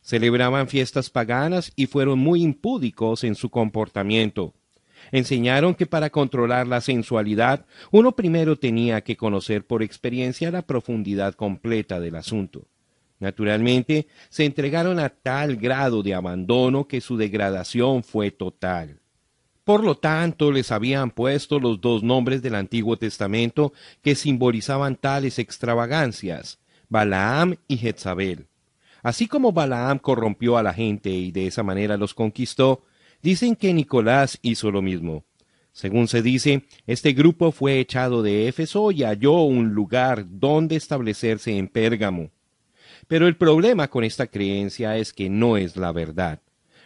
Celebraban 0.00 0.66
fiestas 0.66 1.10
paganas 1.10 1.72
y 1.76 1.86
fueron 1.86 2.18
muy 2.18 2.42
impúdicos 2.42 3.22
en 3.22 3.34
su 3.34 3.50
comportamiento. 3.50 4.54
Enseñaron 5.14 5.76
que 5.76 5.86
para 5.86 6.10
controlar 6.10 6.66
la 6.66 6.80
sensualidad 6.80 7.66
uno 7.92 8.16
primero 8.16 8.56
tenía 8.56 9.00
que 9.02 9.16
conocer 9.16 9.64
por 9.64 9.80
experiencia 9.80 10.50
la 10.50 10.62
profundidad 10.62 11.34
completa 11.34 12.00
del 12.00 12.16
asunto. 12.16 12.66
Naturalmente, 13.20 14.08
se 14.28 14.44
entregaron 14.44 14.98
a 14.98 15.10
tal 15.10 15.54
grado 15.54 16.02
de 16.02 16.14
abandono 16.14 16.88
que 16.88 17.00
su 17.00 17.16
degradación 17.16 18.02
fue 18.02 18.32
total. 18.32 18.98
Por 19.62 19.84
lo 19.84 19.94
tanto, 19.94 20.50
les 20.50 20.72
habían 20.72 21.12
puesto 21.12 21.60
los 21.60 21.80
dos 21.80 22.02
nombres 22.02 22.42
del 22.42 22.56
Antiguo 22.56 22.96
Testamento 22.96 23.72
que 24.02 24.16
simbolizaban 24.16 24.96
tales 24.96 25.38
extravagancias, 25.38 26.58
Balaam 26.88 27.54
y 27.68 27.76
Jezabel. 27.76 28.48
Así 29.04 29.28
como 29.28 29.52
Balaam 29.52 30.00
corrompió 30.00 30.58
a 30.58 30.64
la 30.64 30.74
gente 30.74 31.10
y 31.10 31.30
de 31.30 31.46
esa 31.46 31.62
manera 31.62 31.96
los 31.96 32.14
conquistó, 32.14 32.82
dicen 33.24 33.56
que 33.56 33.72
Nicolás 33.72 34.38
hizo 34.42 34.70
lo 34.70 34.82
mismo. 34.82 35.24
Según 35.72 36.08
se 36.08 36.20
dice, 36.20 36.64
este 36.86 37.14
grupo 37.14 37.52
fue 37.52 37.80
echado 37.80 38.22
de 38.22 38.48
Éfeso 38.48 38.90
y 38.90 39.02
halló 39.02 39.44
un 39.44 39.72
lugar 39.72 40.26
donde 40.28 40.76
establecerse 40.76 41.56
en 41.56 41.68
Pérgamo. 41.68 42.30
Pero 43.08 43.26
el 43.26 43.38
problema 43.38 43.88
con 43.88 44.04
esta 44.04 44.26
creencia 44.26 44.98
es 44.98 45.14
que 45.14 45.30
no 45.30 45.56
es 45.56 45.74
la 45.78 45.90
verdad. 45.90 46.42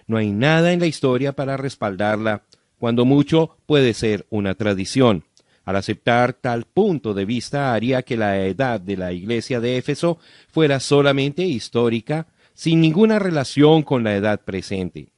No 0.06 0.16
hay 0.16 0.31
nada 0.31 0.73
en 0.73 0.78
la 0.78 0.86
historia 0.86 1.32
para 1.32 1.56
respaldarla, 1.56 2.44
cuando 2.78 3.05
mucho 3.05 3.56
puede 3.66 3.93
ser 3.93 4.24
una 4.31 4.55
tradición. 4.55 5.24
Al 5.65 5.74
aceptar 5.74 6.35
tal 6.35 6.66
punto 6.66 7.15
de 7.15 7.24
vista 7.24 7.74
haría 7.74 8.02
que 8.02 8.16
la 8.16 8.47
edad 8.47 8.81
de 8.81 8.97
la 8.97 9.12
iglesia 9.12 9.59
de 9.59 9.77
Éfeso 9.77 10.20
fuera 10.47 10.78
solamente 10.78 11.43
histórica, 11.43 12.28
sin 12.55 12.81
ninguna 12.81 13.19
relación 13.19 13.82
con 13.82 14.05
la 14.05 14.15
edad 14.15 14.40
presente. 14.44 15.09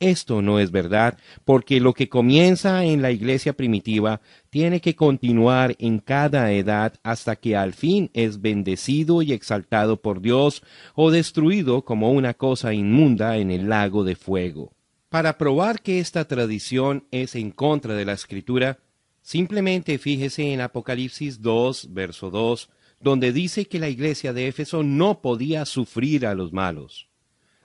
Esto 0.00 0.40
no 0.40 0.58
es 0.58 0.70
verdad, 0.70 1.18
porque 1.44 1.78
lo 1.78 1.92
que 1.92 2.08
comienza 2.08 2.86
en 2.86 3.02
la 3.02 3.10
iglesia 3.10 3.52
primitiva 3.52 4.22
tiene 4.48 4.80
que 4.80 4.96
continuar 4.96 5.76
en 5.78 5.98
cada 5.98 6.52
edad 6.52 6.94
hasta 7.02 7.36
que 7.36 7.54
al 7.54 7.74
fin 7.74 8.10
es 8.14 8.40
bendecido 8.40 9.20
y 9.20 9.34
exaltado 9.34 10.00
por 10.00 10.22
Dios 10.22 10.62
o 10.94 11.10
destruido 11.10 11.84
como 11.84 12.12
una 12.12 12.32
cosa 12.32 12.72
inmunda 12.72 13.36
en 13.36 13.50
el 13.50 13.68
lago 13.68 14.02
de 14.02 14.16
fuego. 14.16 14.72
Para 15.10 15.36
probar 15.36 15.82
que 15.82 15.98
esta 15.98 16.26
tradición 16.26 17.06
es 17.10 17.34
en 17.34 17.50
contra 17.50 17.92
de 17.92 18.06
la 18.06 18.14
escritura, 18.14 18.78
simplemente 19.20 19.98
fíjese 19.98 20.50
en 20.54 20.62
Apocalipsis 20.62 21.42
2, 21.42 21.92
verso 21.92 22.30
2, 22.30 22.70
donde 23.00 23.34
dice 23.34 23.66
que 23.66 23.78
la 23.78 23.90
iglesia 23.90 24.32
de 24.32 24.48
Éfeso 24.48 24.82
no 24.82 25.20
podía 25.20 25.66
sufrir 25.66 26.24
a 26.24 26.34
los 26.34 26.54
malos. 26.54 27.10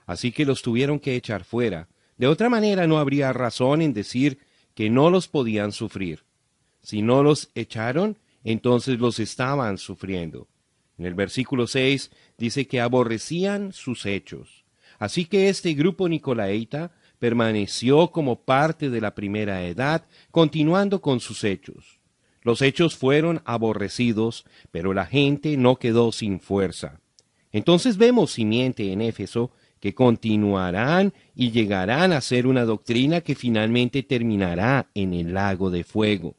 Así 0.04 0.32
que 0.32 0.44
los 0.44 0.60
tuvieron 0.60 0.98
que 0.98 1.16
echar 1.16 1.42
fuera, 1.42 1.88
de 2.16 2.26
otra 2.26 2.48
manera 2.48 2.86
no 2.86 2.98
habría 2.98 3.32
razón 3.32 3.82
en 3.82 3.92
decir 3.92 4.38
que 4.74 4.90
no 4.90 5.10
los 5.10 5.28
podían 5.28 5.72
sufrir. 5.72 6.24
Si 6.82 7.02
no 7.02 7.22
los 7.22 7.50
echaron, 7.54 8.18
entonces 8.44 8.98
los 8.98 9.18
estaban 9.18 9.78
sufriendo. 9.78 10.48
En 10.98 11.06
el 11.06 11.14
versículo 11.14 11.66
6 11.66 12.10
dice 12.38 12.66
que 12.66 12.80
aborrecían 12.80 13.72
sus 13.72 14.06
hechos. 14.06 14.64
Así 14.98 15.26
que 15.26 15.48
este 15.48 15.74
grupo 15.74 16.08
nicolaita 16.08 16.92
permaneció 17.18 18.08
como 18.12 18.40
parte 18.42 18.88
de 18.90 19.00
la 19.00 19.14
primera 19.14 19.64
edad, 19.64 20.06
continuando 20.30 21.00
con 21.00 21.20
sus 21.20 21.44
hechos. 21.44 21.98
Los 22.42 22.62
hechos 22.62 22.96
fueron 22.96 23.42
aborrecidos, 23.44 24.46
pero 24.70 24.94
la 24.94 25.06
gente 25.06 25.56
no 25.56 25.76
quedó 25.76 26.12
sin 26.12 26.40
fuerza. 26.40 27.00
Entonces 27.52 27.96
vemos 27.96 28.32
simiente 28.32 28.92
en 28.92 29.00
Éfeso 29.00 29.50
que 29.86 29.94
continuarán 29.94 31.14
y 31.36 31.52
llegarán 31.52 32.12
a 32.12 32.20
ser 32.20 32.48
una 32.48 32.64
doctrina 32.64 33.20
que 33.20 33.36
finalmente 33.36 34.02
terminará 34.02 34.90
en 34.94 35.14
el 35.14 35.32
lago 35.32 35.70
de 35.70 35.84
fuego. 35.84 36.34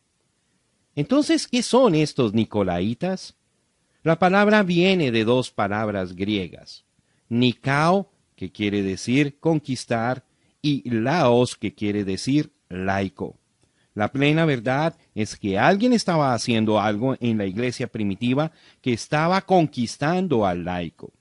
Entonces, 0.97 1.47
¿qué 1.47 1.63
son 1.63 1.95
estos 1.95 2.33
nicolaitas? 2.33 3.37
La 4.03 4.19
palabra 4.19 4.63
viene 4.63 5.11
de 5.11 5.23
dos 5.23 5.49
palabras 5.49 6.13
griegas, 6.13 6.83
Nikao, 7.29 8.11
que 8.35 8.51
quiere 8.51 8.83
decir 8.83 9.39
conquistar, 9.39 10.25
y 10.61 10.89
Laos, 10.89 11.55
que 11.55 11.73
quiere 11.73 12.03
decir 12.03 12.51
laico. 12.67 13.39
La 13.93 14.11
plena 14.11 14.43
verdad 14.43 14.97
es 15.15 15.37
que 15.37 15.57
alguien 15.57 15.93
estaba 15.93 16.33
haciendo 16.33 16.81
algo 16.81 17.15
en 17.21 17.37
la 17.37 17.45
iglesia 17.45 17.87
primitiva 17.87 18.51
que 18.81 18.91
estaba 18.91 19.39
conquistando 19.39 20.45
al 20.45 20.65
laico. 20.65 21.13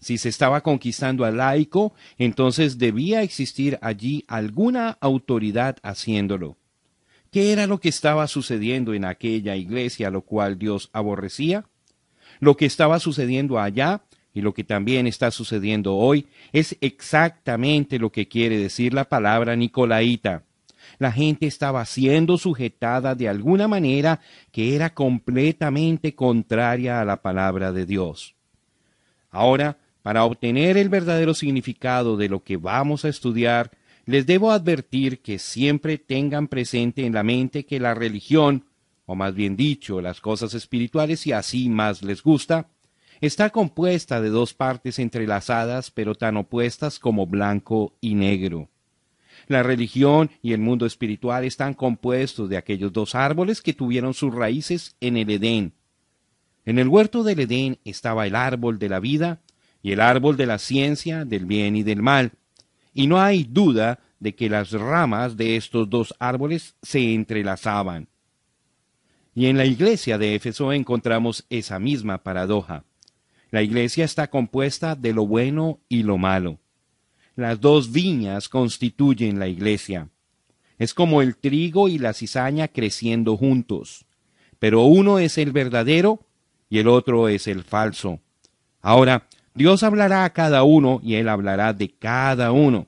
Si 0.00 0.16
se 0.16 0.28
estaba 0.28 0.60
conquistando 0.60 1.24
al 1.24 1.38
laico, 1.38 1.92
entonces 2.18 2.78
debía 2.78 3.22
existir 3.22 3.78
allí 3.82 4.24
alguna 4.28 4.96
autoridad 5.00 5.76
haciéndolo. 5.82 6.56
¿Qué 7.30 7.52
era 7.52 7.66
lo 7.66 7.78
que 7.78 7.88
estaba 7.88 8.26
sucediendo 8.26 8.94
en 8.94 9.04
aquella 9.04 9.56
iglesia, 9.56 10.10
lo 10.10 10.22
cual 10.22 10.58
Dios 10.58 10.88
aborrecía? 10.92 11.66
Lo 12.40 12.56
que 12.56 12.66
estaba 12.66 13.00
sucediendo 13.00 13.58
allá 13.58 14.02
y 14.32 14.40
lo 14.40 14.54
que 14.54 14.64
también 14.64 15.06
está 15.06 15.30
sucediendo 15.30 15.96
hoy 15.96 16.26
es 16.52 16.76
exactamente 16.80 17.98
lo 17.98 18.10
que 18.12 18.28
quiere 18.28 18.56
decir 18.56 18.94
la 18.94 19.04
palabra 19.08 19.56
Nicolaita. 19.56 20.44
La 20.98 21.12
gente 21.12 21.46
estaba 21.46 21.84
siendo 21.84 22.38
sujetada 22.38 23.14
de 23.14 23.28
alguna 23.28 23.68
manera 23.68 24.20
que 24.52 24.74
era 24.74 24.94
completamente 24.94 26.14
contraria 26.14 27.00
a 27.00 27.04
la 27.04 27.20
palabra 27.20 27.72
de 27.72 27.84
Dios. 27.84 28.36
Ahora, 29.30 29.76
para 30.08 30.24
obtener 30.24 30.78
el 30.78 30.88
verdadero 30.88 31.34
significado 31.34 32.16
de 32.16 32.30
lo 32.30 32.42
que 32.42 32.56
vamos 32.56 33.04
a 33.04 33.10
estudiar, 33.10 33.72
les 34.06 34.24
debo 34.24 34.52
advertir 34.52 35.20
que 35.20 35.38
siempre 35.38 35.98
tengan 35.98 36.48
presente 36.48 37.04
en 37.04 37.12
la 37.12 37.22
mente 37.22 37.66
que 37.66 37.78
la 37.78 37.92
religión, 37.92 38.64
o 39.04 39.14
más 39.14 39.34
bien 39.34 39.54
dicho, 39.54 40.00
las 40.00 40.22
cosas 40.22 40.54
espirituales, 40.54 41.20
si 41.20 41.32
así 41.32 41.68
más 41.68 42.02
les 42.02 42.22
gusta, 42.22 42.70
está 43.20 43.50
compuesta 43.50 44.22
de 44.22 44.30
dos 44.30 44.54
partes 44.54 44.98
entrelazadas 44.98 45.90
pero 45.90 46.14
tan 46.14 46.38
opuestas 46.38 46.98
como 46.98 47.26
blanco 47.26 47.94
y 48.00 48.14
negro. 48.14 48.70
La 49.46 49.62
religión 49.62 50.30
y 50.40 50.54
el 50.54 50.60
mundo 50.60 50.86
espiritual 50.86 51.44
están 51.44 51.74
compuestos 51.74 52.48
de 52.48 52.56
aquellos 52.56 52.94
dos 52.94 53.14
árboles 53.14 53.60
que 53.60 53.74
tuvieron 53.74 54.14
sus 54.14 54.34
raíces 54.34 54.96
en 55.02 55.18
el 55.18 55.28
Edén. 55.28 55.74
En 56.64 56.78
el 56.78 56.88
huerto 56.88 57.24
del 57.24 57.40
Edén 57.40 57.78
estaba 57.84 58.26
el 58.26 58.36
árbol 58.36 58.78
de 58.78 58.88
la 58.88 59.00
vida 59.00 59.42
y 59.82 59.92
el 59.92 60.00
árbol 60.00 60.36
de 60.36 60.46
la 60.46 60.58
ciencia 60.58 61.24
del 61.24 61.46
bien 61.46 61.76
y 61.76 61.82
del 61.82 62.02
mal. 62.02 62.32
Y 62.94 63.06
no 63.06 63.20
hay 63.20 63.44
duda 63.44 64.00
de 64.20 64.34
que 64.34 64.48
las 64.48 64.72
ramas 64.72 65.36
de 65.36 65.56
estos 65.56 65.88
dos 65.88 66.14
árboles 66.18 66.74
se 66.82 67.14
entrelazaban. 67.14 68.08
Y 69.34 69.46
en 69.46 69.56
la 69.56 69.66
iglesia 69.66 70.18
de 70.18 70.34
Éfeso 70.34 70.72
encontramos 70.72 71.46
esa 71.48 71.78
misma 71.78 72.22
paradoja. 72.24 72.84
La 73.50 73.62
iglesia 73.62 74.04
está 74.04 74.28
compuesta 74.28 74.96
de 74.96 75.12
lo 75.12 75.26
bueno 75.26 75.80
y 75.88 76.02
lo 76.02 76.18
malo. 76.18 76.58
Las 77.36 77.60
dos 77.60 77.92
viñas 77.92 78.48
constituyen 78.48 79.38
la 79.38 79.46
iglesia. 79.46 80.08
Es 80.78 80.92
como 80.92 81.22
el 81.22 81.36
trigo 81.36 81.88
y 81.88 81.98
la 81.98 82.12
cizaña 82.12 82.68
creciendo 82.68 83.36
juntos. 83.36 84.06
Pero 84.58 84.82
uno 84.82 85.18
es 85.18 85.38
el 85.38 85.52
verdadero 85.52 86.26
y 86.68 86.78
el 86.78 86.88
otro 86.88 87.28
es 87.28 87.46
el 87.46 87.62
falso. 87.62 88.20
Ahora, 88.80 89.28
Dios 89.58 89.82
hablará 89.82 90.22
a 90.22 90.32
cada 90.32 90.62
uno 90.62 91.00
y 91.02 91.16
Él 91.16 91.28
hablará 91.28 91.72
de 91.72 91.90
cada 91.90 92.52
uno. 92.52 92.86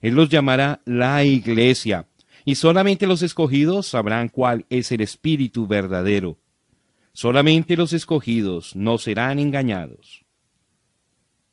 Él 0.00 0.14
los 0.14 0.28
llamará 0.28 0.80
la 0.84 1.22
iglesia, 1.22 2.08
y 2.44 2.56
solamente 2.56 3.06
los 3.06 3.22
escogidos 3.22 3.86
sabrán 3.86 4.28
cuál 4.28 4.66
es 4.68 4.90
el 4.90 5.00
espíritu 5.00 5.68
verdadero. 5.68 6.36
Solamente 7.12 7.76
los 7.76 7.92
escogidos 7.92 8.74
no 8.74 8.98
serán 8.98 9.38
engañados. 9.38 10.24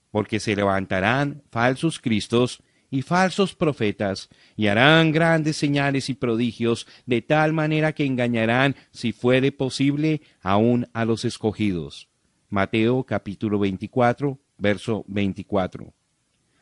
Porque 0.10 0.40
se 0.40 0.56
levantarán 0.56 1.44
falsos 1.52 2.00
cristos 2.00 2.64
y 2.90 3.04
falsos 3.04 3.54
profetas, 3.54 4.30
y 4.56 4.66
harán 4.66 5.12
grandes 5.12 5.58
señales 5.58 6.10
y 6.10 6.16
prodigios, 6.16 6.88
de 7.06 7.22
tal 7.22 7.54
manera 7.54 7.94
que 7.94 8.06
engañarán, 8.06 8.76
si 8.90 9.12
fuere 9.12 9.52
posible, 9.52 10.22
aún 10.42 10.88
a 10.94 11.06
los 11.06 11.24
escogidos. 11.24 12.10
Mateo 12.50 13.04
capítulo 13.04 13.60
24, 13.60 14.40
verso 14.57 15.03
24. 15.07 15.94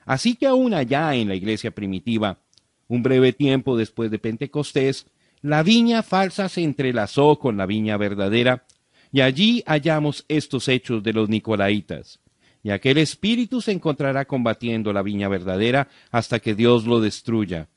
Así 0.05 0.35
que 0.35 0.47
aún 0.47 0.73
allá 0.73 1.15
en 1.15 1.29
la 1.29 1.35
iglesia 1.35 1.71
primitiva, 1.71 2.39
un 2.87 3.03
breve 3.03 3.33
tiempo 3.33 3.77
después 3.77 4.11
de 4.11 4.19
Pentecostés, 4.19 5.05
la 5.41 5.63
viña 5.63 6.03
falsa 6.03 6.49
se 6.49 6.63
entrelazó 6.63 7.39
con 7.39 7.57
la 7.57 7.65
viña 7.65 7.97
verdadera, 7.97 8.65
y 9.11 9.21
allí 9.21 9.63
hallamos 9.65 10.25
estos 10.27 10.67
hechos 10.67 11.03
de 11.03 11.13
los 11.13 11.29
nicolaitas. 11.29 12.19
Y 12.63 12.71
aquel 12.71 12.97
espíritu 12.97 13.61
se 13.61 13.71
encontrará 13.71 14.25
combatiendo 14.25 14.93
la 14.93 15.01
viña 15.01 15.27
verdadera 15.27 15.89
hasta 16.11 16.39
que 16.39 16.55
Dios 16.55 16.85
lo 16.85 17.01
destruya. 17.01 17.67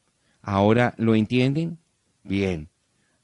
¿Ahora 0.43 0.95
lo 0.97 1.15
entienden? 1.17 1.79
Bien. 2.23 2.69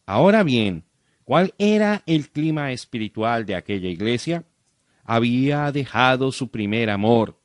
Ahora 0.05 0.43
bien, 0.43 0.85
¿cuál 1.25 1.55
era 1.59 2.03
el 2.05 2.29
clima 2.31 2.73
espiritual 2.73 3.47
de 3.47 3.55
aquella 3.55 3.89
iglesia? 3.89 4.45
Había 5.15 5.71
dejado 5.73 6.33
su 6.33 6.51
primer 6.51 6.89
amor, 6.89 7.39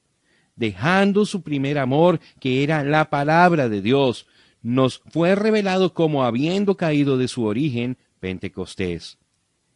dejando 0.55 1.25
su 1.25 1.41
primer 1.41 1.77
amor, 1.77 2.21
que 2.39 2.63
era 2.63 2.81
la 2.85 3.09
palabra 3.09 3.67
de 3.67 3.81
Dios. 3.81 4.25
nos 4.61 5.01
fue 5.09 5.35
revelado 5.35 5.93
como 5.93 6.23
habiendo 6.23 6.77
caído 6.77 7.17
de 7.17 7.27
su 7.27 7.43
origen 7.43 7.97
Pentecostés. 8.21 9.17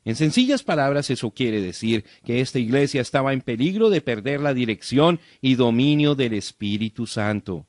En 0.05 0.15
sencillas 0.15 0.63
palabras, 0.63 1.09
eso 1.09 1.31
quiere 1.31 1.61
decir 1.61 2.05
que 2.25 2.39
esta 2.39 2.59
iglesia 2.59 3.01
estaba 3.01 3.33
en 3.33 3.41
peligro 3.41 3.89
de 3.89 3.99
perder 3.99 4.39
la 4.39 4.53
dirección 4.53 5.19
y 5.41 5.55
dominio 5.55 6.15
del 6.15 6.33
Espíritu 6.33 7.05
Santo. 7.05 7.67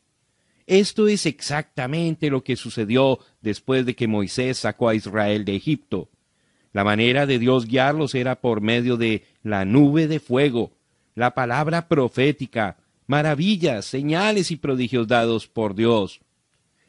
Esto 0.67 1.09
es 1.09 1.27
exactamente 1.27 2.31
lo 2.31 2.45
que 2.45 2.55
sucedió 2.55 3.19
después 3.41 3.85
de 3.87 3.97
que 3.97 4.07
Moisés 4.07 4.59
sacó 4.59 4.89
a 4.89 4.95
Israel 4.95 5.45
de 5.45 5.57
Egipto. 5.57 6.09
La 6.73 6.85
manera 6.85 7.27
de 7.27 7.39
Dios 7.39 7.67
guiarlos 7.67 8.15
era 8.15 8.37
por 8.41 8.61
medio 8.61 8.97
de 8.97 9.25
la 9.43 9.65
nube 9.65 10.09
de 10.09 10.21
fuego, 10.21 10.73
la 11.15 11.35
palabra 11.35 11.89
profética, 11.89 12.79
maravillas, 13.07 13.85
señales 13.85 14.51
y 14.51 14.57
prodigios 14.57 15.07
dados 15.07 15.47
por 15.47 15.75
Dios. 15.75 16.21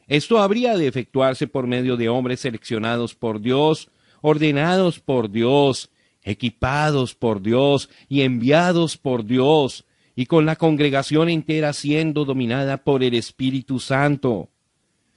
Esto 0.06 0.38
habría 0.38 0.76
de 0.76 0.86
efectuarse 0.86 1.46
por 1.46 1.66
medio 1.66 1.96
de 1.96 2.08
hombres 2.08 2.40
seleccionados 2.40 3.14
por 3.14 3.40
Dios, 3.40 3.90
ordenados 4.20 5.00
por 5.00 5.30
Dios, 5.30 5.90
equipados 6.22 7.14
por 7.14 7.42
Dios 7.42 7.90
y 8.08 8.22
enviados 8.22 8.96
por 8.96 9.24
Dios, 9.24 9.84
y 10.16 10.26
con 10.26 10.46
la 10.46 10.56
congregación 10.56 11.28
entera 11.28 11.72
siendo 11.72 12.24
dominada 12.24 12.78
por 12.78 13.02
el 13.02 13.14
Espíritu 13.14 13.80
Santo. 13.80 14.48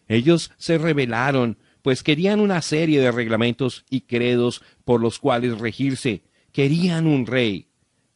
Ellos 0.08 0.52
se 0.58 0.78
rebelaron, 0.78 1.58
pues 1.88 2.04
querían 2.04 2.42
una 2.42 2.62
serie 2.62 3.00
de 3.00 3.14
reglamentos 3.14 3.86
y 3.90 4.02
credos 4.02 4.62
por 4.84 5.00
los 5.00 5.20
cuales 5.20 5.58
regirse, 5.58 6.22
querían 6.52 7.08
un 7.08 7.26
rey. 7.26 7.68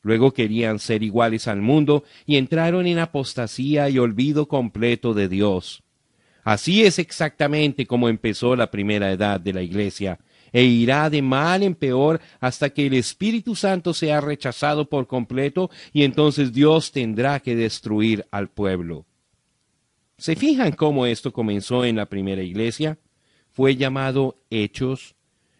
Luego 0.02 0.34
querían 0.34 0.78
ser 0.78 1.04
iguales 1.04 1.48
al 1.48 1.62
mundo 1.62 2.04
y 2.26 2.36
entraron 2.36 2.86
en 2.86 3.00
apostasía 3.00 3.88
y 3.90 3.98
olvido 3.98 4.50
completo 4.50 5.14
de 5.14 5.30
Dios. 5.30 5.84
Así 6.44 6.84
es 6.84 7.00
exactamente 7.00 7.86
como 7.88 8.10
empezó 8.10 8.58
la 8.58 8.70
primera 8.70 9.10
edad 9.10 9.40
de 9.40 9.54
la 9.54 9.62
Iglesia, 9.62 10.20
e 10.52 10.66
irá 10.66 11.10
de 11.10 11.22
mal 11.22 11.64
en 11.64 11.76
peor 11.76 12.20
hasta 12.42 12.72
que 12.72 12.88
el 12.88 12.94
Espíritu 12.96 13.56
Santo 13.56 13.94
sea 13.94 14.20
rechazado 14.20 14.90
por 14.90 15.08
completo 15.08 15.72
y 15.94 16.04
entonces 16.04 16.52
Dios 16.52 16.92
tendrá 16.92 17.40
que 17.40 17.56
destruir 17.56 18.28
al 18.32 18.50
pueblo. 18.50 19.06
¿Se 20.18 20.36
fijan 20.36 20.74
cómo 20.74 21.06
esto 21.06 21.32
comenzó 21.32 21.86
en 21.86 21.96
la 21.96 22.08
primera 22.08 22.44
iglesia? 22.44 22.98
Fue 23.52 23.76
llamado 23.76 24.38
hechos, 24.50 25.16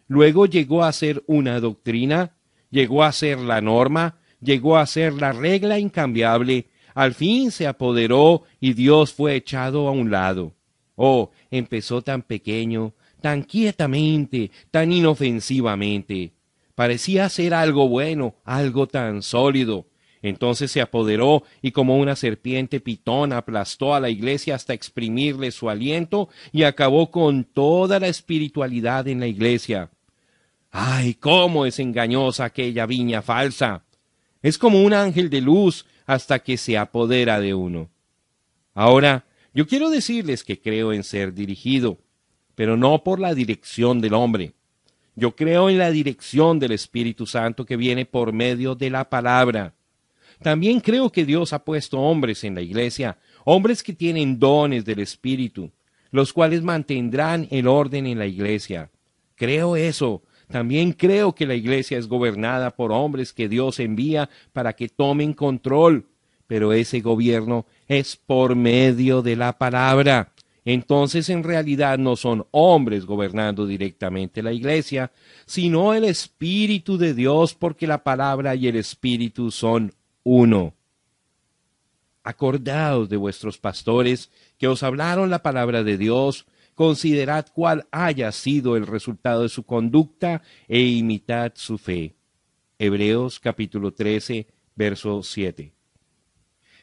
luego 0.08 0.46
llegó 0.46 0.84
a 0.84 0.92
ser 0.92 1.22
una 1.26 1.60
doctrina, 1.60 2.36
llegó 2.70 3.04
a 3.04 3.12
ser 3.12 3.38
la 3.38 3.60
norma, 3.60 4.18
llegó 4.40 4.76
a 4.76 4.86
ser 4.86 5.12
la 5.14 5.32
regla 5.32 5.78
incambiable, 5.78 6.66
al 6.94 7.14
fin 7.14 7.50
se 7.50 7.66
apoderó 7.66 8.42
y 8.60 8.74
Dios 8.74 9.12
fue 9.12 9.36
echado 9.36 9.88
a 9.88 9.92
un 9.92 10.10
lado. 10.10 10.54
Oh, 10.96 11.30
empezó 11.50 12.02
tan 12.02 12.22
pequeño, 12.22 12.94
tan 13.20 13.44
quietamente, 13.44 14.50
tan 14.70 14.92
inofensivamente. 14.92 16.32
Parecía 16.74 17.28
ser 17.28 17.54
algo 17.54 17.88
bueno, 17.88 18.34
algo 18.44 18.86
tan 18.86 19.22
sólido. 19.22 19.86
Entonces 20.22 20.70
se 20.70 20.80
apoderó 20.80 21.42
y 21.60 21.72
como 21.72 21.96
una 21.96 22.14
serpiente 22.14 22.80
pitón 22.80 23.32
aplastó 23.32 23.94
a 23.94 24.00
la 24.00 24.08
iglesia 24.08 24.54
hasta 24.54 24.72
exprimirle 24.72 25.50
su 25.50 25.68
aliento 25.68 26.28
y 26.52 26.62
acabó 26.62 27.10
con 27.10 27.44
toda 27.44 27.98
la 27.98 28.06
espiritualidad 28.06 29.08
en 29.08 29.18
la 29.18 29.26
iglesia. 29.26 29.90
¡Ay, 30.70 31.14
cómo 31.14 31.66
es 31.66 31.80
engañosa 31.80 32.44
aquella 32.44 32.86
viña 32.86 33.20
falsa! 33.20 33.84
Es 34.42 34.58
como 34.58 34.82
un 34.82 34.94
ángel 34.94 35.28
de 35.28 35.40
luz 35.40 35.86
hasta 36.06 36.38
que 36.38 36.56
se 36.56 36.78
apodera 36.78 37.40
de 37.40 37.54
uno. 37.54 37.90
Ahora, 38.74 39.24
yo 39.52 39.66
quiero 39.66 39.90
decirles 39.90 40.44
que 40.44 40.60
creo 40.60 40.92
en 40.92 41.04
ser 41.04 41.34
dirigido, 41.34 41.98
pero 42.54 42.76
no 42.76 43.02
por 43.04 43.20
la 43.20 43.34
dirección 43.34 44.00
del 44.00 44.14
hombre. 44.14 44.54
Yo 45.14 45.36
creo 45.36 45.68
en 45.68 45.78
la 45.78 45.90
dirección 45.90 46.58
del 46.58 46.72
Espíritu 46.72 47.26
Santo 47.26 47.66
que 47.66 47.76
viene 47.76 48.06
por 48.06 48.32
medio 48.32 48.74
de 48.74 48.88
la 48.88 49.10
palabra. 49.10 49.74
También 50.42 50.80
creo 50.80 51.10
que 51.10 51.24
Dios 51.24 51.52
ha 51.52 51.64
puesto 51.64 51.98
hombres 51.98 52.44
en 52.44 52.54
la 52.54 52.62
iglesia, 52.62 53.18
hombres 53.44 53.82
que 53.82 53.92
tienen 53.92 54.38
dones 54.38 54.84
del 54.84 55.00
Espíritu, 55.00 55.70
los 56.10 56.32
cuales 56.32 56.62
mantendrán 56.62 57.48
el 57.50 57.66
orden 57.66 58.06
en 58.06 58.18
la 58.18 58.26
iglesia. 58.26 58.90
Creo 59.36 59.76
eso. 59.76 60.22
También 60.50 60.92
creo 60.92 61.34
que 61.34 61.46
la 61.46 61.54
iglesia 61.54 61.96
es 61.96 62.06
gobernada 62.06 62.70
por 62.70 62.92
hombres 62.92 63.32
que 63.32 63.48
Dios 63.48 63.80
envía 63.80 64.28
para 64.52 64.74
que 64.74 64.88
tomen 64.88 65.32
control, 65.32 66.06
pero 66.46 66.74
ese 66.74 67.00
gobierno 67.00 67.64
es 67.88 68.16
por 68.16 68.54
medio 68.54 69.22
de 69.22 69.36
la 69.36 69.56
palabra. 69.56 70.32
Entonces 70.64 71.28
en 71.28 71.42
realidad 71.42 71.98
no 71.98 72.16
son 72.16 72.46
hombres 72.50 73.06
gobernando 73.06 73.66
directamente 73.66 74.42
la 74.42 74.52
iglesia, 74.52 75.10
sino 75.46 75.94
el 75.94 76.04
Espíritu 76.04 76.98
de 76.98 77.14
Dios, 77.14 77.54
porque 77.54 77.86
la 77.86 78.04
palabra 78.04 78.54
y 78.54 78.68
el 78.68 78.76
Espíritu 78.76 79.50
son 79.50 79.92
uno. 80.22 80.74
Acordaos 82.24 83.08
de 83.08 83.16
vuestros 83.16 83.58
pastores 83.58 84.30
que 84.58 84.68
os 84.68 84.82
hablaron 84.82 85.30
la 85.30 85.42
palabra 85.42 85.82
de 85.82 85.98
Dios, 85.98 86.46
considerad 86.74 87.46
cuál 87.52 87.86
haya 87.90 88.30
sido 88.32 88.76
el 88.76 88.86
resultado 88.86 89.42
de 89.42 89.48
su 89.48 89.64
conducta 89.64 90.42
e 90.68 90.80
imitad 90.80 91.52
su 91.56 91.78
fe. 91.78 92.14
Hebreos 92.78 93.40
capítulo 93.40 93.92
13, 93.92 94.46
verso 94.74 95.22
7. 95.22 95.72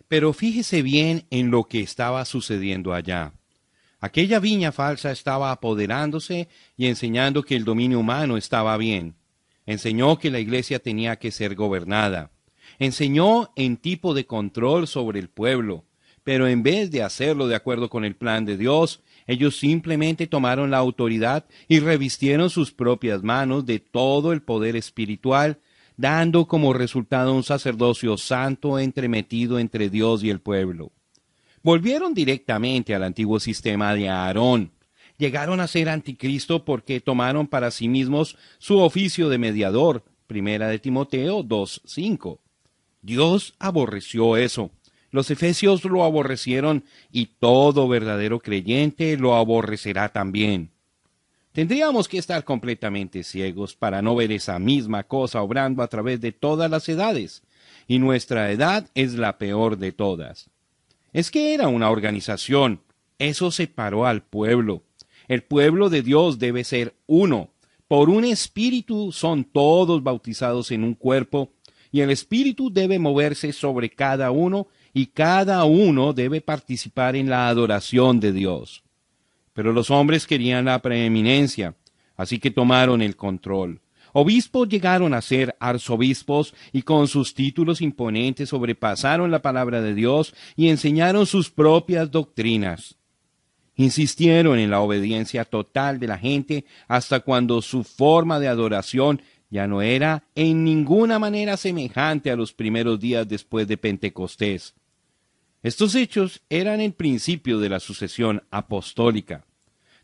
Pero 0.08 0.34
fíjese 0.34 0.82
bien 0.82 1.26
en 1.30 1.52
lo 1.52 1.66
que 1.66 1.82
estaba 1.82 2.26
sucediendo 2.26 2.94
allá. 2.94 3.34
Aquella 4.02 4.40
viña 4.40 4.72
falsa 4.72 5.12
estaba 5.12 5.52
apoderándose 5.52 6.48
y 6.78 6.88
enseñando 6.88 7.44
que 7.44 7.56
el 7.56 7.66
dominio 7.66 8.00
humano 8.00 8.38
estaba 8.38 8.76
bien. 8.78 9.16
Enseñó 9.66 10.18
que 10.18 10.32
la 10.32 10.40
iglesia 10.40 10.80
tenía 10.80 11.18
que 11.18 11.32
ser 11.32 11.54
gobernada. 11.54 12.32
Enseñó 12.80 13.52
en 13.56 13.78
tipo 13.78 14.14
de 14.14 14.26
control 14.26 14.88
sobre 14.88 15.20
el 15.20 15.30
pueblo. 15.30 15.84
Pero 16.24 16.48
en 16.48 16.64
vez 16.64 16.92
de 16.92 17.04
hacerlo 17.04 17.48
de 17.48 17.56
acuerdo 17.56 17.90
con 17.90 18.06
el 18.06 18.16
plan 18.16 18.46
de 18.46 18.58
Dios, 18.58 19.02
ellos 19.28 19.58
simplemente 19.58 20.28
tomaron 20.28 20.72
la 20.72 20.78
autoridad 20.78 21.46
y 21.68 21.80
revistieron 21.80 22.50
sus 22.50 22.72
propias 22.72 23.22
manos 23.22 23.66
de 23.66 23.80
todo 23.80 24.32
el 24.32 24.42
poder 24.42 24.76
espiritual, 24.76 25.60
dando 25.98 26.48
como 26.48 26.74
resultado 26.74 27.34
un 27.34 27.44
sacerdocio 27.44 28.18
santo 28.18 28.80
entremetido 28.80 29.60
entre 29.60 29.90
Dios 29.90 30.24
y 30.24 30.30
el 30.30 30.40
pueblo. 30.40 30.92
Volvieron 31.62 32.14
directamente 32.14 32.96
al 32.96 33.04
antiguo 33.04 33.40
sistema 33.40 33.94
de 33.94 34.08
Aarón. 34.08 34.72
Llegaron 35.18 35.60
a 35.60 35.68
ser 35.68 35.90
anticristo 35.90 36.64
porque 36.64 37.02
tomaron 37.02 37.48
para 37.48 37.72
sí 37.72 37.90
mismos 37.90 38.38
su 38.58 38.78
oficio 38.80 39.28
de 39.28 39.38
mediador. 39.38 40.06
Primera 40.28 40.70
de 40.70 40.80
Timoteo 40.80 41.44
2.5. 41.44 42.40
Dios 43.02 43.56
aborreció 43.60 44.38
eso. 44.38 44.72
Los 45.12 45.32
efesios 45.32 45.84
lo 45.86 46.04
aborrecieron 46.04 46.84
y 47.12 47.28
todo 47.28 47.88
verdadero 47.88 48.40
creyente 48.40 49.18
lo 49.18 49.36
aborrecerá 49.36 50.10
también. 50.10 50.72
Tendríamos 51.52 52.08
que 52.08 52.20
estar 52.20 52.44
completamente 52.44 53.24
ciegos 53.24 53.76
para 53.76 54.02
no 54.02 54.16
ver 54.16 54.32
esa 54.32 54.60
misma 54.60 55.04
cosa 55.04 55.42
obrando 55.42 55.82
a 55.82 55.88
través 55.88 56.22
de 56.22 56.32
todas 56.32 56.70
las 56.70 56.88
edades, 56.88 57.42
y 57.88 57.98
nuestra 57.98 58.52
edad 58.52 58.88
es 58.94 59.16
la 59.16 59.40
peor 59.40 59.78
de 59.78 59.92
todas. 59.92 60.50
Es 61.12 61.32
que 61.32 61.56
era 61.56 61.68
una 61.68 61.90
organización. 61.90 62.82
Eso 63.18 63.50
separó 63.50 64.06
al 64.06 64.22
pueblo. 64.22 64.84
El 65.28 65.44
pueblo 65.44 65.90
de 65.90 66.04
Dios 66.04 66.38
debe 66.38 66.64
ser 66.64 66.94
uno. 67.08 67.50
Por 67.88 68.10
un 68.10 68.24
espíritu 68.24 69.12
son 69.12 69.44
todos 69.44 70.04
bautizados 70.04 70.70
en 70.70 70.84
un 70.84 70.94
cuerpo, 70.94 71.52
y 71.92 72.02
el 72.02 72.10
espíritu 72.12 72.72
debe 72.72 73.00
moverse 73.00 73.54
sobre 73.54 73.90
cada 73.90 74.32
uno, 74.32 74.68
y 74.94 75.08
cada 75.08 75.64
uno 75.66 76.14
debe 76.14 76.42
participar 76.42 77.16
en 77.16 77.30
la 77.30 77.48
adoración 77.48 78.20
de 78.20 78.32
Dios. 78.32 78.84
Pero 79.54 79.74
los 79.74 79.92
hombres 79.92 80.26
querían 80.26 80.66
la 80.66 80.82
preeminencia, 80.82 81.76
así 82.16 82.40
que 82.40 82.52
tomaron 82.52 83.02
el 83.02 83.16
control. 83.16 83.82
Obispos 84.14 84.68
llegaron 84.68 85.14
a 85.14 85.22
ser 85.22 85.56
arzobispos 85.60 86.56
y 86.74 86.82
con 86.82 87.08
sus 87.08 87.34
títulos 87.34 87.82
imponentes 87.82 88.50
sobrepasaron 88.50 89.30
la 89.30 89.42
palabra 89.42 89.82
de 89.82 89.94
Dios 89.94 90.34
y 90.56 90.70
enseñaron 90.70 91.26
sus 91.26 91.52
propias 91.52 92.10
doctrinas. 92.10 92.96
Insistieron 93.76 94.60
en 94.60 94.72
la 94.72 94.82
obediencia 94.82 95.46
total 95.46 96.00
de 96.00 96.08
la 96.08 96.18
gente 96.18 96.66
hasta 96.88 97.22
cuando 97.22 97.62
su 97.62 97.84
forma 97.84 98.40
de 98.40 98.48
adoración 98.48 99.22
ya 99.50 99.68
no 99.68 99.82
era 99.82 100.24
en 100.36 100.64
ninguna 100.64 101.20
manera 101.20 101.58
semejante 101.58 102.32
a 102.32 102.36
los 102.36 102.54
primeros 102.54 103.00
días 103.00 103.28
después 103.28 103.68
de 103.68 103.78
Pentecostés. 103.78 104.76
Estos 105.64 105.96
hechos 105.96 106.42
eran 106.50 106.82
el 106.82 106.94
principio 106.94 107.60
de 107.60 107.70
la 107.70 107.80
sucesión 107.80 108.44
apostólica 108.52 109.46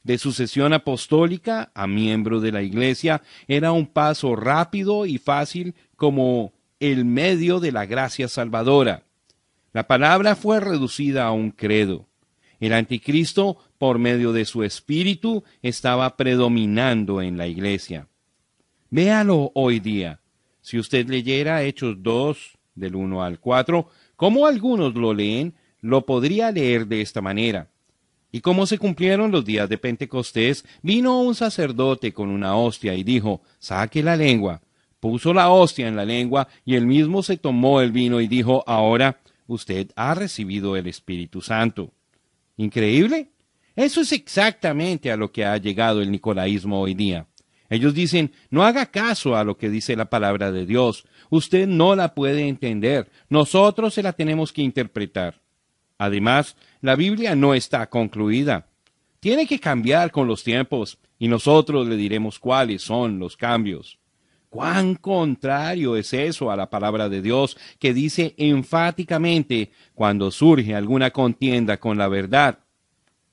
de 0.05 0.19
sucesión 0.19 0.71
apostólica 0.71 1.71
a 1.73 1.87
miembro 1.87 2.39
de 2.39 2.51
la 2.51 2.61
Iglesia 2.61 3.23
era 3.47 3.71
un 3.71 3.87
paso 3.87 4.35
rápido 4.35 5.07
y 5.07 5.17
fácil 5.17 5.73
como 5.95 6.53
el 6.79 7.05
medio 7.05 7.59
de 7.59 7.71
la 7.71 7.87
gracia 7.87 8.27
salvadora. 8.27 9.03
La 9.73 9.87
palabra 9.87 10.35
fue 10.35 10.59
reducida 10.59 11.25
a 11.25 11.31
un 11.31 11.49
credo. 11.49 12.05
El 12.59 12.73
anticristo, 12.73 13.57
por 13.79 13.97
medio 13.97 14.31
de 14.31 14.45
su 14.45 14.63
espíritu, 14.63 15.43
estaba 15.63 16.15
predominando 16.15 17.23
en 17.23 17.35
la 17.37 17.47
iglesia. 17.47 18.07
Véalo 18.89 19.51
hoy 19.55 19.79
día. 19.79 20.19
Si 20.61 20.77
usted 20.77 21.07
leyera 21.09 21.63
Hechos 21.63 21.95
2, 21.99 22.57
del 22.75 22.95
1 22.95 23.23
al 23.23 23.39
4, 23.39 23.89
como 24.15 24.45
algunos 24.45 24.93
lo 24.93 25.13
leen, 25.13 25.55
lo 25.81 26.05
podría 26.05 26.51
leer 26.51 26.87
de 26.87 27.01
esta 27.01 27.21
manera. 27.21 27.69
Y 28.31 28.41
como 28.41 28.65
se 28.65 28.77
cumplieron 28.77 29.31
los 29.31 29.43
días 29.43 29.69
de 29.69 29.77
Pentecostés, 29.77 30.65
vino 30.81 31.21
un 31.21 31.35
sacerdote 31.35 32.13
con 32.13 32.29
una 32.29 32.55
hostia 32.57 32.93
y 32.93 33.03
dijo, 33.03 33.41
saque 33.59 34.03
la 34.03 34.15
lengua. 34.15 34.61
Puso 34.99 35.33
la 35.33 35.49
hostia 35.49 35.87
en 35.87 35.95
la 35.95 36.05
lengua 36.05 36.47
y 36.63 36.75
él 36.75 36.85
mismo 36.85 37.23
se 37.23 37.37
tomó 37.37 37.81
el 37.81 37.91
vino 37.91 38.21
y 38.21 38.27
dijo, 38.27 38.63
ahora 38.67 39.19
usted 39.47 39.91
ha 39.95 40.13
recibido 40.13 40.75
el 40.75 40.87
Espíritu 40.87 41.41
Santo. 41.41 41.91
¿Increíble? 42.57 43.29
Eso 43.75 44.01
es 44.01 44.11
exactamente 44.11 45.11
a 45.11 45.17
lo 45.17 45.31
que 45.31 45.45
ha 45.45 45.57
llegado 45.57 46.01
el 46.01 46.11
nicolaísmo 46.11 46.79
hoy 46.79 46.93
día. 46.93 47.27
Ellos 47.69 47.93
dicen, 47.93 48.31
no 48.49 48.63
haga 48.63 48.87
caso 48.87 49.35
a 49.35 49.43
lo 49.43 49.57
que 49.57 49.69
dice 49.69 49.95
la 49.95 50.09
palabra 50.09 50.51
de 50.51 50.65
Dios. 50.65 51.05
Usted 51.29 51.67
no 51.67 51.95
la 51.95 52.13
puede 52.13 52.47
entender. 52.47 53.09
Nosotros 53.29 53.93
se 53.93 54.03
la 54.03 54.13
tenemos 54.13 54.53
que 54.53 54.61
interpretar. 54.61 55.41
Además, 55.97 56.55
la 56.81 56.95
Biblia 56.95 57.35
no 57.35 57.53
está 57.53 57.89
concluida. 57.89 58.67
Tiene 59.19 59.47
que 59.47 59.59
cambiar 59.59 60.11
con 60.11 60.27
los 60.27 60.43
tiempos 60.43 60.99
y 61.17 61.27
nosotros 61.27 61.87
le 61.87 61.95
diremos 61.95 62.37
cuáles 62.37 62.83
son 62.83 63.17
los 63.17 63.35
cambios. 63.37 63.97
Cuán 64.49 64.95
contrario 64.95 65.97
es 65.97 66.13
eso 66.13 66.51
a 66.51 66.55
la 66.55 66.69
palabra 66.69 67.09
de 67.09 67.21
Dios 67.21 67.57
que 67.79 67.93
dice 67.93 68.35
enfáticamente 68.37 69.71
cuando 69.93 70.31
surge 70.31 70.75
alguna 70.75 71.11
contienda 71.11 71.77
con 71.77 71.97
la 71.97 72.07
verdad. 72.07 72.59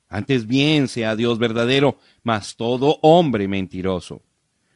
Antes 0.09 0.47
bien 0.47 0.89
sea 0.89 1.15
Dios 1.15 1.39
verdadero, 1.39 1.99
mas 2.23 2.57
todo 2.57 2.99
hombre 3.03 3.49
mentiroso. 3.49 4.23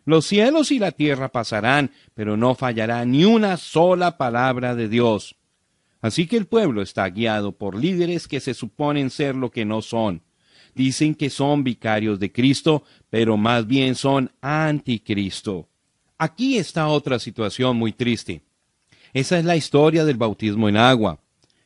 Los 0.05 0.27
cielos 0.27 0.71
y 0.71 0.79
la 0.79 0.93
tierra 0.93 1.31
pasarán, 1.31 1.91
pero 2.15 2.37
no 2.37 2.55
fallará 2.55 3.05
ni 3.05 3.25
una 3.25 3.57
sola 3.57 4.17
palabra 4.17 4.75
de 4.77 4.89
Dios. 4.89 5.35
Así 6.01 6.29
que 6.29 6.37
el 6.37 6.47
pueblo 6.47 6.83
está 6.83 7.09
guiado 7.09 7.53
por 7.53 7.75
líderes 7.75 8.29
que 8.29 8.39
se 8.39 8.55
suponen 8.55 9.11
ser 9.11 9.35
lo 9.35 9.51
que 9.51 9.65
no 9.65 9.83
son. 9.83 10.23
Dicen 10.77 11.15
que 11.15 11.31
son 11.31 11.65
vicarios 11.65 12.21
de 12.21 12.31
Cristo, 12.31 12.85
pero 13.11 13.37
más 13.37 13.67
bien 13.67 13.97
son 13.97 14.31
anticristo. 14.41 15.69
Aquí 16.19 16.59
está 16.59 16.87
otra 16.87 17.19
situación 17.19 17.77
muy 17.77 17.93
triste. 17.93 18.43
Esa 19.13 19.39
es 19.39 19.45
la 19.45 19.57
historia 19.57 20.05
del 20.05 20.17
bautismo 20.17 20.69
en 20.69 20.77
agua. 20.77 21.19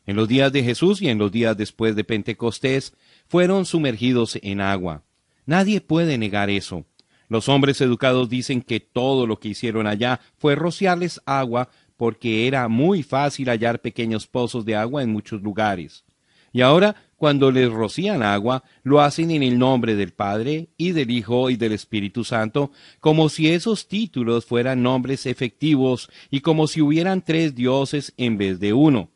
En 0.06 0.16
los 0.16 0.28
días 0.28 0.52
de 0.52 0.62
Jesús 0.62 1.02
y 1.02 1.08
en 1.08 1.18
los 1.18 1.30
días 1.30 1.56
después 1.56 1.94
de 1.94 2.04
Pentecostés 2.04 2.94
fueron 3.28 3.66
sumergidos 3.66 4.38
en 4.42 4.60
agua. 4.60 5.02
Nadie 5.50 5.80
puede 5.80 6.16
negar 6.16 6.48
eso. 6.48 6.84
Los 7.28 7.48
hombres 7.48 7.80
educados 7.80 8.28
dicen 8.28 8.62
que 8.62 8.78
todo 8.78 9.26
lo 9.26 9.40
que 9.40 9.48
hicieron 9.48 9.88
allá 9.88 10.20
fue 10.36 10.54
rociarles 10.54 11.20
agua 11.26 11.70
porque 11.96 12.46
era 12.46 12.68
muy 12.68 13.02
fácil 13.02 13.48
hallar 13.48 13.80
pequeños 13.80 14.28
pozos 14.28 14.64
de 14.64 14.76
agua 14.76 15.02
en 15.02 15.10
muchos 15.10 15.42
lugares. 15.42 16.04
Y 16.52 16.60
ahora, 16.60 16.94
cuando 17.16 17.50
les 17.50 17.68
rocían 17.68 18.22
agua, 18.22 18.62
lo 18.84 19.00
hacen 19.00 19.32
en 19.32 19.42
el 19.42 19.58
nombre 19.58 19.96
del 19.96 20.12
Padre 20.12 20.68
y 20.76 20.92
del 20.92 21.10
Hijo 21.10 21.50
y 21.50 21.56
del 21.56 21.72
Espíritu 21.72 22.22
Santo, 22.22 22.70
como 23.00 23.28
si 23.28 23.48
esos 23.48 23.88
títulos 23.88 24.44
fueran 24.44 24.84
nombres 24.84 25.26
efectivos 25.26 26.10
y 26.30 26.42
como 26.42 26.68
si 26.68 26.80
hubieran 26.80 27.22
tres 27.24 27.56
dioses 27.56 28.14
en 28.18 28.38
vez 28.38 28.60
de 28.60 28.72
uno. 28.72 29.10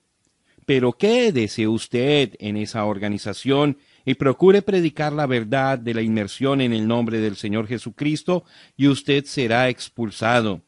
Pero 0.67 0.95
quédese 0.95 1.69
usted 1.69 2.35
en 2.41 2.57
esa 2.57 2.87
organización 2.87 3.79
y 4.05 4.15
procure 4.15 4.63
predicar 4.63 5.13
la 5.13 5.27
verdad 5.27 5.79
de 5.79 5.95
la 5.95 6.03
inmersión 6.03 6.61
en 6.61 6.73
el 6.73 6.87
nombre 6.87 7.21
del 7.21 7.37
Señor 7.37 7.67
Jesucristo, 7.67 8.45
y 8.77 8.89
usted 8.89 9.25
será 9.25 9.69
expulsado. 9.69 10.61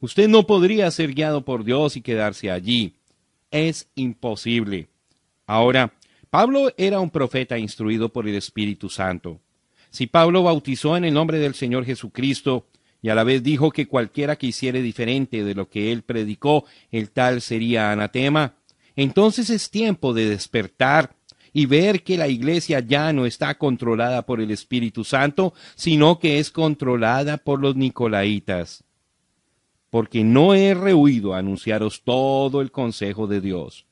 Usted 0.00 0.28
no 0.28 0.46
podría 0.46 0.90
ser 0.90 1.14
guiado 1.14 1.44
por 1.44 1.64
Dios 1.64 1.96
y 1.96 2.02
quedarse 2.02 2.50
allí. 2.50 2.94
Es 3.50 3.88
imposible. 3.94 4.88
Ahora, 5.46 5.94
Pablo 6.30 6.72
era 6.76 7.00
un 7.00 7.10
profeta 7.10 7.58
instruido 7.58 8.12
por 8.12 8.28
el 8.28 8.34
Espíritu 8.34 8.88
Santo. 8.88 9.40
Si 9.90 10.06
Pablo 10.06 10.42
bautizó 10.42 10.96
en 10.96 11.04
el 11.04 11.14
nombre 11.14 11.38
del 11.38 11.54
Señor 11.54 11.84
Jesucristo 11.84 12.66
y 13.00 13.08
a 13.08 13.14
la 13.14 13.24
vez 13.24 13.42
dijo 13.42 13.70
que 13.70 13.86
cualquiera 13.86 14.36
que 14.36 14.48
hiciere 14.48 14.82
diferente 14.82 15.42
de 15.44 15.54
lo 15.54 15.68
que 15.68 15.92
él 15.92 16.02
predicó, 16.02 16.66
el 16.90 17.10
tal 17.10 17.40
sería 17.40 17.92
anatema, 17.92 18.56
entonces 18.96 19.50
es 19.50 19.70
tiempo 19.70 20.12
de 20.12 20.28
despertar 20.28 21.15
y 21.56 21.64
ver 21.64 22.02
que 22.02 22.18
la 22.18 22.28
iglesia 22.28 22.80
ya 22.80 23.12
no 23.12 23.24
está 23.24 23.56
controlada 23.56 24.26
por 24.26 24.40
el 24.40 24.50
Espíritu 24.50 25.04
Santo, 25.04 25.54
sino 25.74 26.18
que 26.18 26.38
es 26.38 26.50
controlada 26.50 27.38
por 27.38 27.60
los 27.60 27.76
nicolaitas 27.76 28.84
porque 29.96 30.24
no 30.24 30.54
he 30.54 30.74
rehuido 30.74 31.32
anunciaros 31.34 32.02
todo 32.02 32.60
el 32.60 32.70
consejo 32.70 33.26
de 33.26 33.40
Dios. 33.40 33.86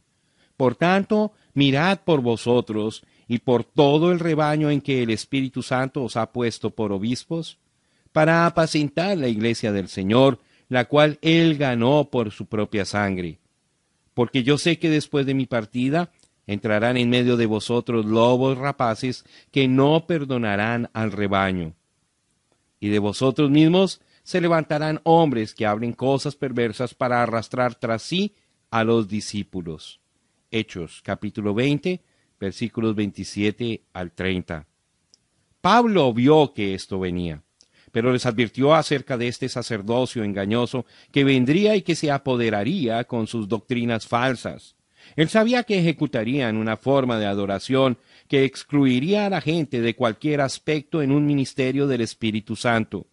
Por 0.57 0.75
tanto, 0.75 1.33
mirad 1.55 2.01
por 2.05 2.21
vosotros 2.21 3.05
y 3.27 3.39
por 3.39 3.65
todo 3.65 4.13
el 4.13 4.21
rebaño 4.21 4.71
en 4.71 4.83
que 4.83 5.03
el 5.03 5.09
Espíritu 5.09 5.63
Santo 5.63 6.03
os 6.03 6.19
ha 6.19 6.31
puesto 6.31 6.69
por 6.71 6.93
obispos, 6.93 7.59
para 8.13 8.45
apacentar 8.45 9.17
la 9.17 9.29
iglesia 9.29 9.73
del 9.73 9.89
Señor, 9.89 10.41
la 10.69 10.85
cual 10.85 11.19
él 11.23 11.57
ganó 11.57 12.11
por 12.11 12.33
su 12.33 12.45
propia 12.45 12.85
sangre. 12.85 13.39
Porque 14.13 14.43
yo 14.43 14.59
sé 14.59 14.79
que 14.79 14.91
después 14.91 15.25
de 15.25 15.33
mi 15.33 15.47
partida 15.47 16.11
entrarán 16.47 16.97
en 16.97 17.11
medio 17.11 17.37
de 17.37 17.47
vosotros 17.47 18.05
lobos 18.05 18.59
rapaces 18.59 19.25
que 19.51 19.69
no 19.69 20.07
perdonarán 20.07 20.91
al 20.93 21.13
rebaño. 21.13 21.75
Y 22.81 22.89
de 22.89 22.99
vosotros 22.99 23.51
mismos 23.51 24.01
se 24.23 24.41
levantarán 24.41 25.01
hombres 25.05 25.55
que 25.55 25.67
hablen 25.67 25.93
cosas 25.93 26.35
perversas 26.35 26.95
para 26.95 27.23
arrastrar 27.23 27.75
tras 27.75 28.03
sí 28.03 28.35
a 28.71 28.85
los 28.85 29.09
discípulos. 29.09 30.01
Hechos 30.51 31.01
capítulo 31.03 31.55
20, 31.55 32.03
versículos 32.41 32.95
27 32.95 33.85
al 33.93 34.13
30. 34.13 34.67
Pablo 35.61 36.13
vio 36.13 36.53
que 36.53 36.75
esto 36.75 37.01
venía, 37.01 37.43
pero 37.91 38.13
les 38.13 38.27
advirtió 38.27 38.75
acerca 38.75 39.17
de 39.17 39.29
este 39.29 39.49
sacerdocio 39.49 40.25
engañoso 40.25 40.85
que 41.11 41.25
vendría 41.25 41.77
y 41.77 41.83
que 41.83 41.95
se 41.95 42.11
apoderaría 42.11 43.05
con 43.05 43.27
sus 43.27 43.49
doctrinas 43.49 44.07
falsas. 44.07 44.74
Él 45.17 45.29
sabía 45.29 45.63
que 45.63 45.79
ejecutarían 45.79 46.57
una 46.57 46.77
forma 46.77 47.19
de 47.19 47.27
adoración 47.27 47.99
que 48.29 48.45
excluiría 48.45 49.27
a 49.27 49.31
la 49.31 49.41
gente 49.41 49.81
de 49.81 49.95
cualquier 49.95 50.41
aspecto 50.41 51.03
en 51.03 51.13
un 51.13 51.27
ministerio 51.27 51.87
del 51.87 52.01
Espíritu 52.01 52.57
Santo. 52.57 53.07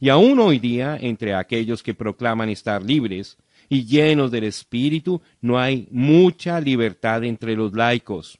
Y 0.00 0.08
aún 0.08 0.38
hoy 0.38 0.58
día, 0.58 0.98
entre 1.00 1.34
aquellos 1.34 1.82
que 1.82 1.94
proclaman 1.94 2.48
estar 2.48 2.82
libres 2.82 3.36
y 3.68 3.84
llenos 3.84 4.30
del 4.30 4.44
Espíritu, 4.44 5.22
no 5.40 5.58
hay 5.58 5.88
mucha 5.90 6.60
libertad 6.60 7.24
entre 7.24 7.54
los 7.56 7.72
laicos. 7.72 8.38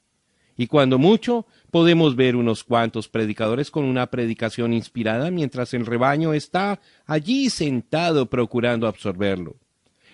Y 0.56 0.66
cuando 0.66 0.98
mucho, 0.98 1.46
podemos 1.70 2.14
ver 2.14 2.36
unos 2.36 2.62
cuantos 2.62 3.08
predicadores 3.08 3.70
con 3.70 3.84
una 3.84 4.06
predicación 4.06 4.72
inspirada 4.72 5.30
mientras 5.30 5.74
el 5.74 5.84
rebaño 5.84 6.32
está 6.32 6.80
allí 7.06 7.50
sentado 7.50 8.26
procurando 8.26 8.86
absorberlo. 8.86 9.56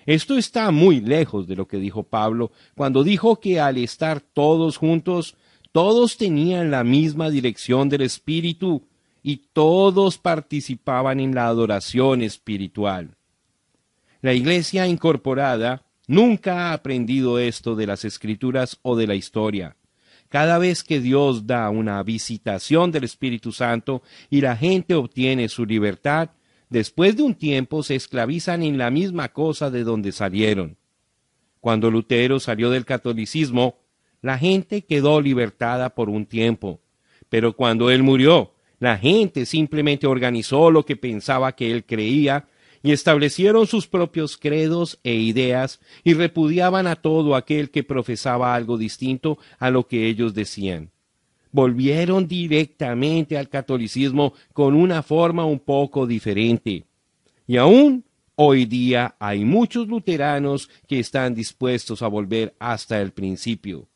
Esto 0.05 0.37
está 0.37 0.71
muy 0.71 0.99
lejos 0.99 1.47
de 1.47 1.55
lo 1.55 1.67
que 1.67 1.77
dijo 1.77 2.03
Pablo 2.03 2.51
cuando 2.75 3.03
dijo 3.03 3.39
que 3.39 3.59
al 3.59 3.77
estar 3.77 4.19
todos 4.21 4.77
juntos, 4.77 5.35
todos 5.71 6.17
tenían 6.17 6.71
la 6.71 6.83
misma 6.83 7.29
dirección 7.29 7.87
del 7.89 8.01
Espíritu 8.01 8.83
y 9.23 9.37
todos 9.53 10.17
participaban 10.17 11.19
en 11.19 11.35
la 11.35 11.47
adoración 11.47 12.21
espiritual. 12.21 13.15
La 14.21 14.33
Iglesia 14.33 14.87
incorporada 14.87 15.83
nunca 16.07 16.69
ha 16.69 16.73
aprendido 16.73 17.39
esto 17.39 17.75
de 17.75 17.87
las 17.87 18.03
escrituras 18.03 18.77
o 18.81 18.95
de 18.95 19.07
la 19.07 19.15
historia. 19.15 19.75
Cada 20.29 20.57
vez 20.57 20.83
que 20.83 20.99
Dios 20.99 21.45
da 21.45 21.69
una 21.69 22.01
visitación 22.03 22.91
del 22.91 23.03
Espíritu 23.03 23.51
Santo 23.51 24.01
y 24.29 24.41
la 24.41 24.55
gente 24.55 24.95
obtiene 24.95 25.49
su 25.49 25.65
libertad, 25.65 26.29
después 26.71 27.15
de 27.15 27.21
un 27.21 27.35
tiempo 27.35 27.83
se 27.83 27.95
esclavizan 27.95 28.63
en 28.63 28.79
la 28.79 28.89
misma 28.89 29.29
cosa 29.29 29.69
de 29.69 29.83
donde 29.83 30.11
salieron. 30.11 30.77
Cuando 31.59 31.91
Lutero 31.91 32.39
salió 32.39 32.71
del 32.71 32.85
catolicismo, 32.85 33.77
la 34.21 34.39
gente 34.39 34.83
quedó 34.83 35.21
libertada 35.21 35.93
por 35.93 36.09
un 36.09 36.25
tiempo, 36.25 36.79
pero 37.29 37.55
cuando 37.55 37.91
él 37.91 38.01
murió, 38.01 38.53
la 38.79 38.97
gente 38.97 39.45
simplemente 39.45 40.07
organizó 40.07 40.71
lo 40.71 40.85
que 40.85 40.95
pensaba 40.95 41.51
que 41.55 41.71
él 41.71 41.83
creía 41.85 42.47
y 42.81 42.93
establecieron 42.93 43.67
sus 43.67 43.87
propios 43.87 44.37
credos 44.37 44.99
e 45.03 45.13
ideas 45.13 45.81
y 46.03 46.13
repudiaban 46.13 46.87
a 46.87 46.95
todo 46.95 47.35
aquel 47.35 47.69
que 47.69 47.83
profesaba 47.83 48.55
algo 48.55 48.77
distinto 48.77 49.37
a 49.59 49.69
lo 49.69 49.87
que 49.87 50.07
ellos 50.07 50.33
decían. 50.33 50.89
Volvieron 51.51 52.27
directamente 52.27 53.37
al 53.37 53.49
catolicismo 53.49 54.33
con 54.53 54.75
una 54.75 55.03
forma 55.03 55.45
un 55.45 55.59
poco 55.59 56.07
diferente. 56.07 56.85
Y 57.47 57.57
aún 57.57 58.05
hoy 58.35 58.65
día 58.65 59.15
hay 59.19 59.43
muchos 59.43 59.87
luteranos 59.87 60.69
que 60.87 60.99
están 60.99 61.35
dispuestos 61.35 62.01
a 62.01 62.07
volver 62.07 62.55
hasta 62.59 63.01
el 63.01 63.11
principio. 63.11 63.87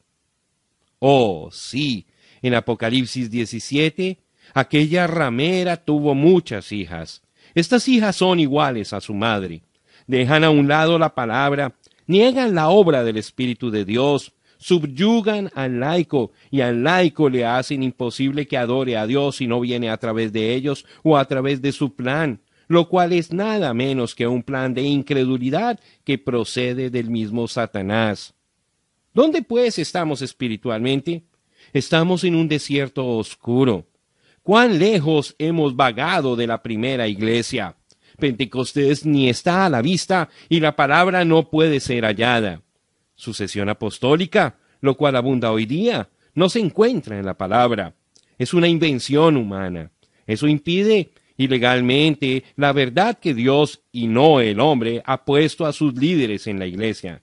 Oh, 0.99 1.49
sí, 1.52 2.06
en 2.41 2.53
Apocalipsis 2.53 3.32
17, 3.32 4.19
aquella 4.53 5.07
ramera 5.07 5.77
tuvo 5.77 6.14
muchas 6.14 6.72
hijas. 6.72 7.22
Estas 7.53 7.88
hijas 7.88 8.15
son 8.15 8.40
iguales 8.40 8.94
a 8.94 9.02
su 9.02 9.14
madre. 9.14 9.61
Dejan 10.07 10.44
a 10.44 10.49
un 10.49 10.68
lado 10.68 10.99
la 10.99 11.15
palabra, 11.15 11.76
niegan 12.06 12.53
la 12.53 12.69
obra 12.69 13.03
del 13.03 13.18
Espíritu 13.18 13.72
de 13.72 13.86
Dios, 13.86 14.34
subyugan 14.65 15.51
al 15.53 15.79
laico 15.79 16.31
y 16.49 16.61
al 16.61 16.83
laico 16.83 17.29
le 17.29 17.45
hacen 17.45 17.83
imposible 17.83 18.47
que 18.47 18.57
adore 18.57 18.97
a 18.97 19.05
Dios 19.05 19.35
si 19.35 19.45
no 19.45 19.59
viene 19.59 19.91
a 19.91 19.97
través 19.97 20.33
de 20.33 20.55
ellos 20.55 20.87
o 21.03 21.19
a 21.19 21.25
través 21.25 21.61
de 21.61 21.71
su 21.71 21.93
plan, 21.93 22.41
lo 22.67 22.89
cual 22.89 23.13
es 23.13 23.31
nada 23.31 23.75
menos 23.75 24.15
que 24.15 24.25
un 24.25 24.41
plan 24.41 24.73
de 24.73 24.81
incredulidad 24.81 25.79
que 26.03 26.17
procede 26.17 26.89
del 26.89 27.11
mismo 27.11 27.47
Satanás. 27.47 28.33
¿Dónde 29.13 29.43
pues 29.43 29.77
estamos 29.77 30.23
espiritualmente? 30.23 31.25
Estamos 31.71 32.23
en 32.23 32.33
un 32.33 32.47
desierto 32.47 33.05
oscuro. 33.05 33.85
¿Cuán 34.41 34.79
lejos 34.79 35.35
hemos 35.37 35.75
vagado 35.75 36.35
de 36.35 36.47
la 36.47 36.63
primera 36.63 37.07
iglesia? 37.07 37.75
Pentecostés 38.17 39.05
ni 39.05 39.29
está 39.29 39.67
a 39.67 39.69
la 39.69 39.83
vista 39.83 40.27
y 40.49 40.59
la 40.59 40.75
palabra 40.75 41.23
no 41.23 41.51
puede 41.51 41.79
ser 41.79 42.03
hallada. 42.03 42.64
Sucesión 43.15 43.69
apostólica, 43.69 44.57
lo 44.81 44.95
cual 44.95 45.15
abunda 45.15 45.51
hoy 45.51 45.65
día, 45.65 46.09
no 46.33 46.49
se 46.49 46.59
encuentra 46.59 47.17
en 47.17 47.25
la 47.25 47.37
palabra. 47.37 47.95
Es 48.37 48.53
una 48.53 48.67
invención 48.67 49.37
humana. 49.37 49.91
Eso 50.27 50.47
impide 50.47 51.11
ilegalmente 51.37 52.43
la 52.55 52.71
verdad 52.73 53.17
que 53.19 53.33
Dios 53.33 53.81
y 53.91 54.07
no 54.07 54.39
el 54.39 54.59
hombre 54.59 55.01
ha 55.05 55.23
puesto 55.25 55.65
a 55.65 55.73
sus 55.73 55.95
líderes 55.95 56.47
en 56.47 56.59
la 56.59 56.65
iglesia. 56.65 57.21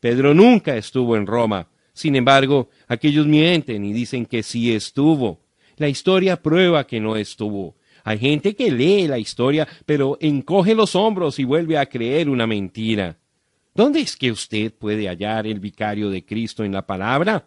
Pedro 0.00 0.34
nunca 0.34 0.76
estuvo 0.76 1.16
en 1.16 1.26
Roma. 1.26 1.68
Sin 1.92 2.16
embargo, 2.16 2.70
aquellos 2.88 3.26
mienten 3.26 3.84
y 3.84 3.92
dicen 3.92 4.24
que 4.24 4.42
sí 4.42 4.72
estuvo. 4.72 5.40
La 5.76 5.88
historia 5.88 6.40
prueba 6.40 6.86
que 6.86 7.00
no 7.00 7.16
estuvo. 7.16 7.76
Hay 8.04 8.18
gente 8.18 8.54
que 8.54 8.70
lee 8.70 9.06
la 9.06 9.18
historia, 9.18 9.68
pero 9.84 10.16
encoge 10.20 10.74
los 10.74 10.94
hombros 10.94 11.38
y 11.38 11.44
vuelve 11.44 11.76
a 11.76 11.86
creer 11.86 12.30
una 12.30 12.46
mentira. 12.46 13.18
¿Dónde 13.74 14.00
es 14.00 14.16
que 14.16 14.32
usted 14.32 14.72
puede 14.72 15.08
hallar 15.08 15.46
el 15.46 15.60
vicario 15.60 16.10
de 16.10 16.24
Cristo 16.24 16.64
en 16.64 16.72
la 16.72 16.86
palabra? 16.86 17.46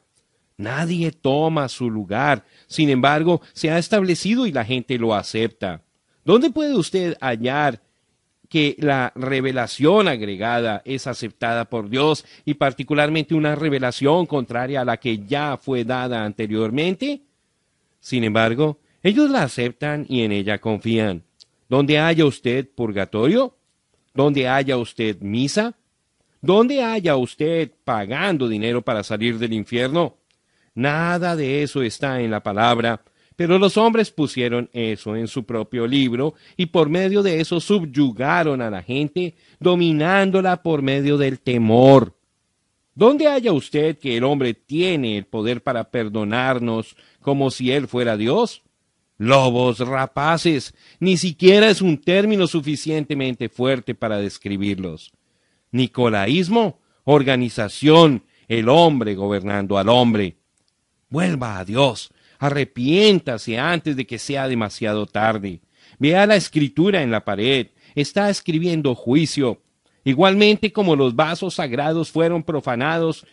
Nadie 0.57 1.11
toma 1.11 1.67
su 1.67 1.89
lugar. 1.89 2.45
Sin 2.67 2.89
embargo, 2.89 3.41
se 3.53 3.71
ha 3.71 3.77
establecido 3.77 4.45
y 4.45 4.51
la 4.51 4.63
gente 4.63 4.97
lo 4.97 5.13
acepta. 5.13 5.81
¿Dónde 6.23 6.51
puede 6.51 6.75
usted 6.75 7.17
hallar 7.19 7.81
que 8.47 8.75
la 8.79 9.11
revelación 9.15 10.07
agregada 10.07 10.81
es 10.85 11.07
aceptada 11.07 11.65
por 11.65 11.89
Dios 11.89 12.23
y 12.45 12.53
particularmente 12.53 13.35
una 13.35 13.55
revelación 13.55 14.25
contraria 14.25 14.81
a 14.81 14.85
la 14.85 14.97
que 14.97 15.25
ya 15.25 15.57
fue 15.57 15.83
dada 15.83 16.23
anteriormente? 16.23 17.23
Sin 17.99 18.23
embargo, 18.23 18.79
ellos 19.01 19.29
la 19.29 19.43
aceptan 19.43 20.05
y 20.07 20.21
en 20.21 20.31
ella 20.31 20.59
confían. 20.59 21.23
¿Dónde 21.67 21.99
haya 21.99 22.25
usted 22.25 22.69
purgatorio? 22.69 23.57
¿Dónde 24.13 24.47
haya 24.47 24.77
usted 24.77 25.19
misa? 25.21 25.75
¿Dónde 26.43 26.83
haya 26.83 27.15
usted 27.15 27.71
pagando 27.85 28.49
dinero 28.49 28.81
para 28.81 29.01
salir 29.01 29.39
del 29.39 29.53
infierno? 29.53 30.17
Nada 30.75 31.37
de 31.37 31.63
eso 31.63 31.81
está 31.81 32.19
en 32.19 32.31
la 32.31 32.43
palabra, 32.43 33.01
pero 33.37 33.57
los 33.57 33.77
hombres 33.77 34.11
pusieron 34.11 34.69
eso 34.73 35.15
en 35.15 35.29
su 35.29 35.45
propio 35.45 35.87
libro 35.87 36.33
y 36.57 36.65
por 36.65 36.89
medio 36.89 37.23
de 37.23 37.39
eso 37.39 37.61
subyugaron 37.61 38.61
a 38.61 38.69
la 38.69 38.83
gente, 38.83 39.35
dominándola 39.57 40.61
por 40.61 40.81
medio 40.81 41.17
del 41.17 41.39
temor. 41.39 42.13
¿Dónde 42.93 43.29
haya 43.29 43.53
usted 43.53 43.97
que 43.97 44.17
el 44.17 44.25
hombre 44.25 44.53
tiene 44.53 45.17
el 45.17 45.25
poder 45.25 45.63
para 45.63 45.91
perdonarnos 45.91 46.97
como 47.21 47.51
si 47.51 47.71
él 47.71 47.87
fuera 47.87 48.17
Dios? 48.17 48.63
Lobos 49.17 49.79
rapaces, 49.79 50.75
ni 50.99 51.15
siquiera 51.15 51.69
es 51.69 51.81
un 51.81 51.99
término 51.99 52.47
suficientemente 52.47 53.47
fuerte 53.47 53.95
para 53.95 54.17
describirlos. 54.17 55.13
Nicolaísmo, 55.73 56.79
organización, 57.03 58.23
el 58.47 58.69
hombre 58.69 59.15
gobernando 59.15 59.77
al 59.77 59.89
hombre. 59.89 60.37
Vuelva 61.09 61.59
a 61.59 61.65
Dios, 61.65 62.11
arrepiéntase 62.39 63.59
antes 63.59 63.97
de 63.97 64.07
que 64.07 64.17
sea 64.17 64.47
demasiado 64.47 65.05
tarde. 65.05 65.59
Vea 65.99 66.25
la 66.25 66.37
escritura 66.37 67.01
en 67.01 67.11
la 67.11 67.25
pared, 67.25 67.67
está 67.95 68.29
escribiendo 68.29 68.95
juicio. 68.95 69.61
Igualmente 70.05 70.71
como 70.71 70.95
los 70.95 71.15
vasos 71.15 71.55
sagrados 71.55 72.09
fueron 72.09 72.43
profanados 72.43 73.25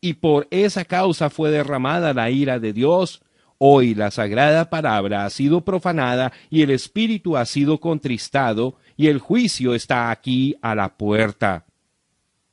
y 0.00 0.14
por 0.14 0.48
esa 0.50 0.84
causa 0.84 1.28
fue 1.28 1.50
derramada 1.50 2.14
la 2.14 2.30
ira 2.30 2.58
de 2.58 2.72
Dios, 2.72 3.22
Hoy 3.62 3.94
la 3.94 4.10
sagrada 4.10 4.70
palabra 4.70 5.26
ha 5.26 5.28
sido 5.28 5.66
profanada 5.66 6.32
y 6.48 6.62
el 6.62 6.70
espíritu 6.70 7.36
ha 7.36 7.44
sido 7.44 7.78
contristado 7.78 8.76
y 8.96 9.08
el 9.08 9.18
juicio 9.18 9.74
está 9.74 10.10
aquí 10.10 10.56
a 10.62 10.74
la 10.74 10.96
puerta. 10.96 11.66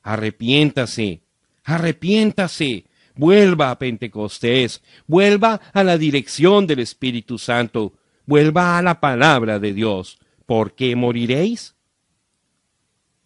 Arrepiéntase, 0.08 1.20
arrepiéntase, 1.66 2.86
vuelva 3.14 3.72
a 3.72 3.78
Pentecostés, 3.78 4.82
vuelva 5.06 5.60
a 5.74 5.84
la 5.84 5.98
dirección 5.98 6.66
del 6.66 6.80
Espíritu 6.80 7.38
Santo, 7.38 7.92
vuelva 8.26 8.78
a 8.78 8.82
la 8.82 9.02
palabra 9.02 9.60
de 9.60 9.74
Dios. 9.74 10.18
¿Por 10.46 10.76
qué 10.76 10.96
moriréis? 10.96 11.76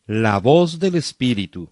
La 0.08 0.40
voz 0.40 0.80
del 0.80 0.96
Espíritu. 0.96 1.70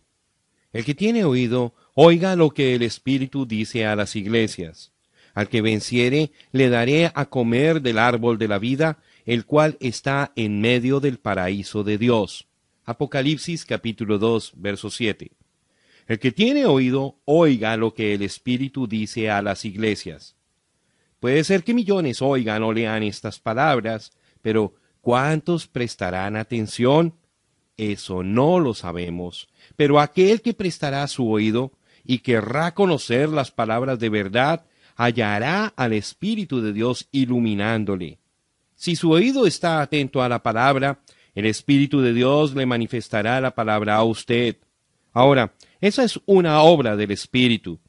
El 0.73 0.85
que 0.85 0.93
tiene 0.93 1.23
oído, 1.23 1.73
oiga 1.95 2.35
lo 2.35 2.51
que 2.51 2.75
el 2.75 2.83
Espíritu 2.83 3.47
dice 3.47 3.87
a 3.87 3.95
las 3.95 4.15
iglesias. 4.15 4.91
Al 5.33 5.49
que 5.49 5.63
venciere, 5.63 6.31
le 6.51 6.69
daré 6.69 7.11
a 7.15 7.25
comer 7.25 7.81
del 7.81 7.97
árbol 7.97 8.37
de 8.37 8.47
la 8.47 8.59
vida, 8.59 8.99
el 9.25 9.45
cual 9.45 9.75
está 9.79 10.33
en 10.35 10.61
medio 10.61 10.99
del 10.99 11.17
paraíso 11.17 11.83
de 11.83 11.97
Dios. 11.97 12.48
Apocalipsis 12.89 13.65
capítulo 13.65 14.17
2, 14.17 14.53
verso 14.55 14.89
7. 14.89 15.29
El 16.07 16.17
que 16.17 16.31
tiene 16.31 16.65
oído, 16.65 17.19
oiga 17.25 17.77
lo 17.77 17.93
que 17.93 18.15
el 18.15 18.23
Espíritu 18.23 18.87
dice 18.87 19.29
a 19.29 19.43
las 19.43 19.63
iglesias. 19.63 20.35
Puede 21.19 21.43
ser 21.43 21.63
que 21.63 21.75
millones 21.75 22.19
oigan 22.23 22.63
o 22.63 22.73
lean 22.73 23.03
estas 23.03 23.39
palabras, 23.39 24.11
pero 24.41 24.73
¿cuántos 25.01 25.67
prestarán 25.67 26.35
atención? 26.35 27.13
Eso 27.77 28.23
no 28.23 28.59
lo 28.59 28.73
sabemos. 28.73 29.49
Pero 29.75 29.99
aquel 29.99 30.41
que 30.41 30.55
prestará 30.55 31.07
su 31.07 31.29
oído 31.29 31.71
y 32.03 32.17
querrá 32.17 32.73
conocer 32.73 33.29
las 33.29 33.51
palabras 33.51 33.99
de 33.99 34.09
verdad, 34.09 34.65
hallará 34.95 35.73
al 35.75 35.93
Espíritu 35.93 36.59
de 36.59 36.73
Dios 36.73 37.07
iluminándole. 37.11 38.17
Si 38.79 38.95
su 38.95 39.11
oído 39.11 39.45
está 39.45 39.79
atento 39.79 40.23
a 40.23 40.29
la 40.29 40.41
palabra, 40.41 41.01
el 41.39 41.45
Espíritu 41.45 42.01
de 42.01 42.13
Dios 42.13 42.53
le 42.53 42.65
manifestará 42.65 43.39
la 43.39 43.55
palabra 43.55 43.95
a 43.95 44.03
usted. 44.03 44.57
Ahora, 45.13 45.53
esa 45.79 46.03
es 46.03 46.19
una 46.25 46.61
obra 46.61 46.97
del 46.97 47.11
Espíritu. 47.11 47.79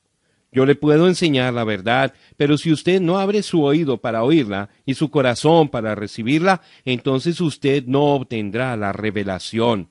Yo 0.53 0.67
le 0.67 0.77
puedo 0.77 1.09
enseñar 1.09 1.53
la 1.53 1.65
verdad, 1.65 2.15
pero 2.37 2.57
si 2.57 2.71
usted 2.73 3.01
no 3.01 3.19
abre 3.19 3.43
su 3.43 3.63
oído 3.63 3.99
para 3.99 4.23
oírla 4.23 4.71
y 4.87 4.95
su 4.95 5.11
corazón 5.11 5.69
para 5.69 5.97
recibirla, 5.97 6.63
entonces 6.85 7.41
usted 7.41 7.85
no 7.87 8.15
obtendrá 8.15 8.77
la 8.77 8.93
revelación. 8.93 9.91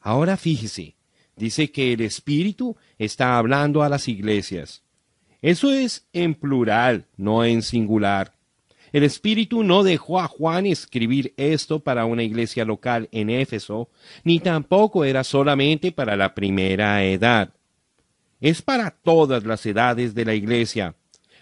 Ahora 0.00 0.38
fíjese, 0.38 0.96
dice 1.36 1.70
que 1.70 1.92
el 1.92 2.00
Espíritu 2.00 2.78
está 2.96 3.36
hablando 3.36 3.82
a 3.82 3.90
las 3.90 4.08
iglesias. 4.08 4.82
Eso 5.42 5.70
es 5.70 6.08
en 6.14 6.34
plural, 6.34 7.06
no 7.18 7.44
en 7.44 7.60
singular. 7.60 8.32
El 8.92 9.04
Espíritu 9.04 9.64
no 9.64 9.82
dejó 9.82 10.20
a 10.20 10.28
Juan 10.28 10.66
escribir 10.66 11.32
esto 11.38 11.80
para 11.80 12.04
una 12.04 12.22
iglesia 12.22 12.64
local 12.66 13.08
en 13.10 13.30
Éfeso, 13.30 13.88
ni 14.22 14.38
tampoco 14.38 15.04
era 15.04 15.24
solamente 15.24 15.92
para 15.92 16.14
la 16.14 16.34
primera 16.34 17.02
edad. 17.02 17.54
Es 18.40 18.60
para 18.60 18.90
todas 18.90 19.44
las 19.44 19.64
edades 19.64 20.14
de 20.14 20.26
la 20.26 20.34
iglesia, 20.34 20.94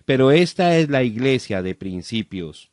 pero 0.05 0.31
esta 0.31 0.77
es 0.79 0.89
la 0.89 1.03
iglesia 1.03 1.61
de 1.61 1.75
principios. 1.75 2.71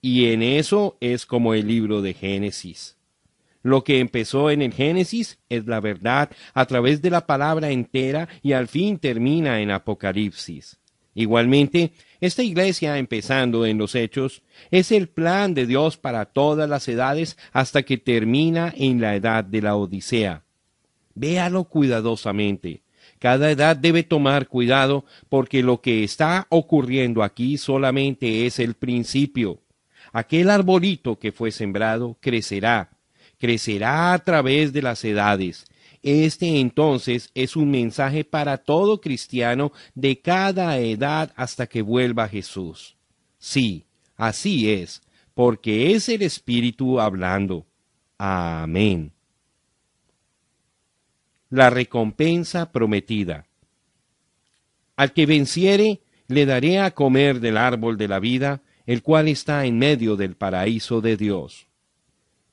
Y 0.00 0.26
en 0.26 0.42
eso 0.42 0.96
es 1.00 1.24
como 1.24 1.54
el 1.54 1.68
libro 1.68 2.02
de 2.02 2.14
Génesis. 2.14 2.96
Lo 3.62 3.84
que 3.84 4.00
empezó 4.00 4.50
en 4.50 4.62
el 4.62 4.72
Génesis 4.72 5.38
es 5.48 5.66
la 5.66 5.80
verdad 5.80 6.30
a 6.54 6.66
través 6.66 7.02
de 7.02 7.10
la 7.10 7.26
palabra 7.26 7.70
entera 7.70 8.28
y 8.42 8.52
al 8.52 8.66
fin 8.66 8.98
termina 8.98 9.60
en 9.60 9.70
Apocalipsis. 9.70 10.78
Igualmente, 11.14 11.92
esta 12.20 12.42
iglesia, 12.42 12.98
empezando 12.98 13.66
en 13.66 13.78
los 13.78 13.94
hechos, 13.94 14.42
es 14.70 14.92
el 14.92 15.08
plan 15.08 15.54
de 15.54 15.66
Dios 15.66 15.96
para 15.96 16.26
todas 16.26 16.68
las 16.68 16.88
edades 16.88 17.36
hasta 17.52 17.82
que 17.82 17.98
termina 17.98 18.72
en 18.76 19.00
la 19.00 19.14
edad 19.14 19.44
de 19.44 19.62
la 19.62 19.76
Odisea. 19.76 20.42
Véalo 21.14 21.64
cuidadosamente. 21.64 22.82
Cada 23.18 23.50
edad 23.50 23.76
debe 23.76 24.04
tomar 24.04 24.46
cuidado 24.46 25.04
porque 25.28 25.62
lo 25.62 25.80
que 25.80 26.04
está 26.04 26.46
ocurriendo 26.50 27.22
aquí 27.22 27.58
solamente 27.58 28.46
es 28.46 28.58
el 28.60 28.74
principio. 28.74 29.60
Aquel 30.12 30.50
arbolito 30.50 31.18
que 31.18 31.32
fue 31.32 31.50
sembrado 31.50 32.16
crecerá, 32.20 32.90
crecerá 33.38 34.12
a 34.12 34.18
través 34.20 34.72
de 34.72 34.82
las 34.82 35.04
edades, 35.04 35.66
Este 36.02 36.60
entonces 36.60 37.30
es 37.34 37.56
un 37.56 37.70
mensaje 37.70 38.24
para 38.24 38.58
todo 38.58 39.00
cristiano 39.00 39.72
de 39.94 40.20
cada 40.20 40.78
edad 40.78 41.32
hasta 41.36 41.66
que 41.66 41.82
vuelva 41.82 42.28
Jesús. 42.28 42.96
Sí, 43.38 43.86
así 44.16 44.70
es, 44.70 45.02
porque 45.34 45.92
es 45.94 46.08
el 46.08 46.22
Espíritu 46.22 47.00
hablando. 47.00 47.66
Amén. 48.16 49.12
La 51.50 51.70
recompensa 51.70 52.70
prometida. 52.72 53.46
Al 54.96 55.12
que 55.12 55.26
venciere, 55.26 56.00
le 56.26 56.44
daré 56.44 56.80
a 56.80 56.90
comer 56.90 57.40
del 57.40 57.56
árbol 57.56 57.96
de 57.96 58.08
la 58.08 58.18
vida, 58.18 58.62
el 58.86 59.02
cual 59.02 59.28
está 59.28 59.64
en 59.64 59.78
medio 59.78 60.16
del 60.16 60.34
paraíso 60.36 61.00
de 61.00 61.16
Dios. 61.16 61.67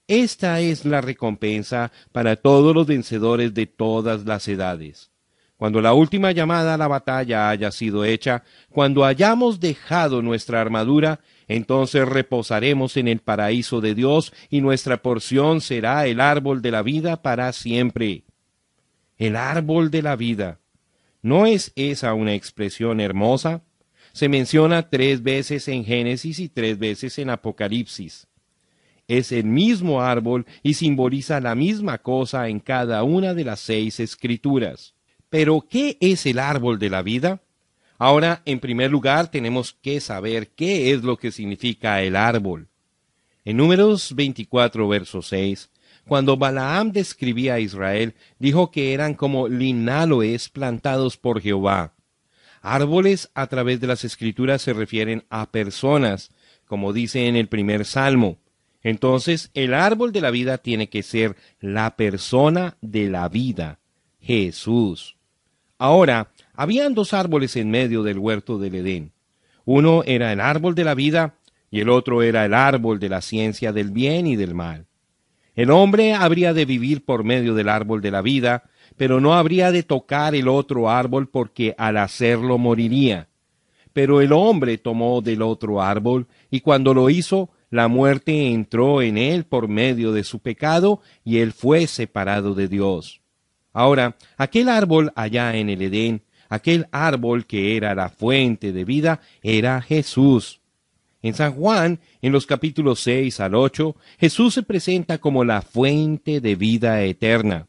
Esta 0.07 0.59
es 0.59 0.85
la 0.85 1.01
recompensa 1.01 1.91
para 2.11 2.35
todos 2.35 2.75
los 2.75 2.85
vencedores 2.85 3.55
de 3.55 3.65
todas 3.65 4.23
las 4.23 4.47
edades. 4.47 5.09
Cuando 5.57 5.81
la 5.81 5.93
última 5.93 6.31
llamada 6.31 6.75
a 6.75 6.77
la 6.77 6.87
batalla 6.87 7.49
haya 7.49 7.71
sido 7.71 8.05
hecha, 8.05 8.43
cuando 8.69 9.03
hayamos 9.03 9.59
dejado 9.59 10.21
nuestra 10.21 10.61
armadura, 10.61 11.21
entonces 11.47 12.07
reposaremos 12.07 12.97
en 12.97 13.07
el 13.07 13.19
paraíso 13.19 13.81
de 13.81 13.95
Dios 13.95 14.31
y 14.51 14.61
nuestra 14.61 15.01
porción 15.01 15.59
será 15.59 16.05
el 16.05 16.19
árbol 16.19 16.61
de 16.61 16.71
la 16.71 16.83
vida 16.83 17.23
para 17.23 17.51
siempre. 17.51 18.25
El 19.17 19.35
árbol 19.35 19.89
de 19.89 20.03
la 20.03 20.15
vida. 20.15 20.59
¿No 21.23 21.47
es 21.47 21.71
esa 21.75 22.13
una 22.13 22.35
expresión 22.35 22.99
hermosa? 22.99 23.63
Se 24.13 24.29
menciona 24.29 24.87
tres 24.89 25.23
veces 25.23 25.67
en 25.67 25.83
Génesis 25.83 26.37
y 26.37 26.47
tres 26.47 26.77
veces 26.77 27.17
en 27.17 27.31
Apocalipsis 27.31 28.27
es 29.07 29.31
el 29.31 29.45
mismo 29.45 30.01
árbol 30.01 30.45
y 30.63 30.75
simboliza 30.75 31.39
la 31.39 31.55
misma 31.55 31.99
cosa 31.99 32.49
en 32.49 32.59
cada 32.59 33.03
una 33.03 33.33
de 33.33 33.43
las 33.43 33.59
seis 33.59 33.99
escrituras. 33.99 34.93
Pero, 35.29 35.65
¿qué 35.69 35.97
es 35.99 36.25
el 36.25 36.39
árbol 36.39 36.79
de 36.79 36.89
la 36.89 37.01
vida? 37.01 37.41
Ahora, 37.97 38.41
en 38.45 38.59
primer 38.59 38.91
lugar, 38.91 39.29
tenemos 39.29 39.73
que 39.73 39.99
saber 39.99 40.49
qué 40.49 40.91
es 40.91 41.03
lo 41.03 41.17
que 41.17 41.31
significa 41.31 42.01
el 42.01 42.15
árbol. 42.15 42.67
En 43.45 43.57
Números 43.57 44.15
24, 44.15 44.87
verso 44.87 45.21
6, 45.21 45.69
cuando 46.07 46.37
Balaam 46.37 46.91
describía 46.91 47.55
a 47.55 47.59
Israel, 47.59 48.15
dijo 48.37 48.69
que 48.69 48.93
eran 48.93 49.13
como 49.13 49.47
linaloes 49.47 50.49
plantados 50.49 51.17
por 51.17 51.41
Jehová. 51.41 51.93
Árboles 52.61 53.29
a 53.33 53.47
través 53.47 53.79
de 53.79 53.87
las 53.87 54.03
escrituras 54.03 54.61
se 54.61 54.73
refieren 54.73 55.23
a 55.29 55.51
personas, 55.51 56.31
como 56.65 56.93
dice 56.93 57.27
en 57.27 57.35
el 57.35 57.47
primer 57.47 57.85
salmo. 57.85 58.39
Entonces, 58.85 59.49
el 59.55 59.73
árbol 59.73 60.11
de 60.11 60.21
la 60.21 60.29
vida 60.29 60.59
tiene 60.59 60.89
que 60.89 61.01
ser 61.01 61.35
la 61.59 61.95
persona 61.95 62.77
de 62.81 63.09
la 63.09 63.27
vida, 63.29 63.79
Jesús. 64.21 65.15
Ahora, 65.79 66.29
habían 66.53 66.93
dos 66.93 67.11
árboles 67.15 67.55
en 67.55 67.71
medio 67.71 68.03
del 68.03 68.19
huerto 68.19 68.59
del 68.59 68.75
Edén. 68.75 69.11
Uno 69.65 70.03
era 70.05 70.31
el 70.31 70.39
árbol 70.39 70.75
de 70.75 70.83
la 70.83 70.93
vida 70.93 71.33
y 71.71 71.79
el 71.79 71.89
otro 71.89 72.21
era 72.21 72.45
el 72.45 72.53
árbol 72.53 72.99
de 72.99 73.09
la 73.09 73.21
ciencia 73.21 73.73
del 73.73 73.89
bien 73.89 74.27
y 74.27 74.35
del 74.35 74.53
mal. 74.53 74.85
El 75.55 75.71
hombre 75.71 76.13
habría 76.13 76.53
de 76.53 76.65
vivir 76.65 77.03
por 77.05 77.23
medio 77.23 77.55
del 77.55 77.69
árbol 77.69 78.03
de 78.03 78.11
la 78.11 78.21
vida, 78.21 78.65
pero 78.97 79.19
no 79.19 79.33
habría 79.33 79.71
de 79.71 79.81
tocar 79.81 80.35
el 80.35 80.47
otro 80.47 80.91
árbol 80.91 81.27
porque 81.27 81.73
al 81.79 81.97
hacerlo 81.97 82.59
moriría. 82.59 83.29
Pero 83.93 84.21
el 84.21 84.31
hombre 84.31 84.77
tomó 84.77 85.23
del 85.23 85.41
otro 85.41 85.81
árbol 85.81 86.27
y 86.51 86.59
cuando 86.59 86.93
lo 86.93 87.09
hizo 87.09 87.49
la 87.69 87.87
muerte 87.87 88.51
entró 88.51 89.01
en 89.01 89.17
él 89.17 89.45
por 89.45 89.67
medio 89.67 90.11
de 90.11 90.23
su 90.23 90.39
pecado 90.39 91.01
y 91.23 91.39
él 91.39 91.51
fue 91.51 91.87
separado 91.87 92.53
de 92.53 92.67
Dios. 92.67 93.21
Ahora, 93.73 94.15
aquel 94.37 94.69
árbol 94.69 95.11
allá 95.15 95.55
en 95.57 95.69
el 95.69 95.81
Edén, 95.81 96.21
aquel 96.47 96.87
árbol 96.91 97.45
que 97.45 97.75
era 97.75 97.93
la 97.95 98.09
fuente 98.09 98.71
de 98.71 98.85
vida, 98.85 99.21
era 99.43 99.81
Jesús. 99.81 100.61
En 101.21 101.33
San 101.33 101.53
Juan, 101.53 101.99
en 102.21 102.31
los 102.31 102.45
capítulos 102.45 102.99
6 103.01 103.39
al 103.39 103.55
8, 103.55 103.95
Jesús 104.19 104.53
se 104.53 104.63
presenta 104.63 105.17
como 105.17 105.43
la 105.43 105.61
fuente 105.61 106.39
de 106.39 106.55
vida 106.55 107.01
eterna. 107.01 107.67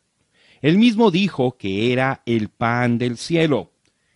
Él 0.60 0.78
mismo 0.78 1.10
dijo 1.10 1.56
que 1.56 1.92
era 1.92 2.22
el 2.26 2.50
pan 2.50 2.98
del 2.98 3.16
cielo. 3.16 3.72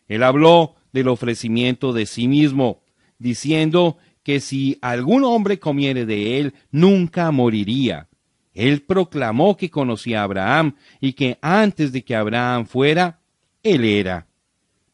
Él 0.08 0.22
habló 0.22 0.76
del 0.92 1.08
ofrecimiento 1.08 1.92
de 1.92 2.06
sí 2.06 2.28
mismo, 2.28 2.82
diciendo 3.18 3.96
que 4.22 4.40
si 4.40 4.78
algún 4.80 5.24
hombre 5.24 5.58
comiere 5.58 6.06
de 6.06 6.38
él, 6.38 6.54
nunca 6.70 7.30
moriría. 7.30 8.08
Él 8.52 8.82
proclamó 8.82 9.56
que 9.56 9.70
conocía 9.70 10.20
a 10.20 10.24
Abraham 10.24 10.74
y 11.00 11.12
que 11.12 11.38
antes 11.40 11.92
de 11.92 12.02
que 12.02 12.14
Abraham 12.14 12.66
fuera, 12.66 13.20
él 13.62 13.84
era. 13.84 14.26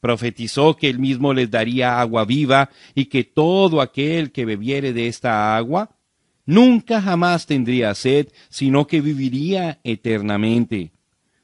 Profetizó 0.01 0.77
que 0.77 0.89
él 0.89 0.99
mismo 0.99 1.33
les 1.33 1.51
daría 1.51 2.01
agua 2.01 2.25
viva 2.25 2.71
y 2.95 3.07
que 3.07 3.25
todo 3.25 3.81
aquel 3.81 4.31
que 4.31 4.45
bebiere 4.45 4.93
de 4.93 5.09
esta 5.09 5.57
agua 5.57 5.91
nunca 6.45 7.03
jamás 7.03 7.47
tendría 7.47 7.95
sed, 7.95 8.29
sino 8.49 8.87
que 8.87 9.01
viviría 9.01 9.81
eternamente. 9.83 10.93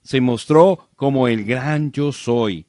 Se 0.02 0.20
mostró 0.20 0.90
como 0.96 1.28
el 1.28 1.44
gran 1.44 1.92
yo 1.92 2.12
soy. 2.12 2.66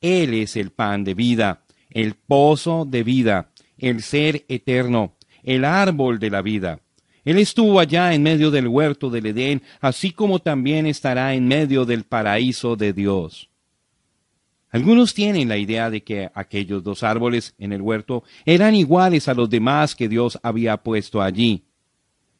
Él 0.00 0.34
es 0.34 0.56
el 0.56 0.70
pan 0.70 1.04
de 1.04 1.14
vida, 1.14 1.64
el 1.90 2.14
pozo 2.14 2.84
de 2.84 3.02
vida, 3.02 3.50
el 3.78 4.02
ser 4.02 4.44
eterno, 4.48 5.14
el 5.42 5.64
árbol 5.64 6.18
de 6.18 6.30
la 6.30 6.42
vida. 6.42 6.80
Él 7.24 7.38
estuvo 7.38 7.78
allá 7.78 8.14
en 8.14 8.22
medio 8.22 8.50
del 8.50 8.68
huerto 8.68 9.10
del 9.10 9.26
Edén, 9.26 9.62
así 9.80 10.12
como 10.12 10.38
también 10.38 10.86
estará 10.86 11.34
en 11.34 11.46
medio 11.46 11.84
del 11.84 12.04
paraíso 12.04 12.76
de 12.76 12.92
Dios. 12.92 13.48
Algunos 14.70 15.14
tienen 15.14 15.48
la 15.48 15.56
idea 15.56 15.90
de 15.90 16.02
que 16.02 16.30
aquellos 16.34 16.82
dos 16.82 17.02
árboles 17.02 17.54
en 17.58 17.72
el 17.72 17.80
huerto 17.80 18.22
eran 18.44 18.74
iguales 18.74 19.28
a 19.28 19.34
los 19.34 19.48
demás 19.48 19.94
que 19.94 20.08
Dios 20.08 20.38
había 20.42 20.76
puesto 20.78 21.22
allí. 21.22 21.64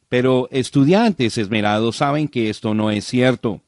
Pero 0.09 0.47
estudiantes 0.51 1.37
esmerados 1.37 1.97
saben 1.97 2.27
que 2.27 2.49
esto 2.49 2.73
no 2.73 2.91
es 2.91 3.05
cierto. 3.05 3.61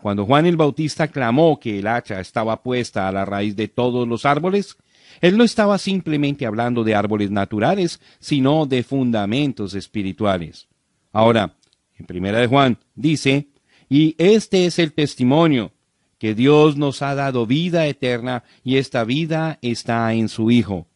Cuando 0.00 0.24
Juan 0.24 0.46
el 0.46 0.56
Bautista 0.56 1.08
clamó 1.08 1.58
que 1.58 1.78
el 1.78 1.86
hacha 1.86 2.20
estaba 2.20 2.62
puesta 2.62 3.08
a 3.08 3.12
la 3.12 3.24
raíz 3.24 3.56
de 3.56 3.68
todos 3.68 4.06
los 4.06 4.24
árboles, 4.24 4.76
él 5.20 5.36
no 5.36 5.44
estaba 5.44 5.78
simplemente 5.78 6.46
hablando 6.46 6.84
de 6.84 6.94
árboles 6.94 7.30
naturales, 7.30 8.00
sino 8.18 8.66
de 8.66 8.82
fundamentos 8.82 9.74
espirituales. 9.74 10.68
Ahora, 11.12 11.54
en 11.98 12.06
primera 12.06 12.38
de 12.38 12.46
Juan 12.46 12.78
dice, 12.94 13.48
y 13.88 14.14
este 14.18 14.66
es 14.66 14.78
el 14.78 14.92
testimonio, 14.92 15.72
que 16.18 16.34
Dios 16.34 16.76
nos 16.76 17.00
ha 17.02 17.14
dado 17.14 17.46
vida 17.46 17.86
eterna 17.86 18.42
y 18.64 18.76
esta 18.76 19.04
vida 19.04 19.58
está 19.62 20.12
en 20.14 20.28
su 20.28 20.50
Hijo. 20.50 20.86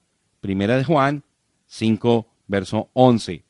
Primera 0.40 0.76
de 0.76 0.84
Juan 0.84 1.22
5, 1.66 2.26
verso 2.48 2.90
11. 2.92 3.44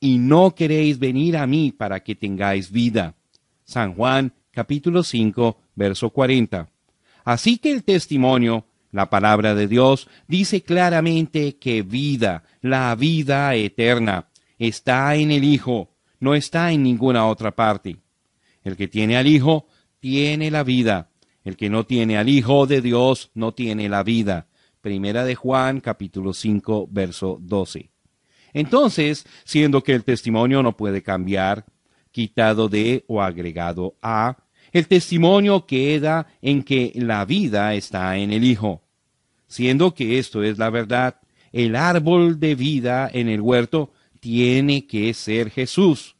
Y 0.00 0.18
no 0.18 0.54
queréis 0.54 1.00
venir 1.00 1.36
a 1.36 1.46
mí 1.46 1.72
para 1.72 2.00
que 2.00 2.14
tengáis 2.14 2.70
vida. 2.70 3.16
San 3.64 3.94
Juan 3.94 4.32
capítulo 4.52 5.02
5, 5.02 5.58
verso 5.74 6.10
40. 6.10 6.68
Así 7.24 7.58
que 7.58 7.72
el 7.72 7.82
testimonio 7.82 8.64
la 8.90 9.10
palabra 9.10 9.54
de 9.54 9.68
Dios 9.68 10.08
dice 10.26 10.62
claramente 10.62 11.56
que 11.56 11.82
vida, 11.82 12.44
la 12.62 12.94
vida 12.94 13.54
eterna, 13.54 14.28
está 14.58 15.14
en 15.16 15.30
el 15.30 15.44
Hijo, 15.44 15.90
no 16.20 16.34
está 16.34 16.72
en 16.72 16.82
ninguna 16.82 17.26
otra 17.26 17.54
parte. 17.54 17.96
El 18.64 18.76
que 18.76 18.88
tiene 18.88 19.16
al 19.16 19.26
Hijo, 19.26 19.66
tiene 20.00 20.50
la 20.50 20.62
vida. 20.62 21.10
El 21.44 21.56
que 21.56 21.70
no 21.70 21.84
tiene 21.84 22.18
al 22.18 22.28
Hijo 22.28 22.66
de 22.66 22.80
Dios, 22.80 23.30
no 23.34 23.52
tiene 23.52 23.88
la 23.88 24.02
vida. 24.02 24.46
Primera 24.80 25.24
de 25.24 25.34
Juan, 25.34 25.80
capítulo 25.80 26.32
5, 26.32 26.88
verso 26.90 27.38
12. 27.40 27.90
Entonces, 28.52 29.26
siendo 29.44 29.82
que 29.82 29.94
el 29.94 30.04
testimonio 30.04 30.62
no 30.62 30.76
puede 30.76 31.02
cambiar, 31.02 31.66
quitado 32.10 32.68
de 32.68 33.04
o 33.06 33.22
agregado 33.22 33.96
a, 34.02 34.38
el 34.72 34.86
testimonio 34.86 35.66
queda 35.66 36.26
en 36.42 36.62
que 36.62 36.92
la 36.94 37.24
vida 37.24 37.74
está 37.74 38.16
en 38.16 38.32
el 38.32 38.44
Hijo. 38.44 38.82
Siendo 39.46 39.94
que 39.94 40.18
esto 40.18 40.42
es 40.42 40.58
la 40.58 40.70
verdad, 40.70 41.20
el 41.52 41.76
árbol 41.76 42.38
de 42.38 42.54
vida 42.54 43.10
en 43.12 43.28
el 43.28 43.40
huerto 43.40 43.92
tiene 44.20 44.86
que 44.86 45.14
ser 45.14 45.50
Jesús. 45.50 46.16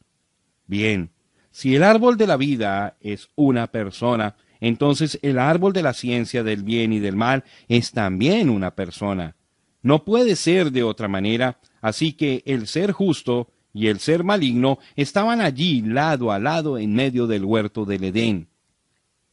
Bien, 0.65 1.11
si 1.51 1.75
el 1.75 1.83
árbol 1.83 2.17
de 2.17 2.27
la 2.27 2.37
vida 2.37 2.97
es 3.01 3.29
una 3.35 3.67
persona, 3.67 4.35
entonces 4.59 5.19
el 5.21 5.39
árbol 5.39 5.73
de 5.73 5.83
la 5.83 5.93
ciencia 5.93 6.43
del 6.43 6.63
bien 6.63 6.93
y 6.93 6.99
del 6.99 7.15
mal 7.15 7.43
es 7.67 7.91
también 7.91 8.49
una 8.49 8.75
persona. 8.75 9.35
No 9.81 10.03
puede 10.03 10.35
ser 10.35 10.71
de 10.71 10.83
otra 10.83 11.07
manera, 11.07 11.59
así 11.81 12.13
que 12.13 12.43
el 12.45 12.67
ser 12.67 12.91
justo 12.91 13.51
y 13.73 13.87
el 13.87 13.99
ser 13.99 14.23
maligno 14.23 14.79
estaban 14.95 15.41
allí 15.41 15.81
lado 15.81 16.31
a 16.31 16.39
lado 16.39 16.77
en 16.77 16.93
medio 16.93 17.27
del 17.27 17.45
huerto 17.45 17.85
del 17.85 18.03
Edén. 18.05 18.47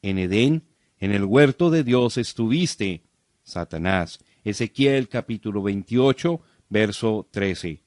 En 0.02 0.18
Edén, 0.18 0.62
en 0.98 1.12
el 1.12 1.24
huerto 1.24 1.70
de 1.70 1.84
Dios 1.84 2.18
estuviste, 2.18 3.02
Satanás. 3.42 4.18
Ezequiel 4.44 5.08
capítulo 5.08 5.62
28, 5.62 6.40
verso 6.68 7.26
13. 7.30 7.82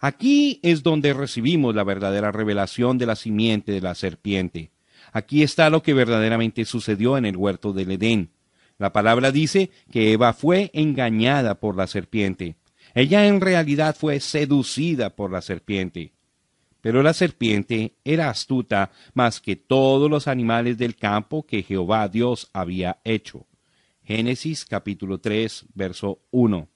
Aquí 0.00 0.60
es 0.62 0.82
donde 0.82 1.12
recibimos 1.12 1.74
la 1.74 1.84
verdadera 1.84 2.32
revelación 2.32 2.96
de 2.96 3.06
la 3.06 3.16
simiente 3.16 3.72
de 3.72 3.80
la 3.80 3.94
serpiente. 3.94 4.70
aquí 5.12 5.42
está 5.42 5.70
lo 5.70 5.82
que 5.82 5.92
verdaderamente 5.92 6.64
sucedió 6.64 7.18
en 7.18 7.26
el 7.26 7.36
huerto 7.36 7.72
del 7.72 7.90
Edén. 7.90 8.30
La 8.78 8.92
palabra 8.92 9.30
dice 9.30 9.70
que 9.90 10.12
Eva 10.12 10.32
fue 10.32 10.70
engañada 10.72 11.60
por 11.60 11.76
la 11.76 11.86
serpiente. 11.86 12.56
Ella 12.94 13.26
en 13.26 13.40
realidad 13.40 13.96
fue 13.98 14.20
seducida 14.20 15.10
por 15.10 15.30
la 15.30 15.40
serpiente. 15.40 16.12
Pero 16.80 17.02
la 17.02 17.12
serpiente 17.12 17.94
era 18.04 18.30
astuta 18.30 18.90
más 19.12 19.40
que 19.40 19.56
todos 19.56 20.10
los 20.10 20.28
animales 20.28 20.78
del 20.78 20.96
campo 20.96 21.46
que 21.46 21.62
Jehová 21.62 22.08
Dios 22.08 22.48
había 22.52 23.00
hecho. 23.04 23.46
Génesis 24.02 24.64
capítulo 24.64 25.20
3, 25.20 25.66
verso 25.74 26.20
1. 26.30 26.68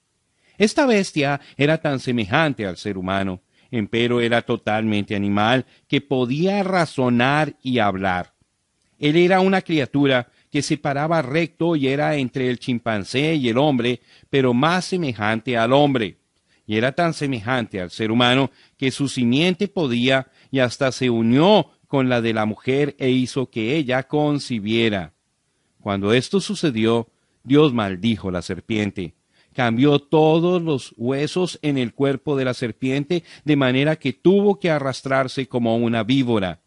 Esta 0.57 0.85
bestia 0.85 1.41
era 1.57 1.79
tan 1.79 1.99
semejante 1.99 2.65
al 2.65 2.77
ser 2.77 2.97
humano, 2.97 3.41
empero 3.71 4.21
era 4.21 4.43
totalmente 4.43 5.15
animal, 5.15 5.65
que 5.87 6.01
podía 6.01 6.63
razonar 6.63 7.55
y 7.61 7.79
hablar. 7.79 8.35
Él 8.97 9.17
era 9.17 9.41
una 9.41 9.61
criatura 9.61 10.31
que 10.55 10.61
se 10.61 10.77
paraba 10.77 11.21
recto 11.21 11.75
y 11.75 11.89
era 11.89 12.15
entre 12.15 12.49
el 12.49 12.59
chimpancé 12.59 13.35
y 13.35 13.49
el 13.49 13.57
hombre, 13.57 13.99
pero 14.29 14.53
más 14.53 14.85
semejante 14.85 15.57
al 15.57 15.73
hombre. 15.73 16.15
Y 16.65 16.77
era 16.77 16.93
tan 16.93 17.13
semejante 17.13 17.81
al 17.81 17.91
ser 17.91 18.09
humano 18.09 18.51
que 18.77 18.89
su 18.89 19.09
simiente 19.09 19.67
podía 19.67 20.27
y 20.51 20.59
hasta 20.59 20.93
se 20.93 21.09
unió 21.09 21.71
con 21.87 22.07
la 22.07 22.21
de 22.21 22.31
la 22.31 22.45
mujer 22.45 22.95
e 22.99 23.09
hizo 23.09 23.49
que 23.49 23.75
ella 23.75 24.03
concibiera. 24.03 25.11
Cuando 25.81 26.13
esto 26.13 26.39
sucedió, 26.39 27.09
Dios 27.43 27.73
maldijo 27.73 28.31
la 28.31 28.41
serpiente, 28.41 29.13
cambió 29.53 29.99
todos 29.99 30.61
los 30.61 30.93
huesos 30.95 31.59
en 31.63 31.77
el 31.77 31.93
cuerpo 31.93 32.37
de 32.37 32.45
la 32.45 32.53
serpiente, 32.53 33.25
de 33.43 33.57
manera 33.57 33.97
que 33.97 34.13
tuvo 34.13 34.57
que 34.57 34.71
arrastrarse 34.71 35.49
como 35.49 35.75
una 35.75 36.03
víbora. 36.03 36.61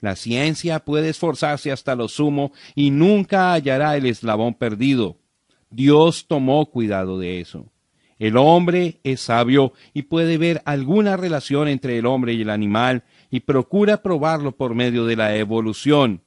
La 0.00 0.14
ciencia 0.14 0.80
puede 0.80 1.08
esforzarse 1.08 1.72
hasta 1.72 1.96
lo 1.96 2.08
sumo 2.08 2.52
y 2.74 2.90
nunca 2.90 3.52
hallará 3.52 3.96
el 3.96 4.06
eslabón 4.06 4.54
perdido. 4.54 5.18
Dios 5.70 6.26
tomó 6.28 6.66
cuidado 6.70 7.18
de 7.18 7.40
eso. 7.40 7.66
El 8.18 8.36
hombre 8.36 9.00
es 9.04 9.20
sabio 9.20 9.72
y 9.94 10.02
puede 10.02 10.38
ver 10.38 10.62
alguna 10.64 11.16
relación 11.16 11.68
entre 11.68 11.98
el 11.98 12.06
hombre 12.06 12.32
y 12.32 12.42
el 12.42 12.50
animal 12.50 13.04
y 13.30 13.40
procura 13.40 14.02
probarlo 14.02 14.56
por 14.56 14.74
medio 14.74 15.04
de 15.04 15.16
la 15.16 15.36
evolución. 15.36 16.22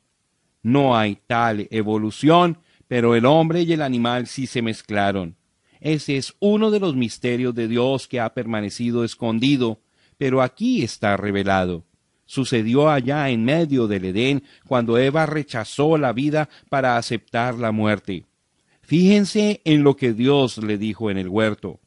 No 0.63 0.95
hay 0.95 1.17
tal 1.27 1.67
evolución, 1.71 2.59
pero 2.87 3.15
el 3.15 3.25
hombre 3.25 3.63
y 3.63 3.73
el 3.73 3.81
animal 3.81 4.27
sí 4.27 4.47
se 4.47 4.61
mezclaron. 4.61 5.35
Ese 5.79 6.15
es 6.17 6.35
uno 6.39 6.71
de 6.71 6.79
los 6.79 6.95
misterios 6.95 7.55
de 7.55 7.67
Dios 7.67 8.07
que 8.07 8.19
ha 8.19 8.33
permanecido 8.33 9.03
escondido, 9.03 9.81
pero 10.17 10.41
aquí 10.41 10.83
está 10.83 11.17
revelado. 11.17 11.83
Sucedió 12.31 12.89
allá 12.89 13.29
en 13.29 13.43
medio 13.43 13.87
del 13.87 14.05
Edén, 14.05 14.43
cuando 14.65 14.97
Eva 14.97 15.25
rechazó 15.25 15.97
la 15.97 16.13
vida 16.13 16.47
para 16.69 16.95
aceptar 16.95 17.55
la 17.55 17.73
muerte. 17.73 18.23
Fíjense 18.83 19.59
en 19.65 19.83
lo 19.83 19.97
que 19.97 20.13
Dios 20.13 20.57
le 20.57 20.77
dijo 20.77 21.11
en 21.11 21.17
el 21.17 21.27
huerto. 21.27 21.81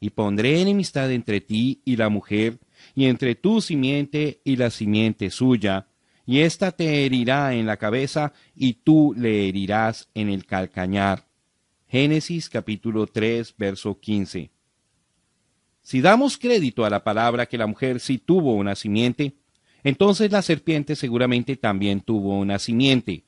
Y 0.00 0.08
pondré 0.08 0.62
enemistad 0.62 1.12
entre 1.12 1.42
ti 1.42 1.82
y 1.84 1.96
la 1.96 2.08
mujer, 2.08 2.58
y 2.94 3.04
entre 3.04 3.34
tu 3.34 3.60
simiente 3.60 4.40
y 4.44 4.56
la 4.56 4.70
simiente 4.70 5.28
suya, 5.28 5.88
y 6.24 6.38
ésta 6.38 6.72
te 6.72 7.04
herirá 7.04 7.52
en 7.52 7.66
la 7.66 7.76
cabeza, 7.76 8.32
y 8.54 8.72
tú 8.82 9.14
le 9.14 9.46
herirás 9.46 10.08
en 10.14 10.30
el 10.30 10.46
calcañar. 10.46 11.26
Génesis 11.86 12.48
capítulo 12.48 13.06
3, 13.08 13.54
verso 13.58 14.00
15. 14.00 14.50
Si 15.82 16.00
damos 16.00 16.38
crédito 16.38 16.86
a 16.86 16.88
la 16.88 17.04
palabra 17.04 17.44
que 17.44 17.58
la 17.58 17.66
mujer 17.66 18.00
sí 18.00 18.16
tuvo 18.16 18.54
una 18.54 18.74
simiente, 18.74 19.36
entonces 19.86 20.32
la 20.32 20.42
serpiente 20.42 20.96
seguramente 20.96 21.54
también 21.54 22.00
tuvo 22.00 22.40
una 22.40 22.58
simiente. 22.58 23.22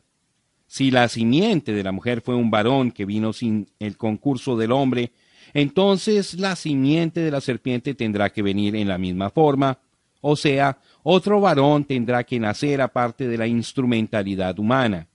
Si 0.66 0.90
la 0.90 1.08
simiente 1.08 1.72
de 1.72 1.84
la 1.84 1.92
mujer 1.92 2.20
fue 2.20 2.34
un 2.34 2.50
varón 2.50 2.90
que 2.90 3.04
vino 3.04 3.32
sin 3.32 3.68
el 3.78 3.96
concurso 3.96 4.56
del 4.56 4.72
hombre, 4.72 5.12
entonces 5.54 6.34
la 6.34 6.56
simiente 6.56 7.20
de 7.20 7.30
la 7.30 7.40
serpiente 7.40 7.94
tendrá 7.94 8.30
que 8.30 8.42
venir 8.42 8.74
en 8.74 8.88
la 8.88 8.98
misma 8.98 9.30
forma, 9.30 9.78
o 10.20 10.34
sea, 10.34 10.80
otro 11.04 11.40
varón 11.40 11.84
tendrá 11.84 12.24
que 12.24 12.40
nacer 12.40 12.80
aparte 12.80 13.28
de 13.28 13.38
la 13.38 13.46
instrumentalidad 13.46 14.58
humana. 14.58 15.06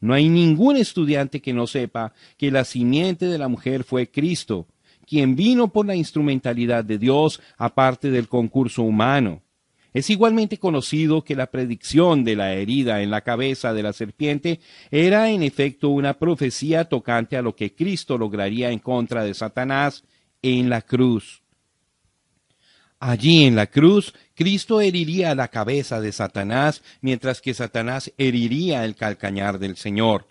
No 0.00 0.14
hay 0.14 0.30
ningún 0.30 0.78
estudiante 0.78 1.42
que 1.42 1.52
no 1.52 1.66
sepa 1.66 2.14
que 2.38 2.50
la 2.50 2.64
simiente 2.64 3.26
de 3.26 3.36
la 3.36 3.48
mujer 3.48 3.84
fue 3.84 4.10
Cristo, 4.10 4.66
quien 5.06 5.36
vino 5.36 5.68
por 5.68 5.84
la 5.84 5.94
instrumentalidad 5.94 6.84
de 6.84 6.96
Dios 6.96 7.42
aparte 7.58 8.10
del 8.10 8.28
concurso 8.28 8.82
humano. 8.82 9.42
Es 9.94 10.10
igualmente 10.10 10.58
conocido 10.58 11.22
que 11.22 11.36
la 11.36 11.46
predicción 11.46 12.24
de 12.24 12.34
la 12.34 12.52
herida 12.52 13.00
en 13.00 13.12
la 13.12 13.20
cabeza 13.20 13.72
de 13.72 13.84
la 13.84 13.92
serpiente 13.92 14.58
era 14.90 15.30
en 15.30 15.44
efecto 15.44 15.88
una 15.88 16.14
profecía 16.14 16.86
tocante 16.86 17.36
a 17.36 17.42
lo 17.42 17.54
que 17.54 17.76
Cristo 17.76 18.18
lograría 18.18 18.72
en 18.72 18.80
contra 18.80 19.22
de 19.22 19.34
Satanás 19.34 20.02
en 20.42 20.68
la 20.68 20.82
cruz. 20.82 21.42
Allí 22.98 23.44
en 23.44 23.54
la 23.54 23.68
cruz, 23.68 24.14
Cristo 24.34 24.80
heriría 24.80 25.32
la 25.36 25.46
cabeza 25.46 26.00
de 26.00 26.10
Satanás, 26.10 26.82
mientras 27.00 27.40
que 27.40 27.54
Satanás 27.54 28.12
heriría 28.18 28.84
el 28.84 28.96
calcañar 28.96 29.60
del 29.60 29.76
Señor. 29.76 30.26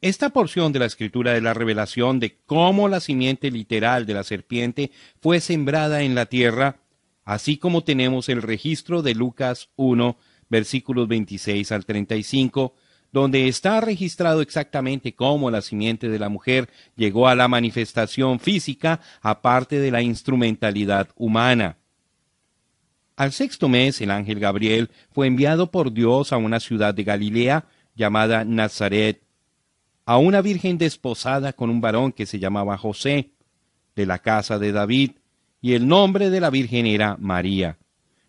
Esta 0.00 0.30
porción 0.30 0.72
de 0.72 0.80
la 0.80 0.86
escritura 0.86 1.32
de 1.32 1.40
la 1.40 1.54
revelación 1.54 2.18
de 2.18 2.38
cómo 2.44 2.88
la 2.88 2.98
simiente 3.00 3.50
literal 3.52 4.04
de 4.04 4.14
la 4.14 4.24
serpiente 4.24 4.90
fue 5.20 5.40
sembrada 5.40 6.02
en 6.02 6.14
la 6.16 6.26
tierra 6.26 6.80
así 7.24 7.56
como 7.56 7.84
tenemos 7.84 8.28
el 8.28 8.42
registro 8.42 9.02
de 9.02 9.14
Lucas 9.14 9.68
1, 9.76 10.16
versículos 10.48 11.08
26 11.08 11.72
al 11.72 11.84
35, 11.84 12.74
donde 13.12 13.46
está 13.46 13.80
registrado 13.80 14.40
exactamente 14.40 15.14
cómo 15.14 15.50
la 15.50 15.62
simiente 15.62 16.08
de 16.08 16.18
la 16.18 16.28
mujer 16.28 16.68
llegó 16.96 17.28
a 17.28 17.36
la 17.36 17.46
manifestación 17.46 18.40
física 18.40 19.00
aparte 19.22 19.78
de 19.78 19.90
la 19.92 20.02
instrumentalidad 20.02 21.08
humana. 21.14 21.78
Al 23.16 23.30
sexto 23.30 23.68
mes 23.68 24.00
el 24.00 24.10
ángel 24.10 24.40
Gabriel 24.40 24.90
fue 25.12 25.28
enviado 25.28 25.70
por 25.70 25.92
Dios 25.92 26.32
a 26.32 26.36
una 26.36 26.58
ciudad 26.58 26.92
de 26.92 27.04
Galilea 27.04 27.66
llamada 27.94 28.44
Nazaret, 28.44 29.22
a 30.04 30.18
una 30.18 30.42
virgen 30.42 30.76
desposada 30.76 31.52
con 31.52 31.70
un 31.70 31.80
varón 31.80 32.10
que 32.10 32.26
se 32.26 32.40
llamaba 32.40 32.76
José, 32.76 33.30
de 33.94 34.06
la 34.06 34.18
casa 34.18 34.58
de 34.58 34.72
David, 34.72 35.12
y 35.64 35.72
el 35.72 35.88
nombre 35.88 36.28
de 36.28 36.42
la 36.42 36.50
Virgen 36.50 36.84
era 36.84 37.16
María. 37.18 37.78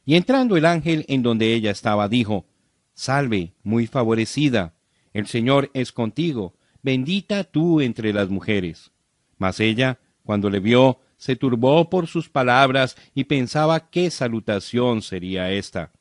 Y 0.06 0.16
entrando 0.16 0.56
el 0.56 0.66
ángel 0.66 1.04
en 1.10 1.22
donde 1.22 1.54
ella 1.54 1.70
estaba, 1.70 2.08
dijo, 2.08 2.46
Salve, 2.94 3.52
muy 3.62 3.88
favorecida, 3.88 4.74
el 5.12 5.28
Señor 5.28 5.70
es 5.74 5.92
contigo, 5.92 6.54
bendita 6.82 7.44
tú 7.44 7.82
entre 7.82 8.14
las 8.14 8.30
mujeres. 8.30 8.90
Mas 9.38 9.60
ella, 9.60 10.00
cuando 10.24 10.50
le 10.50 10.62
vio, 10.62 11.02
se 11.18 11.36
turbó 11.36 11.90
por 11.90 12.08
sus 12.08 12.30
palabras 12.30 12.96
y 13.14 13.26
pensaba 13.26 13.90
qué 13.90 14.10
salutación 14.12 15.02
sería 15.02 15.52
esta. 15.52 15.92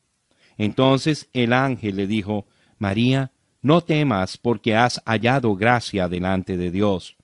Entonces 0.56 1.28
el 1.32 1.52
ángel 1.52 1.96
le 1.96 2.06
dijo, 2.06 2.46
María, 2.78 3.32
no 3.60 3.80
temas 3.80 4.36
porque 4.36 4.76
has 4.76 5.02
hallado 5.04 5.56
gracia 5.56 6.08
delante 6.08 6.56
de 6.56 6.70
Dios. 6.70 7.16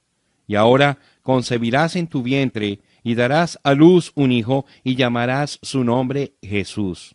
Y 0.48 0.56
ahora 0.56 0.98
concebirás 1.22 1.94
en 1.94 2.08
tu 2.08 2.24
vientre 2.24 2.80
y 3.02 3.14
darás 3.14 3.58
a 3.62 3.74
luz 3.74 4.12
un 4.14 4.32
hijo 4.32 4.66
y 4.84 4.96
llamarás 4.96 5.58
su 5.62 5.84
nombre 5.84 6.34
Jesús. 6.42 7.14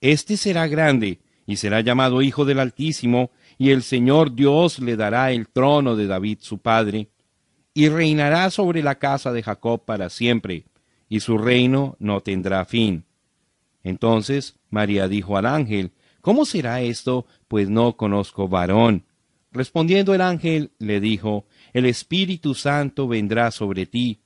Este 0.00 0.36
será 0.36 0.66
grande 0.68 1.20
y 1.46 1.56
será 1.56 1.80
llamado 1.80 2.20
Hijo 2.20 2.44
del 2.44 2.60
Altísimo, 2.60 3.30
y 3.56 3.70
el 3.70 3.82
Señor 3.82 4.34
Dios 4.34 4.78
le 4.80 4.96
dará 4.96 5.32
el 5.32 5.48
trono 5.48 5.96
de 5.96 6.06
David 6.06 6.38
su 6.42 6.58
padre, 6.58 7.08
y 7.72 7.88
reinará 7.88 8.50
sobre 8.50 8.82
la 8.82 8.96
casa 8.96 9.32
de 9.32 9.42
Jacob 9.42 9.82
para 9.84 10.10
siempre, 10.10 10.66
y 11.08 11.20
su 11.20 11.38
reino 11.38 11.96
no 11.98 12.20
tendrá 12.20 12.66
fin. 12.66 13.04
Entonces 13.82 14.56
María 14.68 15.08
dijo 15.08 15.38
al 15.38 15.46
ángel, 15.46 15.92
¿Cómo 16.20 16.44
será 16.44 16.82
esto? 16.82 17.24
Pues 17.48 17.70
no 17.70 17.96
conozco 17.96 18.46
varón. 18.46 19.04
Respondiendo 19.50 20.14
el 20.14 20.20
ángel 20.20 20.72
le 20.78 21.00
dijo, 21.00 21.46
El 21.72 21.86
Espíritu 21.86 22.54
Santo 22.54 23.08
vendrá 23.08 23.50
sobre 23.50 23.86
ti, 23.86 24.20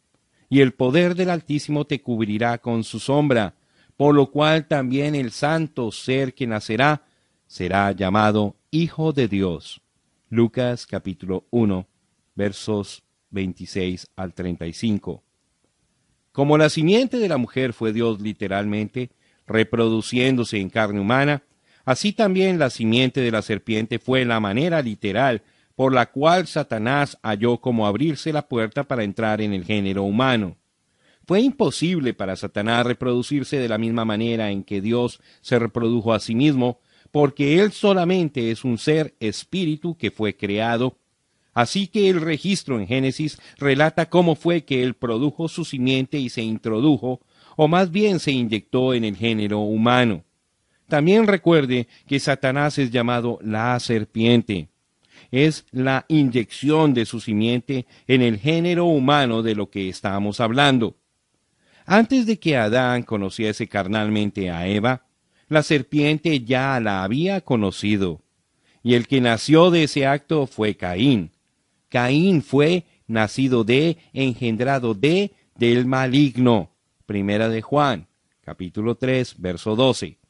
y 0.52 0.60
el 0.60 0.74
poder 0.74 1.14
del 1.14 1.30
Altísimo 1.30 1.86
te 1.86 2.02
cubrirá 2.02 2.58
con 2.58 2.84
su 2.84 3.00
sombra, 3.00 3.54
por 3.96 4.14
lo 4.14 4.30
cual 4.30 4.68
también 4.68 5.14
el 5.14 5.30
santo 5.30 5.90
ser 5.90 6.34
que 6.34 6.46
nacerá 6.46 7.06
será 7.46 7.90
llamado 7.92 8.56
Hijo 8.70 9.14
de 9.14 9.28
Dios. 9.28 9.80
Lucas 10.28 10.86
capítulo 10.86 11.46
1, 11.48 11.88
versos 12.34 13.02
26 13.30 14.10
al 14.14 14.34
35. 14.34 15.22
Como 16.32 16.58
la 16.58 16.68
simiente 16.68 17.16
de 17.16 17.30
la 17.30 17.38
mujer 17.38 17.72
fue 17.72 17.94
Dios 17.94 18.20
literalmente, 18.20 19.08
reproduciéndose 19.46 20.58
en 20.58 20.68
carne 20.68 21.00
humana, 21.00 21.44
así 21.86 22.12
también 22.12 22.58
la 22.58 22.68
simiente 22.68 23.22
de 23.22 23.30
la 23.30 23.40
serpiente 23.40 23.98
fue 23.98 24.26
la 24.26 24.38
manera 24.38 24.82
literal 24.82 25.40
por 25.74 25.94
la 25.94 26.10
cual 26.10 26.46
Satanás 26.46 27.18
halló 27.22 27.58
cómo 27.58 27.86
abrirse 27.86 28.32
la 28.32 28.48
puerta 28.48 28.84
para 28.84 29.04
entrar 29.04 29.40
en 29.40 29.52
el 29.52 29.64
género 29.64 30.02
humano. 30.02 30.56
Fue 31.26 31.40
imposible 31.40 32.14
para 32.14 32.36
Satanás 32.36 32.84
reproducirse 32.84 33.58
de 33.58 33.68
la 33.68 33.78
misma 33.78 34.04
manera 34.04 34.50
en 34.50 34.64
que 34.64 34.80
Dios 34.80 35.20
se 35.40 35.58
reprodujo 35.58 36.12
a 36.12 36.20
sí 36.20 36.34
mismo, 36.34 36.80
porque 37.10 37.60
él 37.60 37.72
solamente 37.72 38.50
es 38.50 38.64
un 38.64 38.78
ser 38.78 39.14
espíritu 39.20 39.96
que 39.96 40.10
fue 40.10 40.36
creado. 40.36 40.98
Así 41.54 41.86
que 41.86 42.08
el 42.08 42.20
registro 42.20 42.80
en 42.80 42.86
Génesis 42.86 43.38
relata 43.58 44.08
cómo 44.08 44.34
fue 44.34 44.64
que 44.64 44.82
él 44.82 44.94
produjo 44.94 45.48
su 45.48 45.64
simiente 45.64 46.18
y 46.18 46.28
se 46.28 46.42
introdujo, 46.42 47.20
o 47.56 47.68
más 47.68 47.90
bien 47.90 48.18
se 48.18 48.32
inyectó 48.32 48.94
en 48.94 49.04
el 49.04 49.16
género 49.16 49.60
humano. 49.60 50.24
También 50.88 51.26
recuerde 51.26 51.88
que 52.06 52.18
Satanás 52.20 52.78
es 52.78 52.90
llamado 52.90 53.38
la 53.42 53.78
serpiente. 53.80 54.68
Es 55.32 55.66
la 55.72 56.04
inyección 56.08 56.94
de 56.94 57.06
su 57.06 57.18
simiente 57.18 57.86
en 58.06 58.22
el 58.22 58.38
género 58.38 58.84
humano 58.84 59.42
de 59.42 59.56
lo 59.56 59.70
que 59.70 59.88
estamos 59.88 60.38
hablando. 60.38 60.94
Antes 61.86 62.26
de 62.26 62.38
que 62.38 62.56
Adán 62.56 63.02
conociese 63.02 63.66
carnalmente 63.66 64.50
a 64.50 64.68
Eva, 64.68 65.06
la 65.48 65.62
serpiente 65.62 66.40
ya 66.44 66.78
la 66.80 67.02
había 67.02 67.40
conocido. 67.40 68.20
Y 68.82 68.94
el 68.94 69.08
que 69.08 69.20
nació 69.20 69.70
de 69.70 69.84
ese 69.84 70.06
acto 70.06 70.46
fue 70.46 70.76
Caín. 70.76 71.30
Caín 71.88 72.42
fue 72.42 72.84
nacido 73.06 73.64
de, 73.64 73.98
engendrado 74.12 74.94
de, 74.94 75.32
del 75.56 75.86
maligno. 75.86 76.70
Primera 77.06 77.48
de 77.48 77.62
Juan, 77.62 78.06
capítulo 78.42 78.96
3, 78.96 79.36
verso 79.38 79.76
12. 79.76 80.21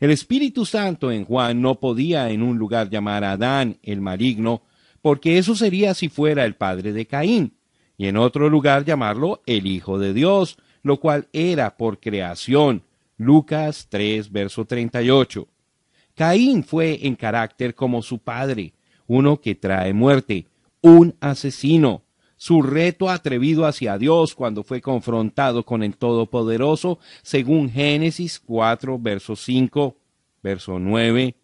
El 0.00 0.10
Espíritu 0.10 0.64
Santo 0.66 1.10
en 1.10 1.24
Juan 1.24 1.60
no 1.60 1.80
podía 1.80 2.30
en 2.30 2.42
un 2.42 2.58
lugar 2.58 2.90
llamar 2.90 3.24
a 3.24 3.32
Adán 3.32 3.78
el 3.82 4.00
maligno, 4.00 4.62
porque 5.00 5.38
eso 5.38 5.54
sería 5.54 5.94
si 5.94 6.08
fuera 6.08 6.44
el 6.44 6.54
padre 6.54 6.92
de 6.92 7.06
Caín, 7.06 7.54
y 7.96 8.06
en 8.06 8.16
otro 8.16 8.48
lugar 8.48 8.84
llamarlo 8.84 9.42
el 9.46 9.66
Hijo 9.66 9.98
de 9.98 10.12
Dios, 10.12 10.58
lo 10.82 10.98
cual 10.98 11.28
era 11.32 11.76
por 11.76 12.00
creación. 12.00 12.82
Lucas 13.16 13.86
3, 13.90 14.30
verso 14.32 14.64
38. 14.64 15.46
Caín 16.14 16.64
fue 16.64 17.06
en 17.06 17.14
carácter 17.14 17.74
como 17.74 18.02
su 18.02 18.18
padre, 18.18 18.74
uno 19.06 19.40
que 19.40 19.54
trae 19.54 19.92
muerte, 19.92 20.46
un 20.80 21.14
asesino. 21.20 22.02
Su 22.42 22.60
reto 22.60 23.08
atrevido 23.08 23.66
hacia 23.66 23.96
Dios 23.98 24.34
cuando 24.34 24.64
fue 24.64 24.80
confrontado 24.80 25.64
con 25.64 25.84
el 25.84 25.96
Todopoderoso, 25.96 26.98
según 27.22 27.70
Génesis 27.70 28.40
4, 28.40 28.98
verso 28.98 29.36
5, 29.36 29.96
verso 30.42 30.80
9, 30.80 31.36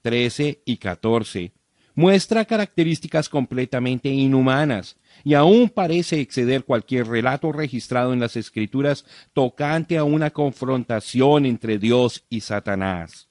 13 0.00 0.62
y 0.64 0.78
14, 0.78 1.52
muestra 1.94 2.46
características 2.46 3.28
completamente 3.28 4.08
inhumanas, 4.08 4.96
y 5.24 5.34
aún 5.34 5.68
parece 5.68 6.22
exceder 6.22 6.64
cualquier 6.64 7.08
relato 7.08 7.52
registrado 7.52 8.14
en 8.14 8.20
las 8.20 8.34
Escrituras 8.34 9.04
tocante 9.34 9.98
a 9.98 10.04
una 10.04 10.30
confrontación 10.30 11.44
entre 11.44 11.76
Dios 11.76 12.24
y 12.30 12.40
Satanás. 12.40 13.28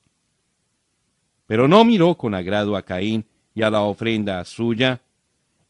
Pero 1.48 1.68
no 1.68 1.84
miró 1.86 2.16
con 2.16 2.36
agrado 2.36 2.78
a 2.78 2.84
Caín 2.84 3.26
y 3.56 3.64
a 3.64 3.72
la 3.72 3.82
ofrenda 3.82 4.46
suya, 4.46 5.02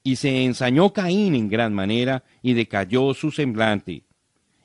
y 0.04 0.16
se 0.16 0.46
ensañó 0.46 0.94
Caín 0.94 1.36
en 1.36 1.50
gran 1.50 1.74
manera, 1.74 2.24
y 2.42 2.54
decayó 2.54 3.14
su 3.14 3.32
semblante. 3.32 4.04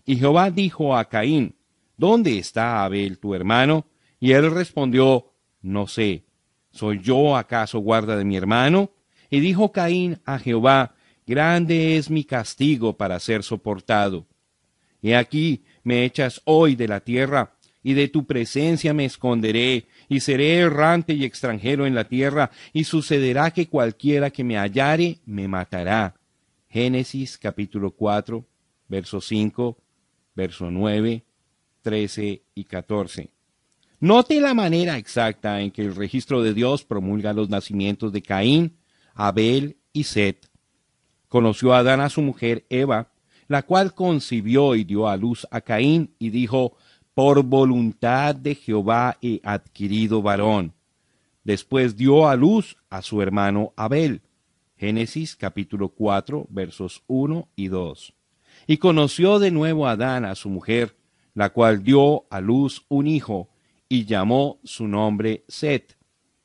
Y 0.06 0.16
Jehová 0.16 0.50
dijo 0.50 0.96
a 0.96 1.08
Caín, 1.08 1.54
¿Dónde 1.96 2.38
está 2.38 2.84
Abel 2.84 3.18
tu 3.18 3.34
hermano? 3.34 3.86
Y 4.20 4.32
él 4.32 4.50
respondió, 4.50 5.32
No 5.62 5.86
sé, 5.86 6.24
¿soy 6.70 7.00
yo 7.00 7.36
acaso 7.36 7.78
guarda 7.78 8.16
de 8.16 8.24
mi 8.24 8.36
hermano? 8.36 8.90
Y 9.30 9.40
dijo 9.40 9.72
Caín 9.72 10.20
a 10.24 10.38
Jehová, 10.38 10.94
grande 11.26 11.96
es 11.96 12.10
mi 12.10 12.24
castigo 12.24 12.96
para 12.96 13.18
ser 13.20 13.42
soportado. 13.42 14.26
He 15.02 15.16
aquí, 15.16 15.64
me 15.82 16.04
echas 16.04 16.40
hoy 16.44 16.76
de 16.76 16.88
la 16.88 17.00
tierra, 17.00 17.54
y 17.82 17.92
de 17.92 18.08
tu 18.08 18.24
presencia 18.24 18.94
me 18.94 19.04
esconderé, 19.04 19.86
y 20.14 20.20
seré 20.20 20.58
errante 20.58 21.12
y 21.12 21.24
extranjero 21.24 21.86
en 21.86 21.94
la 21.94 22.04
tierra, 22.04 22.50
y 22.72 22.84
sucederá 22.84 23.50
que 23.50 23.66
cualquiera 23.66 24.30
que 24.30 24.44
me 24.44 24.56
hallare 24.56 25.18
me 25.26 25.48
matará. 25.48 26.14
Génesis 26.68 27.36
capítulo 27.36 27.90
4, 27.90 28.44
verso 28.88 29.20
5, 29.20 29.76
verso 30.34 30.70
9, 30.70 31.24
13 31.82 32.42
y 32.54 32.64
14. 32.64 33.30
Note 33.98 34.40
la 34.40 34.54
manera 34.54 34.98
exacta 34.98 35.60
en 35.60 35.72
que 35.72 35.82
el 35.82 35.96
registro 35.96 36.42
de 36.42 36.54
Dios 36.54 36.84
promulga 36.84 37.32
los 37.32 37.48
nacimientos 37.48 38.12
de 38.12 38.22
Caín, 38.22 38.76
Abel 39.14 39.76
y 39.92 40.04
Set 40.04 40.48
conoció 41.34 41.74
a 41.74 41.78
Adán 41.78 42.00
a 42.00 42.10
su 42.10 42.22
mujer 42.22 42.64
Eva, 42.70 43.08
la 43.48 43.64
cual 43.64 43.92
concibió 43.92 44.76
y 44.76 44.84
dio 44.84 45.08
a 45.08 45.16
luz 45.16 45.48
a 45.50 45.60
Caín 45.62 46.14
y 46.20 46.30
dijo, 46.30 46.76
por 47.14 47.42
voluntad 47.44 48.34
de 48.34 48.54
Jehová 48.54 49.16
he 49.22 49.40
adquirido 49.44 50.20
varón. 50.20 50.74
Después 51.44 51.96
dio 51.96 52.28
a 52.28 52.36
luz 52.36 52.76
a 52.90 53.02
su 53.02 53.22
hermano 53.22 53.72
Abel. 53.76 54.22
Génesis 54.76 55.36
capítulo 55.36 55.90
4 55.90 56.46
versos 56.50 57.02
1 57.06 57.48
y 57.54 57.68
2. 57.68 58.14
Y 58.66 58.76
conoció 58.78 59.38
de 59.38 59.50
nuevo 59.50 59.86
a 59.86 59.92
Adán 59.92 60.24
a 60.24 60.34
su 60.34 60.48
mujer, 60.48 60.96
la 61.34 61.50
cual 61.50 61.84
dio 61.84 62.26
a 62.30 62.40
luz 62.40 62.84
un 62.88 63.06
hijo, 63.06 63.48
y 63.88 64.04
llamó 64.04 64.58
su 64.64 64.88
nombre 64.88 65.44
Set. 65.48 65.96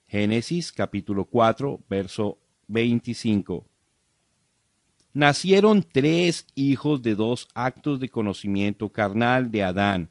Génesis 0.08 0.72
capítulo 0.72 1.26
4 1.26 1.80
verso 1.90 2.38
25 2.68 3.66
nacieron 5.14 5.84
tres 5.84 6.48
hijos 6.56 7.02
de 7.02 7.16
dos 7.16 7.48
actos 7.54 8.00
de 8.00 8.10
conocimiento 8.10 8.90
carnal 8.90 9.52
de 9.52 9.64
Adán. 9.64 10.10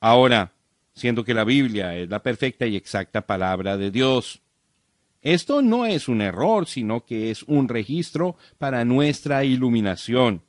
Ahora, 0.00 0.52
siendo 0.94 1.24
que 1.24 1.34
la 1.34 1.44
Biblia 1.44 1.96
es 1.96 2.08
la 2.08 2.22
perfecta 2.22 2.66
y 2.66 2.74
exacta 2.74 3.26
palabra 3.26 3.76
de 3.76 3.90
Dios. 3.90 4.40
Esto 5.22 5.60
no 5.60 5.86
es 5.86 6.08
un 6.08 6.22
error, 6.22 6.66
sino 6.66 7.04
que 7.04 7.30
es 7.30 7.42
un 7.44 7.68
registro 7.68 8.36
para 8.58 8.84
nuestra 8.84 9.44
iluminación. 9.44 10.42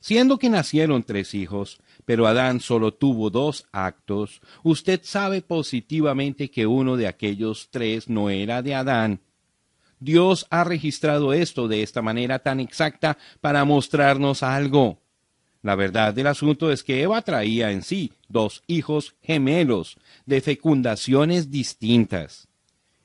Siendo 0.00 0.38
que 0.38 0.50
nacieron 0.50 1.04
tres 1.04 1.32
hijos, 1.34 1.78
pero 2.04 2.26
Adán 2.26 2.58
solo 2.58 2.92
tuvo 2.92 3.30
dos 3.30 3.66
actos, 3.70 4.40
usted 4.64 5.00
sabe 5.04 5.42
positivamente 5.42 6.50
que 6.50 6.66
uno 6.66 6.96
de 6.96 7.06
aquellos 7.06 7.68
tres 7.70 8.08
no 8.08 8.28
era 8.28 8.62
de 8.62 8.74
Adán, 8.74 9.20
Dios 10.00 10.48
ha 10.50 10.64
registrado 10.64 11.32
esto 11.32 11.68
de 11.68 11.84
esta 11.84 12.02
manera 12.02 12.40
tan 12.40 12.58
exacta 12.58 13.16
para 13.40 13.64
mostrarnos 13.64 14.42
algo. 14.42 15.01
La 15.62 15.76
verdad 15.76 16.12
del 16.12 16.26
asunto 16.26 16.72
es 16.72 16.82
que 16.82 17.02
Eva 17.02 17.22
traía 17.22 17.70
en 17.70 17.82
sí 17.82 18.12
dos 18.28 18.64
hijos 18.66 19.14
gemelos 19.22 19.96
de 20.26 20.40
fecundaciones 20.40 21.50
distintas. 21.50 22.48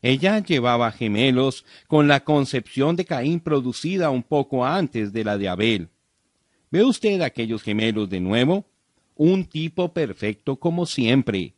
Ella 0.02 0.40
llevaba 0.44 0.92
gemelos 0.92 1.66
con 1.88 2.08
la 2.08 2.24
concepción 2.24 2.96
de 2.96 3.06
Caín 3.06 3.40
producida 3.40 4.10
un 4.10 4.24
poco 4.24 4.66
antes 4.66 5.14
de 5.14 5.24
la 5.24 5.38
de 5.38 5.50
Abel. 5.50 5.90
¿Ve 6.72 6.84
usted 6.84 7.22
aquellos 7.22 7.62
gemelos 7.62 8.10
de 8.10 8.20
nuevo? 8.20 8.66
Un 9.16 9.46
tipo 9.46 9.94
perfecto 9.94 10.58
como 10.58 10.86
siempre. 10.86 11.54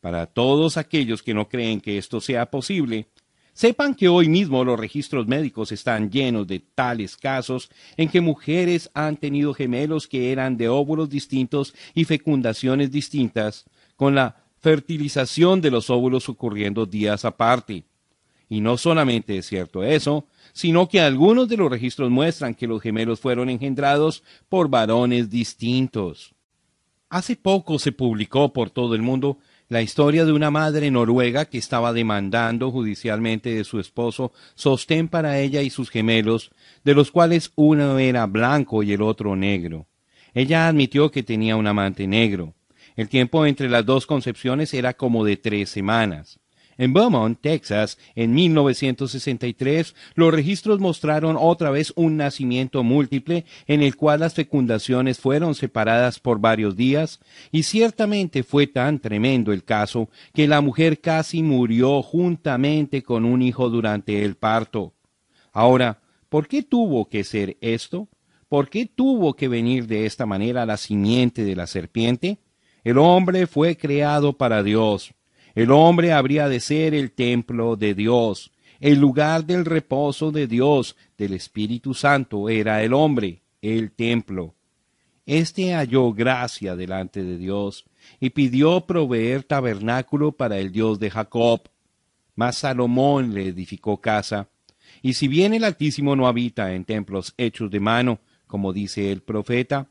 Para 0.00 0.26
todos 0.26 0.76
aquellos 0.76 1.22
que 1.22 1.34
no 1.34 1.48
creen 1.48 1.80
que 1.80 1.96
esto 1.96 2.20
sea 2.20 2.50
posible, 2.50 3.06
Sepan 3.54 3.94
que 3.94 4.08
hoy 4.08 4.28
mismo 4.28 4.64
los 4.64 4.78
registros 4.78 5.28
médicos 5.28 5.70
están 5.70 6.10
llenos 6.10 6.44
de 6.48 6.58
tales 6.58 7.16
casos 7.16 7.70
en 7.96 8.08
que 8.08 8.20
mujeres 8.20 8.90
han 8.94 9.16
tenido 9.16 9.54
gemelos 9.54 10.08
que 10.08 10.32
eran 10.32 10.56
de 10.56 10.68
óvulos 10.68 11.08
distintos 11.08 11.72
y 11.94 12.04
fecundaciones 12.04 12.90
distintas, 12.90 13.64
con 13.94 14.16
la 14.16 14.42
fertilización 14.58 15.60
de 15.60 15.70
los 15.70 15.88
óvulos 15.88 16.28
ocurriendo 16.28 16.84
días 16.84 17.24
aparte. 17.24 17.84
Y 18.48 18.60
no 18.60 18.76
solamente 18.76 19.38
es 19.38 19.46
cierto 19.46 19.84
eso, 19.84 20.26
sino 20.52 20.88
que 20.88 21.00
algunos 21.00 21.48
de 21.48 21.56
los 21.56 21.70
registros 21.70 22.10
muestran 22.10 22.56
que 22.56 22.66
los 22.66 22.82
gemelos 22.82 23.20
fueron 23.20 23.48
engendrados 23.50 24.24
por 24.48 24.68
varones 24.68 25.30
distintos. 25.30 26.34
Hace 27.08 27.36
poco 27.36 27.78
se 27.78 27.92
publicó 27.92 28.52
por 28.52 28.70
todo 28.70 28.96
el 28.96 29.02
mundo 29.02 29.38
la 29.74 29.82
historia 29.82 30.24
de 30.24 30.30
una 30.30 30.52
madre 30.52 30.88
noruega 30.92 31.46
que 31.46 31.58
estaba 31.58 31.92
demandando 31.92 32.70
judicialmente 32.70 33.52
de 33.52 33.64
su 33.64 33.80
esposo 33.80 34.32
sostén 34.54 35.08
para 35.08 35.40
ella 35.40 35.62
y 35.62 35.70
sus 35.70 35.90
gemelos, 35.90 36.52
de 36.84 36.94
los 36.94 37.10
cuales 37.10 37.50
uno 37.56 37.98
era 37.98 38.24
blanco 38.26 38.84
y 38.84 38.92
el 38.92 39.02
otro 39.02 39.34
negro. 39.34 39.88
Ella 40.32 40.68
admitió 40.68 41.10
que 41.10 41.24
tenía 41.24 41.56
un 41.56 41.66
amante 41.66 42.06
negro. 42.06 42.54
El 42.94 43.08
tiempo 43.08 43.46
entre 43.46 43.68
las 43.68 43.84
dos 43.84 44.06
concepciones 44.06 44.72
era 44.74 44.94
como 44.94 45.24
de 45.24 45.38
tres 45.38 45.70
semanas. 45.70 46.38
En 46.76 46.92
Beaumont, 46.92 47.40
Texas, 47.40 47.98
en 48.14 48.34
1963, 48.34 49.94
los 50.14 50.34
registros 50.34 50.80
mostraron 50.80 51.36
otra 51.38 51.70
vez 51.70 51.92
un 51.94 52.16
nacimiento 52.16 52.82
múltiple 52.82 53.44
en 53.66 53.82
el 53.82 53.96
cual 53.96 54.20
las 54.20 54.34
fecundaciones 54.34 55.18
fueron 55.20 55.54
separadas 55.54 56.18
por 56.18 56.40
varios 56.40 56.76
días, 56.76 57.20
y 57.52 57.62
ciertamente 57.62 58.42
fue 58.42 58.66
tan 58.66 58.98
tremendo 58.98 59.52
el 59.52 59.64
caso 59.64 60.08
que 60.32 60.48
la 60.48 60.60
mujer 60.60 61.00
casi 61.00 61.42
murió 61.42 62.02
juntamente 62.02 63.02
con 63.02 63.24
un 63.24 63.42
hijo 63.42 63.70
durante 63.70 64.24
el 64.24 64.36
parto. 64.36 64.94
Ahora, 65.52 66.00
¿por 66.28 66.48
qué 66.48 66.62
tuvo 66.62 67.08
que 67.08 67.22
ser 67.22 67.56
esto? 67.60 68.08
¿Por 68.48 68.68
qué 68.68 68.86
tuvo 68.86 69.34
que 69.34 69.48
venir 69.48 69.86
de 69.86 70.06
esta 70.06 70.26
manera 70.26 70.66
la 70.66 70.76
simiente 70.76 71.44
de 71.44 71.56
la 71.56 71.66
serpiente? 71.66 72.38
El 72.82 72.98
hombre 72.98 73.46
fue 73.46 73.76
creado 73.76 74.36
para 74.36 74.62
Dios 74.62 75.14
El 75.54 75.70
hombre 75.70 76.12
habría 76.12 76.48
de 76.48 76.60
ser 76.60 76.94
el 76.94 77.12
templo 77.12 77.76
de 77.76 77.94
Dios, 77.94 78.50
el 78.80 78.98
lugar 78.98 79.44
del 79.44 79.64
reposo 79.64 80.32
de 80.32 80.46
Dios, 80.46 80.96
del 81.16 81.32
Espíritu 81.32 81.94
Santo, 81.94 82.48
era 82.48 82.82
el 82.82 82.92
hombre, 82.92 83.40
el 83.62 83.92
templo. 83.92 84.54
Este 85.26 85.72
halló 85.74 86.12
gracia 86.12 86.76
delante 86.76 87.22
de 87.22 87.38
Dios 87.38 87.86
y 88.20 88.30
pidió 88.30 88.82
proveer 88.82 89.44
tabernáculo 89.44 90.32
para 90.32 90.58
el 90.58 90.70
Dios 90.70 90.98
de 90.98 91.10
Jacob. 91.10 91.62
Mas 92.34 92.58
Salomón 92.58 93.32
le 93.32 93.48
edificó 93.48 94.00
casa. 94.00 94.48
Y 95.00 95.14
si 95.14 95.28
bien 95.28 95.54
el 95.54 95.64
Altísimo 95.64 96.14
no 96.14 96.26
habita 96.26 96.74
en 96.74 96.84
templos 96.84 97.32
hechos 97.38 97.70
de 97.70 97.80
mano, 97.80 98.18
como 98.46 98.72
dice 98.72 99.12
el 99.12 99.22
profeta, 99.22 99.88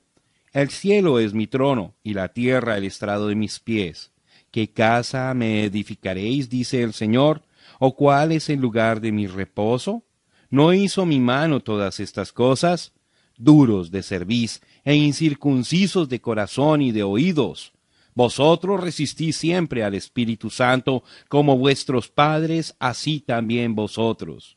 el 0.52 0.70
cielo 0.70 1.20
es 1.20 1.34
mi 1.34 1.48
trono 1.48 1.96
y 2.04 2.14
la 2.14 2.28
tierra 2.30 2.78
el 2.78 2.84
estrado 2.84 3.28
de 3.28 3.36
mis 3.36 3.60
pies. 3.60 4.13
¿Qué 4.54 4.70
casa 4.70 5.34
me 5.34 5.64
edificaréis? 5.64 6.48
dice 6.48 6.84
el 6.84 6.94
Señor, 6.94 7.42
o 7.80 7.96
cuál 7.96 8.32
es 8.32 8.50
el 8.50 8.60
lugar 8.60 9.02
de 9.02 9.12
mi 9.12 9.26
reposo? 9.26 10.04
¿No 10.52 10.74
hizo 10.74 11.08
mi 11.08 11.20
mano 11.20 11.62
todas 11.62 12.00
estas 12.00 12.32
cosas? 12.32 12.94
Duros 13.36 13.90
de 13.90 14.04
cerviz 14.04 14.62
e 14.86 14.94
incircuncisos 14.94 16.08
de 16.08 16.22
corazón 16.22 16.84
y 16.84 16.92
de 16.92 17.02
oídos. 17.02 17.74
Vosotros 18.14 18.80
resistís 18.80 19.38
siempre 19.38 19.84
al 19.84 19.96
Espíritu 19.96 20.52
Santo, 20.52 21.04
como 21.30 21.58
vuestros 21.58 22.10
padres, 22.10 22.76
así 22.78 23.22
también 23.22 23.74
vosotros. 23.74 24.56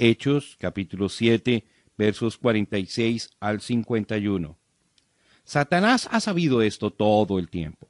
Hechos 0.00 0.56
capítulo 0.58 1.08
7, 1.08 1.64
versos 1.96 2.38
46 2.38 3.30
al 3.38 3.60
51. 3.60 4.58
Satanás 5.44 6.08
ha 6.10 6.18
sabido 6.18 6.60
esto 6.60 6.90
todo 6.90 7.38
el 7.38 7.48
tiempo. 7.48 7.87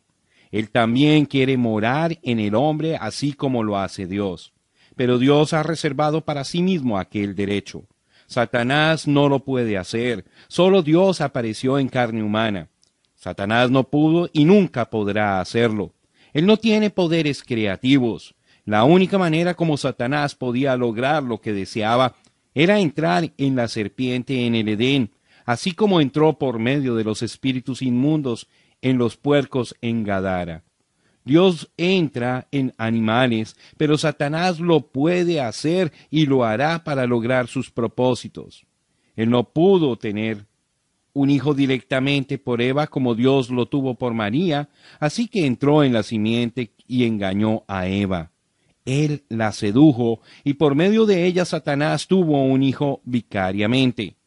Él 0.50 0.70
también 0.70 1.26
quiere 1.26 1.56
morar 1.56 2.18
en 2.22 2.40
el 2.40 2.54
hombre 2.54 2.96
así 2.96 3.32
como 3.32 3.62
lo 3.62 3.78
hace 3.78 4.06
Dios. 4.06 4.52
Pero 4.96 5.18
Dios 5.18 5.52
ha 5.52 5.62
reservado 5.62 6.24
para 6.24 6.44
sí 6.44 6.62
mismo 6.62 6.98
aquel 6.98 7.34
derecho. 7.34 7.84
Satanás 8.26 9.06
no 9.06 9.28
lo 9.28 9.40
puede 9.40 9.78
hacer. 9.78 10.24
Solo 10.48 10.82
Dios 10.82 11.20
apareció 11.20 11.78
en 11.78 11.88
carne 11.88 12.22
humana. 12.22 12.68
Satanás 13.14 13.70
no 13.70 13.84
pudo 13.84 14.28
y 14.32 14.44
nunca 14.44 14.90
podrá 14.90 15.40
hacerlo. 15.40 15.94
Él 16.32 16.46
no 16.46 16.56
tiene 16.56 16.90
poderes 16.90 17.42
creativos. 17.42 18.34
La 18.64 18.84
única 18.84 19.16
manera 19.18 19.54
como 19.54 19.76
Satanás 19.76 20.34
podía 20.34 20.76
lograr 20.76 21.22
lo 21.22 21.40
que 21.40 21.52
deseaba 21.52 22.16
era 22.54 22.78
entrar 22.78 23.32
en 23.38 23.56
la 23.56 23.66
serpiente 23.66 24.46
en 24.46 24.54
el 24.54 24.68
Edén, 24.68 25.10
así 25.46 25.72
como 25.72 26.00
entró 26.00 26.38
por 26.38 26.58
medio 26.58 26.94
de 26.94 27.04
los 27.04 27.22
espíritus 27.22 27.80
inmundos 27.80 28.46
en 28.82 28.98
los 28.98 29.16
puercos 29.16 29.74
en 29.80 30.04
Gadara. 30.04 30.64
Dios 31.24 31.70
entra 31.76 32.48
en 32.52 32.74
animales, 32.78 33.54
pero 33.76 33.98
Satanás 33.98 34.60
lo 34.60 34.80
puede 34.92 35.40
hacer 35.40 35.92
y 36.10 36.26
lo 36.26 36.44
hará 36.44 36.84
para 36.84 37.06
lograr 37.06 37.48
sus 37.48 37.70
propósitos. 37.70 38.64
Él 39.14 39.30
no 39.30 39.44
pudo 39.44 39.96
tener 39.96 40.46
un 41.12 41.30
hijo 41.30 41.52
directamente 41.52 42.38
por 42.38 42.62
Eva 42.62 42.86
como 42.86 43.14
Dios 43.14 43.50
lo 43.50 43.66
tuvo 43.66 43.96
por 43.96 44.14
María, 44.14 44.68
así 45.00 45.28
que 45.28 45.46
entró 45.46 45.82
en 45.82 45.92
la 45.92 46.02
simiente 46.02 46.72
y 46.86 47.04
engañó 47.04 47.64
a 47.66 47.88
Eva. 47.88 48.30
Él 48.84 49.24
la 49.28 49.52
sedujo 49.52 50.20
y 50.44 50.54
por 50.54 50.74
medio 50.74 51.04
de 51.04 51.26
ella 51.26 51.44
Satanás 51.44 52.06
tuvo 52.06 52.42
un 52.42 52.62
hijo 52.62 53.02
vicariamente. 53.04 54.17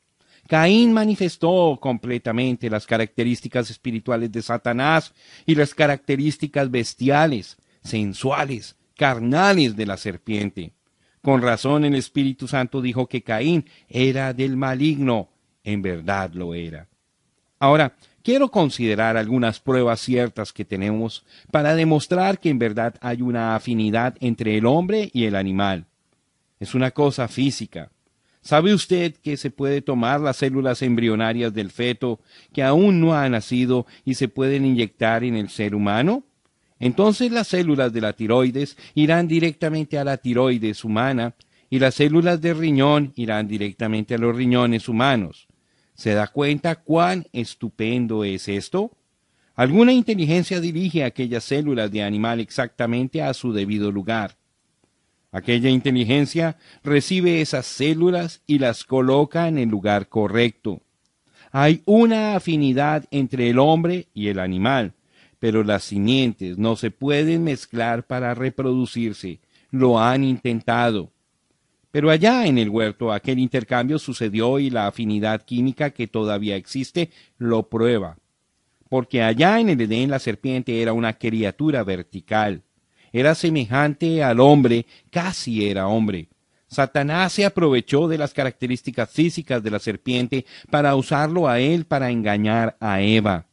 Caín 0.52 0.92
manifestó 0.92 1.80
completamente 1.80 2.70
las 2.70 2.86
características 2.86 3.70
espirituales 3.70 4.34
de 4.34 4.42
Satanás 4.42 5.14
y 5.46 5.56
las 5.56 5.74
características 5.74 6.70
bestiales, 6.70 7.56
sensuales, 7.82 8.76
carnales 8.98 9.78
de 9.78 9.86
la 9.86 9.96
serpiente. 9.96 10.74
Con 11.22 11.42
razón 11.42 11.86
el 11.86 11.96
Espíritu 11.96 12.50
Santo 12.50 12.82
dijo 12.82 13.08
que 13.08 13.24
Caín 13.24 13.64
era 13.88 14.34
del 14.34 14.58
maligno. 14.58 15.30
En 15.64 15.82
verdad 15.82 16.34
lo 16.34 16.54
era. 16.54 16.90
Ahora, 17.58 17.96
quiero 18.22 18.52
considerar 18.52 19.16
algunas 19.16 19.62
pruebas 19.62 20.02
ciertas 20.02 20.52
que 20.52 20.66
tenemos 20.66 21.24
para 21.50 21.76
demostrar 21.76 22.40
que 22.40 22.50
en 22.50 22.60
verdad 22.60 22.96
hay 23.00 23.22
una 23.22 23.56
afinidad 23.56 24.18
entre 24.20 24.58
el 24.58 24.66
hombre 24.66 25.12
y 25.14 25.24
el 25.24 25.38
animal. 25.38 25.86
Es 26.60 26.76
una 26.76 26.92
cosa 26.92 27.30
física. 27.30 27.90
¿Sabe 28.42 28.74
usted 28.74 29.14
que 29.16 29.38
se 29.38 29.52
puede 29.52 29.82
tomar 29.82 30.20
las 30.20 30.38
células 30.38 30.82
embrionarias 30.82 31.54
del 31.54 31.70
feto 31.70 32.20
que 32.52 32.64
aún 32.64 33.00
no 33.00 33.14
ha 33.14 33.30
nacido 33.30 33.86
y 34.04 34.16
se 34.16 34.28
pueden 34.28 34.66
inyectar 34.66 35.24
en 35.24 35.36
el 35.36 35.50
ser 35.50 35.76
humano? 35.76 36.24
Entonces 36.80 37.32
las 37.32 37.48
células 37.48 37.94
de 37.94 38.02
la 38.02 38.14
tiroides 38.14 38.78
irán 38.96 39.28
directamente 39.28 40.00
a 40.00 40.04
la 40.04 40.18
tiroides 40.18 40.84
humana 40.84 41.36
y 41.70 41.78
las 41.78 41.96
células 41.96 42.42
de 42.42 42.56
riñón 42.56 43.14
irán 43.16 43.48
directamente 43.48 44.16
a 44.16 44.18
los 44.18 44.36
riñones 44.36 44.90
humanos. 44.90 45.48
¿Se 45.94 46.16
da 46.16 46.26
cuenta 46.26 46.78
cuán 46.78 47.28
estupendo 47.34 48.24
es 48.24 48.48
esto? 48.48 48.92
Alguna 49.54 49.94
inteligencia 49.94 50.60
dirige 50.60 51.04
aquellas 51.04 51.44
células 51.44 51.92
de 51.92 52.02
animal 52.02 52.40
exactamente 52.40 53.22
a 53.22 53.36
su 53.36 53.54
debido 53.54 53.92
lugar. 53.92 54.41
Aquella 55.32 55.70
inteligencia 55.70 56.58
recibe 56.84 57.40
esas 57.40 57.66
células 57.66 58.42
y 58.48 58.60
las 58.60 58.84
coloca 58.84 59.48
en 59.48 59.58
el 59.58 59.70
lugar 59.70 60.10
correcto. 60.10 60.82
Hay 61.52 61.82
una 61.86 62.36
afinidad 62.36 63.06
entre 63.12 63.50
el 63.50 63.60
hombre 63.60 64.08
y 64.14 64.28
el 64.28 64.40
animal, 64.40 64.94
pero 65.40 65.64
las 65.64 65.86
simientes 65.86 66.58
no 66.58 66.76
se 66.76 66.92
pueden 66.92 67.46
mezclar 67.46 68.06
para 68.06 68.34
reproducirse. 68.34 69.40
Lo 69.70 70.00
han 70.00 70.26
intentado. 70.26 71.12
Pero 71.92 72.10
allá 72.10 72.46
en 72.46 72.58
el 72.58 72.70
huerto 72.70 73.12
aquel 73.12 73.40
intercambio 73.40 74.00
sucedió 74.00 74.60
y 74.60 74.70
la 74.70 74.88
afinidad 74.88 75.44
química 75.44 75.92
que 75.92 76.08
todavía 76.08 76.58
existe 76.58 77.10
lo 77.38 77.70
prueba. 77.70 78.18
Porque 78.90 79.24
allá 79.24 79.62
en 79.62 79.70
el 79.70 79.80
Edén 79.80 80.10
la 80.10 80.20
serpiente 80.20 80.82
era 80.82 80.92
una 80.92 81.14
criatura 81.14 81.84
vertical 81.84 82.64
era 83.12 83.36
semejante 83.36 84.24
al 84.24 84.40
hombre, 84.40 84.86
casi 85.10 85.68
era 85.68 85.88
hombre. 85.88 86.30
Satanás 86.68 87.34
se 87.34 87.46
aprovechó 87.46 88.08
de 88.08 88.18
las 88.18 88.34
características 88.34 89.10
físicas 89.10 89.62
de 89.62 89.72
la 89.72 89.80
serpiente 89.80 90.46
para 90.70 90.96
usarlo 90.96 91.50
a 91.50 91.60
él 91.60 91.86
para 91.86 92.12
engañar 92.12 92.78
a 92.80 93.02
Eva. 93.02 93.46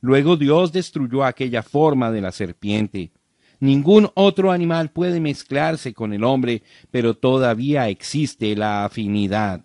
Luego 0.00 0.36
Dios 0.36 0.72
destruyó 0.72 1.24
aquella 1.24 1.62
forma 1.62 2.12
de 2.12 2.20
la 2.20 2.30
serpiente. 2.30 3.10
Ningún 3.58 4.10
otro 4.14 4.52
animal 4.52 4.90
puede 4.90 5.20
mezclarse 5.20 5.92
con 5.92 6.12
el 6.12 6.24
hombre, 6.24 6.62
pero 6.90 7.14
todavía 7.14 7.88
existe 7.88 8.54
la 8.56 8.84
afinidad. 8.84 9.64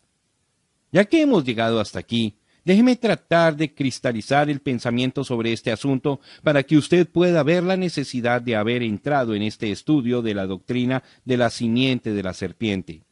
Ya 0.92 1.06
que 1.06 1.22
hemos 1.22 1.44
llegado 1.44 1.80
hasta 1.80 2.00
aquí, 2.00 2.36
Déjeme 2.68 2.98
tratar 2.98 3.56
de 3.56 3.74
cristalizar 3.74 4.50
el 4.50 4.60
pensamiento 4.60 5.24
sobre 5.24 5.54
este 5.54 5.72
asunto 5.72 6.20
para 6.44 6.64
que 6.64 6.76
usted 6.76 7.08
pueda 7.08 7.42
ver 7.42 7.64
la 7.64 7.78
necesidad 7.78 8.42
de 8.42 8.58
haber 8.58 8.84
entrado 8.84 9.36
en 9.36 9.42
este 9.42 9.72
estudio 9.72 10.22
de 10.22 10.34
la 10.34 10.46
doctrina 10.46 11.02
de 11.24 11.38
la 11.38 11.50
simiente 11.50 12.12
de 12.12 12.24
la 12.24 12.34
serpiente. 12.34 13.04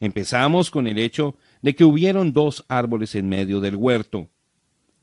Empezamos 0.00 0.70
con 0.70 0.86
el 0.86 0.98
hecho 0.98 1.34
de 1.62 1.74
que 1.74 1.84
hubieron 1.84 2.34
dos 2.34 2.66
árboles 2.68 3.14
en 3.14 3.26
medio 3.26 3.58
del 3.60 3.74
huerto. 3.74 4.28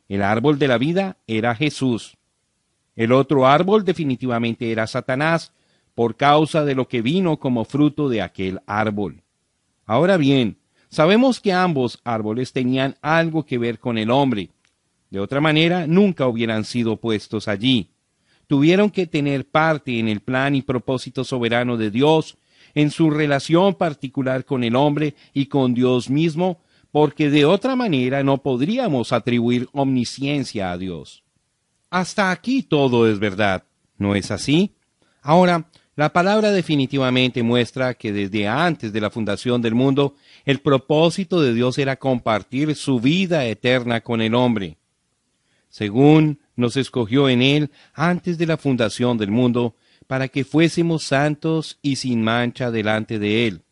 El 0.07 0.21
árbol 0.21 0.59
de 0.59 0.67
la 0.67 0.77
vida 0.77 1.17
era 1.25 1.55
Jesús. 1.55 2.17
El 2.95 3.11
otro 3.11 3.47
árbol 3.47 3.83
definitivamente 3.83 4.71
era 4.71 4.85
Satanás, 4.85 5.53
por 5.95 6.17
causa 6.17 6.65
de 6.65 6.75
lo 6.75 6.87
que 6.87 7.01
vino 7.01 7.39
como 7.39 7.65
fruto 7.65 8.09
de 8.09 8.21
aquel 8.21 8.59
árbol. 8.67 9.23
Ahora 9.87 10.17
bien, 10.17 10.59
Sabemos 10.89 11.39
que 11.39 11.53
ambos 11.53 11.99
árboles 12.03 12.51
tenían 12.51 12.97
algo 13.01 13.45
que 13.45 13.57
ver 13.57 13.79
con 13.79 13.97
el 13.97 14.09
hombre. 14.09 14.49
De 15.11 15.19
otra 15.19 15.39
manera, 15.39 15.87
nunca 15.87 16.27
hubieran 16.27 16.65
sido 16.65 16.97
puestos 16.97 17.47
allí. 17.47 17.91
Tuvieron 18.47 18.89
que 18.89 19.05
tener 19.05 19.47
parte 19.47 19.99
en 19.99 20.07
el 20.07 20.21
plan 20.21 20.55
y 20.55 20.63
propósito 20.63 21.23
soberano 21.23 21.77
de 21.77 21.91
Dios, 21.91 22.37
en 22.73 22.89
su 22.89 23.11
relación 23.11 23.75
particular 23.75 24.45
con 24.45 24.63
el 24.63 24.75
hombre 24.75 25.15
y 25.33 25.45
con 25.45 25.75
Dios 25.75 26.09
mismo, 26.09 26.59
porque 26.91 27.29
de 27.29 27.45
otra 27.45 27.75
manera 27.75 28.23
no 28.23 28.39
podríamos 28.39 29.13
atribuir 29.13 29.69
omnisciencia 29.73 30.71
a 30.71 30.77
Dios. 30.77 31.23
Hasta 31.91 32.31
aquí 32.31 32.63
todo 32.63 33.07
es 33.07 33.19
verdad, 33.19 33.63
¿no 33.97 34.15
es 34.15 34.31
así? 34.31 34.75
Ahora, 35.21 35.69
la 35.99 36.13
palabra 36.13 36.53
definitivamente 36.53 37.43
muestra 37.43 37.93
que 37.93 38.13
desde 38.13 38.47
antes 38.47 38.93
de 38.93 39.01
la 39.01 39.09
fundación 39.09 39.61
del 39.61 39.75
mundo, 39.75 40.15
el 40.45 40.59
propósito 40.61 41.41
de 41.41 41.53
Dios 41.53 41.77
era 41.77 41.97
compartir 41.97 42.73
su 42.75 43.01
vida 43.01 43.45
eterna 43.45 43.99
con 43.99 44.21
el 44.21 44.33
hombre. 44.33 44.77
Según 45.67 46.39
nos 46.55 46.77
escogió 46.77 47.27
en 47.27 47.41
él 47.41 47.71
antes 47.93 48.37
de 48.37 48.45
la 48.45 48.55
fundación 48.55 49.17
del 49.17 49.29
mundo, 49.29 49.75
para 50.07 50.29
que 50.29 50.45
fuésemos 50.45 51.03
santos 51.03 51.79
y 51.81 51.97
sin 51.97 52.23
mancha 52.23 52.71
delante 52.71 53.19
de 53.19 53.47
él. 53.47 53.63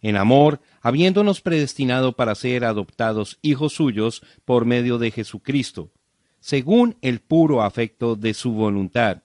En 0.00 0.16
amor, 0.16 0.60
habiéndonos 0.80 1.40
predestinado 1.40 2.12
para 2.12 2.36
ser 2.36 2.64
adoptados 2.64 3.40
hijos 3.42 3.72
suyos 3.72 4.22
por 4.44 4.64
medio 4.64 4.98
de 4.98 5.10
Jesucristo, 5.10 5.90
según 6.38 6.94
el 7.02 7.18
puro 7.18 7.64
afecto 7.64 8.14
de 8.14 8.32
su 8.32 8.52
voluntad 8.52 9.24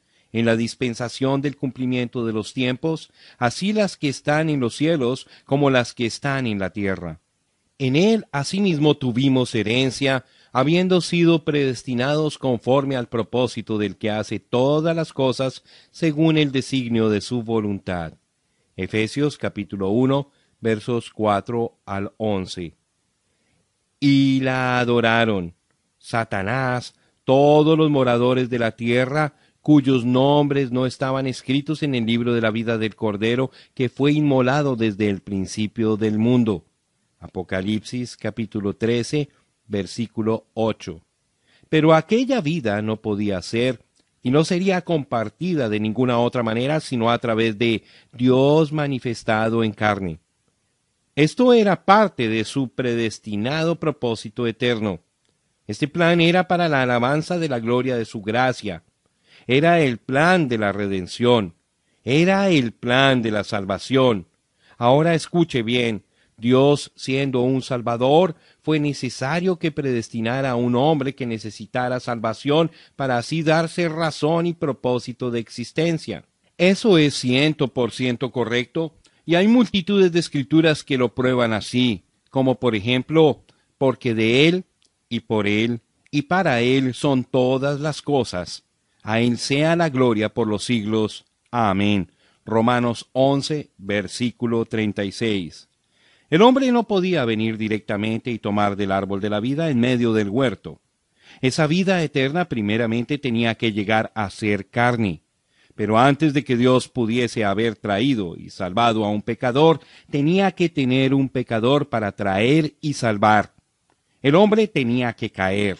en 0.31 0.45
la 0.45 0.55
dispensación 0.55 1.41
del 1.41 1.57
cumplimiento 1.57 2.25
de 2.25 2.33
los 2.33 2.53
tiempos, 2.53 3.11
así 3.37 3.73
las 3.73 3.97
que 3.97 4.09
están 4.09 4.49
en 4.49 4.59
los 4.59 4.75
cielos 4.75 5.27
como 5.45 5.69
las 5.69 5.93
que 5.93 6.05
están 6.05 6.47
en 6.47 6.59
la 6.59 6.71
tierra. 6.71 7.19
En 7.77 7.95
él 7.95 8.25
asimismo 8.31 8.95
tuvimos 8.95 9.55
herencia, 9.55 10.25
habiendo 10.51 11.01
sido 11.01 11.43
predestinados 11.43 12.37
conforme 12.37 12.95
al 12.95 13.07
propósito 13.07 13.77
del 13.77 13.97
que 13.97 14.11
hace 14.11 14.39
todas 14.39 14.95
las 14.95 15.13
cosas 15.13 15.63
según 15.89 16.37
el 16.37 16.51
designio 16.51 17.09
de 17.09 17.21
su 17.21 17.41
voluntad. 17.41 18.13
Efesios 18.75 19.37
capítulo 19.37 19.89
1 19.89 20.31
versos 20.61 21.09
4 21.09 21.79
al 21.85 22.13
11. 22.17 22.75
Y 23.99 24.39
la 24.41 24.79
adoraron. 24.79 25.53
Satanás, 25.97 26.95
todos 27.23 27.77
los 27.77 27.89
moradores 27.89 28.49
de 28.49 28.59
la 28.59 28.71
tierra, 28.71 29.33
cuyos 29.61 30.05
nombres 30.05 30.71
no 30.71 30.85
estaban 30.85 31.27
escritos 31.27 31.83
en 31.83 31.95
el 31.95 32.05
libro 32.05 32.33
de 32.33 32.41
la 32.41 32.51
vida 32.51 32.77
del 32.77 32.95
Cordero, 32.95 33.51
que 33.73 33.89
fue 33.89 34.11
inmolado 34.13 34.75
desde 34.75 35.09
el 35.09 35.21
principio 35.21 35.97
del 35.97 36.17
mundo. 36.17 36.65
Apocalipsis 37.19 38.17
capítulo 38.17 38.75
13, 38.75 39.29
versículo 39.67 40.47
8. 40.55 41.01
Pero 41.69 41.93
aquella 41.93 42.41
vida 42.41 42.81
no 42.81 42.97
podía 42.97 43.41
ser 43.41 43.79
y 44.23 44.31
no 44.31 44.43
sería 44.43 44.81
compartida 44.81 45.69
de 45.69 45.79
ninguna 45.79 46.19
otra 46.19 46.43
manera 46.43 46.79
sino 46.79 47.11
a 47.11 47.19
través 47.19 47.57
de 47.57 47.83
Dios 48.11 48.71
manifestado 48.71 49.63
en 49.63 49.71
carne. 49.71 50.19
Esto 51.15 51.53
era 51.53 51.85
parte 51.85 52.27
de 52.29 52.43
su 52.45 52.69
predestinado 52.69 53.79
propósito 53.79 54.47
eterno. 54.47 54.99
Este 55.67 55.87
plan 55.87 56.19
era 56.19 56.47
para 56.47 56.67
la 56.67 56.81
alabanza 56.81 57.37
de 57.37 57.49
la 57.49 57.59
gloria 57.59 57.95
de 57.95 58.05
su 58.05 58.21
gracia, 58.21 58.83
era 59.51 59.81
el 59.81 59.97
plan 59.97 60.47
de 60.47 60.57
la 60.57 60.71
redención, 60.71 61.55
era 62.05 62.49
el 62.49 62.71
plan 62.71 63.21
de 63.21 63.31
la 63.31 63.43
salvación. 63.43 64.27
Ahora 64.77 65.13
escuche 65.13 65.61
bien, 65.61 66.05
Dios 66.37 66.93
siendo 66.95 67.41
un 67.41 67.61
Salvador, 67.61 68.37
fue 68.61 68.79
necesario 68.79 69.59
que 69.59 69.73
predestinara 69.73 70.51
a 70.51 70.55
un 70.55 70.77
hombre 70.77 71.15
que 71.15 71.25
necesitara 71.25 71.99
salvación 71.99 72.71
para 72.95 73.17
así 73.17 73.43
darse 73.43 73.89
razón 73.89 74.47
y 74.47 74.53
propósito 74.53 75.31
de 75.31 75.41
existencia. 75.41 76.23
Eso 76.57 76.97
es 76.97 77.15
ciento 77.15 77.67
por 77.67 77.91
ciento 77.91 78.31
correcto, 78.31 78.95
y 79.25 79.35
hay 79.35 79.49
multitudes 79.49 80.13
de 80.13 80.19
escrituras 80.19 80.81
que 80.85 80.97
lo 80.97 81.13
prueban 81.13 81.51
así, 81.51 82.05
como 82.29 82.55
por 82.57 82.73
ejemplo, 82.73 83.43
porque 83.77 84.13
de 84.13 84.47
Él, 84.47 84.63
y 85.09 85.19
por 85.19 85.45
Él, 85.45 85.81
y 86.09 86.21
para 86.21 86.61
Él 86.61 86.93
son 86.93 87.25
todas 87.25 87.81
las 87.81 88.01
cosas, 88.01 88.63
a 89.03 89.19
Él 89.19 89.37
sea 89.37 89.75
la 89.75 89.89
gloria 89.89 90.29
por 90.29 90.47
los 90.47 90.63
siglos. 90.63 91.25
Amén. 91.51 92.11
Romanos 92.45 93.07
11, 93.13 93.69
versículo 93.77 94.65
36. 94.65 95.67
El 96.29 96.41
hombre 96.41 96.71
no 96.71 96.87
podía 96.87 97.25
venir 97.25 97.57
directamente 97.57 98.31
y 98.31 98.39
tomar 98.39 98.75
del 98.75 98.91
árbol 98.91 99.19
de 99.21 99.29
la 99.29 99.39
vida 99.39 99.69
en 99.69 99.79
medio 99.79 100.13
del 100.13 100.29
huerto. 100.29 100.79
Esa 101.41 101.67
vida 101.67 102.01
eterna 102.03 102.45
primeramente 102.45 103.17
tenía 103.17 103.55
que 103.55 103.71
llegar 103.71 104.11
a 104.15 104.29
ser 104.29 104.67
carne. 104.67 105.21
Pero 105.75 105.97
antes 105.97 106.33
de 106.33 106.43
que 106.43 106.57
Dios 106.57 106.89
pudiese 106.89 107.43
haber 107.45 107.75
traído 107.75 108.35
y 108.35 108.49
salvado 108.49 109.05
a 109.05 109.09
un 109.09 109.21
pecador, 109.21 109.79
tenía 110.09 110.51
que 110.51 110.69
tener 110.69 111.13
un 111.13 111.29
pecador 111.29 111.89
para 111.89 112.11
traer 112.11 112.75
y 112.81 112.93
salvar. 112.93 113.53
El 114.21 114.35
hombre 114.35 114.67
tenía 114.67 115.13
que 115.13 115.31
caer. 115.31 115.79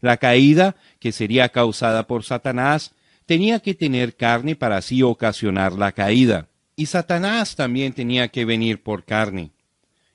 La 0.00 0.16
caída, 0.16 0.76
que 0.98 1.12
sería 1.12 1.50
causada 1.50 2.06
por 2.06 2.24
Satanás, 2.24 2.94
tenía 3.26 3.60
que 3.60 3.74
tener 3.74 4.16
carne 4.16 4.56
para 4.56 4.78
así 4.78 5.02
ocasionar 5.02 5.72
la 5.72 5.92
caída. 5.92 6.48
Y 6.76 6.86
Satanás 6.86 7.56
también 7.56 7.92
tenía 7.92 8.28
que 8.28 8.44
venir 8.44 8.82
por 8.82 9.04
carne. 9.04 9.52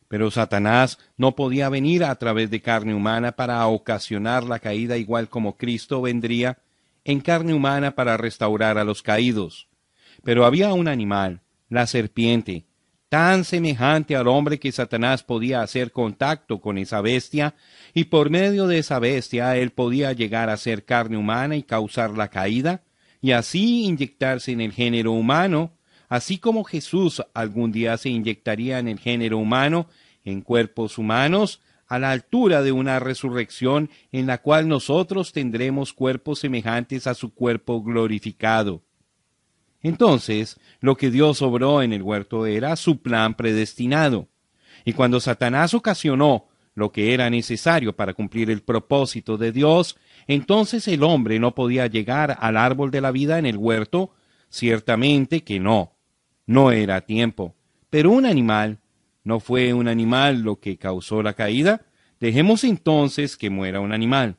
Pero 0.08 0.32
Satanás 0.32 0.98
no 1.18 1.36
podía 1.36 1.70
venir 1.70 2.04
a 2.04 2.16
través 2.16 2.50
de 2.50 2.62
carne 2.62 2.94
humana 2.94 3.34
para 3.34 3.66
ocasionar 3.68 4.44
la 4.44 4.60
caída 4.60 4.98
igual 4.98 5.30
como 5.30 5.58
Cristo 5.58 6.02
vendría 6.02 6.60
en 7.04 7.22
carne 7.22 7.54
humana 7.54 7.96
para 7.96 8.18
restaurar 8.18 8.78
a 8.78 8.84
los 8.84 9.02
caídos. 9.02 9.68
Pero 10.24 10.46
había 10.46 10.74
un 10.74 10.88
animal, 10.88 11.42
la 11.70 11.88
serpiente, 11.88 12.66
tan 13.10 13.44
semejante 13.44 14.16
al 14.16 14.28
hombre 14.28 14.60
que 14.60 14.72
Satanás 14.72 15.24
podía 15.24 15.62
hacer 15.62 15.92
contacto 15.92 16.60
con 16.60 16.78
esa 16.78 17.02
bestia, 17.02 17.56
y 17.94 18.06
por 18.06 18.30
medio 18.30 18.68
de 18.68 18.80
esa 18.80 19.00
bestia 19.00 19.56
él 19.58 19.72
podía 19.72 20.12
llegar 20.14 20.50
a 20.50 20.58
ser 20.58 20.86
carne 20.86 21.18
humana 21.18 21.56
y 21.56 21.64
causar 21.64 22.12
la 22.12 22.30
caída, 22.30 22.84
y 23.22 23.32
así 23.32 23.86
inyectarse 23.86 24.52
en 24.52 24.62
el 24.62 24.72
género 24.72 25.12
humano, 25.12 25.72
así 26.10 26.38
como 26.38 26.64
Jesús 26.64 27.24
algún 27.34 27.72
día 27.72 27.98
se 27.98 28.10
inyectaría 28.10 28.80
en 28.80 28.88
el 28.88 29.00
género 29.00 29.38
humano, 29.38 29.88
en 30.24 30.42
cuerpos 30.42 30.98
humanos, 30.98 31.62
a 31.88 32.00
la 32.00 32.12
altura 32.12 32.64
de 32.64 32.72
una 32.72 33.00
resurrección 33.00 33.90
en 34.12 34.26
la 34.28 34.40
cual 34.40 34.68
nosotros 34.68 35.32
tendremos 35.32 35.94
cuerpos 35.94 36.40
semejantes 36.40 37.08
a 37.08 37.14
su 37.14 37.34
cuerpo 37.34 37.84
glorificado. 37.84 38.82
Entonces, 39.86 40.60
lo 40.80 40.98
que 40.98 41.12
Dios 41.12 41.44
obró 41.44 41.84
en 41.84 41.94
el 41.94 42.02
huerto 42.02 42.48
era 42.48 42.76
su 42.76 43.04
plan 43.04 43.36
predestinado. 43.36 44.30
Y 44.84 44.94
cuando 44.94 45.20
Satanás 45.20 45.76
ocasionó 45.76 46.48
lo 46.74 46.92
que 46.92 47.14
era 47.14 47.30
necesario 47.30 47.96
para 47.96 48.16
cumplir 48.16 48.50
el 48.50 48.64
propósito 48.64 49.38
de 49.38 49.52
Dios, 49.52 49.96
entonces 50.26 50.88
el 50.88 51.04
hombre 51.04 51.38
no 51.38 51.54
podía 51.54 51.86
llegar 51.86 52.36
al 52.40 52.58
árbol 52.58 52.90
de 52.90 53.00
la 53.00 53.12
vida 53.12 53.38
en 53.38 53.46
el 53.46 53.58
huerto, 53.58 54.10
ciertamente 54.50 55.44
que 55.44 55.60
no, 55.60 55.94
no 56.48 56.72
era 56.72 57.02
tiempo. 57.02 57.54
Pero 57.92 58.10
un 58.10 58.26
animal, 58.26 58.80
¿no 59.24 59.40
fue 59.40 59.72
un 59.72 59.88
animal 59.88 60.42
lo 60.42 60.60
que 60.60 60.78
causó 60.78 61.22
la 61.22 61.34
caída? 61.34 61.86
Dejemos 62.20 62.64
entonces 62.64 63.38
que 63.38 63.52
muera 63.52 63.82
un 63.82 63.94
animal. 63.94 64.38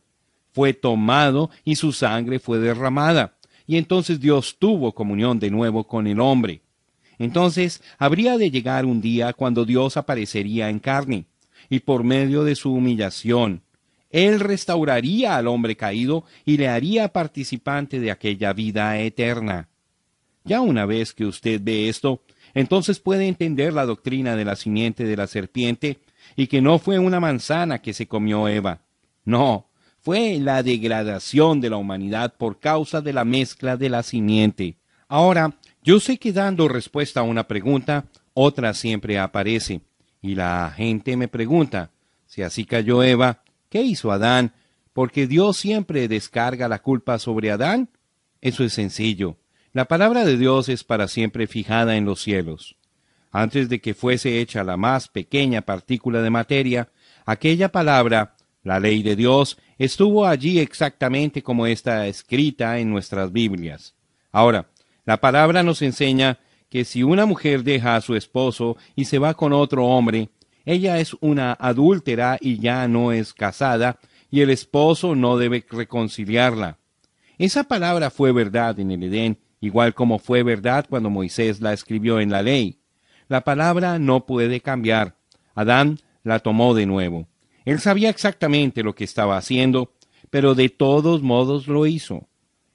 Fue 0.51 0.73
tomado 0.73 1.51
y 1.63 1.77
su 1.77 1.93
sangre 1.93 2.41
fue 2.41 2.59
derramada 2.59 3.36
y 3.67 3.77
entonces 3.77 4.21
Dios 4.21 4.57
tuvo 4.59 4.93
comunión 4.93 5.39
de 5.39 5.51
nuevo 5.51 5.87
con 5.87 6.07
el 6.07 6.21
hombre. 6.21 6.63
Entonces 7.19 7.83
habría 7.99 8.37
de 8.39 8.51
llegar 8.51 8.85
un 8.85 9.01
día 9.01 9.33
cuando 9.33 9.65
Dios 9.65 9.97
aparecería 9.97 10.69
en 10.69 10.79
carne, 10.79 11.27
y 11.69 11.81
por 11.81 12.05
medio 12.05 12.45
de 12.45 12.55
su 12.55 12.73
humillación, 12.73 13.63
Él 14.11 14.41
restauraría 14.41 15.37
al 15.37 15.49
hombre 15.49 15.77
caído 15.77 16.25
y 16.45 16.59
le 16.59 16.69
haría 16.69 17.09
participante 17.09 17.99
de 17.99 18.11
aquella 18.11 18.53
vida 18.53 18.99
eterna. 18.99 19.69
Ya 20.45 20.61
una 20.61 20.87
vez 20.87 21.13
que 21.13 21.25
usted 21.25 21.61
ve 21.63 21.89
esto, 21.89 22.23
entonces 22.55 23.01
puede 23.01 23.27
entender 23.27 23.73
la 23.73 23.85
doctrina 23.85 24.37
de 24.37 24.45
la 24.45 24.55
simiente 24.55 25.05
de 25.05 25.17
la 25.17 25.27
serpiente 25.27 25.99
y 26.37 26.47
que 26.47 26.63
no 26.63 26.79
fue 26.79 26.99
una 26.99 27.19
manzana 27.19 27.83
que 27.83 27.93
se 27.93 28.07
comió 28.07 28.47
Eva. 28.47 28.81
No, 29.25 29.66
fue 30.07 30.39
la 30.39 30.63
degradación 30.63 31.61
de 31.61 31.69
la 31.69 31.79
humanidad 31.79 32.33
por 32.39 32.61
causa 32.61 33.01
de 33.01 33.13
la 33.13 33.25
mezcla 33.25 33.77
de 33.77 33.89
la 33.89 34.05
simiente. 34.05 34.77
Ahora, 35.09 35.57
yo 35.83 35.99
sé 35.99 36.17
que 36.17 36.33
dando 36.33 36.69
respuesta 36.69 37.19
a 37.19 37.25
una 37.25 37.49
pregunta, 37.49 38.05
otra 38.33 38.73
siempre 38.73 39.19
aparece. 39.19 39.81
Y 40.23 40.37
la 40.37 40.73
gente 40.77 41.17
me 41.17 41.27
pregunta, 41.27 41.91
si 42.25 42.43
así 42.43 42.65
cayó 42.65 43.03
Eva, 43.03 43.43
¿qué 43.69 43.83
hizo 43.83 44.13
Adán? 44.13 44.53
Porque 44.93 45.27
Dios 45.27 45.57
siempre 45.57 46.07
descarga 46.07 46.69
la 46.69 46.83
culpa 46.83 47.19
sobre 47.19 47.51
Adán. 47.51 47.91
Eso 48.41 48.63
es 48.63 48.75
sencillo. 48.75 49.39
La 49.73 49.87
palabra 49.87 50.25
de 50.25 50.37
Dios 50.37 50.69
es 50.69 50.85
para 50.85 51.09
siempre 51.09 51.49
fijada 51.49 51.97
en 51.97 52.05
los 52.05 52.23
cielos. 52.23 52.77
Antes 53.33 53.69
de 53.69 53.81
que 53.81 53.93
fuese 53.93 54.41
hecha 54.41 54.63
la 54.63 54.77
más 54.77 55.09
pequeña 55.09 55.63
partícula 55.63 56.23
de 56.23 56.31
materia, 56.31 56.91
aquella 57.25 57.73
palabra 57.73 58.37
la 58.67 58.81
ley 58.81 59.03
de 59.03 59.15
Dios 59.15 59.59
estuvo 59.79 60.27
allí 60.27 60.59
exactamente 60.59 61.43
como 61.43 61.67
está 61.67 62.07
escrita 62.07 62.79
en 62.79 62.91
nuestras 62.91 63.33
Biblias. 63.33 63.95
Ahora, 64.33 64.69
la 65.05 65.19
palabra 65.21 65.63
nos 65.63 65.83
enseña 65.83 66.39
que 66.69 66.85
si 66.85 67.03
una 67.03 67.27
mujer 67.27 67.63
deja 67.63 67.97
a 67.97 68.01
su 68.01 68.15
esposo 68.17 68.77
y 68.95 69.05
se 69.05 69.19
va 69.19 69.35
con 69.35 69.53
otro 69.53 69.87
hombre, 69.87 70.31
ella 70.65 70.99
es 70.99 71.17
una 71.21 71.53
adúltera 71.53 72.39
y 72.41 72.59
ya 72.59 72.89
no 72.89 73.13
es 73.13 73.33
casada, 73.33 73.99
y 74.31 74.41
el 74.41 74.51
esposo 74.51 75.15
no 75.15 75.39
debe 75.39 75.65
reconciliarla. 75.71 76.79
Esa 77.39 77.65
palabra 77.65 78.11
fue 78.11 78.33
verdad 78.33 78.81
en 78.81 78.91
el 78.91 79.05
Edén 79.05 79.39
igual 79.61 79.95
como 79.95 80.19
fue 80.19 80.43
verdad 80.43 80.87
cuando 80.89 81.11
Moisés 81.11 81.61
la 81.61 81.73
escribió 81.73 82.21
en 82.21 82.31
la 82.31 82.43
ley. 82.43 82.79
La 83.29 83.43
palabra 83.43 83.99
no 83.99 84.27
puede 84.27 84.61
cambiar. 84.61 85.17
Adán 85.55 85.99
la 86.23 86.39
tomó 86.39 86.75
de 86.75 86.87
nuevo. 86.87 87.29
Él 87.67 87.81
sabía 87.81 88.09
exactamente 88.09 88.83
lo 88.83 88.95
que 88.95 89.05
estaba 89.05 89.37
haciendo, 89.37 89.93
pero 90.31 90.55
de 90.55 90.71
todos 90.71 91.21
modos 91.21 91.67
lo 91.67 91.85
hizo. 91.85 92.29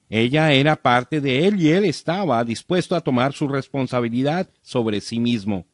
Ella 0.09 0.51
era 0.51 0.75
parte 0.75 1.21
de 1.21 1.47
él 1.47 1.61
y 1.61 1.71
él 1.71 1.85
estaba 1.85 2.43
dispuesto 2.43 2.97
a 2.97 3.01
tomar 3.01 3.31
su 3.31 3.47
responsabilidad 3.47 4.49
sobre 4.61 4.99
sí 4.99 5.21
mismo. 5.21 5.65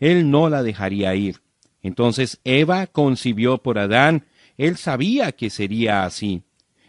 Él 0.00 0.28
no 0.30 0.50
la 0.50 0.64
dejaría 0.64 1.14
ir. 1.14 1.40
Entonces 1.82 2.40
Eva 2.42 2.88
concibió 2.88 3.58
por 3.58 3.78
Adán. 3.78 4.26
Él 4.56 4.76
sabía 4.76 5.30
que 5.30 5.50
sería 5.50 6.04
así. 6.04 6.42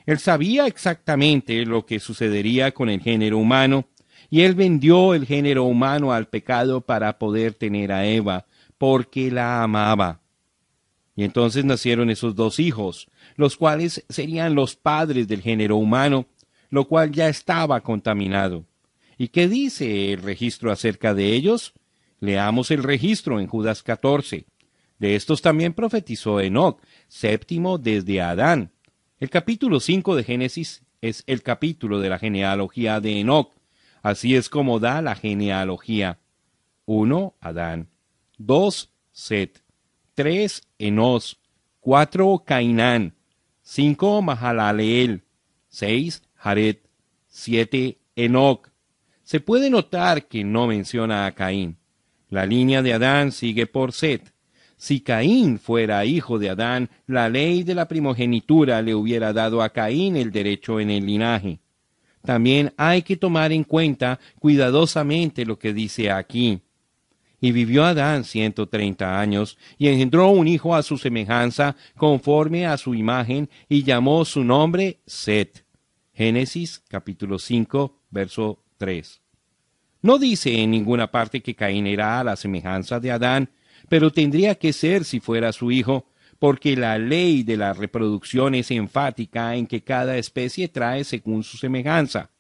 Él 0.08 0.18
sabía 0.18 0.66
exactamente 0.66 1.64
lo 1.66 1.86
que 1.86 2.00
sucedería 2.00 2.72
con 2.72 2.90
el 2.90 3.00
género 3.00 3.38
humano, 3.38 3.86
y 4.32 4.42
él 4.42 4.56
vendió 4.56 5.14
el 5.14 5.28
género 5.28 5.66
humano 5.66 6.12
al 6.12 6.28
pecado 6.28 6.82
para 6.82 7.20
poder 7.20 7.54
tener 7.54 7.92
a 7.92 8.08
Eva, 8.08 8.48
porque 8.80 9.30
la 9.30 9.62
amaba. 9.62 10.22
Y 11.20 11.26
entonces 11.26 11.66
nacieron 11.66 12.10
esos 12.10 12.34
dos 12.34 12.62
hijos, 12.62 13.10
los 13.36 13.58
cuales 13.58 14.06
serían 14.08 14.56
los 14.56 14.78
padres 14.78 15.28
del 15.28 15.42
género 15.42 15.76
humano, 15.76 16.28
lo 16.70 16.88
cual 16.88 17.12
ya 17.12 17.28
estaba 17.28 17.82
contaminado. 17.82 18.64
¿Y 19.18 19.28
qué 19.28 19.50
dice 19.50 20.14
el 20.14 20.22
registro 20.22 20.72
acerca 20.72 21.14
de 21.14 21.34
ellos? 21.34 21.74
Leamos 22.22 22.72
el 22.72 22.84
registro 22.84 23.42
en 23.42 23.48
Judas 23.48 23.84
14. 23.84 24.46
De 24.98 25.16
estos 25.18 25.42
también 25.42 25.74
profetizó 25.74 26.40
Enoc, 26.40 26.82
séptimo 27.10 27.78
desde 27.78 28.22
Adán. 28.22 28.72
El 29.20 29.30
capítulo 29.30 29.82
5 29.82 30.16
de 30.16 30.24
Génesis 30.24 30.86
es 31.02 31.26
el 31.28 31.44
capítulo 31.44 32.00
de 32.00 32.08
la 32.08 32.18
genealogía 32.18 33.02
de 33.02 33.20
Enoc. 33.20 33.52
Así 34.02 34.38
es 34.38 34.48
como 34.48 34.80
da 34.80 35.02
la 35.02 35.16
genealogía. 35.16 36.18
1. 36.86 37.36
Adán. 37.42 37.90
2. 38.38 38.90
Set. 39.12 39.62
3. 40.20 40.62
Enos. 40.80 41.40
4. 41.80 42.44
Cainán. 42.46 43.16
5. 43.62 44.22
Mahalaleel. 44.22 45.24
6. 45.70 46.24
Jared. 46.36 46.76
7. 47.30 47.98
Enoc. 48.18 48.70
Se 49.24 49.40
puede 49.40 49.70
notar 49.70 50.28
que 50.28 50.44
no 50.44 50.68
menciona 50.68 51.26
a 51.26 51.32
Caín. 51.32 51.78
La 52.30 52.46
línea 52.46 52.82
de 52.82 52.92
Adán 52.92 53.32
sigue 53.32 53.66
por 53.66 53.94
Set. 53.94 54.34
Si 54.76 55.00
Caín 55.00 55.58
fuera 55.58 56.04
hijo 56.04 56.38
de 56.38 56.50
Adán, 56.50 56.90
la 57.08 57.30
ley 57.30 57.64
de 57.64 57.76
la 57.76 57.88
primogenitura 57.88 58.82
le 58.82 58.96
hubiera 58.96 59.32
dado 59.32 59.62
a 59.62 59.70
Caín 59.70 60.18
el 60.18 60.34
derecho 60.34 60.82
en 60.82 60.90
el 60.90 61.06
linaje. 61.06 61.62
También 62.24 62.74
hay 62.76 63.04
que 63.04 63.16
tomar 63.16 63.54
en 63.54 63.64
cuenta 63.64 64.20
cuidadosamente 64.38 65.46
lo 65.46 65.58
que 65.58 65.72
dice 65.72 66.12
aquí. 66.12 66.60
Y 67.42 67.52
vivió 67.52 67.86
Adán 67.86 68.24
ciento 68.24 68.68
treinta 68.68 69.20
años, 69.20 69.58
y 69.78 69.88
engendró 69.88 70.30
un 70.30 70.48
hijo 70.48 70.76
a 70.76 70.84
su 70.84 70.98
semejanza, 70.98 71.76
conforme 71.96 72.66
a 72.66 72.78
su 72.78 72.96
imagen, 72.96 73.50
y 73.68 73.84
llamó 73.84 74.26
su 74.26 74.44
nombre 74.44 75.00
Set. 75.06 75.66
Génesis 76.14 76.84
capítulo 76.90 77.40
5, 77.40 77.96
verso 78.10 78.64
3. 78.78 79.22
No 80.02 80.18
dice 80.18 80.62
en 80.62 80.72
ninguna 80.72 81.12
parte 81.12 81.42
que 81.42 81.56
Caín 81.56 81.88
era 81.88 82.20
a 82.20 82.24
la 82.24 82.36
semejanza 82.36 83.00
de 83.00 83.12
Adán, 83.12 83.50
pero 83.90 84.12
tendría 84.12 84.56
que 84.56 84.74
ser 84.74 85.04
si 85.04 85.20
fuera 85.20 85.52
su 85.52 85.72
hijo, 85.72 86.08
porque 86.40 86.76
la 86.76 86.98
ley 86.98 87.44
de 87.44 87.58
la 87.58 87.74
reproducción 87.74 88.56
es 88.56 88.72
enfática 88.72 89.56
en 89.56 89.68
que 89.68 89.84
cada 89.84 90.18
especie 90.18 90.70
trae 90.70 91.04
según 91.04 91.44
su 91.44 91.58
semejanza. 91.58 92.32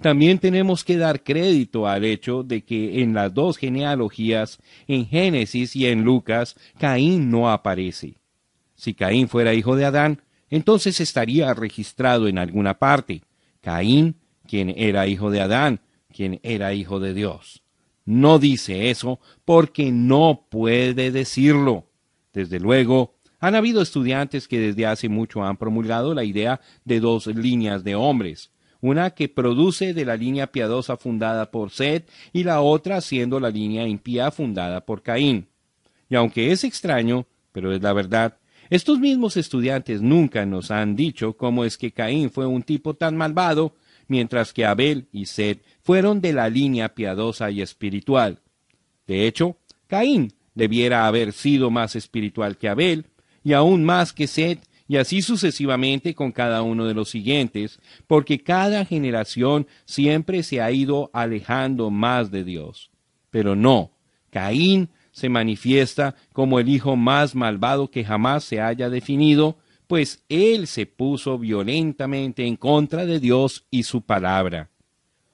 También 0.00 0.38
tenemos 0.38 0.84
que 0.84 0.96
dar 0.96 1.24
crédito 1.24 1.88
al 1.88 2.04
hecho 2.04 2.44
de 2.44 2.64
que 2.64 3.02
en 3.02 3.14
las 3.14 3.34
dos 3.34 3.56
genealogías, 3.56 4.58
en 4.86 5.06
Génesis 5.06 5.74
y 5.74 5.86
en 5.86 6.04
Lucas, 6.04 6.54
Caín 6.78 7.30
no 7.30 7.50
aparece. 7.50 8.14
Si 8.76 8.94
Caín 8.94 9.28
fuera 9.28 9.54
hijo 9.54 9.74
de 9.74 9.84
Adán, 9.84 10.22
entonces 10.50 11.00
estaría 11.00 11.52
registrado 11.52 12.28
en 12.28 12.38
alguna 12.38 12.78
parte. 12.78 13.22
Caín, 13.60 14.16
quien 14.46 14.72
era 14.76 15.08
hijo 15.08 15.30
de 15.30 15.40
Adán, 15.40 15.80
quien 16.14 16.38
era 16.44 16.72
hijo 16.74 17.00
de 17.00 17.12
Dios. 17.12 17.62
No 18.04 18.38
dice 18.38 18.90
eso 18.90 19.20
porque 19.44 19.90
no 19.90 20.46
puede 20.48 21.10
decirlo. 21.10 21.86
Desde 22.32 22.60
luego, 22.60 23.16
han 23.40 23.54
habido 23.54 23.82
estudiantes 23.82 24.48
que 24.48 24.58
desde 24.58 24.86
hace 24.86 25.08
mucho 25.08 25.42
han 25.42 25.56
promulgado 25.56 26.14
la 26.14 26.24
idea 26.24 26.60
de 26.84 27.00
dos 27.00 27.26
líneas 27.26 27.84
de 27.84 27.94
hombres, 27.94 28.50
una 28.80 29.10
que 29.10 29.28
produce 29.28 29.94
de 29.94 30.04
la 30.04 30.16
línea 30.16 30.48
piadosa 30.48 30.96
fundada 30.96 31.50
por 31.50 31.70
Seth 31.70 32.08
y 32.32 32.44
la 32.44 32.60
otra 32.60 33.00
siendo 33.00 33.40
la 33.40 33.50
línea 33.50 33.86
impía 33.86 34.30
fundada 34.30 34.84
por 34.84 35.02
Caín. 35.02 35.48
Y 36.08 36.14
aunque 36.14 36.52
es 36.52 36.64
extraño, 36.64 37.26
pero 37.52 37.72
es 37.72 37.82
la 37.82 37.92
verdad, 37.92 38.38
estos 38.70 38.98
mismos 38.98 39.36
estudiantes 39.36 40.02
nunca 40.02 40.44
nos 40.44 40.70
han 40.70 40.94
dicho 40.94 41.36
cómo 41.36 41.64
es 41.64 41.78
que 41.78 41.92
Caín 41.92 42.30
fue 42.30 42.46
un 42.46 42.62
tipo 42.62 42.94
tan 42.94 43.16
malvado, 43.16 43.74
mientras 44.08 44.52
que 44.52 44.64
Abel 44.64 45.08
y 45.12 45.26
Seth 45.26 45.62
fueron 45.82 46.20
de 46.20 46.32
la 46.32 46.48
línea 46.48 46.94
piadosa 46.94 47.50
y 47.50 47.62
espiritual. 47.62 48.40
De 49.06 49.26
hecho, 49.26 49.56
Caín 49.86 50.32
debiera 50.54 51.06
haber 51.06 51.32
sido 51.32 51.70
más 51.70 51.96
espiritual 51.96 52.58
que 52.58 52.68
Abel, 52.68 53.06
y 53.42 53.54
aún 53.54 53.84
más 53.84 54.12
que 54.12 54.26
Seth, 54.26 54.60
y 54.88 54.96
así 54.96 55.20
sucesivamente 55.20 56.14
con 56.14 56.32
cada 56.32 56.62
uno 56.62 56.86
de 56.86 56.94
los 56.94 57.10
siguientes, 57.10 57.78
porque 58.06 58.42
cada 58.42 58.86
generación 58.86 59.66
siempre 59.84 60.42
se 60.42 60.62
ha 60.62 60.72
ido 60.72 61.10
alejando 61.12 61.90
más 61.90 62.30
de 62.30 62.42
Dios. 62.42 62.90
Pero 63.30 63.54
no, 63.54 63.92
Caín 64.30 64.88
se 65.12 65.28
manifiesta 65.28 66.14
como 66.32 66.58
el 66.58 66.70
hijo 66.70 66.96
más 66.96 67.34
malvado 67.34 67.90
que 67.90 68.04
jamás 68.04 68.44
se 68.44 68.62
haya 68.62 68.88
definido, 68.88 69.58
pues 69.86 70.24
él 70.28 70.66
se 70.66 70.86
puso 70.86 71.38
violentamente 71.38 72.46
en 72.46 72.56
contra 72.56 73.04
de 73.04 73.20
Dios 73.20 73.66
y 73.70 73.82
su 73.82 74.02
palabra. 74.02 74.70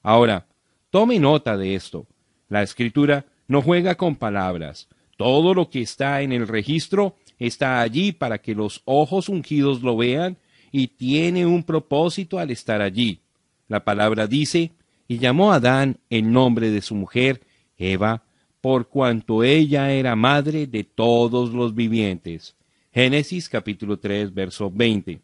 Ahora, 0.03 0.47
tome 0.91 1.19
nota 1.21 1.57
de 1.57 1.75
esto. 1.75 2.07
La 2.49 2.63
escritura 2.63 3.27
no 3.47 3.63
juega 3.63 3.95
con 3.95 4.17
palabras. 4.17 4.89
Todo 5.17 5.55
lo 5.55 5.71
que 5.71 5.81
está 5.81 6.23
en 6.23 6.33
el 6.33 6.49
registro 6.49 7.17
está 7.39 7.81
allí 7.81 8.13
para 8.13 8.39
que 8.39 8.55
los 8.55 8.83
ojos 8.85 9.29
ungidos 9.29 9.83
lo 9.83 9.97
vean 9.97 10.37
y 10.73 10.89
tiene 10.89 11.47
un 11.47 11.63
propósito 11.63 12.39
al 12.39 12.51
estar 12.51 12.81
allí. 12.81 13.21
La 13.69 13.85
palabra 13.85 14.27
dice, 14.27 14.73
y 15.09 15.19
llamó 15.19 15.53
a 15.53 15.57
Adán 15.57 15.99
el 16.11 16.31
nombre 16.33 16.71
de 16.71 16.83
su 16.83 16.95
mujer, 16.95 17.43
Eva, 17.77 18.23
por 18.61 18.89
cuanto 18.89 19.45
ella 19.45 19.93
era 19.93 20.17
madre 20.17 20.67
de 20.67 20.85
todos 20.85 21.53
los 21.53 21.75
vivientes. 21.75 22.57
Génesis 22.93 23.49
capítulo 23.49 23.99
3, 23.99 24.33
verso 24.33 24.71
20. 24.71 25.21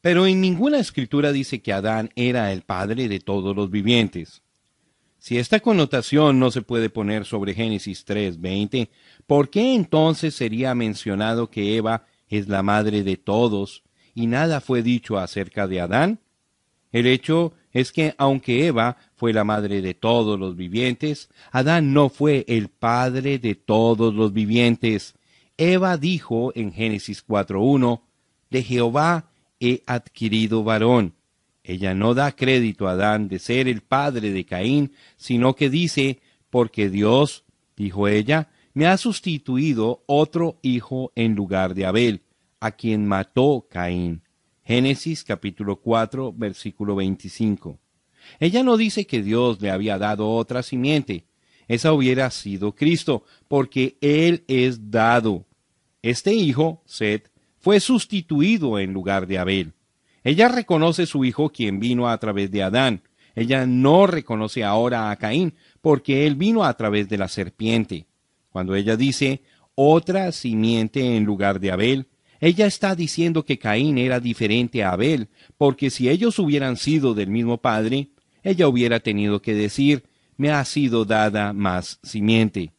Pero 0.00 0.26
en 0.26 0.40
ninguna 0.40 0.78
escritura 0.78 1.30
dice 1.30 1.62
que 1.62 1.72
Adán 1.72 2.10
era 2.16 2.52
el 2.52 2.62
padre 2.62 3.08
de 3.08 3.20
todos 3.20 3.54
los 3.54 3.70
vivientes. 3.70 4.42
Si 5.22 5.38
esta 5.38 5.60
connotación 5.60 6.40
no 6.40 6.50
se 6.50 6.62
puede 6.62 6.90
poner 6.90 7.26
sobre 7.26 7.54
Génesis 7.54 8.04
3, 8.04 8.40
20, 8.40 8.90
¿por 9.24 9.50
qué 9.50 9.76
entonces 9.76 10.34
sería 10.34 10.74
mencionado 10.74 11.48
que 11.48 11.76
Eva 11.76 12.06
es 12.28 12.48
la 12.48 12.64
madre 12.64 13.04
de 13.04 13.16
todos 13.16 13.84
y 14.16 14.26
nada 14.26 14.60
fue 14.60 14.82
dicho 14.82 15.18
acerca 15.18 15.68
de 15.68 15.80
Adán? 15.80 16.18
El 16.90 17.06
hecho 17.06 17.52
es 17.70 17.92
que 17.92 18.16
aunque 18.18 18.66
Eva 18.66 18.96
fue 19.14 19.32
la 19.32 19.44
madre 19.44 19.80
de 19.80 19.94
todos 19.94 20.40
los 20.40 20.56
vivientes, 20.56 21.30
Adán 21.52 21.92
no 21.92 22.08
fue 22.08 22.44
el 22.48 22.68
padre 22.68 23.38
de 23.38 23.54
todos 23.54 24.12
los 24.12 24.32
vivientes. 24.32 25.14
Eva 25.56 25.98
dijo 25.98 26.50
en 26.56 26.72
Génesis 26.72 27.24
4.1, 27.24 28.00
de 28.50 28.62
Jehová 28.64 29.30
he 29.60 29.84
adquirido 29.86 30.64
varón. 30.64 31.14
Ella 31.64 31.94
no 31.94 32.14
da 32.14 32.32
crédito 32.32 32.88
a 32.88 32.92
Adán 32.92 33.28
de 33.28 33.38
ser 33.38 33.68
el 33.68 33.82
padre 33.82 34.32
de 34.32 34.44
Caín, 34.44 34.92
sino 35.16 35.54
que 35.54 35.70
dice, 35.70 36.20
porque 36.50 36.90
Dios, 36.90 37.44
dijo 37.76 38.08
ella, 38.08 38.48
me 38.74 38.86
ha 38.86 38.96
sustituido 38.96 40.02
otro 40.06 40.58
hijo 40.62 41.12
en 41.14 41.34
lugar 41.34 41.74
de 41.74 41.86
Abel, 41.86 42.22
a 42.58 42.72
quien 42.72 43.06
mató 43.06 43.66
Caín. 43.70 44.22
Génesis 44.64 45.24
capítulo 45.24 45.80
4, 45.80 46.32
versículo 46.32 46.96
25. 46.96 47.78
Ella 48.40 48.62
no 48.62 48.76
dice 48.76 49.06
que 49.06 49.22
Dios 49.22 49.60
le 49.60 49.70
había 49.70 49.98
dado 49.98 50.30
otra 50.30 50.62
simiente. 50.62 51.26
Esa 51.68 51.92
hubiera 51.92 52.30
sido 52.30 52.74
Cristo, 52.74 53.24
porque 53.48 53.96
Él 54.00 54.44
es 54.48 54.90
dado. 54.90 55.46
Este 56.02 56.34
hijo, 56.34 56.82
Seth, 56.86 57.30
fue 57.58 57.78
sustituido 57.80 58.78
en 58.78 58.92
lugar 58.92 59.26
de 59.26 59.38
Abel. 59.38 59.72
Ella 60.24 60.48
reconoce 60.48 61.06
su 61.06 61.24
hijo 61.24 61.50
quien 61.50 61.80
vino 61.80 62.08
a 62.08 62.18
través 62.18 62.50
de 62.50 62.62
Adán. 62.62 63.02
Ella 63.34 63.66
no 63.66 64.06
reconoce 64.06 64.62
ahora 64.62 65.10
a 65.10 65.16
Caín, 65.16 65.54
porque 65.80 66.26
él 66.26 66.36
vino 66.36 66.64
a 66.64 66.76
través 66.76 67.08
de 67.08 67.18
la 67.18 67.28
serpiente. 67.28 68.06
Cuando 68.50 68.74
ella 68.74 68.96
dice 68.96 69.42
otra 69.74 70.30
simiente 70.32 71.16
en 71.16 71.24
lugar 71.24 71.58
de 71.58 71.72
Abel, 71.72 72.08
ella 72.40 72.66
está 72.66 72.94
diciendo 72.94 73.44
que 73.44 73.58
Caín 73.58 73.98
era 73.98 74.20
diferente 74.20 74.82
a 74.82 74.90
Abel, 74.90 75.28
porque 75.56 75.90
si 75.90 76.08
ellos 76.08 76.38
hubieran 76.38 76.76
sido 76.76 77.14
del 77.14 77.28
mismo 77.28 77.58
padre, 77.58 78.08
ella 78.42 78.68
hubiera 78.68 79.00
tenido 79.00 79.40
que 79.40 79.54
decir, 79.54 80.04
me 80.36 80.50
ha 80.50 80.64
sido 80.64 81.04
dada 81.04 81.52
más 81.52 82.00
simiente. 82.02 82.72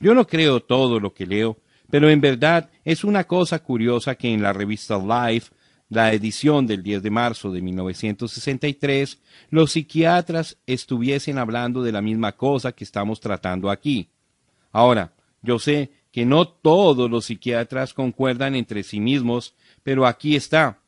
Yo 0.00 0.14
no 0.14 0.26
creo 0.26 0.60
todo 0.60 0.98
lo 0.98 1.12
que 1.12 1.26
leo, 1.26 1.58
pero 1.90 2.08
en 2.10 2.20
verdad 2.20 2.70
es 2.84 3.04
una 3.04 3.24
cosa 3.24 3.58
curiosa 3.62 4.14
que 4.14 4.32
en 4.32 4.42
la 4.42 4.52
revista 4.52 4.98
Life, 4.98 5.50
la 5.88 6.12
edición 6.12 6.66
del 6.66 6.82
10 6.82 7.02
de 7.02 7.10
marzo 7.10 7.52
de 7.52 7.62
1963, 7.62 9.20
los 9.50 9.72
psiquiatras 9.72 10.58
estuviesen 10.66 11.38
hablando 11.38 11.82
de 11.82 11.92
la 11.92 12.02
misma 12.02 12.32
cosa 12.32 12.72
que 12.72 12.84
estamos 12.84 13.20
tratando 13.20 13.70
aquí. 13.70 14.08
Ahora, 14.72 15.12
yo 15.42 15.58
sé 15.58 15.90
que 16.10 16.24
no 16.24 16.48
todos 16.48 17.10
los 17.10 17.26
psiquiatras 17.26 17.94
concuerdan 17.94 18.54
entre 18.54 18.82
sí 18.82 19.00
mismos, 19.00 19.54
pero 19.82 20.06
aquí 20.06 20.34
está. 20.34 20.78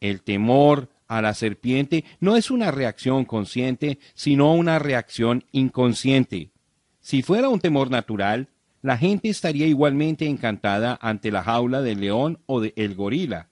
El 0.00 0.22
temor 0.22 0.88
a 1.06 1.20
la 1.20 1.34
serpiente 1.34 2.04
no 2.18 2.36
es 2.36 2.50
una 2.50 2.70
reacción 2.70 3.24
consciente, 3.24 3.98
sino 4.14 4.54
una 4.54 4.78
reacción 4.78 5.44
inconsciente. 5.52 6.50
Si 7.00 7.22
fuera 7.22 7.48
un 7.48 7.60
temor 7.60 7.90
natural, 7.90 8.48
la 8.82 8.96
gente 8.96 9.28
estaría 9.28 9.66
igualmente 9.66 10.26
encantada 10.26 10.98
ante 11.02 11.30
la 11.30 11.42
jaula 11.42 11.82
del 11.82 12.00
león 12.00 12.38
o 12.46 12.60
del 12.60 12.94
gorila. 12.94 13.49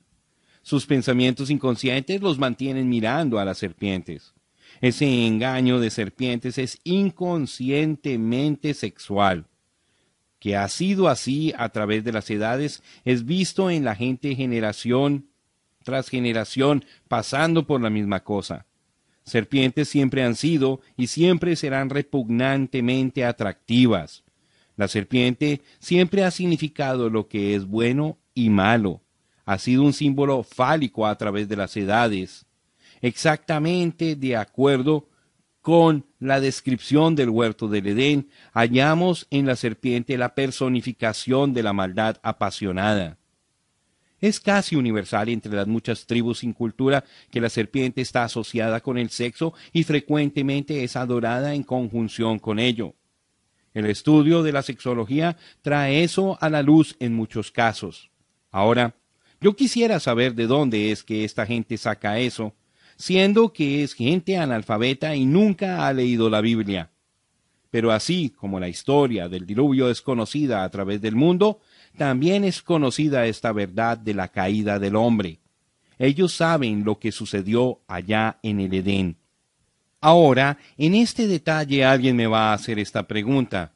Sus 0.68 0.84
pensamientos 0.84 1.48
inconscientes 1.48 2.20
los 2.20 2.38
mantienen 2.38 2.90
mirando 2.90 3.38
a 3.38 3.44
las 3.46 3.56
serpientes. 3.56 4.34
Ese 4.82 5.26
engaño 5.26 5.80
de 5.80 5.88
serpientes 5.88 6.58
es 6.58 6.78
inconscientemente 6.84 8.74
sexual. 8.74 9.46
Que 10.38 10.56
ha 10.56 10.68
sido 10.68 11.08
así 11.08 11.54
a 11.56 11.70
través 11.70 12.04
de 12.04 12.12
las 12.12 12.28
edades 12.28 12.82
es 13.06 13.24
visto 13.24 13.70
en 13.70 13.82
la 13.82 13.94
gente 13.94 14.34
generación 14.34 15.30
tras 15.84 16.10
generación 16.10 16.84
pasando 17.08 17.66
por 17.66 17.80
la 17.80 17.88
misma 17.88 18.22
cosa. 18.22 18.66
Serpientes 19.24 19.88
siempre 19.88 20.22
han 20.22 20.36
sido 20.36 20.82
y 20.98 21.06
siempre 21.06 21.56
serán 21.56 21.88
repugnantemente 21.88 23.24
atractivas. 23.24 24.22
La 24.76 24.86
serpiente 24.86 25.62
siempre 25.78 26.24
ha 26.24 26.30
significado 26.30 27.08
lo 27.08 27.26
que 27.26 27.54
es 27.54 27.64
bueno 27.64 28.18
y 28.34 28.50
malo. 28.50 29.00
Ha 29.48 29.56
sido 29.56 29.82
un 29.82 29.94
símbolo 29.94 30.42
fálico 30.42 31.06
a 31.06 31.16
través 31.16 31.48
de 31.48 31.56
las 31.56 31.74
edades, 31.74 32.44
exactamente 33.00 34.14
de 34.14 34.36
acuerdo 34.36 35.08
con 35.62 36.04
la 36.18 36.38
descripción 36.38 37.16
del 37.16 37.30
huerto 37.30 37.66
del 37.66 37.86
Edén, 37.86 38.28
hallamos 38.52 39.26
en 39.30 39.46
la 39.46 39.56
serpiente 39.56 40.18
la 40.18 40.34
personificación 40.34 41.54
de 41.54 41.62
la 41.62 41.72
maldad 41.72 42.18
apasionada. 42.22 43.16
Es 44.20 44.38
casi 44.38 44.76
universal 44.76 45.30
entre 45.30 45.56
las 45.56 45.66
muchas 45.66 46.04
tribus 46.04 46.40
sin 46.40 46.52
cultura 46.52 47.02
que 47.30 47.40
la 47.40 47.48
serpiente 47.48 48.02
está 48.02 48.24
asociada 48.24 48.82
con 48.82 48.98
el 48.98 49.08
sexo 49.08 49.54
y 49.72 49.82
frecuentemente 49.82 50.84
es 50.84 50.94
adorada 50.94 51.54
en 51.54 51.62
conjunción 51.62 52.38
con 52.38 52.58
ello. 52.58 52.96
El 53.72 53.86
estudio 53.86 54.42
de 54.42 54.52
la 54.52 54.60
sexología 54.60 55.38
trae 55.62 56.04
eso 56.04 56.36
a 56.38 56.50
la 56.50 56.62
luz 56.62 56.96
en 57.00 57.14
muchos 57.14 57.50
casos. 57.50 58.10
Ahora, 58.50 58.94
yo 59.40 59.54
quisiera 59.54 60.00
saber 60.00 60.34
de 60.34 60.46
dónde 60.46 60.90
es 60.90 61.04
que 61.04 61.24
esta 61.24 61.46
gente 61.46 61.76
saca 61.76 62.18
eso, 62.18 62.54
siendo 62.96 63.52
que 63.52 63.84
es 63.84 63.94
gente 63.94 64.36
analfabeta 64.36 65.14
y 65.14 65.24
nunca 65.24 65.86
ha 65.86 65.92
leído 65.92 66.28
la 66.28 66.40
Biblia. 66.40 66.90
Pero 67.70 67.92
así 67.92 68.30
como 68.30 68.58
la 68.58 68.68
historia 68.68 69.28
del 69.28 69.46
diluvio 69.46 69.90
es 69.90 70.02
conocida 70.02 70.64
a 70.64 70.70
través 70.70 71.00
del 71.00 71.14
mundo, 71.14 71.60
también 71.96 72.44
es 72.44 72.62
conocida 72.62 73.26
esta 73.26 73.52
verdad 73.52 73.98
de 73.98 74.14
la 74.14 74.28
caída 74.28 74.78
del 74.78 74.96
hombre. 74.96 75.38
Ellos 75.98 76.32
saben 76.32 76.84
lo 76.84 76.98
que 76.98 77.12
sucedió 77.12 77.80
allá 77.86 78.38
en 78.42 78.60
el 78.60 78.72
Edén. 78.74 79.16
Ahora, 80.00 80.58
en 80.76 80.94
este 80.94 81.26
detalle 81.26 81.84
alguien 81.84 82.16
me 82.16 82.26
va 82.26 82.50
a 82.50 82.54
hacer 82.54 82.78
esta 82.78 83.06
pregunta. 83.06 83.74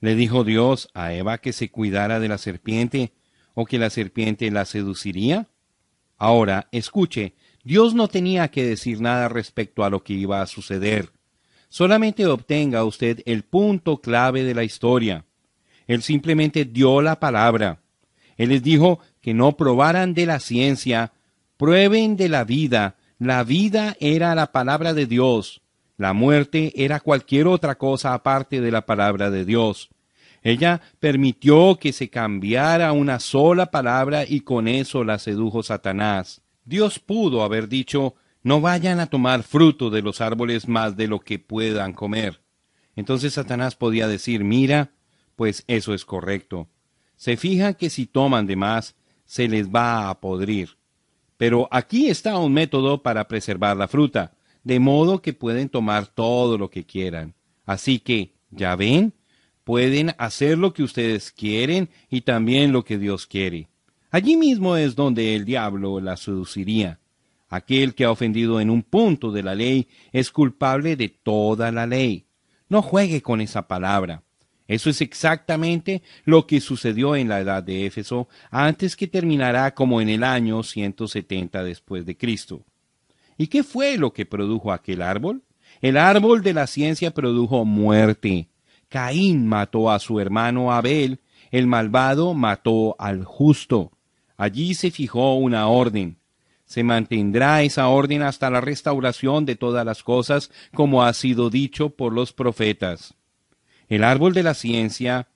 ¿Le 0.00 0.14
dijo 0.14 0.44
Dios 0.44 0.88
a 0.94 1.12
Eva 1.12 1.38
que 1.38 1.52
se 1.52 1.70
cuidara 1.70 2.20
de 2.20 2.28
la 2.28 2.38
serpiente 2.38 3.12
o 3.54 3.64
que 3.64 3.78
la 3.78 3.90
serpiente 3.90 4.50
la 4.50 4.64
seduciría? 4.64 5.48
Ahora, 6.18 6.68
escuche, 6.72 7.34
Dios 7.64 7.94
no 7.94 8.08
tenía 8.08 8.48
que 8.48 8.64
decir 8.64 9.00
nada 9.00 9.28
respecto 9.28 9.84
a 9.84 9.90
lo 9.90 10.02
que 10.02 10.14
iba 10.14 10.40
a 10.40 10.46
suceder. 10.46 11.10
Solamente 11.68 12.26
obtenga 12.26 12.84
usted 12.84 13.22
el 13.24 13.44
punto 13.44 14.00
clave 14.00 14.44
de 14.44 14.54
la 14.54 14.64
historia. 14.64 15.24
Él 15.86 16.02
simplemente 16.02 16.64
dio 16.64 17.00
la 17.00 17.18
palabra. 17.18 17.80
Él 18.36 18.50
les 18.50 18.62
dijo 18.62 19.00
que 19.20 19.34
no 19.34 19.56
probaran 19.56 20.14
de 20.14 20.26
la 20.26 20.40
ciencia, 20.40 21.12
prueben 21.56 22.16
de 22.16 22.28
la 22.28 22.44
vida. 22.44 22.96
La 23.18 23.44
vida 23.44 23.96
era 24.00 24.34
la 24.34 24.52
palabra 24.52 24.94
de 24.94 25.06
Dios. 25.06 25.62
La 25.96 26.12
muerte 26.12 26.72
era 26.76 27.00
cualquier 27.00 27.46
otra 27.46 27.76
cosa 27.78 28.14
aparte 28.14 28.60
de 28.60 28.70
la 28.70 28.84
palabra 28.84 29.30
de 29.30 29.44
Dios. 29.44 29.91
Ella 30.42 30.80
permitió 30.98 31.78
que 31.78 31.92
se 31.92 32.10
cambiara 32.10 32.92
una 32.92 33.20
sola 33.20 33.70
palabra 33.70 34.24
y 34.26 34.40
con 34.40 34.66
eso 34.66 35.04
la 35.04 35.18
sedujo 35.18 35.62
Satanás. 35.62 36.42
Dios 36.64 36.98
pudo 36.98 37.42
haber 37.42 37.68
dicho 37.68 38.14
no 38.42 38.60
vayan 38.60 38.98
a 38.98 39.06
tomar 39.06 39.44
fruto 39.44 39.88
de 39.90 40.02
los 40.02 40.20
árboles 40.20 40.66
más 40.66 40.96
de 40.96 41.06
lo 41.06 41.20
que 41.20 41.38
puedan 41.38 41.92
comer. 41.92 42.42
Entonces 42.96 43.34
Satanás 43.34 43.76
podía 43.76 44.08
decir 44.08 44.42
mira, 44.42 44.90
pues 45.36 45.64
eso 45.68 45.94
es 45.94 46.04
correcto. 46.04 46.68
Se 47.16 47.36
fija 47.36 47.74
que 47.74 47.88
si 47.88 48.06
toman 48.06 48.46
de 48.46 48.56
más, 48.56 48.96
se 49.24 49.48
les 49.48 49.70
va 49.70 50.08
a 50.08 50.20
podrir. 50.20 50.76
Pero 51.36 51.68
aquí 51.70 52.08
está 52.08 52.38
un 52.38 52.52
método 52.52 53.02
para 53.02 53.28
preservar 53.28 53.76
la 53.76 53.88
fruta, 53.88 54.34
de 54.64 54.80
modo 54.80 55.22
que 55.22 55.32
pueden 55.32 55.68
tomar 55.68 56.06
todo 56.06 56.58
lo 56.58 56.68
que 56.68 56.84
quieran. 56.84 57.34
Así 57.64 58.00
que, 58.00 58.34
¿ya 58.50 58.76
ven? 58.76 59.12
Pueden 59.64 60.14
hacer 60.18 60.58
lo 60.58 60.72
que 60.72 60.82
ustedes 60.82 61.30
quieren 61.30 61.88
y 62.10 62.22
también 62.22 62.72
lo 62.72 62.84
que 62.84 62.98
Dios 62.98 63.26
quiere. 63.26 63.68
Allí 64.10 64.36
mismo 64.36 64.76
es 64.76 64.94
donde 64.94 65.34
el 65.34 65.44
diablo 65.44 66.00
la 66.00 66.16
seduciría. 66.16 66.98
Aquel 67.48 67.94
que 67.94 68.04
ha 68.04 68.10
ofendido 68.10 68.60
en 68.60 68.70
un 68.70 68.82
punto 68.82 69.30
de 69.30 69.42
la 69.42 69.54
ley 69.54 69.88
es 70.12 70.30
culpable 70.30 70.96
de 70.96 71.08
toda 71.08 71.70
la 71.70 71.86
ley. 71.86 72.26
No 72.68 72.82
juegue 72.82 73.22
con 73.22 73.40
esa 73.40 73.68
palabra. 73.68 74.22
Eso 74.66 74.88
es 74.88 75.00
exactamente 75.00 76.02
lo 76.24 76.46
que 76.46 76.60
sucedió 76.60 77.14
en 77.14 77.28
la 77.28 77.40
edad 77.40 77.62
de 77.62 77.84
Éfeso 77.84 78.28
antes 78.50 78.96
que 78.96 79.06
terminará 79.06 79.74
como 79.74 80.00
en 80.00 80.08
el 80.08 80.24
año 80.24 80.62
170 80.62 81.62
después 81.62 82.06
de 82.06 82.16
Cristo. 82.16 82.64
¿Y 83.36 83.48
qué 83.48 83.64
fue 83.64 83.98
lo 83.98 84.12
que 84.12 84.24
produjo 84.24 84.72
aquel 84.72 85.02
árbol? 85.02 85.42
El 85.80 85.96
árbol 85.96 86.42
de 86.42 86.54
la 86.54 86.66
ciencia 86.66 87.12
produjo 87.12 87.64
muerte. 87.64 88.48
Caín 88.92 89.46
mató 89.48 89.90
a 89.90 89.98
su 89.98 90.20
hermano 90.20 90.70
Abel, 90.70 91.20
el 91.50 91.66
malvado 91.66 92.34
mató 92.34 92.94
al 92.98 93.24
justo. 93.24 93.90
Allí 94.36 94.74
se 94.74 94.90
fijó 94.90 95.34
una 95.36 95.66
orden. 95.68 96.18
Se 96.66 96.84
mantendrá 96.84 97.62
esa 97.62 97.88
orden 97.88 98.20
hasta 98.20 98.50
la 98.50 98.60
restauración 98.60 99.46
de 99.46 99.56
todas 99.56 99.86
las 99.86 100.02
cosas, 100.02 100.50
como 100.74 101.02
ha 101.02 101.14
sido 101.14 101.48
dicho 101.48 101.88
por 101.88 102.12
los 102.12 102.34
profetas. 102.34 103.14
El 103.88 104.04
árbol 104.04 104.34
de 104.34 104.42
la 104.42 104.52
ciencia 104.52 105.26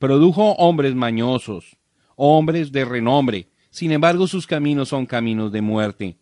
produjo 0.00 0.54
hombres 0.54 0.96
mañosos, 0.96 1.76
hombres 2.16 2.72
de 2.72 2.84
renombre, 2.84 3.46
sin 3.70 3.92
embargo 3.92 4.26
sus 4.26 4.48
caminos 4.48 4.88
son 4.88 5.06
caminos 5.06 5.52
de 5.52 5.62
muerte. 5.62 6.16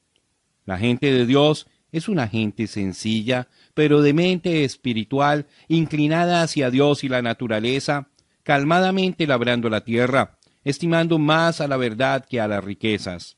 La 0.66 0.76
gente 0.76 1.10
de 1.10 1.24
Dios 1.24 1.66
es 1.92 2.08
una 2.08 2.26
gente 2.26 2.66
sencilla, 2.66 3.48
pero 3.74 4.00
de 4.00 4.14
mente 4.14 4.64
espiritual, 4.64 5.46
inclinada 5.68 6.42
hacia 6.42 6.70
Dios 6.70 7.04
y 7.04 7.08
la 7.08 7.22
naturaleza, 7.22 8.08
calmadamente 8.42 9.26
labrando 9.26 9.68
la 9.68 9.84
tierra, 9.84 10.38
estimando 10.64 11.18
más 11.18 11.60
a 11.60 11.68
la 11.68 11.76
verdad 11.76 12.24
que 12.24 12.40
a 12.40 12.48
las 12.48 12.64
riquezas. 12.64 13.36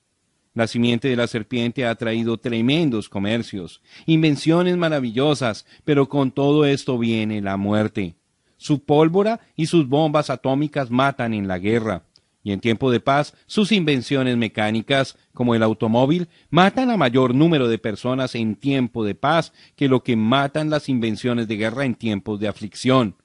La 0.55 0.69
simiente 0.69 1.09
de 1.09 1.17
la 1.17 1.27
serpiente 1.27 1.85
ha 1.85 1.97
traído 1.97 2.39
tremendos 2.39 3.09
comercios, 3.09 3.83
invenciones 4.07 4.77
maravillosas, 4.77 5.67
pero 5.85 6.09
con 6.09 6.31
todo 6.31 6.65
esto 6.65 6.97
viene 6.97 7.43
la 7.43 7.57
muerte. 7.57 8.15
Su 8.57 8.85
pólvora 8.85 9.41
y 9.57 9.67
sus 9.67 9.89
bombas 9.89 10.31
atómicas 10.31 10.93
matan 10.93 11.35
en 11.35 11.49
la 11.49 11.59
guerra, 11.59 12.05
y 12.45 12.53
en 12.53 12.61
tiempo 12.61 12.93
de 12.93 13.01
paz 13.01 13.35
sus 13.47 13.73
invenciones 13.73 14.37
mecánicas, 14.37 15.17
como 15.33 15.55
el 15.55 15.63
automóvil, 15.63 16.29
matan 16.51 16.91
a 16.91 16.97
mayor 16.99 17.35
número 17.35 17.67
de 17.69 17.79
personas 17.79 18.35
en 18.35 18.55
tiempo 18.55 19.03
de 19.03 19.15
paz 19.15 19.53
que 19.75 19.89
lo 19.89 20.05
que 20.05 20.15
matan 20.15 20.69
las 20.69 20.91
invenciones 20.91 21.49
de 21.49 21.57
guerra 21.57 21.87
en 21.87 21.95
tiempos 21.95 22.39
de 22.39 22.47
aflicción. 22.47 23.17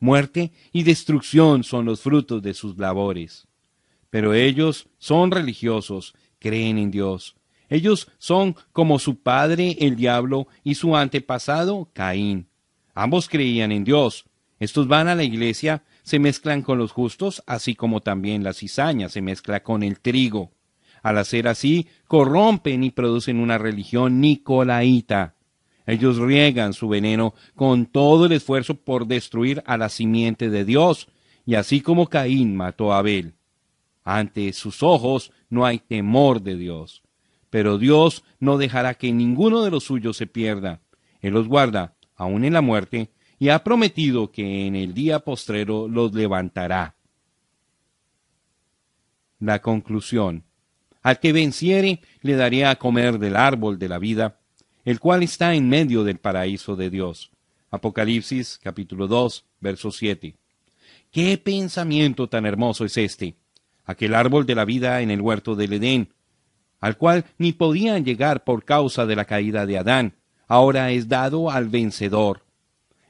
Muerte 0.00 0.52
y 0.72 0.82
destrucción 0.82 1.62
son 1.62 1.84
los 1.84 2.00
frutos 2.00 2.42
de 2.42 2.52
sus 2.52 2.76
labores. 2.76 3.46
Pero 4.10 4.34
ellos 4.34 4.88
son 4.98 5.30
religiosos, 5.30 6.14
creen 6.40 6.78
en 6.78 6.90
Dios. 6.90 7.36
Ellos 7.68 8.10
son 8.18 8.56
como 8.72 8.98
su 8.98 9.20
padre 9.20 9.76
el 9.80 9.94
diablo 9.94 10.48
y 10.64 10.74
su 10.74 10.96
antepasado 10.96 11.90
Caín. 11.92 12.48
Ambos 12.94 13.28
creían 13.28 13.70
en 13.70 13.84
Dios, 13.84 14.24
estos 14.58 14.88
van 14.88 15.06
a 15.08 15.14
la 15.14 15.22
iglesia, 15.22 15.84
se 16.08 16.18
mezclan 16.18 16.62
con 16.62 16.78
los 16.78 16.90
justos, 16.90 17.42
así 17.46 17.74
como 17.74 18.00
también 18.00 18.42
la 18.42 18.54
cizaña 18.54 19.10
se 19.10 19.20
mezcla 19.20 19.62
con 19.62 19.82
el 19.82 20.00
trigo. 20.00 20.52
Al 21.02 21.18
hacer 21.18 21.46
así, 21.46 21.86
corrompen 22.06 22.82
y 22.82 22.90
producen 22.90 23.38
una 23.38 23.58
religión 23.58 24.18
nicolaíta. 24.18 25.34
Ellos 25.86 26.16
riegan 26.16 26.72
su 26.72 26.88
veneno 26.88 27.34
con 27.54 27.84
todo 27.84 28.24
el 28.24 28.32
esfuerzo 28.32 28.74
por 28.74 29.06
destruir 29.06 29.62
a 29.66 29.76
la 29.76 29.90
simiente 29.90 30.48
de 30.48 30.64
Dios, 30.64 31.08
y 31.44 31.56
así 31.56 31.82
como 31.82 32.06
Caín 32.08 32.56
mató 32.56 32.94
a 32.94 33.00
Abel. 33.00 33.34
Ante 34.02 34.54
sus 34.54 34.82
ojos 34.82 35.30
no 35.50 35.66
hay 35.66 35.78
temor 35.78 36.40
de 36.40 36.56
Dios. 36.56 37.02
Pero 37.50 37.76
Dios 37.76 38.24
no 38.40 38.56
dejará 38.56 38.94
que 38.94 39.12
ninguno 39.12 39.60
de 39.60 39.70
los 39.70 39.84
suyos 39.84 40.16
se 40.16 40.26
pierda. 40.26 40.80
Él 41.20 41.34
los 41.34 41.48
guarda, 41.48 41.96
aun 42.16 42.46
en 42.46 42.54
la 42.54 42.62
muerte, 42.62 43.10
y 43.38 43.50
ha 43.50 43.62
prometido 43.62 44.30
que 44.30 44.66
en 44.66 44.74
el 44.74 44.94
día 44.94 45.20
postrero 45.20 45.88
los 45.88 46.12
levantará. 46.12 46.96
La 49.38 49.60
conclusión. 49.62 50.44
Al 51.02 51.20
que 51.20 51.32
venciere 51.32 52.00
le 52.22 52.34
daría 52.34 52.70
a 52.70 52.76
comer 52.76 53.18
del 53.18 53.36
árbol 53.36 53.78
de 53.78 53.88
la 53.88 53.98
vida, 53.98 54.40
el 54.84 54.98
cual 54.98 55.22
está 55.22 55.54
en 55.54 55.68
medio 55.68 56.02
del 56.02 56.18
paraíso 56.18 56.74
de 56.74 56.90
Dios. 56.90 57.30
Apocalipsis 57.70 58.58
capítulo 58.62 59.06
2, 59.06 59.44
verso 59.60 59.92
7. 59.92 60.34
¿Qué 61.12 61.38
pensamiento 61.38 62.28
tan 62.28 62.46
hermoso 62.46 62.84
es 62.84 62.96
este? 62.96 63.36
Aquel 63.84 64.14
árbol 64.14 64.44
de 64.44 64.54
la 64.54 64.64
vida 64.64 65.00
en 65.00 65.10
el 65.10 65.20
huerto 65.20 65.54
del 65.54 65.74
Edén, 65.74 66.12
al 66.80 66.96
cual 66.96 67.24
ni 67.38 67.52
podían 67.52 68.04
llegar 68.04 68.44
por 68.44 68.64
causa 68.64 69.06
de 69.06 69.16
la 69.16 69.24
caída 69.24 69.66
de 69.66 69.78
Adán, 69.78 70.14
ahora 70.46 70.90
es 70.90 71.08
dado 71.08 71.50
al 71.50 71.68
vencedor. 71.68 72.47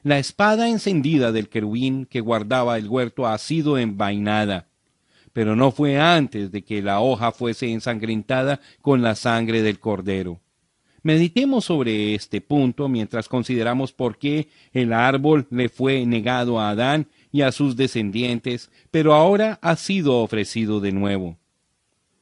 La 0.03 0.17
espada 0.17 0.69
encendida 0.69 1.31
del 1.31 1.49
querubín 1.49 2.05
que 2.05 2.21
guardaba 2.21 2.77
el 2.77 2.87
huerto 2.87 3.27
ha 3.27 3.37
sido 3.37 3.77
envainada, 3.77 4.67
pero 5.33 5.57
no 5.57 5.71
fue 5.71 5.99
antes 5.99 6.51
de 6.51 6.63
que 6.63 6.81
la 6.81 7.01
hoja 7.01 7.31
fuese 7.33 7.71
ensangrentada 7.71 8.61
con 8.81 9.01
la 9.01 9.15
sangre 9.15 9.61
del 9.61 9.79
cordero. 9.79 10.39
Meditemos 11.01 11.65
sobre 11.65 12.15
este 12.15 12.39
punto 12.39 12.87
mientras 12.87 13.27
consideramos 13.27 13.91
por 13.91 14.17
qué 14.17 14.49
el 14.73 14.93
árbol 14.93 15.47
le 15.49 15.69
fue 15.69 16.05
negado 16.05 16.59
a 16.59 16.69
Adán 16.69 17.07
y 17.31 17.41
a 17.41 17.51
sus 17.51 17.75
descendientes, 17.75 18.69
pero 18.91 19.13
ahora 19.13 19.59
ha 19.61 19.75
sido 19.75 20.17
ofrecido 20.17 20.79
de 20.79 20.91
nuevo. 20.91 21.37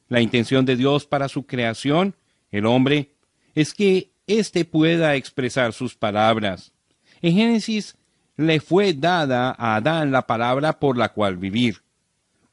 La 0.08 0.20
intención 0.20 0.64
de 0.64 0.76
Dios 0.76 1.06
para 1.06 1.28
su 1.28 1.44
creación, 1.46 2.14
el 2.50 2.66
hombre, 2.66 3.10
es 3.54 3.74
que 3.74 4.10
éste 4.26 4.64
pueda 4.64 5.16
expresar 5.16 5.72
sus 5.72 5.94
palabras. 5.94 6.72
En 7.22 7.34
Génesis 7.34 7.96
le 8.36 8.60
fue 8.60 8.92
dada 8.92 9.54
a 9.58 9.76
Adán 9.76 10.12
la 10.12 10.26
palabra 10.26 10.78
por 10.78 10.96
la 10.96 11.10
cual 11.10 11.36
vivir. 11.36 11.82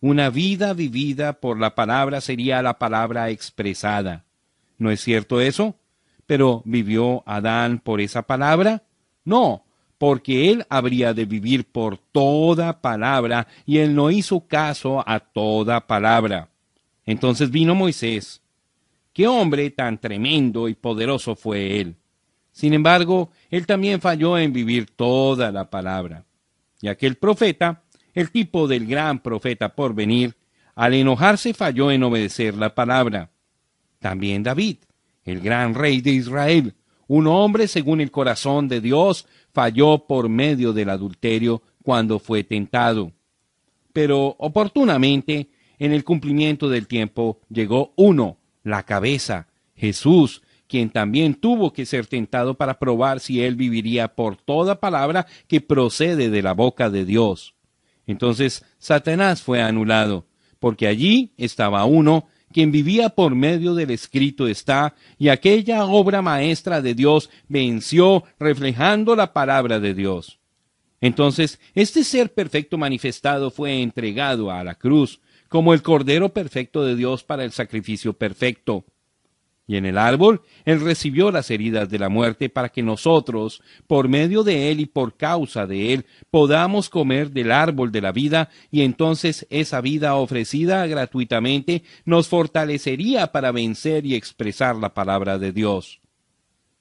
Una 0.01 0.29
vida 0.29 0.73
vivida 0.73 1.33
por 1.33 1.59
la 1.59 1.75
palabra 1.75 2.21
sería 2.21 2.61
la 2.61 2.77
palabra 2.77 3.29
expresada. 3.29 4.23
¿No 4.77 4.91
es 4.91 5.01
cierto 5.01 5.41
eso? 5.41 5.75
Pero 6.25 6.61
¿vivió 6.65 7.23
Adán 7.25 7.79
por 7.79 8.01
esa 8.01 8.23
palabra? 8.23 8.83
No, 9.23 9.63
porque 9.97 10.51
él 10.51 10.65
habría 10.69 11.13
de 11.13 11.25
vivir 11.25 11.65
por 11.65 11.97
toda 11.97 12.81
palabra, 12.81 13.47
y 13.65 13.77
él 13.77 13.95
no 13.95 14.11
hizo 14.11 14.41
caso 14.41 15.03
a 15.07 15.19
toda 15.19 15.87
palabra. 15.87 16.49
Entonces 17.05 17.49
vino 17.51 17.75
Moisés. 17.75 18.41
Qué 19.13 19.27
hombre 19.27 19.69
tan 19.69 19.97
tremendo 19.99 20.67
y 20.67 20.73
poderoso 20.73 21.35
fue 21.35 21.79
él. 21.79 21.95
Sin 22.55 22.73
embargo, 22.73 23.31
él 23.49 23.67
también 23.67 23.99
falló 23.99 24.37
en 24.37 24.53
vivir 24.53 24.89
toda 24.95 25.51
la 25.51 25.69
palabra. 25.69 26.23
Y 26.79 26.87
aquel 26.87 27.15
profeta, 27.15 27.83
el 28.13 28.31
tipo 28.31 28.65
del 28.69 28.87
gran 28.87 29.19
profeta 29.19 29.75
por 29.75 29.93
venir, 29.93 30.37
al 30.73 30.93
enojarse 30.93 31.53
falló 31.53 31.91
en 31.91 32.03
obedecer 32.03 32.55
la 32.55 32.73
palabra. 32.73 33.29
También 33.99 34.41
David, 34.41 34.77
el 35.25 35.41
gran 35.41 35.75
rey 35.75 35.99
de 35.99 36.11
Israel, 36.11 36.75
un 37.07 37.27
hombre 37.27 37.67
según 37.67 37.99
el 37.99 38.09
corazón 38.09 38.69
de 38.69 38.79
Dios, 38.79 39.27
falló 39.53 40.05
por 40.07 40.29
medio 40.29 40.71
del 40.71 40.91
adulterio 40.91 41.61
cuando 41.83 42.19
fue 42.19 42.45
tentado. 42.45 43.11
Pero 43.91 44.33
oportunamente, 44.39 45.49
en 45.77 45.91
el 45.91 46.05
cumplimiento 46.05 46.69
del 46.69 46.87
tiempo, 46.87 47.41
llegó 47.49 47.91
uno, 47.97 48.37
la 48.63 48.83
cabeza, 48.83 49.49
Jesús, 49.75 50.41
quien 50.67 50.89
también 50.89 51.35
tuvo 51.35 51.73
que 51.73 51.85
ser 51.85 52.07
tentado 52.07 52.55
para 52.55 52.79
probar 52.79 53.19
si 53.19 53.41
él 53.41 53.55
viviría 53.55 54.09
por 54.09 54.37
toda 54.37 54.79
palabra 54.79 55.27
que 55.47 55.61
procede 55.61 56.29
de 56.29 56.41
la 56.41 56.53
boca 56.53 56.89
de 56.89 57.05
Dios. 57.05 57.55
Entonces 58.07 58.65
Satanás 58.77 59.41
fue 59.41 59.61
anulado, 59.61 60.25
porque 60.59 60.87
allí 60.87 61.33
estaba 61.37 61.85
uno 61.85 62.27
quien 62.55 62.71
vivía 62.71 63.09
por 63.09 63.35
medio 63.35 63.75
del 63.75 63.91
escrito 63.91 64.47
está, 64.47 64.95
y 65.17 65.27
aquella 65.27 65.83
obra 65.87 66.21
maestra 66.21 66.81
de 66.81 66.93
Dios 66.93 67.29
venció 67.49 68.23
reflejando 68.39 69.13
la 69.17 69.33
palabra 69.33 69.81
de 69.81 69.93
Dios. 69.93 70.39
Entonces, 71.01 71.59
este 71.73 72.05
ser 72.05 72.33
perfecto 72.33 72.77
manifestado 72.77 73.51
fue 73.51 73.81
entregado 73.81 74.51
a 74.51 74.63
la 74.63 74.75
cruz, 74.75 75.19
como 75.49 75.73
el 75.73 75.81
Cordero 75.81 76.29
perfecto 76.29 76.85
de 76.85 76.95
Dios 76.95 77.25
para 77.25 77.43
el 77.43 77.51
sacrificio 77.51 78.13
perfecto. 78.13 78.85
Y 79.67 79.77
en 79.77 79.85
el 79.85 79.97
árbol 79.97 80.41
Él 80.63 80.79
recibió 80.81 81.31
las 81.31 81.49
heridas 81.49 81.89
de 81.89 81.97
la 81.97 82.09
muerte 82.09 82.49
para 82.49 82.69
que 82.69 82.83
nosotros, 82.83 83.61
por 83.87 84.07
medio 84.07 84.43
de 84.43 84.71
Él 84.71 84.79
y 84.79 84.85
por 84.85 85.17
causa 85.17 85.65
de 85.65 85.93
Él, 85.93 86.05
podamos 86.29 86.89
comer 86.89 87.31
del 87.31 87.51
árbol 87.51 87.91
de 87.91 88.01
la 88.01 88.11
vida 88.11 88.49
y 88.69 88.81
entonces 88.81 89.47
esa 89.49 89.81
vida 89.81 90.15
ofrecida 90.15 90.85
gratuitamente 90.85 91.83
nos 92.05 92.27
fortalecería 92.27 93.31
para 93.31 93.51
vencer 93.51 94.05
y 94.05 94.15
expresar 94.15 94.75
la 94.75 94.93
palabra 94.93 95.39
de 95.39 95.51
Dios. 95.51 95.99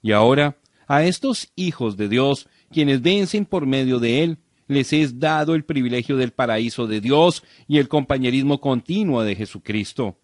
Y 0.02 0.12
ahora, 0.12 0.58
a 0.86 1.04
estos 1.04 1.50
hijos 1.56 1.96
de 1.96 2.10
Dios, 2.10 2.48
quienes 2.70 3.00
vencen 3.00 3.46
por 3.46 3.66
medio 3.66 3.98
de 3.98 4.22
Él, 4.22 4.38
les 4.66 4.92
es 4.92 5.18
dado 5.18 5.54
el 5.54 5.64
privilegio 5.64 6.16
del 6.16 6.32
paraíso 6.32 6.86
de 6.86 7.00
Dios 7.00 7.42
y 7.66 7.78
el 7.78 7.88
compañerismo 7.88 8.60
continuo 8.60 9.22
de 9.22 9.36
Jesucristo. 9.36 10.18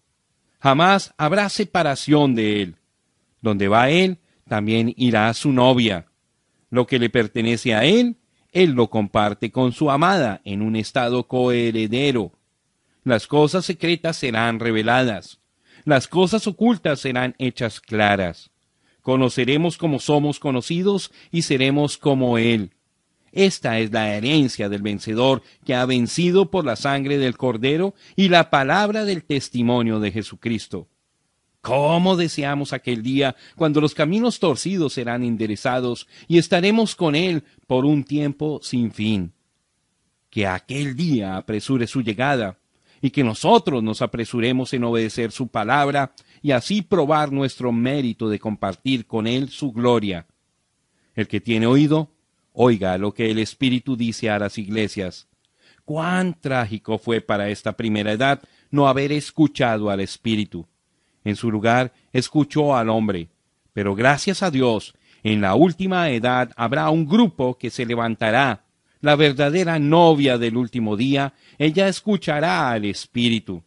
Jamás 0.61 1.13
habrá 1.17 1.49
separación 1.49 2.35
de 2.35 2.61
él. 2.61 2.75
Donde 3.41 3.67
va 3.67 3.89
él, 3.89 4.19
también 4.47 4.93
irá 4.95 5.33
su 5.33 5.51
novia. 5.51 6.05
Lo 6.69 6.85
que 6.85 6.99
le 6.99 7.09
pertenece 7.09 7.73
a 7.73 7.83
él, 7.83 8.17
él 8.51 8.71
lo 8.71 8.89
comparte 8.89 9.51
con 9.51 9.71
su 9.71 9.89
amada 9.89 10.41
en 10.43 10.61
un 10.61 10.75
estado 10.75 11.27
coheredero. 11.27 12.33
Las 13.03 13.25
cosas 13.25 13.65
secretas 13.65 14.17
serán 14.17 14.59
reveladas. 14.59 15.39
Las 15.83 16.07
cosas 16.07 16.45
ocultas 16.45 16.99
serán 16.99 17.33
hechas 17.39 17.81
claras. 17.81 18.51
Conoceremos 19.01 19.77
como 19.77 19.99
somos 19.99 20.39
conocidos 20.39 21.11
y 21.31 21.41
seremos 21.41 21.97
como 21.97 22.37
Él. 22.37 22.71
Esta 23.31 23.79
es 23.79 23.91
la 23.91 24.13
herencia 24.15 24.67
del 24.67 24.81
vencedor 24.81 25.41
que 25.65 25.73
ha 25.73 25.85
vencido 25.85 26.51
por 26.51 26.65
la 26.65 26.75
sangre 26.75 27.17
del 27.17 27.37
Cordero 27.37 27.93
y 28.15 28.29
la 28.29 28.49
palabra 28.49 29.05
del 29.05 29.23
testimonio 29.23 29.99
de 29.99 30.11
Jesucristo. 30.11 30.87
¿Cómo 31.61 32.17
deseamos 32.17 32.73
aquel 32.73 33.03
día 33.03 33.35
cuando 33.55 33.81
los 33.81 33.93
caminos 33.93 34.39
torcidos 34.39 34.93
serán 34.93 35.23
enderezados 35.23 36.07
y 36.27 36.39
estaremos 36.39 36.95
con 36.95 37.15
Él 37.15 37.43
por 37.67 37.85
un 37.85 38.03
tiempo 38.03 38.59
sin 38.63 38.91
fin? 38.91 39.31
Que 40.29 40.47
aquel 40.47 40.95
día 40.95 41.37
apresure 41.37 41.85
su 41.85 42.01
llegada 42.01 42.57
y 42.99 43.11
que 43.11 43.23
nosotros 43.23 43.83
nos 43.83 44.01
apresuremos 44.01 44.73
en 44.73 44.83
obedecer 44.83 45.31
su 45.31 45.47
palabra 45.47 46.13
y 46.41 46.51
así 46.51 46.81
probar 46.81 47.31
nuestro 47.31 47.71
mérito 47.71 48.27
de 48.27 48.39
compartir 48.39 49.05
con 49.05 49.27
Él 49.27 49.49
su 49.49 49.71
gloria. 49.71 50.27
El 51.13 51.27
que 51.27 51.41
tiene 51.41 51.67
oído, 51.67 52.09
Oiga 52.53 52.97
lo 52.97 53.13
que 53.13 53.31
el 53.31 53.39
Espíritu 53.39 53.95
dice 53.95 54.29
a 54.29 54.39
las 54.39 54.57
iglesias. 54.57 55.27
Cuán 55.85 56.39
trágico 56.39 56.97
fue 56.97 57.21
para 57.21 57.49
esta 57.49 57.73
primera 57.73 58.11
edad 58.11 58.41
no 58.69 58.87
haber 58.87 59.11
escuchado 59.11 59.89
al 59.89 59.99
Espíritu. 59.99 60.67
En 61.23 61.35
su 61.35 61.51
lugar 61.51 61.93
escuchó 62.11 62.75
al 62.75 62.89
hombre. 62.89 63.29
Pero 63.73 63.95
gracias 63.95 64.43
a 64.43 64.51
Dios, 64.51 64.95
en 65.23 65.41
la 65.41 65.55
última 65.55 66.09
edad 66.09 66.51
habrá 66.55 66.89
un 66.89 67.07
grupo 67.07 67.57
que 67.57 67.69
se 67.69 67.85
levantará. 67.85 68.65
La 68.99 69.15
verdadera 69.15 69.79
novia 69.79 70.37
del 70.37 70.57
último 70.57 70.97
día, 70.97 71.33
ella 71.57 71.87
escuchará 71.87 72.69
al 72.71 72.85
Espíritu. 72.85 73.63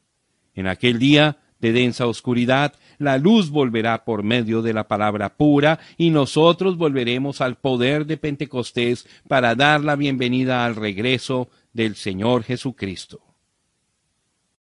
En 0.54 0.66
aquel 0.66 0.98
día 0.98 1.38
de 1.58 1.72
densa 1.72 2.06
oscuridad, 2.06 2.74
la 2.98 3.18
luz 3.18 3.50
volverá 3.50 4.04
por 4.04 4.22
medio 4.22 4.62
de 4.62 4.72
la 4.72 4.88
palabra 4.88 5.36
pura 5.36 5.78
y 5.96 6.10
nosotros 6.10 6.76
volveremos 6.76 7.40
al 7.40 7.56
poder 7.56 8.06
de 8.06 8.16
Pentecostés 8.16 9.06
para 9.28 9.54
dar 9.54 9.82
la 9.82 9.96
bienvenida 9.96 10.64
al 10.64 10.76
regreso 10.76 11.48
del 11.72 11.96
Señor 11.96 12.44
Jesucristo. 12.44 13.33